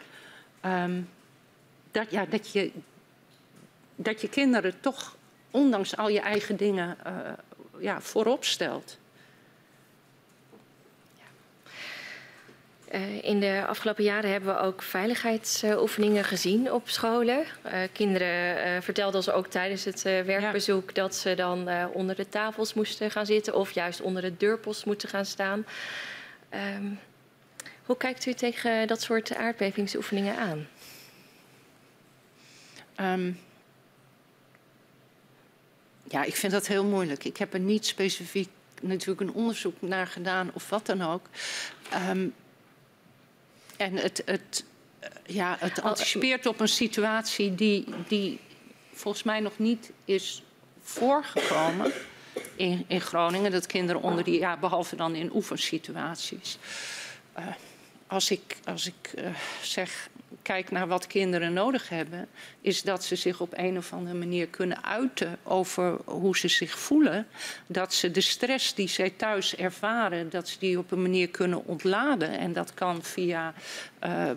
Um, 0.64 1.08
dat, 1.90 2.10
ja, 2.10 2.26
dat, 2.26 2.52
je, 2.52 2.72
dat 3.96 4.20
je 4.20 4.28
kinderen 4.28 4.80
toch, 4.80 5.16
ondanks 5.50 5.96
al 5.96 6.08
je 6.08 6.20
eigen 6.20 6.56
dingen, 6.56 6.96
ja, 7.78 8.00
voorop 8.00 8.44
stelt. 8.44 8.98
Uh, 12.92 13.22
in 13.22 13.40
de 13.40 13.64
afgelopen 13.66 14.04
jaren 14.04 14.30
hebben 14.30 14.54
we 14.54 14.60
ook 14.60 14.82
veiligheidsoefeningen 14.82 16.24
gezien 16.24 16.72
op 16.72 16.88
scholen. 16.88 17.44
Uh, 17.66 17.72
kinderen 17.92 18.66
uh, 18.66 18.80
vertelden 18.80 19.16
ons 19.16 19.30
ook 19.30 19.46
tijdens 19.46 19.84
het 19.84 20.02
werkbezoek 20.02 20.86
ja. 20.86 21.02
dat 21.02 21.14
ze 21.14 21.34
dan 21.34 21.88
onder 21.92 22.16
de 22.16 22.28
tafels 22.28 22.74
moesten 22.74 23.10
gaan 23.10 23.26
zitten 23.26 23.54
of 23.54 23.70
juist 23.70 24.00
onder 24.00 24.22
de 24.22 24.36
deurpost 24.36 24.86
moeten 24.86 25.08
gaan 25.08 25.24
staan. 25.24 25.66
Um, 26.76 26.98
hoe 27.84 27.96
kijkt 27.96 28.26
u 28.26 28.34
tegen 28.34 28.86
dat 28.86 29.02
soort 29.02 29.34
aardbevingsoefeningen 29.34 30.36
aan? 30.36 30.68
Um, 33.20 33.40
ja, 36.08 36.24
ik 36.24 36.36
vind 36.36 36.52
dat 36.52 36.66
heel 36.66 36.84
moeilijk. 36.84 37.24
Ik 37.24 37.36
heb 37.36 37.54
er 37.54 37.60
niet 37.60 37.86
specifiek 37.86 38.48
natuurlijk 38.80 39.20
een 39.20 39.32
onderzoek 39.32 39.76
naar 39.80 40.06
gedaan 40.06 40.50
of 40.52 40.68
wat 40.68 40.86
dan 40.86 41.02
ook. 41.02 41.26
Um, 42.08 42.34
en 43.82 43.96
het, 43.96 44.22
het, 44.24 44.64
eh, 44.98 45.08
ja, 45.26 45.56
het 45.58 45.82
anticipeert 45.82 46.46
op 46.46 46.60
een 46.60 46.68
situatie 46.68 47.54
die, 47.54 47.84
die 48.08 48.40
volgens 48.92 49.22
mij 49.22 49.40
nog 49.40 49.58
niet 49.58 49.90
is 50.04 50.42
voorgekomen 50.82 51.92
in, 52.56 52.84
in 52.88 53.00
Groningen. 53.00 53.50
Dat 53.50 53.66
kinderen 53.66 54.02
onder 54.02 54.24
die, 54.24 54.38
ja, 54.38 54.56
behalve 54.56 54.96
dan 54.96 55.14
in 55.14 55.34
oefensituaties. 55.34 56.58
Uh, 57.38 57.46
als 58.06 58.30
ik, 58.30 58.56
als 58.64 58.86
ik 58.86 59.12
uh, 59.14 59.26
zeg 59.62 60.08
kijk 60.42 60.70
naar 60.70 60.86
wat 60.86 61.06
kinderen 61.06 61.52
nodig 61.52 61.88
hebben, 61.88 62.28
is 62.60 62.82
dat 62.82 63.04
ze 63.04 63.16
zich 63.16 63.40
op 63.40 63.52
een 63.56 63.76
of 63.76 63.92
andere 63.92 64.18
manier 64.18 64.46
kunnen 64.46 64.84
uiten 64.84 65.38
over 65.42 65.96
hoe 66.04 66.36
ze 66.36 66.48
zich 66.48 66.78
voelen. 66.78 67.26
Dat 67.66 67.94
ze 67.94 68.10
de 68.10 68.20
stress 68.20 68.74
die 68.74 68.88
zij 68.88 69.10
thuis 69.10 69.56
ervaren, 69.56 70.30
dat 70.30 70.48
ze 70.48 70.58
die 70.58 70.78
op 70.78 70.90
een 70.90 71.02
manier 71.02 71.28
kunnen 71.28 71.66
ontladen. 71.66 72.38
En 72.38 72.52
dat 72.52 72.74
kan 72.74 73.02
via, 73.02 73.54
uh, 74.04 74.30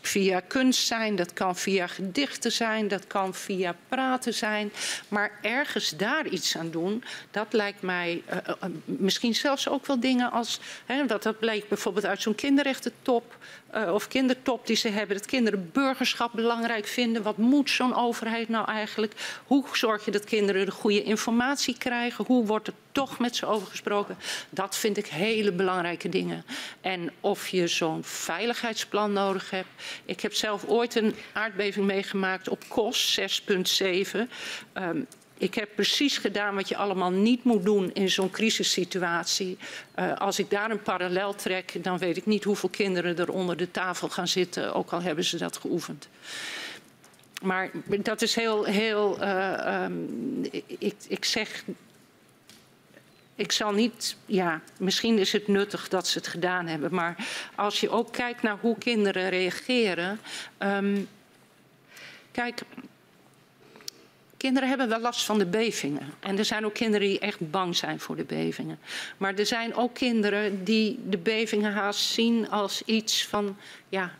via 0.00 0.40
kunst 0.40 0.86
zijn, 0.86 1.16
dat 1.16 1.32
kan 1.32 1.56
via 1.56 1.86
gedichten 1.86 2.52
zijn, 2.52 2.88
dat 2.88 3.06
kan 3.06 3.34
via 3.34 3.76
praten 3.88 4.34
zijn. 4.34 4.72
Maar 5.08 5.38
ergens 5.42 5.96
daar 5.96 6.26
iets 6.26 6.56
aan 6.56 6.70
doen, 6.70 7.04
dat 7.30 7.52
lijkt 7.52 7.82
mij 7.82 8.22
uh, 8.30 8.36
uh, 8.46 8.70
misschien 8.84 9.34
zelfs 9.34 9.68
ook 9.68 9.86
wel 9.86 10.00
dingen 10.00 10.30
als, 10.30 10.60
hè, 10.86 11.06
dat, 11.06 11.22
dat 11.22 11.38
bleek 11.38 11.68
bijvoorbeeld 11.68 12.06
uit 12.06 12.22
zo'n 12.22 12.34
kinderrechtentop 12.34 13.38
of 13.72 14.08
kindertop 14.08 14.66
die 14.66 14.76
ze 14.76 14.88
hebben, 14.88 15.09
dat 15.14 15.26
kinderen 15.26 15.70
burgerschap 15.72 16.32
belangrijk 16.32 16.86
vinden. 16.86 17.22
Wat 17.22 17.36
moet 17.36 17.70
zo'n 17.70 17.94
overheid 17.94 18.48
nou 18.48 18.66
eigenlijk? 18.66 19.40
Hoe 19.46 19.64
zorg 19.72 20.04
je 20.04 20.10
dat 20.10 20.24
kinderen 20.24 20.64
de 20.64 20.70
goede 20.70 21.02
informatie 21.02 21.78
krijgen? 21.78 22.24
Hoe 22.24 22.46
wordt 22.46 22.66
er 22.66 22.74
toch 22.92 23.18
met 23.18 23.36
ze 23.36 23.46
over 23.46 23.66
gesproken? 23.66 24.16
Dat 24.50 24.76
vind 24.76 24.96
ik 24.96 25.06
hele 25.06 25.52
belangrijke 25.52 26.08
dingen. 26.08 26.44
En 26.80 27.12
of 27.20 27.48
je 27.48 27.66
zo'n 27.66 28.04
veiligheidsplan 28.04 29.12
nodig 29.12 29.50
hebt. 29.50 29.68
Ik 30.04 30.20
heb 30.20 30.34
zelf 30.34 30.64
ooit 30.64 30.94
een 30.94 31.14
aardbeving 31.32 31.86
meegemaakt 31.86 32.48
op 32.48 32.64
KOS 32.68 33.20
6.7. 33.20 34.18
Um, 34.74 35.06
ik 35.40 35.54
heb 35.54 35.68
precies 35.74 36.18
gedaan 36.18 36.54
wat 36.54 36.68
je 36.68 36.76
allemaal 36.76 37.10
niet 37.10 37.44
moet 37.44 37.64
doen 37.64 37.92
in 37.92 38.10
zo'n 38.10 38.30
crisissituatie. 38.30 39.58
Uh, 39.98 40.16
als 40.16 40.38
ik 40.38 40.50
daar 40.50 40.70
een 40.70 40.82
parallel 40.82 41.34
trek, 41.34 41.84
dan 41.84 41.98
weet 41.98 42.16
ik 42.16 42.26
niet 42.26 42.44
hoeveel 42.44 42.68
kinderen 42.68 43.18
er 43.18 43.32
onder 43.32 43.56
de 43.56 43.70
tafel 43.70 44.08
gaan 44.08 44.28
zitten, 44.28 44.74
ook 44.74 44.92
al 44.92 45.02
hebben 45.02 45.24
ze 45.24 45.36
dat 45.36 45.56
geoefend. 45.56 46.08
Maar 47.42 47.70
dat 48.00 48.22
is 48.22 48.34
heel, 48.34 48.64
heel 48.64 49.22
uh, 49.22 49.84
um, 49.84 50.44
ik, 50.78 50.94
ik 51.08 51.24
zeg 51.24 51.64
ik 53.34 53.52
zal 53.52 53.72
niet, 53.72 54.16
ja, 54.26 54.60
misschien 54.78 55.18
is 55.18 55.32
het 55.32 55.48
nuttig 55.48 55.88
dat 55.88 56.08
ze 56.08 56.18
het 56.18 56.26
gedaan 56.26 56.66
hebben, 56.66 56.94
maar 56.94 57.16
als 57.54 57.80
je 57.80 57.90
ook 57.90 58.12
kijkt 58.12 58.42
naar 58.42 58.58
hoe 58.60 58.78
kinderen 58.78 59.28
reageren. 59.28 60.20
Um, 60.58 61.08
kijk, 62.32 62.62
kinderen 64.40 64.68
hebben 64.68 64.88
wel 64.88 65.00
last 65.00 65.24
van 65.24 65.38
de 65.38 65.46
bevingen. 65.46 66.12
En 66.20 66.38
er 66.38 66.44
zijn 66.44 66.64
ook 66.64 66.74
kinderen 66.74 67.08
die 67.08 67.18
echt 67.18 67.50
bang 67.50 67.76
zijn 67.76 68.00
voor 68.00 68.16
de 68.16 68.24
bevingen. 68.24 68.78
Maar 69.16 69.34
er 69.34 69.46
zijn 69.46 69.74
ook 69.74 69.94
kinderen 69.94 70.64
die 70.64 70.98
de 71.08 71.18
bevingen 71.18 71.72
haast 71.72 72.04
zien 72.04 72.50
als 72.50 72.82
iets 72.84 73.26
van, 73.26 73.56
ja, 73.88 74.14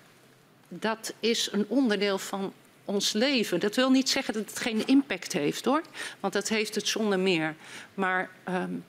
dat 0.69 1.15
is 1.21 1.49
een 1.53 1.65
onderdeel 1.69 2.19
van 2.19 2.53
ons 2.85 3.13
leven. 3.13 3.61
Dat 3.61 3.77
wil 3.77 3.91
niet 3.91 4.09
zeggen 4.09 4.35
dat 4.35 4.49
het 4.49 4.59
geen 4.59 4.87
impact 4.87 5.33
heeft 5.33 5.65
hoor, 5.65 5.83
want 6.21 6.33
dat 6.33 6.49
heeft 6.49 6.75
het 6.75 6.89
zonder 6.89 7.19
meer. 7.19 7.55
Maar 7.95 8.31
um, 8.49 8.85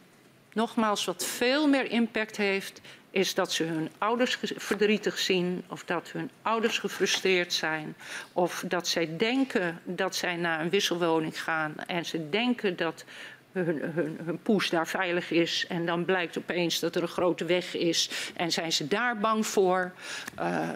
nogmaals, 0.53 1.05
wat 1.05 1.25
veel 1.25 1.67
meer 1.67 1.91
impact 1.91 2.37
heeft, 2.37 2.81
is 3.11 3.33
dat 3.33 3.51
ze 3.51 3.63
hun 3.63 3.89
ouders 3.97 4.37
verdrietig 4.55 5.17
zien 5.17 5.63
of 5.67 5.83
dat 5.83 6.11
hun 6.11 6.29
ouders 6.41 6.77
gefrustreerd 6.79 7.53
zijn 7.53 7.95
of 8.33 8.63
dat 8.67 8.87
zij 8.87 9.17
denken 9.17 9.79
dat 9.83 10.15
zij 10.15 10.35
naar 10.35 10.61
een 10.61 10.69
wisselwoning 10.69 11.43
gaan 11.43 11.75
en 11.87 12.05
ze 12.05 12.29
denken 12.29 12.75
dat 12.75 13.05
hun, 13.51 13.81
hun, 13.81 14.19
hun, 14.23 14.39
poes 14.41 14.69
daar 14.69 14.87
veilig 14.87 15.31
is 15.31 15.65
en 15.67 15.85
dan 15.85 16.05
blijkt 16.05 16.37
opeens 16.37 16.79
dat 16.79 16.95
er 16.95 17.01
een 17.01 17.07
grote 17.07 17.45
weg 17.45 17.75
is 17.75 18.31
en 18.35 18.51
zijn 18.51 18.71
ze 18.71 18.87
daar 18.87 19.17
bang 19.17 19.47
voor. 19.47 19.91
Uh, 20.39 20.69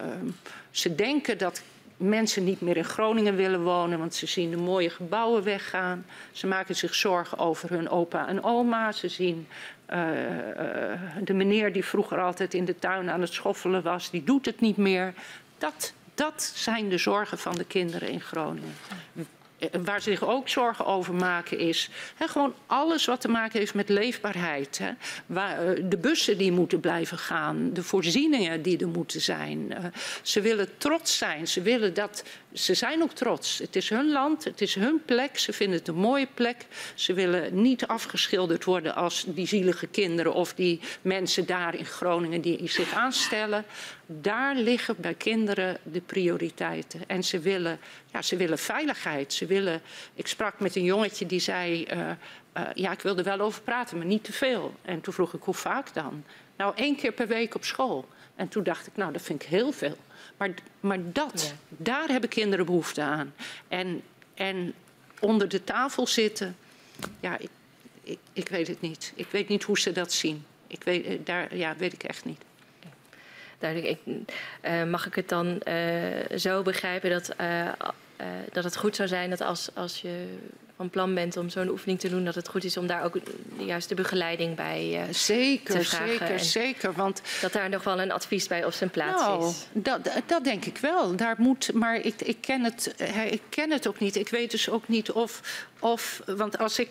ze 0.71 0.95
denken 0.95 1.37
dat 1.37 1.63
mensen 1.97 2.43
niet 2.43 2.61
meer 2.61 2.77
in 2.77 2.85
Groningen 2.85 3.35
willen 3.35 3.63
wonen, 3.63 3.99
want 3.99 4.15
ze 4.15 4.25
zien 4.25 4.49
de 4.49 4.57
mooie 4.57 4.89
gebouwen 4.89 5.43
weggaan. 5.43 6.05
Ze 6.31 6.47
maken 6.47 6.75
zich 6.75 6.95
zorgen 6.95 7.37
over 7.37 7.69
hun 7.69 7.89
opa 7.89 8.27
en 8.27 8.43
oma. 8.43 8.91
Ze 8.91 9.07
zien 9.07 9.47
uh, 9.89 9.97
de 11.23 11.33
meneer 11.33 11.73
die 11.73 11.85
vroeger 11.85 12.21
altijd 12.21 12.53
in 12.53 12.65
de 12.65 12.79
tuin 12.79 13.09
aan 13.09 13.21
het 13.21 13.33
schoffelen 13.33 13.83
was, 13.83 14.09
die 14.09 14.23
doet 14.23 14.45
het 14.45 14.59
niet 14.59 14.77
meer. 14.77 15.13
Dat, 15.57 15.93
dat 16.13 16.51
zijn 16.55 16.89
de 16.89 16.97
zorgen 16.97 17.37
van 17.37 17.55
de 17.55 17.65
kinderen 17.65 18.09
in 18.09 18.21
Groningen. 18.21 18.73
Eh, 19.71 19.81
waar 19.83 20.01
ze 20.01 20.09
zich 20.09 20.23
ook 20.23 20.49
zorgen 20.49 20.85
over 20.85 21.13
maken 21.13 21.59
is 21.59 21.89
hè, 22.15 22.27
gewoon 22.27 22.53
alles 22.65 23.05
wat 23.05 23.21
te 23.21 23.27
maken 23.27 23.59
heeft 23.59 23.73
met 23.73 23.89
leefbaarheid. 23.89 24.77
Hè. 24.77 24.91
Waar, 25.25 25.77
uh, 25.77 25.83
de 25.89 25.97
bussen 25.97 26.37
die 26.37 26.51
moeten 26.51 26.79
blijven 26.79 27.17
gaan, 27.17 27.69
de 27.73 27.83
voorzieningen 27.83 28.61
die 28.61 28.77
er 28.77 28.87
moeten 28.87 29.21
zijn. 29.21 29.71
Uh, 29.71 29.77
ze 30.21 30.41
willen 30.41 30.77
trots 30.77 31.17
zijn, 31.17 31.47
ze 31.47 31.61
willen 31.61 31.93
dat 31.93 32.23
ze 32.53 32.73
zijn 32.73 33.01
ook 33.01 33.11
trots. 33.11 33.57
Het 33.57 33.75
is 33.75 33.89
hun 33.89 34.11
land, 34.11 34.43
het 34.43 34.61
is 34.61 34.75
hun 34.75 35.01
plek. 35.05 35.37
Ze 35.37 35.53
vinden 35.53 35.77
het 35.77 35.87
een 35.87 35.95
mooie 35.95 36.27
plek. 36.33 36.65
Ze 36.93 37.13
willen 37.13 37.61
niet 37.61 37.87
afgeschilderd 37.87 38.63
worden 38.63 38.95
als 38.95 39.25
die 39.27 39.47
zielige 39.47 39.87
kinderen 39.87 40.33
of 40.33 40.53
die 40.53 40.79
mensen 41.01 41.45
daar 41.45 41.75
in 41.75 41.85
Groningen 41.85 42.41
die 42.41 42.69
zich 42.69 42.93
aanstellen. 42.93 43.65
Daar 44.05 44.55
liggen 44.55 44.95
bij 44.97 45.13
kinderen 45.13 45.77
de 45.83 46.01
prioriteiten. 46.01 47.01
En 47.07 47.23
ze 47.23 47.39
willen, 47.39 47.79
ja, 48.11 48.21
ze 48.21 48.35
willen 48.35 48.57
veiligheid. 48.57 49.33
Ze 49.33 49.45
willen, 49.45 49.81
ik 50.13 50.27
sprak 50.27 50.59
met 50.59 50.75
een 50.75 50.83
jongetje 50.83 51.25
die 51.25 51.39
zei. 51.39 51.87
Uh, 51.93 52.09
uh, 52.57 52.63
ja, 52.73 52.91
ik 52.91 53.01
wilde 53.01 53.23
wel 53.23 53.39
over 53.39 53.61
praten, 53.61 53.97
maar 53.97 54.05
niet 54.05 54.23
te 54.23 54.33
veel. 54.33 54.73
En 54.81 55.01
toen 55.01 55.13
vroeg 55.13 55.33
ik, 55.33 55.43
hoe 55.43 55.53
vaak 55.53 55.93
dan? 55.93 56.23
Nou, 56.55 56.73
één 56.75 56.95
keer 56.95 57.11
per 57.11 57.27
week 57.27 57.55
op 57.55 57.63
school. 57.63 58.07
En 58.35 58.47
toen 58.47 58.63
dacht 58.63 58.87
ik, 58.87 58.95
nou, 58.95 59.13
dat 59.13 59.21
vind 59.21 59.43
ik 59.43 59.49
heel 59.49 59.71
veel. 59.71 59.97
Maar, 60.37 60.49
maar 60.79 60.99
dat, 61.11 61.55
ja. 61.69 61.75
daar 61.77 62.07
hebben 62.07 62.29
kinderen 62.29 62.65
behoefte 62.65 63.01
aan. 63.01 63.33
En, 63.67 64.01
en 64.33 64.73
onder 65.19 65.49
de 65.49 65.63
tafel 65.63 66.07
zitten, 66.07 66.55
ja, 67.19 67.37
ik, 67.37 67.49
ik, 68.03 68.19
ik 68.33 68.49
weet 68.49 68.67
het 68.67 68.81
niet. 68.81 69.13
Ik 69.15 69.27
weet 69.31 69.47
niet 69.47 69.63
hoe 69.63 69.79
ze 69.79 69.91
dat 69.91 70.13
zien. 70.13 70.45
Ik 70.67 70.83
weet, 70.83 71.05
eh, 71.05 71.19
daar 71.23 71.55
ja, 71.55 71.75
weet 71.75 71.93
ik 71.93 72.03
echt 72.03 72.25
niet. 72.25 72.41
Duidelijk. 73.59 73.99
Ik, 74.05 74.13
uh, 74.61 74.83
mag 74.83 75.05
ik 75.05 75.15
het 75.15 75.29
dan 75.29 75.61
uh, 75.67 76.37
zo 76.37 76.61
begrijpen 76.61 77.09
dat, 77.09 77.33
uh, 77.41 77.69
dat 78.51 78.63
het 78.63 78.77
goed 78.77 78.95
zou 78.95 79.07
zijn 79.07 79.29
dat 79.29 79.41
als, 79.41 79.69
als 79.73 80.01
je 80.01 80.37
van 80.75 80.89
plan 80.89 81.13
bent 81.13 81.37
om 81.37 81.49
zo'n 81.49 81.69
oefening 81.69 81.99
te 81.99 82.09
doen, 82.09 82.25
dat 82.25 82.35
het 82.35 82.47
goed 82.47 82.63
is 82.63 82.77
om 82.77 82.87
daar 82.87 83.03
ook 83.03 83.13
de 83.57 83.65
juiste 83.65 83.95
begeleiding 83.95 84.55
bij 84.55 85.07
uh, 85.07 85.13
zeker, 85.13 85.79
te 85.79 85.83
vragen. 85.83 86.17
Zeker, 86.17 86.39
zeker. 86.39 86.93
Want 86.93 87.21
dat 87.41 87.53
daar 87.53 87.69
nog 87.69 87.83
wel 87.83 88.01
een 88.01 88.11
advies 88.11 88.47
bij 88.47 88.65
op 88.65 88.73
zijn 88.73 88.89
plaats 88.89 89.21
nou, 89.21 89.49
is. 89.49 89.67
Dat, 89.71 90.09
dat 90.25 90.43
denk 90.43 90.65
ik 90.65 90.77
wel. 90.77 91.15
Daar 91.15 91.35
moet, 91.37 91.73
maar 91.73 91.95
ik, 91.95 92.21
ik, 92.21 92.37
ken 92.41 92.63
het, 92.63 92.93
ik 93.29 93.41
ken 93.49 93.71
het 93.71 93.87
ook 93.87 93.99
niet. 93.99 94.15
Ik 94.15 94.29
weet 94.29 94.51
dus 94.51 94.69
ook 94.69 94.87
niet 94.87 95.11
of, 95.11 95.41
of 95.79 96.21
want 96.25 96.57
als 96.57 96.79
ik 96.79 96.89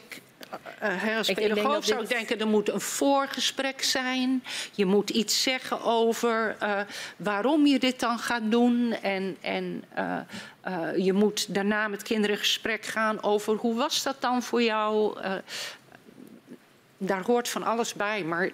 als 1.17 1.29
ik 1.29 1.35
pedagoog 1.35 1.85
zou 1.85 2.03
ik 2.03 2.09
denken, 2.09 2.41
er 2.41 2.47
moet 2.47 2.69
een 2.69 2.81
voorgesprek 2.81 3.83
zijn. 3.83 4.45
Je 4.73 4.85
moet 4.85 5.11
iets 5.11 5.43
zeggen 5.43 5.83
over 5.83 6.57
uh, 6.63 6.81
waarom 7.17 7.67
je 7.67 7.79
dit 7.79 8.01
dan 8.01 8.19
gaat 8.19 8.51
doen. 8.51 8.93
En, 9.03 9.37
en 9.41 9.85
uh, 9.99 11.05
je 11.05 11.13
moet 11.13 11.55
daarna 11.55 11.89
met 11.89 12.03
kinderen 12.03 12.37
in 12.37 12.43
gesprek 12.43 12.85
gaan 12.85 13.23
over 13.23 13.55
hoe 13.57 13.75
was 13.75 14.03
dat 14.03 14.17
dan 14.21 14.43
voor 14.43 14.63
jou 14.63 15.19
daar 17.07 17.25
hoort 17.25 17.49
van 17.49 17.63
alles 17.63 17.95
bij. 17.95 18.25
Maar 18.25 18.51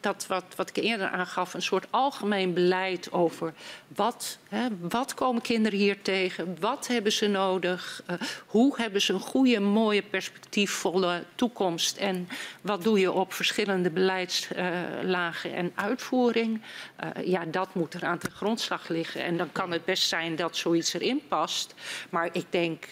dat 0.00 0.26
wat, 0.26 0.44
wat 0.56 0.68
ik 0.68 0.76
eerder 0.76 1.08
aangaf, 1.08 1.54
een 1.54 1.62
soort 1.62 1.86
algemeen 1.90 2.54
beleid 2.54 3.12
over 3.12 3.52
wat, 3.94 4.38
hè, 4.48 4.66
wat 4.80 5.14
komen 5.14 5.42
kinderen 5.42 5.78
hier 5.78 6.02
tegen, 6.02 6.56
wat 6.60 6.86
hebben 6.86 7.12
ze 7.12 7.26
nodig, 7.26 8.02
uh, 8.10 8.16
hoe 8.46 8.76
hebben 8.76 9.00
ze 9.00 9.12
een 9.12 9.20
goede, 9.20 9.60
mooie, 9.60 10.02
perspectiefvolle 10.02 11.24
toekomst 11.34 11.96
en 11.96 12.28
wat 12.60 12.82
doe 12.82 13.00
je 13.00 13.12
op 13.12 13.32
verschillende 13.32 13.90
beleidslagen 13.90 15.54
en 15.54 15.72
uitvoering. 15.74 16.62
Uh, 17.04 17.26
ja, 17.26 17.44
dat 17.44 17.74
moet 17.74 17.94
er 17.94 18.04
aan 18.04 18.18
de 18.20 18.30
grondslag 18.30 18.88
liggen. 18.88 19.22
En 19.22 19.36
dan 19.36 19.52
kan 19.52 19.70
het 19.70 19.84
best 19.84 20.08
zijn 20.08 20.36
dat 20.36 20.56
zoiets 20.56 20.94
erin 20.94 21.22
past. 21.28 21.74
Maar 22.10 22.28
ik 22.32 22.44
denk, 22.50 22.84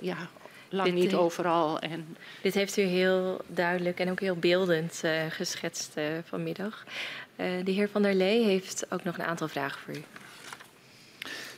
ja, 0.00 0.16
lang 0.74 0.92
dit, 0.92 1.02
niet 1.02 1.14
overal. 1.14 1.78
En... 1.78 2.16
Dit 2.42 2.54
heeft 2.54 2.76
u 2.76 2.82
heel 2.82 3.40
duidelijk 3.46 4.00
en 4.00 4.10
ook 4.10 4.20
heel 4.20 4.36
beeldend 4.36 5.00
uh, 5.04 5.22
geschetst 5.28 5.92
uh, 5.98 6.04
vanmiddag. 6.24 6.84
Uh, 7.36 7.46
de 7.64 7.70
heer 7.70 7.88
Van 7.88 8.02
der 8.02 8.14
Lee 8.14 8.44
heeft 8.44 8.86
ook 8.88 9.04
nog 9.04 9.18
een 9.18 9.24
aantal 9.24 9.48
vragen 9.48 9.80
voor 9.80 9.94
u. 9.94 10.02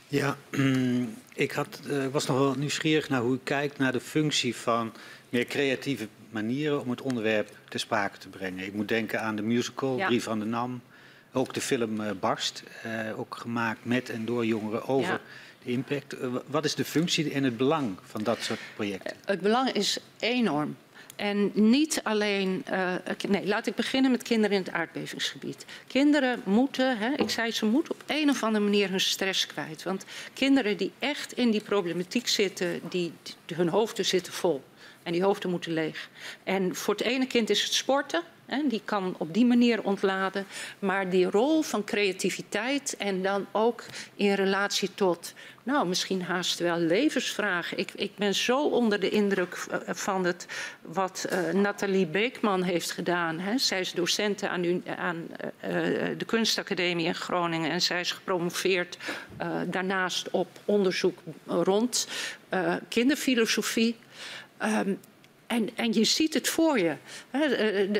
Ja, 0.07 0.37
ik 1.45 1.51
had, 1.51 1.79
was 2.11 2.25
nog 2.25 2.37
wel 2.37 2.55
nieuwsgierig 2.55 3.09
naar 3.09 3.21
hoe 3.21 3.35
u 3.35 3.39
kijkt 3.43 3.77
naar 3.77 3.91
de 3.91 3.99
functie 3.99 4.55
van 4.55 4.93
meer 5.29 5.45
creatieve 5.45 6.07
manieren 6.29 6.81
om 6.81 6.89
het 6.89 7.01
onderwerp 7.01 7.49
ter 7.69 7.79
sprake 7.79 8.17
te 8.17 8.29
brengen. 8.29 8.65
Ik 8.65 8.73
moet 8.73 8.87
denken 8.87 9.21
aan 9.21 9.35
de 9.35 9.41
musical, 9.41 9.97
ja. 9.97 10.07
Brief 10.07 10.23
van 10.23 10.39
de 10.39 10.45
Nam. 10.45 10.81
Ook 11.33 11.53
de 11.53 11.61
film 11.61 12.19
Barst, 12.19 12.63
ook 13.15 13.35
gemaakt 13.35 13.85
met 13.85 14.09
en 14.09 14.25
door 14.25 14.45
jongeren 14.45 14.87
over... 14.87 15.11
Ja 15.11 15.21
impact. 15.67 16.13
Eh, 16.13 16.35
wat 16.47 16.65
is 16.65 16.75
de 16.75 16.85
functie 16.85 17.31
en 17.33 17.43
het 17.43 17.57
belang 17.57 17.97
van 18.03 18.23
dat 18.23 18.37
soort 18.41 18.59
projecten? 18.75 19.11
Eh, 19.11 19.17
het 19.25 19.41
belang 19.41 19.71
is 19.71 19.97
enorm. 20.19 20.75
En 21.15 21.51
niet 21.53 21.99
alleen, 22.03 22.63
uh, 22.71 22.93
nee, 23.27 23.47
laat 23.47 23.67
ik 23.67 23.75
beginnen 23.75 24.11
met 24.11 24.23
kinderen 24.23 24.57
in 24.57 24.63
het 24.63 24.71
aardbevingsgebied. 24.71 25.65
Kinderen 25.87 26.41
moeten, 26.43 26.97
hè, 26.97 27.13
ik 27.15 27.29
zei 27.29 27.51
ze 27.51 27.65
moeten 27.65 27.93
op 27.93 28.03
een 28.07 28.29
of 28.29 28.43
andere 28.43 28.63
manier 28.63 28.89
hun 28.89 28.99
stress 28.99 29.47
kwijt. 29.47 29.83
Want 29.83 30.05
kinderen 30.33 30.77
die 30.77 30.91
echt 30.99 31.33
in 31.33 31.51
die 31.51 31.61
problematiek 31.61 32.27
zitten, 32.27 32.79
die, 32.89 33.13
die 33.45 33.55
hun 33.55 33.67
hoofden 33.67 34.05
zitten 34.05 34.33
vol. 34.33 34.63
En 35.03 35.11
die 35.11 35.23
hoofden 35.23 35.49
moeten 35.49 35.73
leeg. 35.73 36.09
En 36.43 36.75
voor 36.75 36.93
het 36.93 37.03
ene 37.03 37.27
kind 37.27 37.49
is 37.49 37.63
het 37.63 37.73
sporten. 37.73 38.21
Hè, 38.45 38.67
die 38.67 38.81
kan 38.85 39.15
op 39.17 39.33
die 39.33 39.45
manier 39.45 39.83
ontladen. 39.83 40.45
Maar 40.79 41.09
die 41.09 41.29
rol 41.29 41.61
van 41.61 41.83
creativiteit 41.83 42.95
en 42.97 43.21
dan 43.21 43.45
ook 43.51 43.85
in 44.15 44.33
relatie 44.33 44.89
tot, 44.95 45.33
nou, 45.67 45.87
misschien 45.87 46.21
haast 46.21 46.59
wel 46.59 46.77
levensvragen. 46.77 47.77
Ik, 47.77 47.91
ik 47.95 48.11
ben 48.15 48.35
zo 48.35 48.67
onder 48.67 48.99
de 48.99 49.09
indruk 49.09 49.65
eh, 49.69 49.79
van 49.85 50.25
het 50.25 50.47
wat 50.81 51.27
uh, 51.31 51.53
Nathalie 51.53 52.05
Beekman 52.05 52.63
heeft 52.63 52.91
gedaan. 52.91 53.39
Hè. 53.39 53.57
Zij 53.57 53.79
is 53.79 53.91
docent 53.91 54.43
aan, 54.43 54.83
aan 54.97 55.27
uh, 55.27 55.71
de 56.17 56.25
Kunstacademie 56.25 57.05
in 57.05 57.15
Groningen 57.15 57.71
en 57.71 57.81
zij 57.81 57.99
is 57.99 58.11
gepromoveerd 58.11 58.97
daarnaast 59.65 60.29
op 60.29 60.47
onderzoek 60.65 61.19
rond 61.45 62.07
kinderfilosofie. 62.89 63.95
Um, 64.63 64.99
en, 65.47 65.69
en 65.75 65.93
je 65.93 66.03
ziet 66.03 66.33
het 66.33 66.49
voor 66.49 66.79
je. 66.79 66.95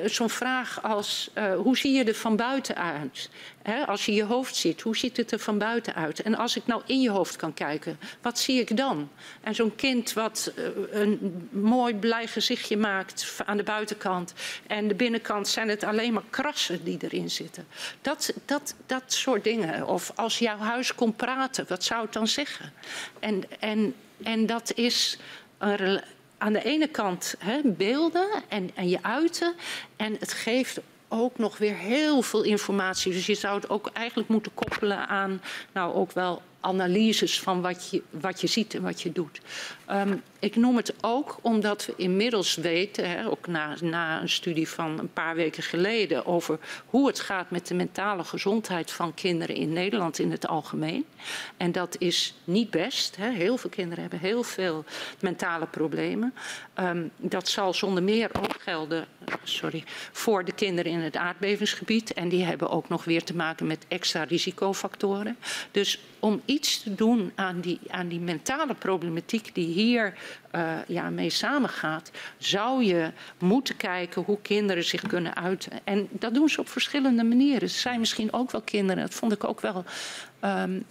Zo'n 0.06 0.30
vraag 0.30 0.84
als 0.84 1.30
uh, 1.38 1.56
hoe 1.56 1.78
zie 1.78 1.94
je 1.94 2.04
er 2.04 2.16
van 2.16 2.36
buiten 2.36 2.76
uit? 2.76 3.30
Als 3.86 4.06
je 4.06 4.14
je 4.14 4.24
hoofd 4.24 4.56
ziet, 4.56 4.82
hoe 4.82 4.98
ziet 4.98 5.18
het 5.18 5.32
er 5.32 5.40
van 5.40 5.58
buiten 5.58 5.96
uit? 5.96 6.22
En 6.22 6.36
als 6.36 6.56
ik 6.56 6.66
nou 6.66 6.82
in 6.86 7.02
je 7.02 7.10
hoofd 7.10 7.36
kan 7.36 7.54
kijken, 7.54 8.00
wat 8.22 8.40
zie 8.40 8.60
ik 8.60 8.78
dan? 8.78 9.10
En 9.42 9.56
zo'n 9.56 9.76
kind 9.76 10.14
wat 10.14 10.52
een 10.92 11.48
mooi 11.52 11.96
blij 11.96 12.28
gezichtje 12.28 12.78
maakt 12.78 13.42
aan 13.46 13.58
de 13.58 13.64
buitenkant... 13.64 14.34
en 14.68 14.88
de 14.88 14.96
binnenkant 14.96 15.48
zijn 15.48 15.70
het 15.70 15.84
alleen 15.84 16.14
maar 16.14 16.24
krassen 16.30 16.84
die 16.84 16.98
erin 17.02 17.30
zitten. 17.30 17.68
Dat, 18.02 18.34
dat, 18.46 18.76
dat 18.86 19.04
soort 19.06 19.44
dingen. 19.44 19.88
Of 19.88 20.12
als 20.16 20.40
jouw 20.40 20.58
huis 20.58 20.96
komt 20.96 21.18
praten, 21.18 21.66
wat 21.68 21.84
zou 21.84 22.02
het 22.02 22.14
dan 22.14 22.28
zeggen? 22.28 22.74
En, 23.20 23.44
en, 23.60 23.96
en 24.24 24.46
dat 24.46 24.72
is 24.76 25.18
een 25.58 26.02
aan 26.38 26.54
de 26.54 26.64
ene 26.64 26.88
kant 26.88 27.36
beelden 27.64 28.28
en, 28.48 28.70
en 28.76 28.90
je 28.90 29.04
uiten. 29.04 29.54
En 29.96 30.16
het 30.20 30.34
geeft 30.34 30.80
ook 31.08 31.38
nog 31.38 31.58
weer 31.58 31.76
heel 31.76 32.22
veel 32.22 32.44
informatie. 32.44 33.12
Dus 33.12 33.26
je 33.26 33.36
zou 33.36 33.56
het 33.56 33.70
ook 33.70 33.90
eigenlijk 33.94 34.30
moeten 34.30 34.54
koppelen 34.54 35.08
aan, 35.08 35.42
nou 35.72 35.94
ook 35.94 36.12
wel 36.12 36.42
analyses 36.60 37.40
van 37.40 37.62
wat 37.62 37.90
je, 37.90 38.02
wat 38.10 38.42
je 38.42 38.48
ziet 38.48 38.74
en 38.74 38.82
wat 38.82 39.02
je 39.02 39.12
doet. 39.12 39.42
Um, 39.92 40.22
ik 40.40 40.56
noem 40.56 40.76
het 40.76 40.94
ook 41.02 41.38
omdat 41.42 41.86
we 41.86 41.94
inmiddels 41.98 42.56
weten, 42.56 43.10
hè, 43.10 43.30
ook 43.30 43.48
na, 43.48 43.76
na 43.82 44.22
een 44.22 44.30
studie 44.30 44.70
van 44.70 45.00
een 45.00 45.14
paar 45.14 45.36
weken 45.36 45.64
geleden, 45.64 46.26
over 46.26 46.60
hoe 46.86 47.08
het 47.08 47.20
gaat 47.20 47.52
met 47.52 47.68
de 47.68 47.74
mentale 47.74 48.24
gezondheid 48.24 48.92
van 48.92 49.14
kinderen 49.14 49.56
in 49.56 49.74
Nederland 49.74 50.20
in 50.20 50.32
het 50.32 50.48
algemeen. 50.48 51.06
En 51.58 51.72
dat 51.72 51.96
is 52.00 52.36
niet 52.44 52.70
best. 52.70 53.16
Hè. 53.16 53.30
Heel 53.30 53.58
veel 53.58 53.70
kinderen 53.70 54.02
hebben 54.02 54.20
heel 54.20 54.44
veel 54.44 54.86
mentale 55.20 55.66
problemen. 55.66 56.34
Um, 56.80 57.12
dat 57.18 57.48
zal 57.48 57.74
zonder 57.74 58.04
meer 58.04 58.30
ook 58.40 58.62
gelden 58.62 59.08
sorry, 59.44 59.84
voor 60.12 60.46
de 60.46 60.52
kinderen 60.52 60.92
in 60.92 61.00
het 61.00 61.16
aardbevingsgebied. 61.16 62.14
En 62.14 62.30
die 62.30 62.44
hebben 62.44 62.70
ook 62.70 62.90
nog 62.90 63.04
weer 63.04 63.24
te 63.24 63.36
maken 63.36 63.68
met 63.68 63.86
extra 63.88 64.24
risicofactoren. 64.24 65.38
Dus 65.72 66.00
om 66.20 66.42
iets 66.46 66.84
te 66.84 66.96
doen 66.96 67.32
aan 67.36 67.60
die, 67.60 67.80
aan 67.88 68.08
die 68.08 68.20
mentale 68.20 68.74
problematiek 68.74 69.56
die 69.56 69.68
hier 69.78 70.14
uh, 70.56 70.72
ja, 70.88 71.10
mee 71.10 71.30
samengaat, 71.30 72.12
zou 72.38 72.84
je 72.84 73.12
moeten 73.40 73.78
kijken 73.78 74.22
hoe 74.22 74.42
kinderen 74.42 74.84
zich 74.84 75.02
kunnen 75.02 75.36
uiten. 75.36 75.72
En 75.84 76.08
dat 76.12 76.34
doen 76.34 76.50
ze 76.50 76.60
op 76.60 76.70
verschillende 76.70 77.24
manieren. 77.24 77.62
Er 77.62 77.70
zijn 77.70 78.00
misschien 78.00 78.34
ook 78.34 78.52
wel 78.52 78.62
kinderen, 78.62 79.04
dat 79.04 79.14
vond 79.14 79.32
ik 79.32 79.44
ook 79.44 79.62
wel 79.62 79.84
um, 80.42 80.86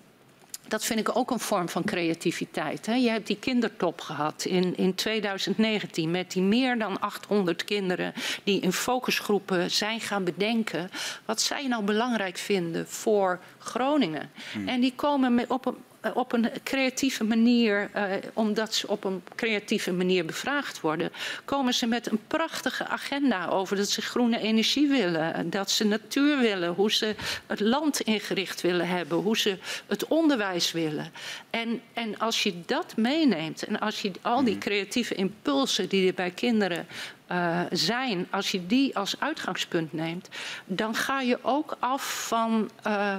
dat 0.68 0.84
vind 0.84 1.00
ik 1.00 1.16
ook 1.16 1.30
een 1.30 1.40
vorm 1.40 1.68
van 1.68 1.84
creativiteit. 1.84 2.86
Hè. 2.86 2.94
Je 2.94 3.10
hebt 3.10 3.26
die 3.26 3.38
kindertop 3.38 4.00
gehad 4.00 4.44
in, 4.44 4.76
in 4.76 4.94
2019 4.94 6.10
met 6.10 6.32
die 6.32 6.42
meer 6.42 6.78
dan 6.78 7.00
800 7.00 7.64
kinderen 7.64 8.12
die 8.44 8.60
in 8.60 8.72
focusgroepen 8.72 9.70
zijn 9.70 10.00
gaan 10.00 10.24
bedenken 10.24 10.90
wat 11.24 11.40
zij 11.40 11.66
nou 11.66 11.84
belangrijk 11.84 12.36
vinden 12.36 12.88
voor 12.88 13.40
Groningen. 13.58 14.30
Hmm. 14.52 14.68
En 14.68 14.80
die 14.80 14.92
komen 14.96 15.44
op 15.48 15.66
een 15.66 15.74
eh, 15.74 15.80
op 16.14 16.32
een 16.32 16.50
creatieve 16.62 17.24
manier, 17.24 17.90
uh, 17.96 18.02
omdat 18.32 18.74
ze 18.74 18.88
op 18.88 19.04
een 19.04 19.22
creatieve 19.34 19.92
manier 19.92 20.24
bevraagd 20.24 20.80
worden, 20.80 21.12
komen 21.44 21.74
ze 21.74 21.86
met 21.86 22.10
een 22.10 22.20
prachtige 22.26 22.86
agenda 22.86 23.46
over 23.46 23.76
dat 23.76 23.88
ze 23.88 24.02
groene 24.02 24.38
energie 24.38 24.88
willen, 24.88 25.50
dat 25.50 25.70
ze 25.70 25.84
natuur 25.84 26.38
willen, 26.38 26.72
hoe 26.72 26.92
ze 26.92 27.14
het 27.46 27.60
land 27.60 28.00
ingericht 28.00 28.60
willen 28.60 28.88
hebben, 28.88 29.18
hoe 29.18 29.36
ze 29.36 29.58
het 29.86 30.06
onderwijs 30.06 30.72
willen. 30.72 31.12
En, 31.50 31.80
en 31.92 32.18
als 32.18 32.42
je 32.42 32.54
dat 32.66 32.96
meeneemt 32.96 33.62
en 33.62 33.80
als 33.80 34.02
je 34.02 34.10
al 34.22 34.44
die 34.44 34.56
mhm. 34.56 34.62
creatieve 34.62 35.14
impulsen 35.14 35.88
die 35.88 36.06
er 36.08 36.14
bij 36.14 36.30
kinderen 36.30 36.86
uh, 37.32 37.60
zijn, 37.70 38.26
als 38.30 38.50
je 38.50 38.66
die 38.66 38.96
als 38.96 39.20
uitgangspunt 39.20 39.92
neemt, 39.92 40.28
dan 40.64 40.94
ga 40.94 41.20
je 41.20 41.38
ook 41.42 41.76
af 41.78 42.26
van 42.26 42.70
uh, 42.86 43.12
eh, 43.12 43.18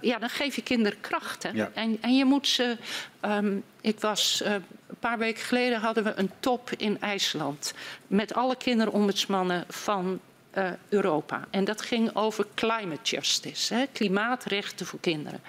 ja, 0.00 0.18
dan 0.18 0.28
geef 0.28 0.56
je 0.56 0.62
kinderen 0.62 1.00
kracht. 1.00 1.42
Hè? 1.42 1.64
En, 1.64 1.98
en 2.00 2.16
je 2.16 2.24
moet 2.24 2.48
ze. 2.48 2.76
Um, 3.22 3.64
ik 3.80 4.00
was. 4.00 4.42
Uh, 4.46 4.54
een 4.94 5.00
paar 5.00 5.18
weken 5.18 5.42
geleden 5.42 5.80
hadden 5.80 6.04
we 6.04 6.12
een 6.16 6.30
top 6.40 6.70
in 6.76 7.00
IJsland. 7.00 7.74
Met 8.06 8.34
alle 8.34 8.56
kinderombudsmannen 8.56 9.64
van 9.68 10.20
uh, 10.54 10.70
Europa. 10.88 11.44
En 11.50 11.64
dat 11.64 11.82
ging 11.82 12.14
over 12.14 12.46
climate 12.54 13.02
justice, 13.02 13.74
hè, 13.74 13.86
klimaatrechten 13.92 14.86
voor 14.86 15.00
kinderen. 15.00 15.40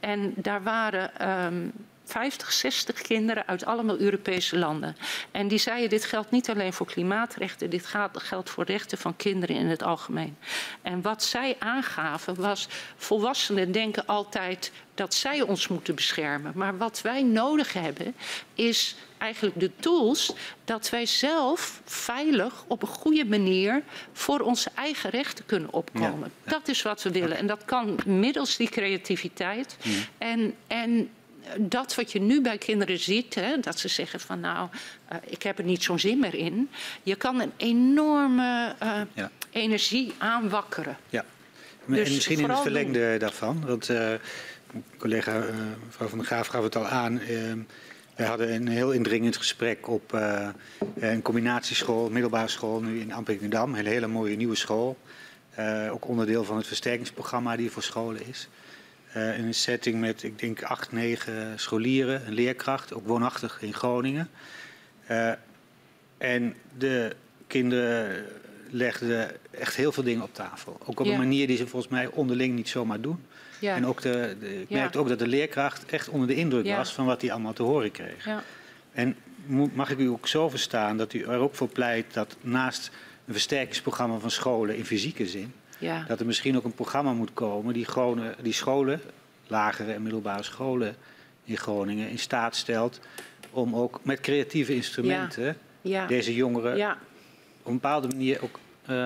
En 0.00 0.32
daar 0.36 0.62
waren 0.62 1.28
um, 1.44 1.72
50, 2.10 2.52
60 2.52 3.02
kinderen 3.02 3.46
uit 3.46 3.64
allemaal 3.64 3.98
Europese 3.98 4.58
landen. 4.58 4.96
En 5.30 5.48
die 5.48 5.58
zeiden, 5.58 5.88
dit 5.88 6.04
geldt 6.04 6.30
niet 6.30 6.50
alleen 6.50 6.72
voor 6.72 6.86
klimaatrechten, 6.86 7.70
dit 7.70 7.86
geldt 8.12 8.50
voor 8.50 8.64
rechten 8.64 8.98
van 8.98 9.16
kinderen 9.16 9.56
in 9.56 9.66
het 9.66 9.82
algemeen. 9.82 10.36
En 10.82 11.02
wat 11.02 11.22
zij 11.22 11.56
aangaven 11.58 12.34
was, 12.34 12.68
volwassenen 12.96 13.72
denken 13.72 14.06
altijd 14.06 14.72
dat 14.94 15.14
zij 15.14 15.42
ons 15.42 15.68
moeten 15.68 15.94
beschermen. 15.94 16.52
Maar 16.54 16.78
wat 16.78 17.00
wij 17.02 17.22
nodig 17.22 17.72
hebben 17.72 18.14
is 18.54 18.96
eigenlijk 19.18 19.60
de 19.60 19.70
tools 19.76 20.32
dat 20.64 20.90
wij 20.90 21.06
zelf 21.06 21.80
veilig 21.84 22.64
op 22.66 22.82
een 22.82 22.88
goede 22.88 23.24
manier 23.24 23.82
voor 24.12 24.40
onze 24.40 24.70
eigen 24.74 25.10
rechten 25.10 25.46
kunnen 25.46 25.72
opkomen. 25.72 26.32
Dat 26.44 26.68
is 26.68 26.82
wat 26.82 27.02
we 27.02 27.10
willen. 27.10 27.36
En 27.36 27.46
dat 27.46 27.64
kan 27.64 27.98
middels 28.06 28.56
die 28.56 28.68
creativiteit. 28.68 29.76
En, 30.18 30.54
en 30.66 31.10
dat 31.58 31.94
wat 31.94 32.12
je 32.12 32.20
nu 32.20 32.40
bij 32.40 32.58
kinderen 32.58 32.98
ziet, 32.98 33.34
hè, 33.34 33.58
dat 33.60 33.78
ze 33.78 33.88
zeggen 33.88 34.20
van 34.20 34.40
nou, 34.40 34.68
uh, 35.12 35.18
ik 35.26 35.42
heb 35.42 35.58
er 35.58 35.64
niet 35.64 35.82
zo'n 35.82 35.98
zin 35.98 36.18
meer 36.18 36.34
in. 36.34 36.70
Je 37.02 37.14
kan 37.14 37.40
een 37.40 37.52
enorme 37.56 38.74
uh, 38.82 39.00
ja. 39.14 39.30
energie 39.50 40.12
aanwakkeren. 40.18 40.96
Ja, 41.08 41.24
dus 41.86 42.08
en 42.08 42.14
misschien 42.14 42.38
in 42.38 42.50
het 42.50 42.60
verlengde 42.60 43.16
daarvan, 43.18 43.64
want 43.66 43.88
uh, 43.88 44.12
collega 44.98 45.44
mevrouw 45.86 46.08
Van 46.08 46.18
der 46.18 46.26
Graaf 46.26 46.46
gaf 46.46 46.62
het 46.62 46.76
al 46.76 46.86
aan. 46.86 47.20
wij 48.16 48.26
hadden 48.26 48.54
een 48.54 48.68
heel 48.68 48.92
indringend 48.92 49.36
gesprek 49.36 49.88
op 49.88 50.18
een 50.98 51.22
combinatieschool, 51.22 52.10
middelbare 52.10 52.48
school, 52.48 52.80
nu 52.80 53.00
in 53.00 53.12
Ampingedam. 53.12 53.74
Een 53.74 53.86
hele 53.86 54.06
mooie 54.06 54.36
nieuwe 54.36 54.56
school. 54.56 54.98
ook 55.90 56.08
onderdeel 56.08 56.44
van 56.44 56.56
het 56.56 56.66
versterkingsprogramma 56.66 57.56
die 57.56 57.70
voor 57.70 57.82
scholen 57.82 58.26
is. 58.26 58.48
Uh, 59.16 59.38
in 59.38 59.44
een 59.44 59.54
setting 59.54 60.00
met, 60.00 60.22
ik 60.22 60.38
denk, 60.38 60.62
acht, 60.62 60.92
negen 60.92 61.58
scholieren, 61.58 62.26
een 62.26 62.32
leerkracht, 62.32 62.94
ook 62.94 63.06
woonachtig 63.06 63.62
in 63.62 63.74
Groningen. 63.74 64.30
Uh, 65.10 65.32
en 66.18 66.54
de 66.78 67.16
kinderen 67.46 68.26
legden 68.70 69.30
echt 69.50 69.76
heel 69.76 69.92
veel 69.92 70.02
dingen 70.02 70.22
op 70.22 70.34
tafel. 70.34 70.80
Ook 70.86 71.00
op 71.00 71.06
ja. 71.06 71.12
een 71.12 71.18
manier 71.18 71.46
die 71.46 71.56
ze 71.56 71.66
volgens 71.66 71.92
mij 71.92 72.06
onderling 72.06 72.54
niet 72.54 72.68
zomaar 72.68 73.00
doen. 73.00 73.24
Ja. 73.58 73.74
En 73.76 73.86
ook 73.86 74.02
de, 74.02 74.36
de 74.40 74.60
ik 74.60 74.70
merkte 74.70 74.98
ja. 74.98 75.02
ook 75.02 75.08
dat 75.08 75.18
de 75.18 75.26
leerkracht 75.26 75.86
echt 75.86 76.08
onder 76.08 76.28
de 76.28 76.34
indruk 76.34 76.66
was 76.66 76.92
van 76.92 77.06
wat 77.06 77.20
hij 77.20 77.32
allemaal 77.32 77.52
te 77.52 77.62
horen 77.62 77.90
kreeg. 77.90 78.28
En 78.92 79.16
mag 79.72 79.90
ik 79.90 79.98
u 79.98 80.06
ook 80.06 80.28
zo 80.28 80.48
verstaan 80.48 80.96
dat 80.96 81.12
u 81.12 81.22
er 81.22 81.38
ook 81.38 81.54
voor 81.54 81.68
pleit 81.68 82.14
dat 82.14 82.36
naast 82.40 82.90
een 83.26 83.32
versterkingsprogramma 83.32 84.18
van 84.18 84.30
scholen 84.30 84.76
in 84.76 84.84
fysieke 84.84 85.26
zin 85.26 85.52
ja. 85.80 86.04
Dat 86.08 86.20
er 86.20 86.26
misschien 86.26 86.56
ook 86.56 86.64
een 86.64 86.74
programma 86.74 87.12
moet 87.12 87.34
komen 87.34 87.74
die, 87.74 87.84
Groningen, 87.84 88.34
die 88.42 88.52
scholen, 88.52 89.00
lagere 89.46 89.92
en 89.92 90.02
middelbare 90.02 90.42
scholen 90.42 90.96
in 91.44 91.56
Groningen, 91.56 92.08
in 92.08 92.18
staat 92.18 92.56
stelt 92.56 93.00
om 93.50 93.76
ook 93.76 94.00
met 94.02 94.20
creatieve 94.20 94.74
instrumenten 94.74 95.44
ja. 95.44 96.00
Ja. 96.00 96.06
deze 96.06 96.34
jongeren 96.34 96.96
op 97.60 97.66
een 97.66 97.72
bepaalde 97.72 98.08
manier 98.08 98.42
ook 98.42 98.58
uh, 98.90 98.96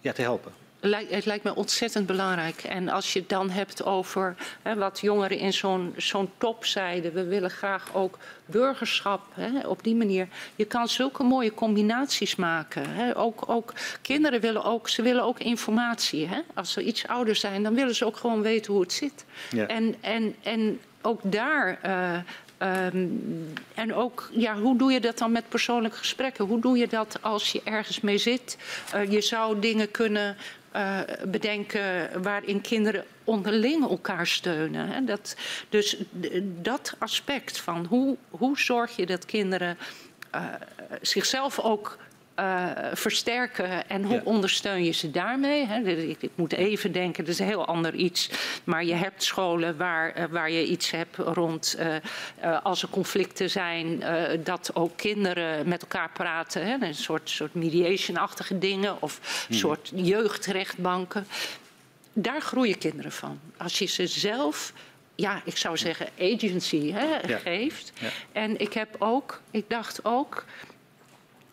ja, 0.00 0.12
te 0.12 0.22
helpen 0.22 0.52
het 0.80 1.24
lijkt 1.24 1.44
me 1.44 1.54
ontzettend 1.54 2.06
belangrijk. 2.06 2.62
En 2.62 2.88
als 2.88 3.12
je 3.12 3.18
het 3.18 3.28
dan 3.28 3.50
hebt 3.50 3.84
over 3.84 4.34
hè, 4.62 4.74
wat 4.74 5.00
jongeren 5.00 5.38
in 5.38 5.52
zo'n 5.52 5.94
zo'n 5.96 6.30
top 6.38 6.64
zeiden. 6.64 7.12
We 7.12 7.24
willen 7.24 7.50
graag 7.50 7.94
ook 7.94 8.18
burgerschap 8.46 9.20
hè, 9.34 9.66
op 9.66 9.82
die 9.82 9.94
manier. 9.94 10.28
Je 10.56 10.64
kan 10.64 10.88
zulke 10.88 11.22
mooie 11.22 11.54
combinaties 11.54 12.36
maken. 12.36 12.90
Hè. 12.90 13.16
Ook, 13.16 13.48
ook, 13.48 13.72
kinderen 14.02 14.40
willen 14.40 14.64
ook, 14.64 14.88
ze 14.88 15.02
willen 15.02 15.22
ook 15.22 15.38
informatie. 15.38 16.26
Hè. 16.26 16.40
Als 16.54 16.72
ze 16.72 16.82
iets 16.82 17.06
ouder 17.06 17.36
zijn, 17.36 17.62
dan 17.62 17.74
willen 17.74 17.94
ze 17.94 18.04
ook 18.04 18.16
gewoon 18.16 18.42
weten 18.42 18.72
hoe 18.72 18.82
het 18.82 18.92
zit. 18.92 19.24
Ja. 19.50 19.66
En, 19.66 19.94
en, 20.00 20.34
en 20.42 20.80
ook 21.02 21.20
daar... 21.24 21.78
Uh, 21.86 22.18
Um, 22.62 23.52
en 23.74 23.94
ook, 23.94 24.28
ja, 24.32 24.58
hoe 24.58 24.78
doe 24.78 24.92
je 24.92 25.00
dat 25.00 25.18
dan 25.18 25.32
met 25.32 25.48
persoonlijke 25.48 25.96
gesprekken? 25.96 26.44
Hoe 26.44 26.60
doe 26.60 26.78
je 26.78 26.88
dat 26.88 27.18
als 27.20 27.52
je 27.52 27.60
ergens 27.64 28.00
mee 28.00 28.18
zit? 28.18 28.56
Uh, 28.94 29.10
je 29.10 29.20
zou 29.20 29.60
dingen 29.60 29.90
kunnen 29.90 30.36
uh, 30.76 31.00
bedenken 31.26 32.22
waarin 32.22 32.60
kinderen 32.60 33.04
onderling 33.24 33.88
elkaar 33.88 34.26
steunen. 34.26 34.88
Hè. 34.88 35.04
Dat, 35.04 35.36
dus 35.68 35.96
dat 36.62 36.94
aspect 36.98 37.60
van 37.60 37.86
hoe, 37.88 38.16
hoe 38.30 38.58
zorg 38.58 38.96
je 38.96 39.06
dat 39.06 39.24
kinderen 39.24 39.78
uh, 40.34 40.44
zichzelf 41.00 41.60
ook 41.60 41.98
uh, 42.40 42.70
versterken 42.92 43.88
en 43.88 44.04
hoe 44.04 44.14
ja. 44.14 44.20
ondersteun 44.24 44.84
je 44.84 44.92
ze 44.92 45.10
daarmee? 45.10 45.66
Hè? 45.66 45.80
Ik, 45.90 46.22
ik, 46.22 46.30
moet 46.34 46.52
even 46.52 46.92
denken, 46.92 47.24
dat 47.24 47.32
is 47.32 47.40
een 47.40 47.46
heel 47.46 47.66
ander 47.66 47.94
iets. 47.94 48.30
Maar 48.64 48.84
je 48.84 48.94
hebt 48.94 49.22
scholen 49.22 49.76
waar, 49.76 50.18
uh, 50.18 50.24
waar 50.30 50.50
je 50.50 50.66
iets 50.66 50.90
hebt 50.90 51.16
rond 51.16 51.76
uh, 51.78 52.58
als 52.62 52.82
er 52.82 52.88
conflicten 52.88 53.50
zijn, 53.50 54.02
dat 54.44 54.70
ook 54.74 54.96
kinderen 54.96 55.68
met 55.68 55.82
elkaar 55.82 56.10
praten. 56.10 56.66
Hè? 56.66 56.86
Een 56.86 56.94
soort, 56.94 57.30
soort 57.30 57.54
mediation-achtige 57.54 58.58
dingen 58.58 59.02
of 59.02 59.46
een 59.48 59.54
mm. 59.54 59.60
soort 59.60 59.92
jeugdrechtbanken. 59.94 61.26
Daar 62.12 62.40
groeien 62.40 62.78
kinderen 62.78 63.12
van. 63.12 63.40
Als 63.56 63.78
je 63.78 63.86
ze 63.86 64.06
zelf 64.06 64.72
ja, 65.16 65.42
ik 65.44 65.56
zou 65.56 65.76
zeggen, 65.76 66.08
agency 66.20 66.92
hè, 66.92 67.04
ja. 67.26 67.38
geeft. 67.38 67.92
Ja. 68.00 68.08
En 68.32 68.60
ik 68.60 68.72
heb 68.72 68.96
ook, 68.98 69.40
ik 69.50 69.64
dacht 69.68 70.04
ook, 70.04 70.44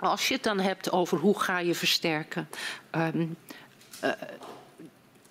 als 0.10 0.28
je 0.28 0.34
het 0.34 0.44
dan 0.44 0.60
hebt 0.60 0.92
over 0.92 1.18
hoe 1.18 1.40
ga 1.40 1.60
je 1.60 1.76
versterken. 1.76 2.50
Um, 2.92 3.38
uh, 4.04 4.12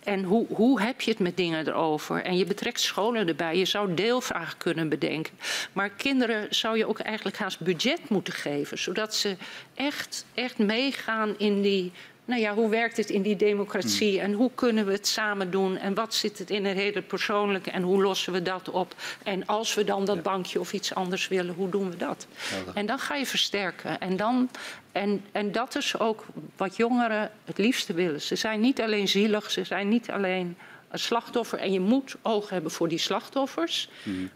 en 0.02 0.22
hoe, 0.22 0.46
hoe 0.48 0.80
heb 0.80 1.00
je 1.00 1.10
het 1.10 1.20
met 1.20 1.36
dingen 1.36 1.68
erover? 1.68 2.22
En 2.22 2.36
je 2.36 2.44
betrekt 2.44 2.80
scholen 2.80 3.28
erbij. 3.28 3.56
Je 3.56 3.64
zou 3.64 3.94
deelvragen 3.94 4.58
kunnen 4.58 4.88
bedenken. 4.88 5.38
Maar 5.72 5.90
kinderen 5.90 6.46
zou 6.54 6.78
je 6.78 6.86
ook 6.86 6.98
eigenlijk 6.98 7.36
haast 7.36 7.60
budget 7.60 8.08
moeten 8.08 8.32
geven. 8.32 8.78
Zodat 8.78 9.14
ze 9.14 9.36
echt, 9.74 10.24
echt 10.34 10.58
meegaan 10.58 11.34
in 11.38 11.62
die 11.62 11.92
nou 12.32 12.44
ja, 12.44 12.54
hoe 12.54 12.68
werkt 12.68 12.96
het 12.96 13.10
in 13.10 13.22
die 13.22 13.36
democratie 13.36 14.20
en 14.20 14.32
hoe 14.32 14.50
kunnen 14.54 14.86
we 14.86 14.92
het 14.92 15.06
samen 15.06 15.50
doen 15.50 15.76
en 15.76 15.94
wat 15.94 16.14
zit 16.14 16.38
het 16.38 16.50
in 16.50 16.64
het 16.64 16.76
hele 16.76 17.02
persoonlijke 17.02 17.70
en 17.70 17.82
hoe 17.82 18.02
lossen 18.02 18.32
we 18.32 18.42
dat 18.42 18.70
op? 18.70 18.94
En 19.22 19.46
als 19.46 19.74
we 19.74 19.84
dan 19.84 20.04
dat 20.04 20.22
bankje 20.22 20.60
of 20.60 20.72
iets 20.72 20.94
anders 20.94 21.28
willen, 21.28 21.54
hoe 21.54 21.68
doen 21.68 21.90
we 21.90 21.96
dat? 21.96 22.26
En 22.74 22.86
dan 22.86 22.98
ga 22.98 23.14
je 23.14 23.26
versterken. 23.26 24.00
En, 24.00 24.16
dan, 24.16 24.50
en, 24.92 25.24
en 25.32 25.52
dat 25.52 25.76
is 25.76 25.98
ook 25.98 26.24
wat 26.56 26.76
jongeren 26.76 27.30
het 27.44 27.58
liefste 27.58 27.92
willen. 27.92 28.20
Ze 28.20 28.36
zijn 28.36 28.60
niet 28.60 28.80
alleen 28.80 29.08
zielig, 29.08 29.50
ze 29.50 29.64
zijn 29.64 29.88
niet 29.88 30.10
alleen 30.10 30.56
een 30.88 30.98
slachtoffer. 30.98 31.58
En 31.58 31.72
je 31.72 31.80
moet 31.80 32.16
oog 32.22 32.48
hebben 32.48 32.70
voor 32.70 32.88
die 32.88 32.98
slachtoffers. 32.98 33.88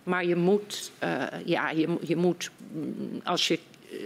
Maar 0.02 0.24
je 0.24 0.36
moet, 0.36 0.90
uh, 1.04 1.22
ja, 1.44 1.70
je, 1.70 1.96
je 2.00 2.16
moet, 2.16 2.50
als 3.24 3.48
je 3.48 3.58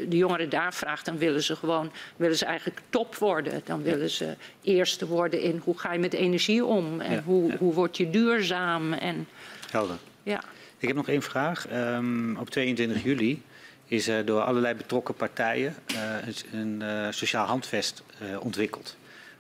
de 0.09 0.16
jongeren 0.16 0.48
daar 0.48 0.74
vraagt, 0.74 1.05
dan 1.05 1.19
willen 1.19 1.43
ze 1.43 1.57
gewoon 1.57 1.93
willen 2.16 2.36
ze 2.36 2.44
eigenlijk 2.44 2.81
top 2.90 3.15
worden. 3.15 3.61
Dan 3.65 3.82
willen 3.82 4.11
ze 4.11 4.36
eerste 4.62 5.07
worden 5.07 5.40
in 5.40 5.61
hoe 5.65 5.78
ga 5.78 5.93
je 5.93 5.98
met 5.98 6.12
energie 6.12 6.65
om 6.65 7.01
en 7.01 7.23
hoe, 7.23 7.57
hoe 7.57 7.74
word 7.74 7.97
je 7.97 8.11
duurzaam. 8.11 8.93
En, 8.93 9.28
Helder. 9.70 9.97
Ja. 10.23 10.43
Ik 10.78 10.89
heb 10.89 10.97
nog 10.97 11.09
één 11.09 11.23
vraag. 11.23 11.66
Um, 11.73 12.36
op 12.36 12.51
22 12.51 13.02
juli 13.02 13.43
is 13.86 14.09
er 14.09 14.24
door 14.24 14.40
allerlei 14.40 14.74
betrokken 14.74 15.15
partijen 15.15 15.74
uh, 15.94 15.98
een 16.52 16.81
uh, 16.82 17.07
sociaal 17.11 17.47
handvest 17.47 18.02
uh, 18.23 18.40
ontwikkeld. 18.44 18.97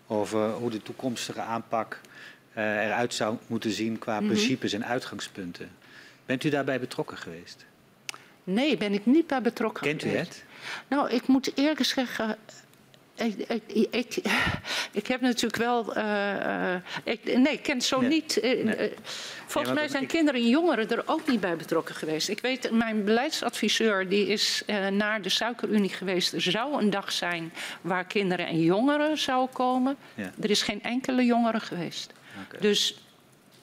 Over 0.06 0.50
hoe 0.50 0.70
de 0.70 0.82
toekomstige 0.82 1.40
aanpak 1.40 2.00
eruit 2.54 3.14
zou 3.14 3.36
moeten 3.46 3.70
zien 3.70 3.98
qua 3.98 4.12
mm 4.12 4.18
-hmm. 4.18 4.28
principes 4.28 4.72
en 4.72 4.84
uitgangspunten. 4.84 5.70
Bent 6.26 6.44
u 6.44 6.48
daarbij 6.48 6.80
betrokken 6.80 7.16
geweest? 7.16 7.64
Nee, 8.44 8.76
ben 8.76 8.92
ik 8.92 9.06
niet 9.06 9.26
bij 9.26 9.42
betrokken 9.42 9.82
Kent 9.82 10.04
u 10.04 10.08
het? 10.08 10.44
Nou, 10.88 11.10
ik 11.10 11.26
moet 11.26 11.52
eerlijk 11.56 11.84
zeggen. 11.84 12.36
Ik, 13.14 13.62
ik, 13.66 13.86
ik, 13.90 14.16
ik 14.92 15.06
heb 15.06 15.20
natuurlijk 15.20 15.56
wel. 15.56 15.96
Uh, 15.96 16.74
ik, 17.04 17.24
nee, 17.24 17.52
ik 17.52 17.62
ken 17.62 17.80
zo 17.80 18.00
nee. 18.00 18.08
niet. 18.08 18.38
Uh, 18.42 18.64
nee. 18.64 18.92
Volgens 19.46 19.74
mij 19.74 19.88
zijn 19.88 20.06
kinderen 20.06 20.40
en 20.40 20.48
jongeren 20.48 20.90
er 20.90 21.02
ook 21.06 21.28
niet 21.28 21.40
bij 21.40 21.56
betrokken 21.56 21.94
geweest. 21.94 22.28
Ik 22.28 22.40
weet, 22.40 22.70
mijn 22.70 23.04
beleidsadviseur 23.04 24.08
die 24.08 24.26
is 24.26 24.62
naar 24.90 25.22
de 25.22 25.28
Suikerunie 25.28 25.90
geweest. 25.90 26.32
Er 26.32 26.40
zou 26.40 26.82
een 26.82 26.90
dag 26.90 27.12
zijn 27.12 27.52
waar 27.80 28.04
kinderen 28.04 28.46
en 28.46 28.62
jongeren 28.62 29.18
zouden 29.18 29.54
komen. 29.54 29.96
Ja. 30.14 30.32
Er 30.40 30.50
is 30.50 30.62
geen 30.62 30.82
enkele 30.82 31.24
jongere 31.24 31.60
geweest. 31.60 32.12
Okay. 32.46 32.60
Dus, 32.60 33.00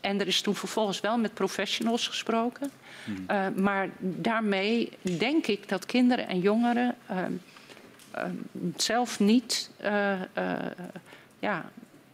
en 0.08 0.20
er 0.20 0.28
is 0.28 0.42
toen 0.42 0.56
vervolgens 0.56 1.00
wel 1.00 1.18
met 1.18 1.34
professionals 1.34 2.08
gesproken. 2.08 2.72
Hmm. 3.06 3.26
Uh, 3.32 3.48
maar 3.56 3.90
daarmee 4.00 4.92
denk 5.02 5.48
ik 5.48 5.70
dat 5.70 5.86
kinderen 5.86 6.28
en 6.28 6.40
jongeren 6.40 6.96
uh, 7.12 7.18
uh, 8.16 8.24
zelf 8.76 9.20
niet 9.20 9.70
ja, 11.40 11.70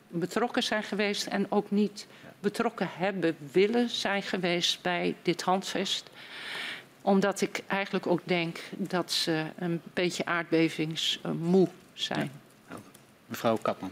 betrokken 0.08 0.64
zijn 0.64 0.84
geweest 0.84 1.28
en 1.28 1.52
ook 1.52 1.72
niet 1.72 2.08
betrokken 2.40 2.90
hebben 2.92 3.38
willen 3.52 3.90
zijn 3.90 4.24
geweest 4.24 4.82
bij 4.82 5.16
dit 5.22 5.42
handvest. 5.42 6.10
Omdat 7.02 7.42
ik 7.42 7.64
eigenlijk 7.68 8.08
ook 8.08 8.22
denk 8.24 8.60
dat 8.78 9.12
ze 9.12 9.44
een 9.58 9.82
beetje 9.94 10.26
aardbevingsmoe 10.26 11.68
zijn. 11.94 12.32
Ja. 12.70 12.76
Mevrouw 13.26 13.58
Kapman. 13.58 13.92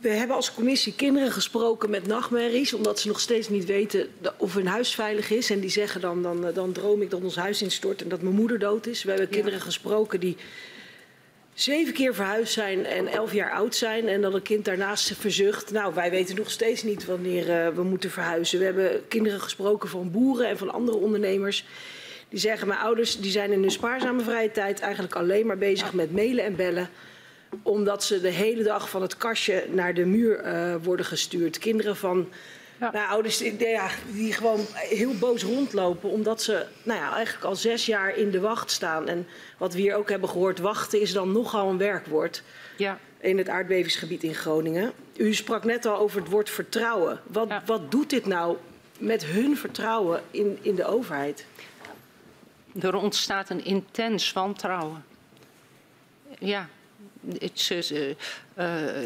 We 0.00 0.08
hebben 0.08 0.36
als 0.36 0.54
commissie 0.54 0.94
kinderen 0.94 1.32
gesproken 1.32 1.90
met 1.90 2.06
nachtmerries, 2.06 2.72
omdat 2.72 3.00
ze 3.00 3.08
nog 3.08 3.20
steeds 3.20 3.48
niet 3.48 3.64
weten 3.64 4.08
of 4.36 4.54
hun 4.54 4.66
huis 4.66 4.94
veilig 4.94 5.30
is. 5.30 5.50
En 5.50 5.60
die 5.60 5.70
zeggen 5.70 6.00
dan, 6.00 6.22
dan, 6.22 6.52
dan 6.54 6.72
droom 6.72 7.02
ik 7.02 7.10
dat 7.10 7.22
ons 7.22 7.36
huis 7.36 7.62
instort 7.62 8.02
en 8.02 8.08
dat 8.08 8.22
mijn 8.22 8.34
moeder 8.34 8.58
dood 8.58 8.86
is. 8.86 9.02
We 9.02 9.08
hebben 9.08 9.28
ja. 9.28 9.34
kinderen 9.34 9.60
gesproken 9.60 10.20
die 10.20 10.36
zeven 11.54 11.92
keer 11.92 12.14
verhuisd 12.14 12.52
zijn 12.52 12.86
en 12.86 13.06
elf 13.06 13.32
jaar 13.32 13.52
oud 13.52 13.74
zijn. 13.74 14.08
En 14.08 14.20
dat 14.20 14.34
een 14.34 14.42
kind 14.42 14.64
daarnaast 14.64 15.12
verzucht. 15.16 15.72
Nou, 15.72 15.94
wij 15.94 16.10
weten 16.10 16.36
nog 16.36 16.50
steeds 16.50 16.82
niet 16.82 17.04
wanneer 17.04 17.48
uh, 17.48 17.74
we 17.74 17.82
moeten 17.82 18.10
verhuizen. 18.10 18.58
We 18.58 18.64
hebben 18.64 19.08
kinderen 19.08 19.40
gesproken 19.40 19.88
van 19.88 20.10
boeren 20.10 20.48
en 20.48 20.58
van 20.58 20.72
andere 20.72 20.96
ondernemers. 20.96 21.64
Die 22.28 22.38
zeggen, 22.38 22.68
mijn 22.68 22.80
ouders 22.80 23.20
die 23.20 23.30
zijn 23.30 23.52
in 23.52 23.60
hun 23.60 23.70
spaarzame 23.70 24.22
vrije 24.22 24.50
tijd 24.50 24.80
eigenlijk 24.80 25.14
alleen 25.14 25.46
maar 25.46 25.58
bezig 25.58 25.92
met 25.92 26.12
mailen 26.12 26.44
en 26.44 26.56
bellen 26.56 26.90
omdat 27.62 28.04
ze 28.04 28.20
de 28.20 28.28
hele 28.28 28.62
dag 28.62 28.90
van 28.90 29.02
het 29.02 29.16
kastje 29.16 29.66
naar 29.70 29.94
de 29.94 30.04
muur 30.04 30.44
uh, 30.44 30.74
worden 30.82 31.06
gestuurd. 31.06 31.58
Kinderen 31.58 31.96
van 31.96 32.28
ja. 32.80 32.90
nou, 32.90 33.08
ouders 33.08 33.36
die, 33.36 33.68
ja, 33.68 33.90
die 34.12 34.32
gewoon 34.32 34.66
heel 34.74 35.18
boos 35.18 35.42
rondlopen, 35.42 36.10
omdat 36.10 36.42
ze 36.42 36.66
nou 36.82 37.00
ja, 37.00 37.14
eigenlijk 37.14 37.44
al 37.44 37.56
zes 37.56 37.86
jaar 37.86 38.16
in 38.16 38.30
de 38.30 38.40
wacht 38.40 38.70
staan. 38.70 39.08
En 39.08 39.26
wat 39.58 39.74
we 39.74 39.80
hier 39.80 39.94
ook 39.94 40.08
hebben 40.08 40.28
gehoord, 40.28 40.58
wachten 40.58 41.00
is 41.00 41.12
dan 41.12 41.32
nogal 41.32 41.68
een 41.68 41.78
werkwoord. 41.78 42.42
Ja. 42.76 42.98
In 43.18 43.38
het 43.38 43.48
aardbevingsgebied 43.48 44.22
in 44.22 44.34
Groningen. 44.34 44.92
U 45.16 45.34
sprak 45.34 45.64
net 45.64 45.86
al 45.86 45.96
over 45.96 46.20
het 46.20 46.30
woord 46.30 46.50
vertrouwen. 46.50 47.20
Wat, 47.26 47.48
ja. 47.48 47.62
wat 47.66 47.90
doet 47.90 48.10
dit 48.10 48.26
nou 48.26 48.56
met 48.98 49.24
hun 49.24 49.56
vertrouwen 49.56 50.22
in, 50.30 50.58
in 50.62 50.74
de 50.74 50.84
overheid? 50.84 51.46
Er 52.80 52.94
ontstaat 52.94 53.50
een 53.50 53.64
intens 53.64 54.32
wantrouwen. 54.32 55.04
Ja, 56.38 56.68
het, 57.38 57.60
uh, 57.60 57.90
uh, 57.90 58.14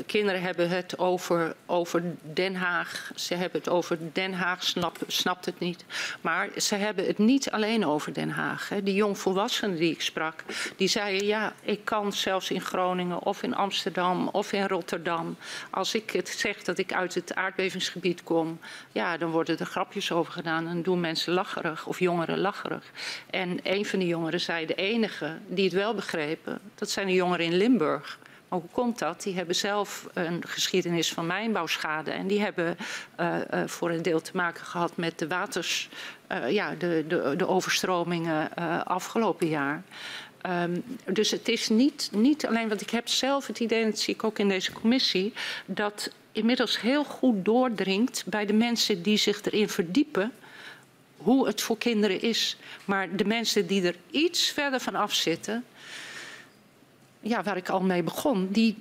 kinderen 0.06 0.42
hebben 0.42 0.68
het 0.68 0.98
over, 0.98 1.54
over 1.66 2.02
Den 2.32 2.54
Haag. 2.54 3.10
Ze 3.14 3.34
hebben 3.34 3.58
het 3.58 3.68
over 3.68 3.98
Den 4.12 4.32
Haag, 4.32 4.64
snap, 4.64 4.98
snapt 5.06 5.46
het 5.46 5.58
niet. 5.58 5.84
Maar 6.20 6.48
ze 6.56 6.74
hebben 6.74 7.06
het 7.06 7.18
niet 7.18 7.50
alleen 7.50 7.86
over 7.86 8.12
Den 8.14 8.30
Haag. 8.30 8.68
Hè. 8.68 8.82
Die 8.82 8.94
jongvolwassenen 8.94 9.76
die 9.76 9.90
ik 9.90 10.02
sprak, 10.02 10.44
die 10.76 10.88
zeiden... 10.88 11.26
ja, 11.26 11.52
ik 11.62 11.84
kan 11.84 12.12
zelfs 12.12 12.50
in 12.50 12.60
Groningen 12.60 13.22
of 13.22 13.42
in 13.42 13.54
Amsterdam 13.54 14.28
of 14.28 14.52
in 14.52 14.66
Rotterdam... 14.66 15.36
als 15.70 15.94
ik 15.94 16.10
het 16.10 16.28
zeg 16.28 16.62
dat 16.62 16.78
ik 16.78 16.92
uit 16.92 17.14
het 17.14 17.34
aardbevingsgebied 17.34 18.22
kom... 18.22 18.58
ja, 18.92 19.16
dan 19.16 19.30
worden 19.30 19.58
er 19.58 19.66
grapjes 19.66 20.12
over 20.12 20.32
gedaan 20.32 20.68
en 20.68 20.82
doen 20.82 21.00
mensen 21.00 21.32
lacherig 21.32 21.86
of 21.86 21.98
jongeren 21.98 22.38
lacherig. 22.38 22.90
En 23.30 23.58
een 23.62 23.86
van 23.86 23.98
die 23.98 24.08
jongeren 24.08 24.40
zei, 24.40 24.66
de 24.66 24.74
enige 24.74 25.38
die 25.46 25.64
het 25.64 25.72
wel 25.72 25.94
begrepen... 25.94 26.60
dat 26.74 26.90
zijn 26.90 27.06
de 27.06 27.12
jongeren 27.12 27.44
in 27.46 27.56
Limburg. 27.56 28.18
Hoe 28.60 28.70
komt 28.72 28.98
dat? 28.98 29.22
Die 29.22 29.34
hebben 29.34 29.54
zelf 29.54 30.08
een 30.14 30.42
geschiedenis 30.46 31.12
van 31.12 31.26
mijnbouwschade. 31.26 32.10
En 32.10 32.26
die 32.26 32.40
hebben 32.40 32.76
uh, 33.20 33.36
uh, 33.54 33.62
voor 33.66 33.90
een 33.90 34.02
deel 34.02 34.20
te 34.20 34.30
maken 34.34 34.64
gehad 34.64 34.96
met 34.96 35.18
de 35.18 35.26
waters, 35.26 35.88
uh, 36.32 36.50
ja, 36.50 36.74
de, 36.78 37.04
de, 37.08 37.34
de 37.36 37.46
overstromingen 37.46 38.54
afgelopen 38.84 39.48
jaar. 39.48 39.82
Um, 40.46 40.84
dus 41.12 41.30
het 41.30 41.48
is 41.48 41.68
niet, 41.68 42.10
niet 42.12 42.46
alleen, 42.46 42.68
want 42.68 42.80
ik 42.80 42.90
heb 42.90 43.08
zelf 43.08 43.46
het 43.46 43.60
idee, 43.60 43.82
en 43.82 43.90
dat 43.90 43.98
zie 43.98 44.14
ik 44.14 44.24
ook 44.24 44.38
in 44.38 44.48
deze 44.48 44.72
commissie, 44.72 45.32
dat 45.66 46.10
inmiddels 46.32 46.80
heel 46.80 47.04
goed 47.04 47.44
doordringt 47.44 48.22
bij 48.26 48.46
de 48.46 48.52
mensen 48.52 49.02
die 49.02 49.16
zich 49.16 49.42
erin 49.42 49.68
verdiepen 49.68 50.32
hoe 51.16 51.46
het 51.46 51.62
voor 51.62 51.78
kinderen 51.78 52.20
is. 52.20 52.56
Maar 52.84 53.16
de 53.16 53.24
mensen 53.24 53.66
die 53.66 53.86
er 53.86 53.96
iets 54.10 54.50
verder 54.50 54.80
van 54.80 54.94
afzitten, 54.94 55.64
ja, 57.24 57.42
waar 57.42 57.56
ik 57.56 57.68
al 57.68 57.80
mee 57.80 58.02
begon, 58.02 58.48
die, 58.50 58.76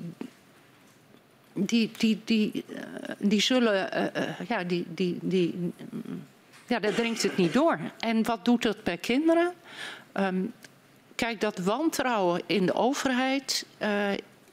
die, 1.53 1.91
die, 1.97 2.21
die, 2.25 2.63
uh, 2.67 2.79
die 3.19 3.41
zullen, 3.41 3.89
uh, 3.97 4.23
uh, 4.23 4.47
ja, 4.47 4.63
die, 4.63 4.85
die, 4.87 5.17
die, 5.21 5.73
ja, 6.67 6.79
daar 6.79 6.93
dringt 6.93 7.23
het 7.23 7.37
niet 7.37 7.53
door. 7.53 7.79
En 7.99 8.23
wat 8.23 8.45
doet 8.45 8.61
dat 8.61 8.83
bij 8.83 8.97
kinderen? 8.97 9.53
Um, 10.13 10.53
kijk, 11.15 11.41
dat 11.41 11.57
wantrouwen 11.57 12.41
in 12.45 12.65
de 12.65 12.73
overheid 12.73 13.65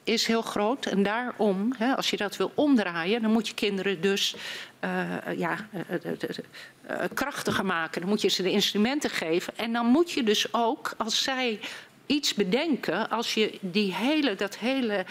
is 0.03 0.25
heel 0.25 0.41
groot. 0.41 0.85
En 0.85 1.03
daarom, 1.03 1.73
hè, 1.77 1.95
als 1.95 2.09
je 2.09 2.17
dat 2.17 2.37
wil 2.37 2.51
omdraaien, 2.55 3.21
dan 3.21 3.31
moet 3.31 3.47
je 3.47 3.53
kinderen 3.53 4.01
dus 4.01 4.35
ja, 5.37 5.57
krachtiger 7.13 7.65
maken. 7.65 8.01
Dan 8.01 8.09
moet 8.09 8.21
je 8.21 8.27
ze 8.27 8.43
de 8.43 8.51
instrumenten 8.51 9.09
geven. 9.09 9.57
En 9.57 9.73
dan 9.73 9.85
moet 9.85 10.11
je 10.11 10.23
dus 10.23 10.53
ook, 10.53 10.93
als 10.97 11.23
zij 11.23 11.59
iets 12.11 12.33
bedenken 12.33 13.09
als 13.09 13.33
je 13.33 13.57
die 13.61 13.93
hele, 13.93 14.35
dat 14.35 14.57
hele 14.57 15.05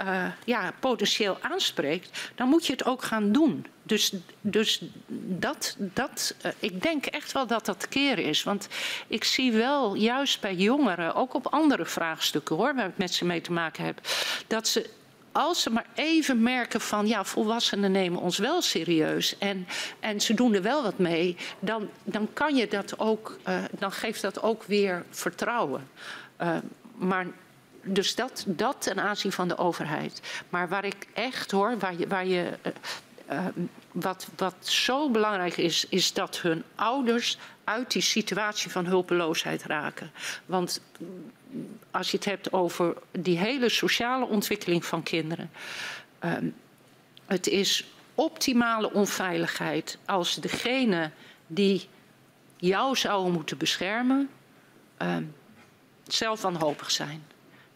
uh, 0.00 0.26
ja, 0.44 0.72
potentieel 0.80 1.38
aanspreekt, 1.40 2.30
dan 2.34 2.48
moet 2.48 2.66
je 2.66 2.72
het 2.72 2.84
ook 2.84 3.02
gaan 3.02 3.32
doen. 3.32 3.66
Dus, 3.82 4.12
dus 4.40 4.82
dat, 5.28 5.76
dat 5.78 6.34
uh, 6.46 6.52
ik 6.58 6.82
denk 6.82 7.06
echt 7.06 7.32
wel 7.32 7.46
dat 7.46 7.66
dat 7.66 7.88
keer 7.88 8.18
is. 8.18 8.42
Want 8.42 8.68
ik 9.06 9.24
zie 9.24 9.52
wel, 9.52 9.94
juist 9.94 10.40
bij 10.40 10.54
jongeren, 10.54 11.14
ook 11.14 11.34
op 11.34 11.46
andere 11.46 11.86
vraagstukken 11.86 12.56
hoor, 12.56 12.74
waar 12.74 12.88
ik 12.88 12.98
met 12.98 13.14
ze 13.14 13.24
mee 13.24 13.40
te 13.40 13.52
maken 13.52 13.84
heb, 13.84 14.00
dat 14.46 14.68
ze 14.68 14.90
als 15.32 15.62
ze 15.62 15.70
maar 15.70 15.86
even 15.94 16.42
merken 16.42 16.80
van 16.80 17.06
ja, 17.06 17.24
volwassenen 17.24 17.92
nemen 17.92 18.20
ons 18.20 18.38
wel 18.38 18.62
serieus 18.62 19.38
en, 19.38 19.66
en 20.00 20.20
ze 20.20 20.34
doen 20.34 20.54
er 20.54 20.62
wel 20.62 20.82
wat 20.82 20.98
mee, 20.98 21.36
dan, 21.58 21.88
dan 22.04 22.28
kan 22.32 22.56
je 22.56 22.68
dat 22.68 22.98
ook, 22.98 23.38
uh, 23.48 23.58
dan 23.78 23.92
geeft 23.92 24.22
dat 24.22 24.42
ook 24.42 24.62
weer 24.64 25.04
vertrouwen. 25.10 25.88
Uh, 26.42 26.56
maar 26.94 27.26
dus 27.82 28.14
dat, 28.14 28.44
dat 28.46 28.82
ten 28.82 29.00
aanzien 29.00 29.32
van 29.32 29.48
de 29.48 29.58
overheid. 29.58 30.42
Maar 30.48 30.68
waar 30.68 30.84
ik 30.84 31.06
echt 31.12 31.50
hoor, 31.50 31.78
waar 31.78 31.96
je, 31.98 32.06
waar 32.06 32.26
je 32.26 32.58
uh, 32.62 32.72
uh, 33.30 33.46
wat, 33.92 34.28
wat 34.36 34.54
zo 34.60 35.10
belangrijk 35.10 35.56
is, 35.56 35.86
is 35.88 36.12
dat 36.12 36.40
hun 36.40 36.62
ouders 36.74 37.38
uit 37.64 37.92
die 37.92 38.02
situatie 38.02 38.70
van 38.70 38.86
hulpeloosheid 38.86 39.62
raken. 39.62 40.10
Want 40.46 40.80
als 41.90 42.10
je 42.10 42.16
het 42.16 42.26
hebt 42.26 42.52
over 42.52 42.94
die 43.10 43.38
hele 43.38 43.68
sociale 43.68 44.26
ontwikkeling 44.26 44.84
van 44.84 45.02
kinderen. 45.02 45.50
Het 47.26 47.46
is 47.46 47.86
optimale 48.14 48.92
onveiligheid 48.92 49.98
als 50.04 50.34
degene 50.34 51.10
die 51.46 51.88
jou 52.56 52.96
zou 52.96 53.30
moeten 53.30 53.58
beschermen, 53.58 54.28
zelf 56.06 56.42
wanhopig 56.42 56.90
zijn. 56.90 57.26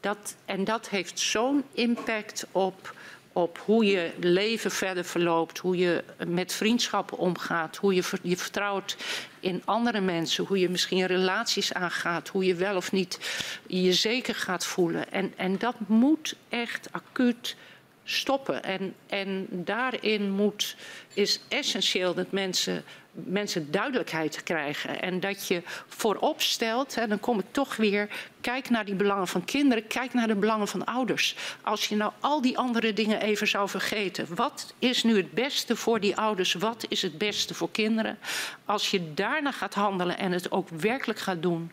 Dat, 0.01 0.37
en 0.45 0.65
dat 0.65 0.89
heeft 0.89 1.19
zo'n 1.19 1.65
impact 1.73 2.47
op, 2.53 2.95
op 3.33 3.63
hoe 3.65 3.85
je 3.85 4.11
leven 4.21 4.71
verder 4.71 5.05
verloopt, 5.05 5.59
hoe 5.59 5.77
je 5.77 6.05
met 6.27 6.53
vriendschappen 6.53 7.19
omgaat, 7.19 7.77
hoe 7.77 7.95
je 7.95 8.03
je 8.23 8.37
vertrouwt 8.37 8.97
in 9.41 9.63
andere 9.65 10.01
mensen, 10.01 10.45
hoe 10.45 10.59
je 10.59 10.69
misschien 10.69 11.07
relaties 11.07 11.73
aangaat, 11.73 12.29
hoe 12.29 12.45
je 12.45 12.55
wel 12.55 12.77
of 12.77 12.93
niet 12.93 13.19
je 13.67 13.93
zeker 13.93 14.35
gaat 14.35 14.67
voelen. 14.67 15.13
En, 15.13 15.33
en 15.37 15.59
dat 15.59 15.75
moet 15.87 16.37
echt 16.49 16.89
acuut 16.91 17.57
stoppen. 18.05 18.63
En, 18.63 18.95
en 19.07 19.47
daarin 19.51 20.31
moet, 20.31 20.77
is 21.15 21.41
essentieel 21.49 22.15
dat 22.15 22.31
mensen 22.31 22.85
mensen 23.13 23.71
duidelijkheid 23.71 24.43
krijgen. 24.43 25.01
En 25.03 25.21
dat 25.21 25.47
je 25.47 25.63
voorop 25.87 26.41
stelt, 26.41 26.97
en 26.97 27.09
dan 27.09 27.21
kom 27.21 27.39
ik 27.39 27.47
toch 27.51 27.77
weer, 27.77 28.09
kijk 28.41 28.71
naar 28.71 28.85
die 28.85 28.95
belangen 28.95 29.29
van 29.29 29.45
kinderen, 29.45 29.87
kijk 29.87 30.15
naar 30.15 30.27
de 30.27 30.35
belangen 30.35 30.69
van 30.69 30.85
ouders. 30.85 31.37
Als 31.63 31.89
je 31.89 31.97
nou 31.97 32.13
al 32.21 32.41
die 32.41 32.59
andere 32.59 32.93
dingen 32.93 33.21
even 33.21 33.49
zou 33.49 33.69
vergeten, 33.69 34.27
wat 34.35 34.75
is 34.79 35.03
nu 35.03 35.17
het 35.17 35.33
beste 35.33 35.77
voor 35.77 36.01
die 36.01 36.17
ouders, 36.17 36.53
wat 36.53 36.85
is 36.89 37.03
het 37.03 37.19
beste 37.19 37.55
voor 37.55 37.71
kinderen? 37.71 38.19
Als 38.65 38.91
je 38.91 39.15
daarna 39.15 39.53
gaat 39.53 39.75
handelen 39.75 40.19
en 40.19 40.33
het 40.33 40.53
ook 40.53 40.69
werkelijk 40.69 41.19
gaat 41.19 41.43
doen, 41.43 41.73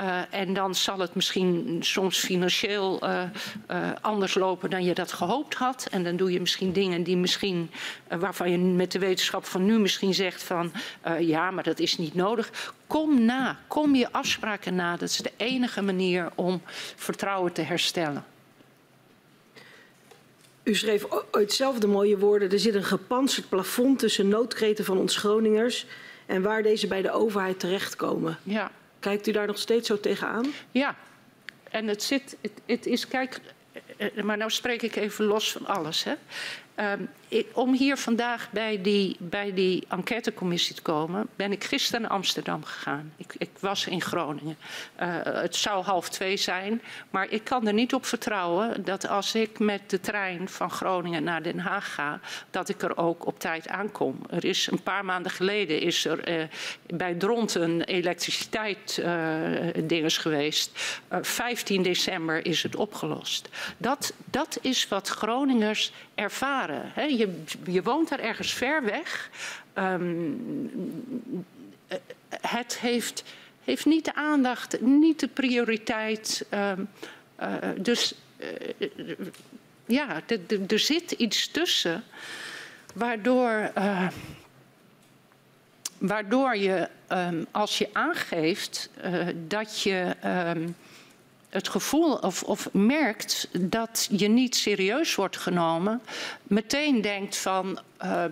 uh, 0.00 0.20
en 0.30 0.54
dan 0.54 0.74
zal 0.74 0.98
het 0.98 1.14
misschien 1.14 1.76
soms 1.80 2.18
financieel 2.18 3.04
uh, 3.04 3.22
uh, 3.70 3.90
anders 4.00 4.34
lopen 4.34 4.70
dan 4.70 4.84
je 4.84 4.94
dat 4.94 5.12
gehoopt 5.12 5.54
had. 5.54 5.88
En 5.90 6.04
dan 6.04 6.16
doe 6.16 6.32
je 6.32 6.40
misschien 6.40 6.72
dingen 6.72 7.02
die 7.02 7.16
misschien, 7.16 7.70
waarvan 8.08 8.50
je 8.50 8.58
met 8.58 8.92
de 8.92 8.98
wetenschap 8.98 9.44
van 9.44 9.64
nu 9.64 9.78
misschien 9.78 10.14
zegt 10.14 10.42
van 10.42 10.72
ja, 11.20 11.50
maar 11.50 11.64
dat 11.64 11.78
is 11.78 11.98
niet 11.98 12.14
nodig. 12.14 12.74
Kom 12.86 13.24
na, 13.24 13.58
kom 13.66 13.94
je 13.94 14.12
afspraken 14.12 14.74
na. 14.74 14.96
Dat 14.96 15.08
is 15.08 15.16
de 15.16 15.32
enige 15.36 15.82
manier 15.82 16.05
om 16.34 16.62
vertrouwen 16.96 17.52
te 17.52 17.62
herstellen. 17.62 18.24
U 20.62 20.74
schreef 20.74 21.06
ooit 21.30 21.52
zelf 21.52 21.78
de 21.78 21.86
mooie 21.86 22.18
woorden. 22.18 22.50
Er 22.50 22.58
zit 22.58 22.74
een 22.74 22.84
gepantserd 22.84 23.48
plafond 23.48 23.98
tussen 23.98 24.28
noodkreten 24.28 24.84
van 24.84 24.98
ons 24.98 25.16
Groningers 25.16 25.86
en 26.26 26.42
waar 26.42 26.62
deze 26.62 26.86
bij 26.86 27.02
de 27.02 27.10
overheid 27.10 27.60
terechtkomen. 27.60 28.38
Ja. 28.42 28.70
Kijkt 28.98 29.26
u 29.26 29.32
daar 29.32 29.46
nog 29.46 29.58
steeds 29.58 29.86
zo 29.86 30.00
tegenaan? 30.00 30.46
Ja. 30.70 30.96
En 31.70 31.86
het 31.86 32.02
zit, 32.02 32.36
het, 32.40 32.52
het 32.66 32.86
is, 32.86 33.08
kijk, 33.08 33.40
eh, 33.96 34.06
eh, 34.16 34.24
maar 34.24 34.36
nou 34.36 34.50
spreek 34.50 34.82
ik 34.82 34.96
even 34.96 35.24
los 35.24 35.52
van 35.52 35.66
alles. 35.66 36.04
Hè. 36.04 36.14
Ik, 37.28 37.46
om 37.52 37.74
hier 37.74 37.96
vandaag 37.96 38.50
bij 38.50 38.82
die, 38.82 39.16
bij 39.18 39.54
die 39.54 39.84
enquêtecommissie 39.88 40.74
te 40.74 40.82
komen, 40.82 41.26
ben 41.36 41.52
ik 41.52 41.64
gisteren 41.64 42.00
naar 42.00 42.10
Amsterdam 42.10 42.64
gegaan. 42.64 43.12
Ik, 43.16 43.34
ik 43.38 43.50
was 43.60 43.86
in 43.86 44.00
Groningen. 44.00 44.56
Uh, 45.02 45.08
het 45.22 45.56
zou 45.56 45.84
half 45.84 46.08
twee 46.08 46.36
zijn, 46.36 46.82
maar 47.10 47.28
ik 47.30 47.44
kan 47.44 47.66
er 47.66 47.72
niet 47.72 47.94
op 47.94 48.06
vertrouwen 48.06 48.84
dat 48.84 49.08
als 49.08 49.34
ik 49.34 49.58
met 49.58 49.90
de 49.90 50.00
trein 50.00 50.48
van 50.48 50.70
Groningen 50.70 51.24
naar 51.24 51.42
Den 51.42 51.58
Haag 51.58 51.94
ga, 51.94 52.20
dat 52.50 52.68
ik 52.68 52.82
er 52.82 52.96
ook 52.96 53.26
op 53.26 53.38
tijd 53.38 53.68
aankom. 53.68 54.20
Er 54.30 54.44
is 54.44 54.70
een 54.70 54.82
paar 54.82 55.04
maanden 55.04 55.32
geleden 55.32 55.80
is 55.80 56.04
er 56.04 56.38
uh, 56.38 56.44
bij 56.86 57.14
Dronten 57.14 57.82
elektriciteit 57.82 59.02
uh, 59.90 60.08
geweest. 60.08 60.70
15 61.10 61.82
december 61.82 62.46
is 62.46 62.62
het 62.62 62.76
opgelost. 62.76 63.48
Dat, 63.78 64.12
dat 64.24 64.58
is 64.60 64.88
wat 64.88 65.08
Groningers 65.08 65.92
ervaren. 66.14 66.65
Hè? 66.74 67.02
Je, 67.02 67.42
je, 67.66 67.82
woont 67.82 68.08
daar 68.08 68.18
ergens 68.18 68.52
ver 68.52 68.84
weg. 68.84 69.30
Um, 69.74 71.44
het 72.40 72.78
heeft, 72.78 73.24
heeft 73.64 73.84
niet 73.84 74.04
de 74.04 74.14
aandacht, 74.14 74.80
niet 74.80 75.20
de 75.20 75.28
prioriteit. 75.28 76.46
Um, 76.50 76.88
uh, 77.40 77.54
dus 77.78 78.14
uh, 78.38 78.48
ja, 79.86 80.20
er 80.68 80.78
zit 80.78 81.10
iets 81.10 81.48
tussen 81.48 82.04
waardoor, 82.94 83.72
waardoor 85.98 86.56
je, 86.56 86.88
um, 87.12 87.46
als 87.50 87.78
je 87.78 87.88
aangeeft 87.92 88.90
dat 89.48 89.82
je 89.82 90.16
het 91.56 91.68
gevoel 91.68 92.14
of, 92.14 92.42
of, 92.42 92.68
merkt 92.72 93.48
dat 93.60 94.08
je 94.10 94.28
niet 94.28 94.56
serieus 94.56 95.14
wordt 95.14 95.36
genomen, 95.36 96.02
meteen 96.42 97.00
denkt 97.00 97.36
van. 97.36 97.78
Uh, 98.04 98.24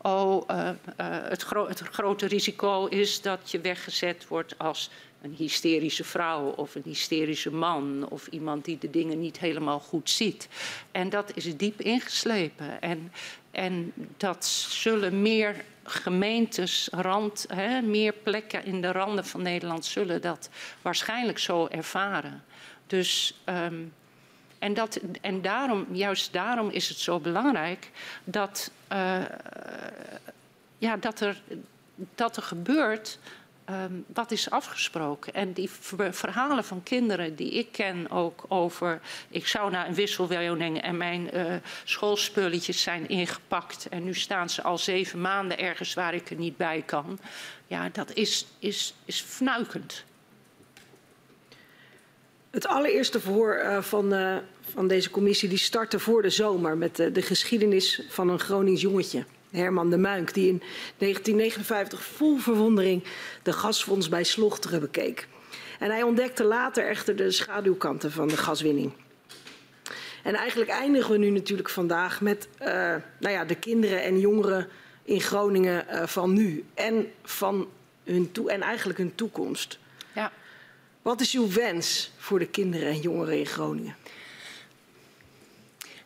oh, 0.00 0.48
uh, 0.50 0.56
uh, 0.56 0.70
het, 1.06 1.44
het, 1.50 1.80
grote 1.80 2.26
risico 2.26 2.86
is 2.86 3.20
dat 3.20 3.50
je 3.50 3.60
weggezet 3.60 4.28
wordt 4.28 4.58
als 4.58 4.90
een 5.22 5.34
hysterische 5.36 6.04
vrouw 6.04 6.48
of 6.50 6.74
een 6.74 6.82
hysterische 6.84 7.52
man 7.52 8.06
of 8.08 8.26
iemand 8.26 8.64
die 8.64 8.78
de 8.78 8.90
dingen 8.90 9.20
niet 9.20 9.38
helemaal 9.38 9.80
goed 9.80 10.10
ziet. 10.10 10.48
En 10.90 11.10
dat 11.10 11.36
is 11.36 11.56
diep 11.56 11.80
ingeslepen. 11.80 12.80
En, 12.80 13.12
en 13.50 13.92
dat 14.16 14.44
zullen 14.68 15.22
meer 15.22 15.64
gemeentes, 15.84 16.88
rand, 16.90 17.46
hè, 17.48 17.80
meer 17.80 18.12
plekken 18.12 18.64
in 18.64 18.80
de 18.80 18.92
randen 18.92 19.24
van 19.24 19.42
Nederland 19.42 19.84
zullen 19.84 20.20
dat 20.20 20.48
waarschijnlijk 20.82 21.38
zo 21.38 21.66
ervaren. 21.66 22.42
Dus, 22.92 23.34
um, 23.44 23.92
en, 24.58 24.74
dat, 24.74 25.00
en 25.20 25.42
daarom, 25.42 25.86
juist 25.92 26.32
daarom 26.32 26.70
is 26.70 26.88
het 26.88 26.98
zo 26.98 27.18
belangrijk 27.18 27.90
dat, 28.24 28.70
uh, 28.92 29.22
ja, 30.78 30.96
dat, 30.96 31.20
er, 31.20 31.42
dat 32.14 32.36
er 32.36 32.42
gebeurt 32.42 33.18
um, 33.70 34.04
wat 34.06 34.30
is 34.30 34.50
afgesproken. 34.50 35.34
En 35.34 35.52
die 35.52 35.70
verhalen 36.10 36.64
van 36.64 36.82
kinderen 36.82 37.36
die 37.36 37.52
ik 37.52 37.72
ken 37.72 38.10
ook 38.10 38.44
over... 38.48 39.00
ik 39.28 39.46
zou 39.46 39.70
naar 39.70 39.88
een 39.88 39.94
wisselwoning 39.94 40.82
en 40.82 40.96
mijn 40.96 41.36
uh, 41.36 41.54
schoolspulletjes 41.84 42.82
zijn 42.82 43.08
ingepakt... 43.08 43.88
en 43.88 44.04
nu 44.04 44.14
staan 44.14 44.50
ze 44.50 44.62
al 44.62 44.78
zeven 44.78 45.20
maanden 45.20 45.58
ergens 45.58 45.94
waar 45.94 46.14
ik 46.14 46.30
er 46.30 46.36
niet 46.36 46.56
bij 46.56 46.82
kan. 46.86 47.18
Ja, 47.66 47.88
dat 47.88 48.12
is, 48.12 48.46
is, 48.58 48.94
is 49.04 49.20
fnuikend. 49.20 50.04
Het 52.52 52.66
allereerste 52.66 53.20
verhoor 53.20 53.56
uh, 53.56 53.82
van, 53.82 54.14
uh, 54.14 54.36
van 54.60 54.88
deze 54.88 55.10
commissie 55.10 55.48
die 55.48 55.58
startte 55.58 55.98
voor 55.98 56.22
de 56.22 56.30
zomer 56.30 56.76
met 56.76 56.98
uh, 56.98 57.14
de 57.14 57.22
geschiedenis 57.22 58.02
van 58.08 58.28
een 58.28 58.40
Gronings 58.40 58.80
jongetje. 58.80 59.24
Herman 59.50 59.90
de 59.90 59.96
Muink, 59.96 60.34
die 60.34 60.48
in 60.48 60.62
1959 60.98 62.02
vol 62.02 62.38
verwondering 62.38 63.04
de 63.42 63.52
gasfonds 63.52 64.08
bij 64.08 64.24
Slochteren 64.24 64.80
bekeek. 64.80 65.28
En 65.78 65.90
hij 65.90 66.02
ontdekte 66.02 66.44
later 66.44 66.86
echter 66.86 67.16
de 67.16 67.30
schaduwkanten 67.30 68.12
van 68.12 68.28
de 68.28 68.36
gaswinning. 68.36 68.92
En 70.22 70.34
eigenlijk 70.34 70.70
eindigen 70.70 71.10
we 71.10 71.18
nu 71.18 71.30
natuurlijk 71.30 71.68
vandaag 71.68 72.20
met 72.20 72.48
nou 73.18 73.34
ja, 73.34 73.44
de 73.44 73.54
kinderen 73.54 74.02
en 74.02 74.20
jongeren 74.20 74.68
in 75.02 75.20
Groningen 75.20 76.08
van 76.08 76.32
nu 76.32 76.64
en, 76.74 77.06
van 77.22 77.68
hun 78.04 78.32
toe 78.32 78.50
en 78.50 78.60
eigenlijk 78.60 78.98
hun 78.98 79.14
toekomst. 79.14 79.78
Wat 81.02 81.20
is 81.20 81.34
uw 81.34 81.48
wens 81.48 82.10
voor 82.16 82.38
de 82.38 82.46
kinderen 82.46 82.88
en 82.88 83.00
jongeren 83.00 83.38
in 83.38 83.46
Groningen? 83.46 83.96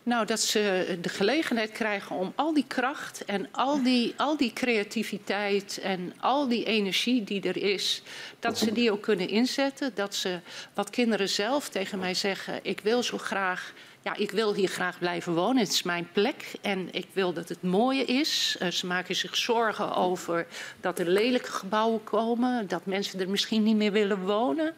Nou, 0.02 0.27
dat 0.27 0.40
ze 0.40 0.98
de 1.01 1.09
gelegenheid 1.09 1.73
krijgen 1.73 2.16
om 2.16 2.32
al 2.35 2.55
die 2.55 2.64
kracht 2.66 3.24
en 3.24 3.48
al 3.52 3.82
die, 3.82 4.14
al 4.16 4.36
die 4.36 4.52
creativiteit 4.52 5.78
en 5.82 6.14
al 6.20 6.48
die 6.48 6.64
energie 6.64 7.24
die 7.24 7.43
er 7.43 7.56
is, 7.56 8.02
dat 8.39 8.59
ze 8.59 8.73
die 8.73 8.93
ook 8.93 9.02
kunnen 9.02 9.28
inzetten. 9.28 9.93
Dat 9.94 10.14
ze, 10.14 10.40
wat 10.74 10.90
kinderen 10.90 11.28
zelf 11.28 11.68
tegen 11.68 11.98
mij 11.98 12.14
zeggen, 12.14 12.60
ik 12.62 12.81
wil 12.81 13.02
zo 13.02 13.18
graag 13.18 13.73
ja, 14.06 14.16
ik 14.16 14.30
wil 14.30 14.54
hier 14.54 14.68
graag 14.68 14.98
blijven 14.98 15.34
wonen. 15.34 15.62
Het 15.62 15.72
is 15.72 15.82
mijn 15.82 16.08
plek 16.12 16.52
en 16.62 16.88
ik 16.92 17.06
wil 17.12 17.32
dat 17.32 17.48
het 17.48 17.62
mooie 17.62 18.04
is. 18.04 18.56
Uh, 18.62 18.68
ze 18.68 18.86
maken 18.86 19.16
zich 19.16 19.36
zorgen 19.36 19.94
over 19.94 20.46
dat 20.80 20.98
er 20.98 21.08
lelijke 21.08 21.52
gebouwen 21.52 22.04
komen, 22.04 22.68
dat 22.68 22.86
mensen 22.86 23.20
er 23.20 23.28
misschien 23.28 23.62
niet 23.62 23.76
meer 23.76 23.92
willen 23.92 24.20
wonen. 24.20 24.74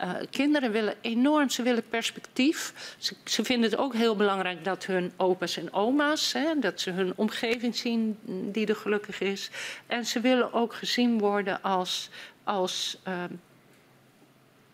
Uh, 0.00 0.10
kinderen 0.30 0.72
willen 0.72 0.94
enorm, 1.00 1.48
ze 1.48 1.62
willen 1.62 1.88
perspectief. 1.88 2.94
Ze, 2.98 3.14
ze, 3.24 3.44
vinden 3.44 3.70
het 3.70 3.78
ook 3.78 3.94
heel 3.94 4.16
belangrijk 4.16 4.64
dat 4.64 4.86
hun 4.86 5.12
opa's 5.16 5.56
en 5.56 5.72
oma's, 5.72 6.32
hè, 6.32 6.58
dat 6.58 6.80
ze 6.80 6.90
hun 6.90 7.12
omgeving 7.16 7.76
zien 7.76 8.18
die 8.52 8.66
er 8.66 8.76
gelukkig 8.76 9.20
is. 9.20 9.50
En 9.86 10.06
ze 10.06 10.20
willen 10.20 10.52
ook 10.52 10.74
gezien 10.74 11.18
worden 11.18 11.62
als, 11.62 12.10
als, 12.44 12.98
uh, 13.08 13.24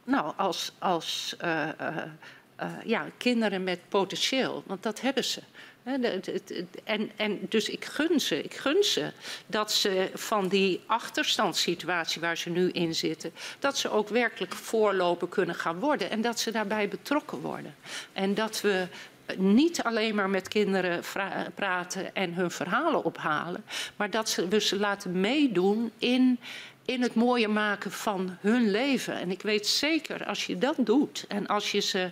nou, 0.05 0.33
als, 0.37 0.73
als 0.79 1.37
uh, 2.63 2.71
ja, 2.85 3.07
kinderen 3.17 3.65
met 3.65 3.81
potentieel, 3.89 4.63
want 4.67 4.83
dat 4.83 5.01
hebben 5.01 5.25
ze. 5.25 5.41
En, 6.85 7.11
en 7.17 7.39
dus 7.49 7.69
ik 7.69 7.85
gun 7.85 8.21
ze, 8.21 8.43
ik 8.43 8.55
gun 8.55 8.83
ze 8.83 9.13
dat 9.47 9.73
ze 9.73 10.11
van 10.15 10.49
die 10.49 10.81
achterstandssituatie 10.87 12.21
waar 12.21 12.37
ze 12.37 12.51
nu 12.51 12.71
in 12.71 12.95
zitten, 12.95 13.33
dat 13.59 13.79
ze 13.79 13.91
ook 13.91 14.09
werkelijk 14.09 14.55
voorlopen 14.55 15.29
kunnen 15.29 15.55
gaan 15.55 15.79
worden 15.79 16.11
en 16.11 16.21
dat 16.21 16.41
ze 16.41 16.51
daarbij 16.51 16.89
betrokken 16.89 17.39
worden. 17.39 17.75
En 18.13 18.35
dat 18.35 18.61
we 18.61 18.87
niet 19.37 19.83
alleen 19.83 20.15
maar 20.15 20.31
met 20.31 20.49
kinderen 20.49 21.03
praten 21.55 22.15
en 22.15 22.35
hun 22.35 22.51
verhalen 22.51 23.05
ophalen, 23.05 23.65
maar 23.97 24.11
dat 24.11 24.29
ze, 24.29 24.49
we 24.49 24.61
ze 24.61 24.79
laten 24.79 25.21
meedoen 25.21 25.93
in 25.99 26.39
in 26.89 27.03
het 27.03 27.15
mooie 27.15 27.49
maken 27.49 27.93
van 27.93 28.37
hun 28.41 28.71
leven. 28.71 29.15
En 29.15 29.31
ik 29.31 29.43
weet 29.43 29.67
zeker, 29.67 30.27
als 30.27 30.47
je 30.47 30.59
dat 30.59 30.77
doet 30.79 31.25
en 31.29 31.47
als 31.47 31.71
je 31.71 31.81
ze 31.81 32.11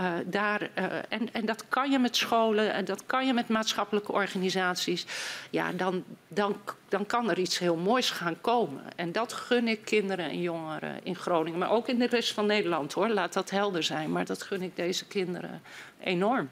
uh, 0.00 0.12
daar, 0.26 0.70
uh, 0.78 0.84
en, 1.08 1.32
en 1.32 1.46
dat 1.46 1.68
kan 1.68 1.90
je 1.90 1.98
met 1.98 2.16
scholen 2.16 2.72
en 2.72 2.84
dat 2.84 3.06
kan 3.06 3.26
je 3.26 3.32
met 3.32 3.48
maatschappelijke 3.48 4.12
organisaties. 4.12 5.06
Ja, 5.50 5.72
dan, 5.72 6.04
dan, 6.28 6.56
dan 6.88 7.06
kan 7.06 7.30
er 7.30 7.38
iets 7.38 7.58
heel 7.58 7.76
moois 7.76 8.10
gaan 8.10 8.40
komen. 8.40 8.82
En 8.96 9.12
dat 9.12 9.32
gun 9.32 9.68
ik 9.68 9.84
kinderen 9.84 10.24
en 10.24 10.40
jongeren 10.40 11.00
in 11.02 11.16
Groningen, 11.16 11.58
maar 11.58 11.70
ook 11.70 11.88
in 11.88 11.98
de 11.98 12.06
rest 12.06 12.32
van 12.32 12.46
Nederland 12.46 12.92
hoor. 12.92 13.08
Laat 13.08 13.32
dat 13.32 13.50
helder 13.50 13.82
zijn. 13.82 14.12
Maar 14.12 14.24
dat 14.24 14.42
gun 14.42 14.62
ik 14.62 14.76
deze 14.76 15.06
kinderen 15.06 15.62
enorm. 16.00 16.48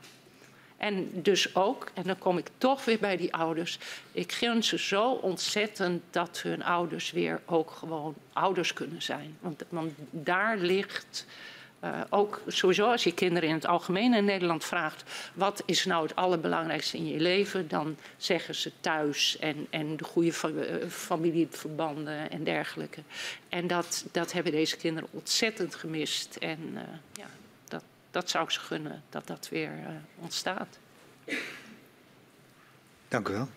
En 0.77 1.11
dus 1.13 1.55
ook, 1.55 1.91
en 1.95 2.03
dan 2.03 2.19
kom 2.19 2.39
ik 2.39 2.47
toch 2.59 2.85
weer 2.85 2.99
bij 2.99 3.17
die 3.17 3.35
ouders. 3.35 3.79
Ik 4.13 4.33
gun 4.33 4.63
ze 4.63 4.79
zo 4.79 5.11
ontzettend 5.11 6.03
dat 6.11 6.41
hun 6.43 6.65
ouders 6.65 7.11
weer 7.11 7.41
ook 7.47 7.71
gewoon 7.71 8.15
ouders 8.33 8.73
kunnen 8.73 9.03
zijn. 9.03 9.37
Want, 9.41 9.65
want 9.69 9.93
daar 10.11 10.57
ligt 10.57 11.27
uh, 11.85 12.01
ook 12.09 12.41
sowieso 12.47 12.91
als 12.91 13.05
je 13.05 13.15
kinderen 13.15 13.49
in 13.49 13.55
het 13.55 13.67
algemeen 13.67 14.15
in 14.15 14.25
Nederland 14.25 14.65
vraagt... 14.65 15.11
wat 15.35 15.63
is 15.67 15.85
nou 15.85 16.03
het 16.03 16.17
allerbelangrijkste 16.17 16.97
in 16.97 17.07
je 17.07 17.21
leven... 17.21 17.69
dan 17.69 17.97
zeggen 18.17 18.55
ze 18.55 18.73
thuis 18.81 19.39
en, 19.39 19.67
en 19.71 19.97
de 19.97 20.05
goede 20.05 20.33
uh, 20.45 20.89
familieverbanden 20.89 22.31
en 22.31 22.45
dergelijke. 22.45 23.03
En 23.49 23.67
dat, 23.67 24.05
dat 24.13 24.33
hebben 24.33 24.53
deze 24.53 24.77
kinderen 24.77 25.09
ontzettend 25.13 25.75
gemist. 25.75 26.37
En 26.37 26.59
uh, 26.75 26.81
ja, 27.13 27.27
dat, 27.69 27.83
dat 28.11 28.31
zou 28.31 28.45
ik 28.45 28.51
ze 28.51 28.61
gunnen, 28.61 29.03
dat 29.11 29.27
dat 29.27 29.49
weer 29.49 29.73
ontstaat. 30.19 30.79
Dank 33.09 33.29
u 33.29 33.33
wel. 33.33 33.49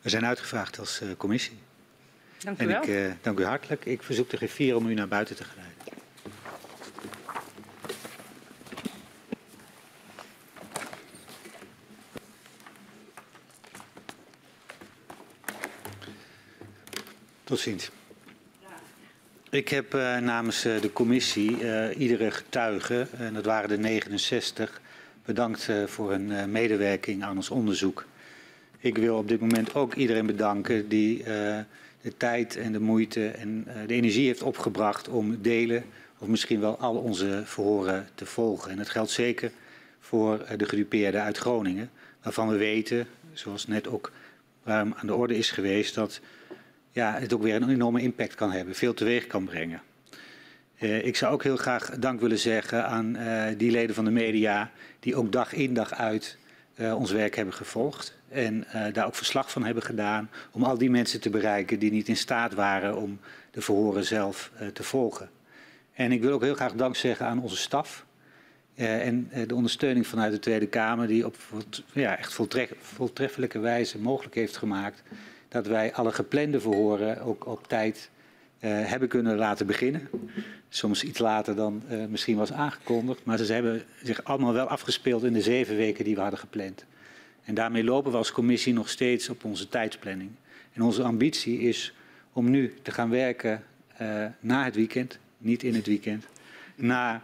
We 0.00 0.08
zijn 0.08 0.26
uitgevraagd 0.26 0.78
als 0.78 1.00
commissie. 1.16 1.58
Dank 2.38 2.62
u 2.62 2.66
wel. 2.66 2.82
En 2.82 3.10
ik 3.10 3.16
dank 3.22 3.38
u 3.38 3.44
hartelijk. 3.44 3.84
Ik 3.84 4.02
verzoek 4.02 4.30
de 4.30 4.36
griffier 4.36 4.76
om 4.76 4.86
u 4.86 4.94
naar 4.94 5.08
buiten 5.08 5.36
te 5.36 5.44
geleiden. 5.44 6.01
Tot. 17.52 17.90
Ik 19.50 19.68
heb 19.68 19.94
uh, 19.94 20.18
namens 20.18 20.66
uh, 20.66 20.80
de 20.80 20.92
commissie 20.92 21.62
uh, 21.62 21.98
iedere 21.98 22.30
getuige, 22.30 23.06
en 23.16 23.34
dat 23.34 23.44
waren 23.44 23.70
er 23.70 23.78
69, 23.78 24.80
bedankt 25.24 25.68
voor 25.86 26.10
hun 26.10 26.50
medewerking 26.50 27.24
aan 27.24 27.36
ons 27.36 27.50
onderzoek. 27.50 28.04
Ik 28.78 28.98
wil 28.98 29.16
op 29.16 29.28
dit 29.28 29.40
moment 29.40 29.74
ook 29.74 29.94
iedereen 29.94 30.26
bedanken 30.26 30.88
die 30.88 31.22
de 32.00 32.16
tijd 32.16 32.56
en 32.56 32.72
de 32.72 32.80
moeite 32.80 33.28
en 33.28 33.66
de 33.86 33.94
energie 33.94 34.26
heeft 34.26 34.42
opgebracht 34.42 35.08
om 35.08 35.42
delen 35.42 35.84
of 36.18 36.28
misschien 36.28 36.60
wel 36.60 36.78
al 36.78 36.96
onze 36.96 37.42
verhoren 37.44 38.08
te 38.14 38.26
volgen. 38.26 38.70
En 38.70 38.76
dat 38.76 38.88
geldt 38.88 39.10
zeker 39.10 39.50
voor 40.00 40.46
de 40.56 40.64
gedupeerden 40.64 41.22
uit 41.22 41.38
Groningen, 41.38 41.90
waarvan 42.22 42.48
we 42.48 42.56
weten, 42.56 43.06
zoals 43.32 43.66
net 43.66 43.88
ook 43.88 44.12
aan 44.64 44.94
de 45.02 45.14
orde 45.14 45.36
is 45.36 45.50
geweest, 45.50 45.94
dat 45.94 46.20
ja, 46.92 47.18
het 47.18 47.32
ook 47.32 47.42
weer 47.42 47.54
een 47.54 47.70
enorme 47.70 48.00
impact 48.00 48.34
kan 48.34 48.52
hebben, 48.52 48.74
veel 48.74 48.94
teweeg 48.94 49.26
kan 49.26 49.44
brengen. 49.44 49.82
Uh, 50.82 51.06
ik 51.06 51.16
zou 51.16 51.32
ook 51.32 51.42
heel 51.42 51.56
graag 51.56 51.90
dank 51.98 52.20
willen 52.20 52.38
zeggen 52.38 52.86
aan 52.86 53.16
uh, 53.16 53.44
die 53.56 53.70
leden 53.70 53.94
van 53.94 54.04
de 54.04 54.10
media 54.10 54.70
die 55.00 55.16
ook 55.16 55.32
dag 55.32 55.52
in 55.52 55.74
dag 55.74 55.94
uit 55.94 56.36
uh, 56.76 56.94
ons 56.94 57.10
werk 57.10 57.36
hebben 57.36 57.54
gevolgd 57.54 58.14
en 58.28 58.66
daar 58.92 59.06
ook 59.06 59.14
verslag 59.14 59.50
van 59.50 59.64
hebben 59.64 59.82
gedaan 59.82 60.30
om 60.52 60.62
al 60.62 60.78
die 60.78 60.90
mensen 60.90 61.20
te 61.20 61.30
bereiken 61.30 61.78
die 61.78 61.90
niet 61.90 62.08
in 62.08 62.16
staat 62.16 62.54
waren 62.54 62.96
om 62.96 63.18
de 63.50 63.60
verhoren 63.60 64.04
zelf 64.04 64.50
te 64.72 64.82
volgen. 64.82 65.30
En 65.92 66.12
ik 66.12 66.22
wil 66.22 66.32
ook 66.32 66.42
heel 66.42 66.54
graag 66.54 66.72
dank 66.72 66.96
zeggen 66.96 67.26
aan 67.26 67.42
onze 67.42 67.56
staf 67.56 68.04
en 68.74 69.30
de 69.46 69.54
ondersteuning 69.54 70.06
vanuit 70.06 70.32
de 70.32 70.38
Tweede 70.38 70.66
Kamer 70.66 71.06
die 71.06 71.26
op 71.26 71.36
ja, 71.92 72.18
echt 72.18 72.38
voltreffelijke 72.78 73.58
wijze 73.58 73.98
mogelijk 73.98 74.34
heeft 74.34 74.56
gemaakt 74.56 75.02
dat 75.52 75.66
wij 75.66 75.92
alle 75.92 76.12
geplande 76.12 76.60
verhoren 76.60 77.20
ook 77.20 77.46
op 77.46 77.68
tijd 77.68 78.10
uh, 78.60 78.70
hebben 78.70 79.08
kunnen 79.08 79.36
laten 79.36 79.66
beginnen. 79.66 80.08
Soms 80.68 81.04
iets 81.04 81.18
later 81.18 81.56
dan 81.56 81.82
uh, 81.90 82.04
misschien 82.06 82.36
was 82.36 82.52
aangekondigd. 82.52 83.24
Maar 83.24 83.38
ze 83.38 83.52
hebben 83.52 83.82
zich 84.02 84.24
allemaal 84.24 84.52
wel 84.52 84.66
afgespeeld 84.66 85.24
in 85.24 85.32
de 85.32 85.42
zeven 85.42 85.76
weken 85.76 86.04
die 86.04 86.14
we 86.14 86.20
hadden 86.20 86.38
gepland. 86.38 86.84
En 87.44 87.54
daarmee 87.54 87.84
lopen 87.84 88.10
we 88.10 88.16
als 88.16 88.32
commissie 88.32 88.72
nog 88.72 88.88
steeds 88.88 89.28
op 89.28 89.44
onze 89.44 89.68
tijdsplanning. 89.68 90.30
En 90.72 90.82
onze 90.82 91.02
ambitie 91.02 91.60
is 91.60 91.94
om 92.32 92.50
nu 92.50 92.74
te 92.82 92.90
gaan 92.90 93.10
werken 93.10 93.64
uh, 94.02 94.26
na 94.40 94.64
het 94.64 94.74
weekend, 94.74 95.18
niet 95.38 95.62
in 95.62 95.74
het 95.74 95.86
weekend, 95.86 96.24
na, 96.74 97.22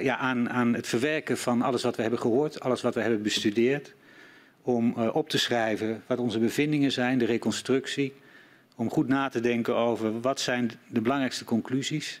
ja, 0.00 0.16
aan, 0.16 0.50
aan 0.50 0.74
het 0.74 0.86
verwerken 0.86 1.38
van 1.38 1.62
alles 1.62 1.82
wat 1.82 1.96
we 1.96 2.02
hebben 2.02 2.20
gehoord, 2.20 2.60
alles 2.60 2.82
wat 2.82 2.94
we 2.94 3.00
hebben 3.00 3.22
bestudeerd 3.22 3.94
om 4.62 4.94
uh, 4.98 5.14
op 5.14 5.28
te 5.28 5.38
schrijven 5.38 6.02
wat 6.06 6.18
onze 6.18 6.38
bevindingen 6.38 6.92
zijn, 6.92 7.18
de 7.18 7.24
reconstructie. 7.24 8.14
Om 8.76 8.90
goed 8.90 9.08
na 9.08 9.28
te 9.28 9.40
denken 9.40 9.76
over 9.76 10.20
wat 10.20 10.40
zijn 10.40 10.70
de 10.88 11.00
belangrijkste 11.00 11.44
conclusies. 11.44 12.20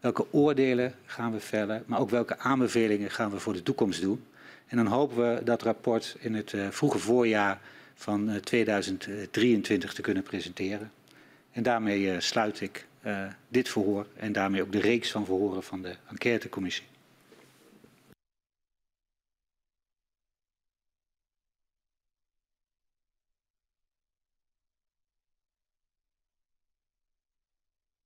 Welke 0.00 0.26
oordelen 0.32 0.94
gaan 1.04 1.32
we 1.32 1.40
vellen, 1.40 1.82
maar 1.86 2.00
ook 2.00 2.10
welke 2.10 2.38
aanbevelingen 2.38 3.10
gaan 3.10 3.30
we 3.30 3.38
voor 3.38 3.52
de 3.52 3.62
toekomst 3.62 4.00
doen. 4.00 4.24
En 4.66 4.76
dan 4.76 4.86
hopen 4.86 5.16
we 5.16 5.44
dat 5.44 5.62
rapport 5.62 6.16
in 6.18 6.34
het 6.34 6.52
uh, 6.52 6.66
vroege 6.70 6.98
voorjaar 6.98 7.60
van 7.94 8.30
uh, 8.30 8.36
2023 8.36 9.92
te 9.92 10.02
kunnen 10.02 10.22
presenteren. 10.22 10.90
En 11.52 11.62
daarmee 11.62 12.20
sluit 12.20 12.60
ik 12.60 12.86
dit 13.48 13.68
verhoor 13.68 14.06
en 14.16 14.32
daarmee 14.32 14.62
ook 14.62 14.72
de 14.72 14.80
reeks 14.80 15.10
van 15.10 15.24
verhoren 15.24 15.62
van 15.62 15.82
de 15.82 15.94
enquêtecommissie. 16.10 16.84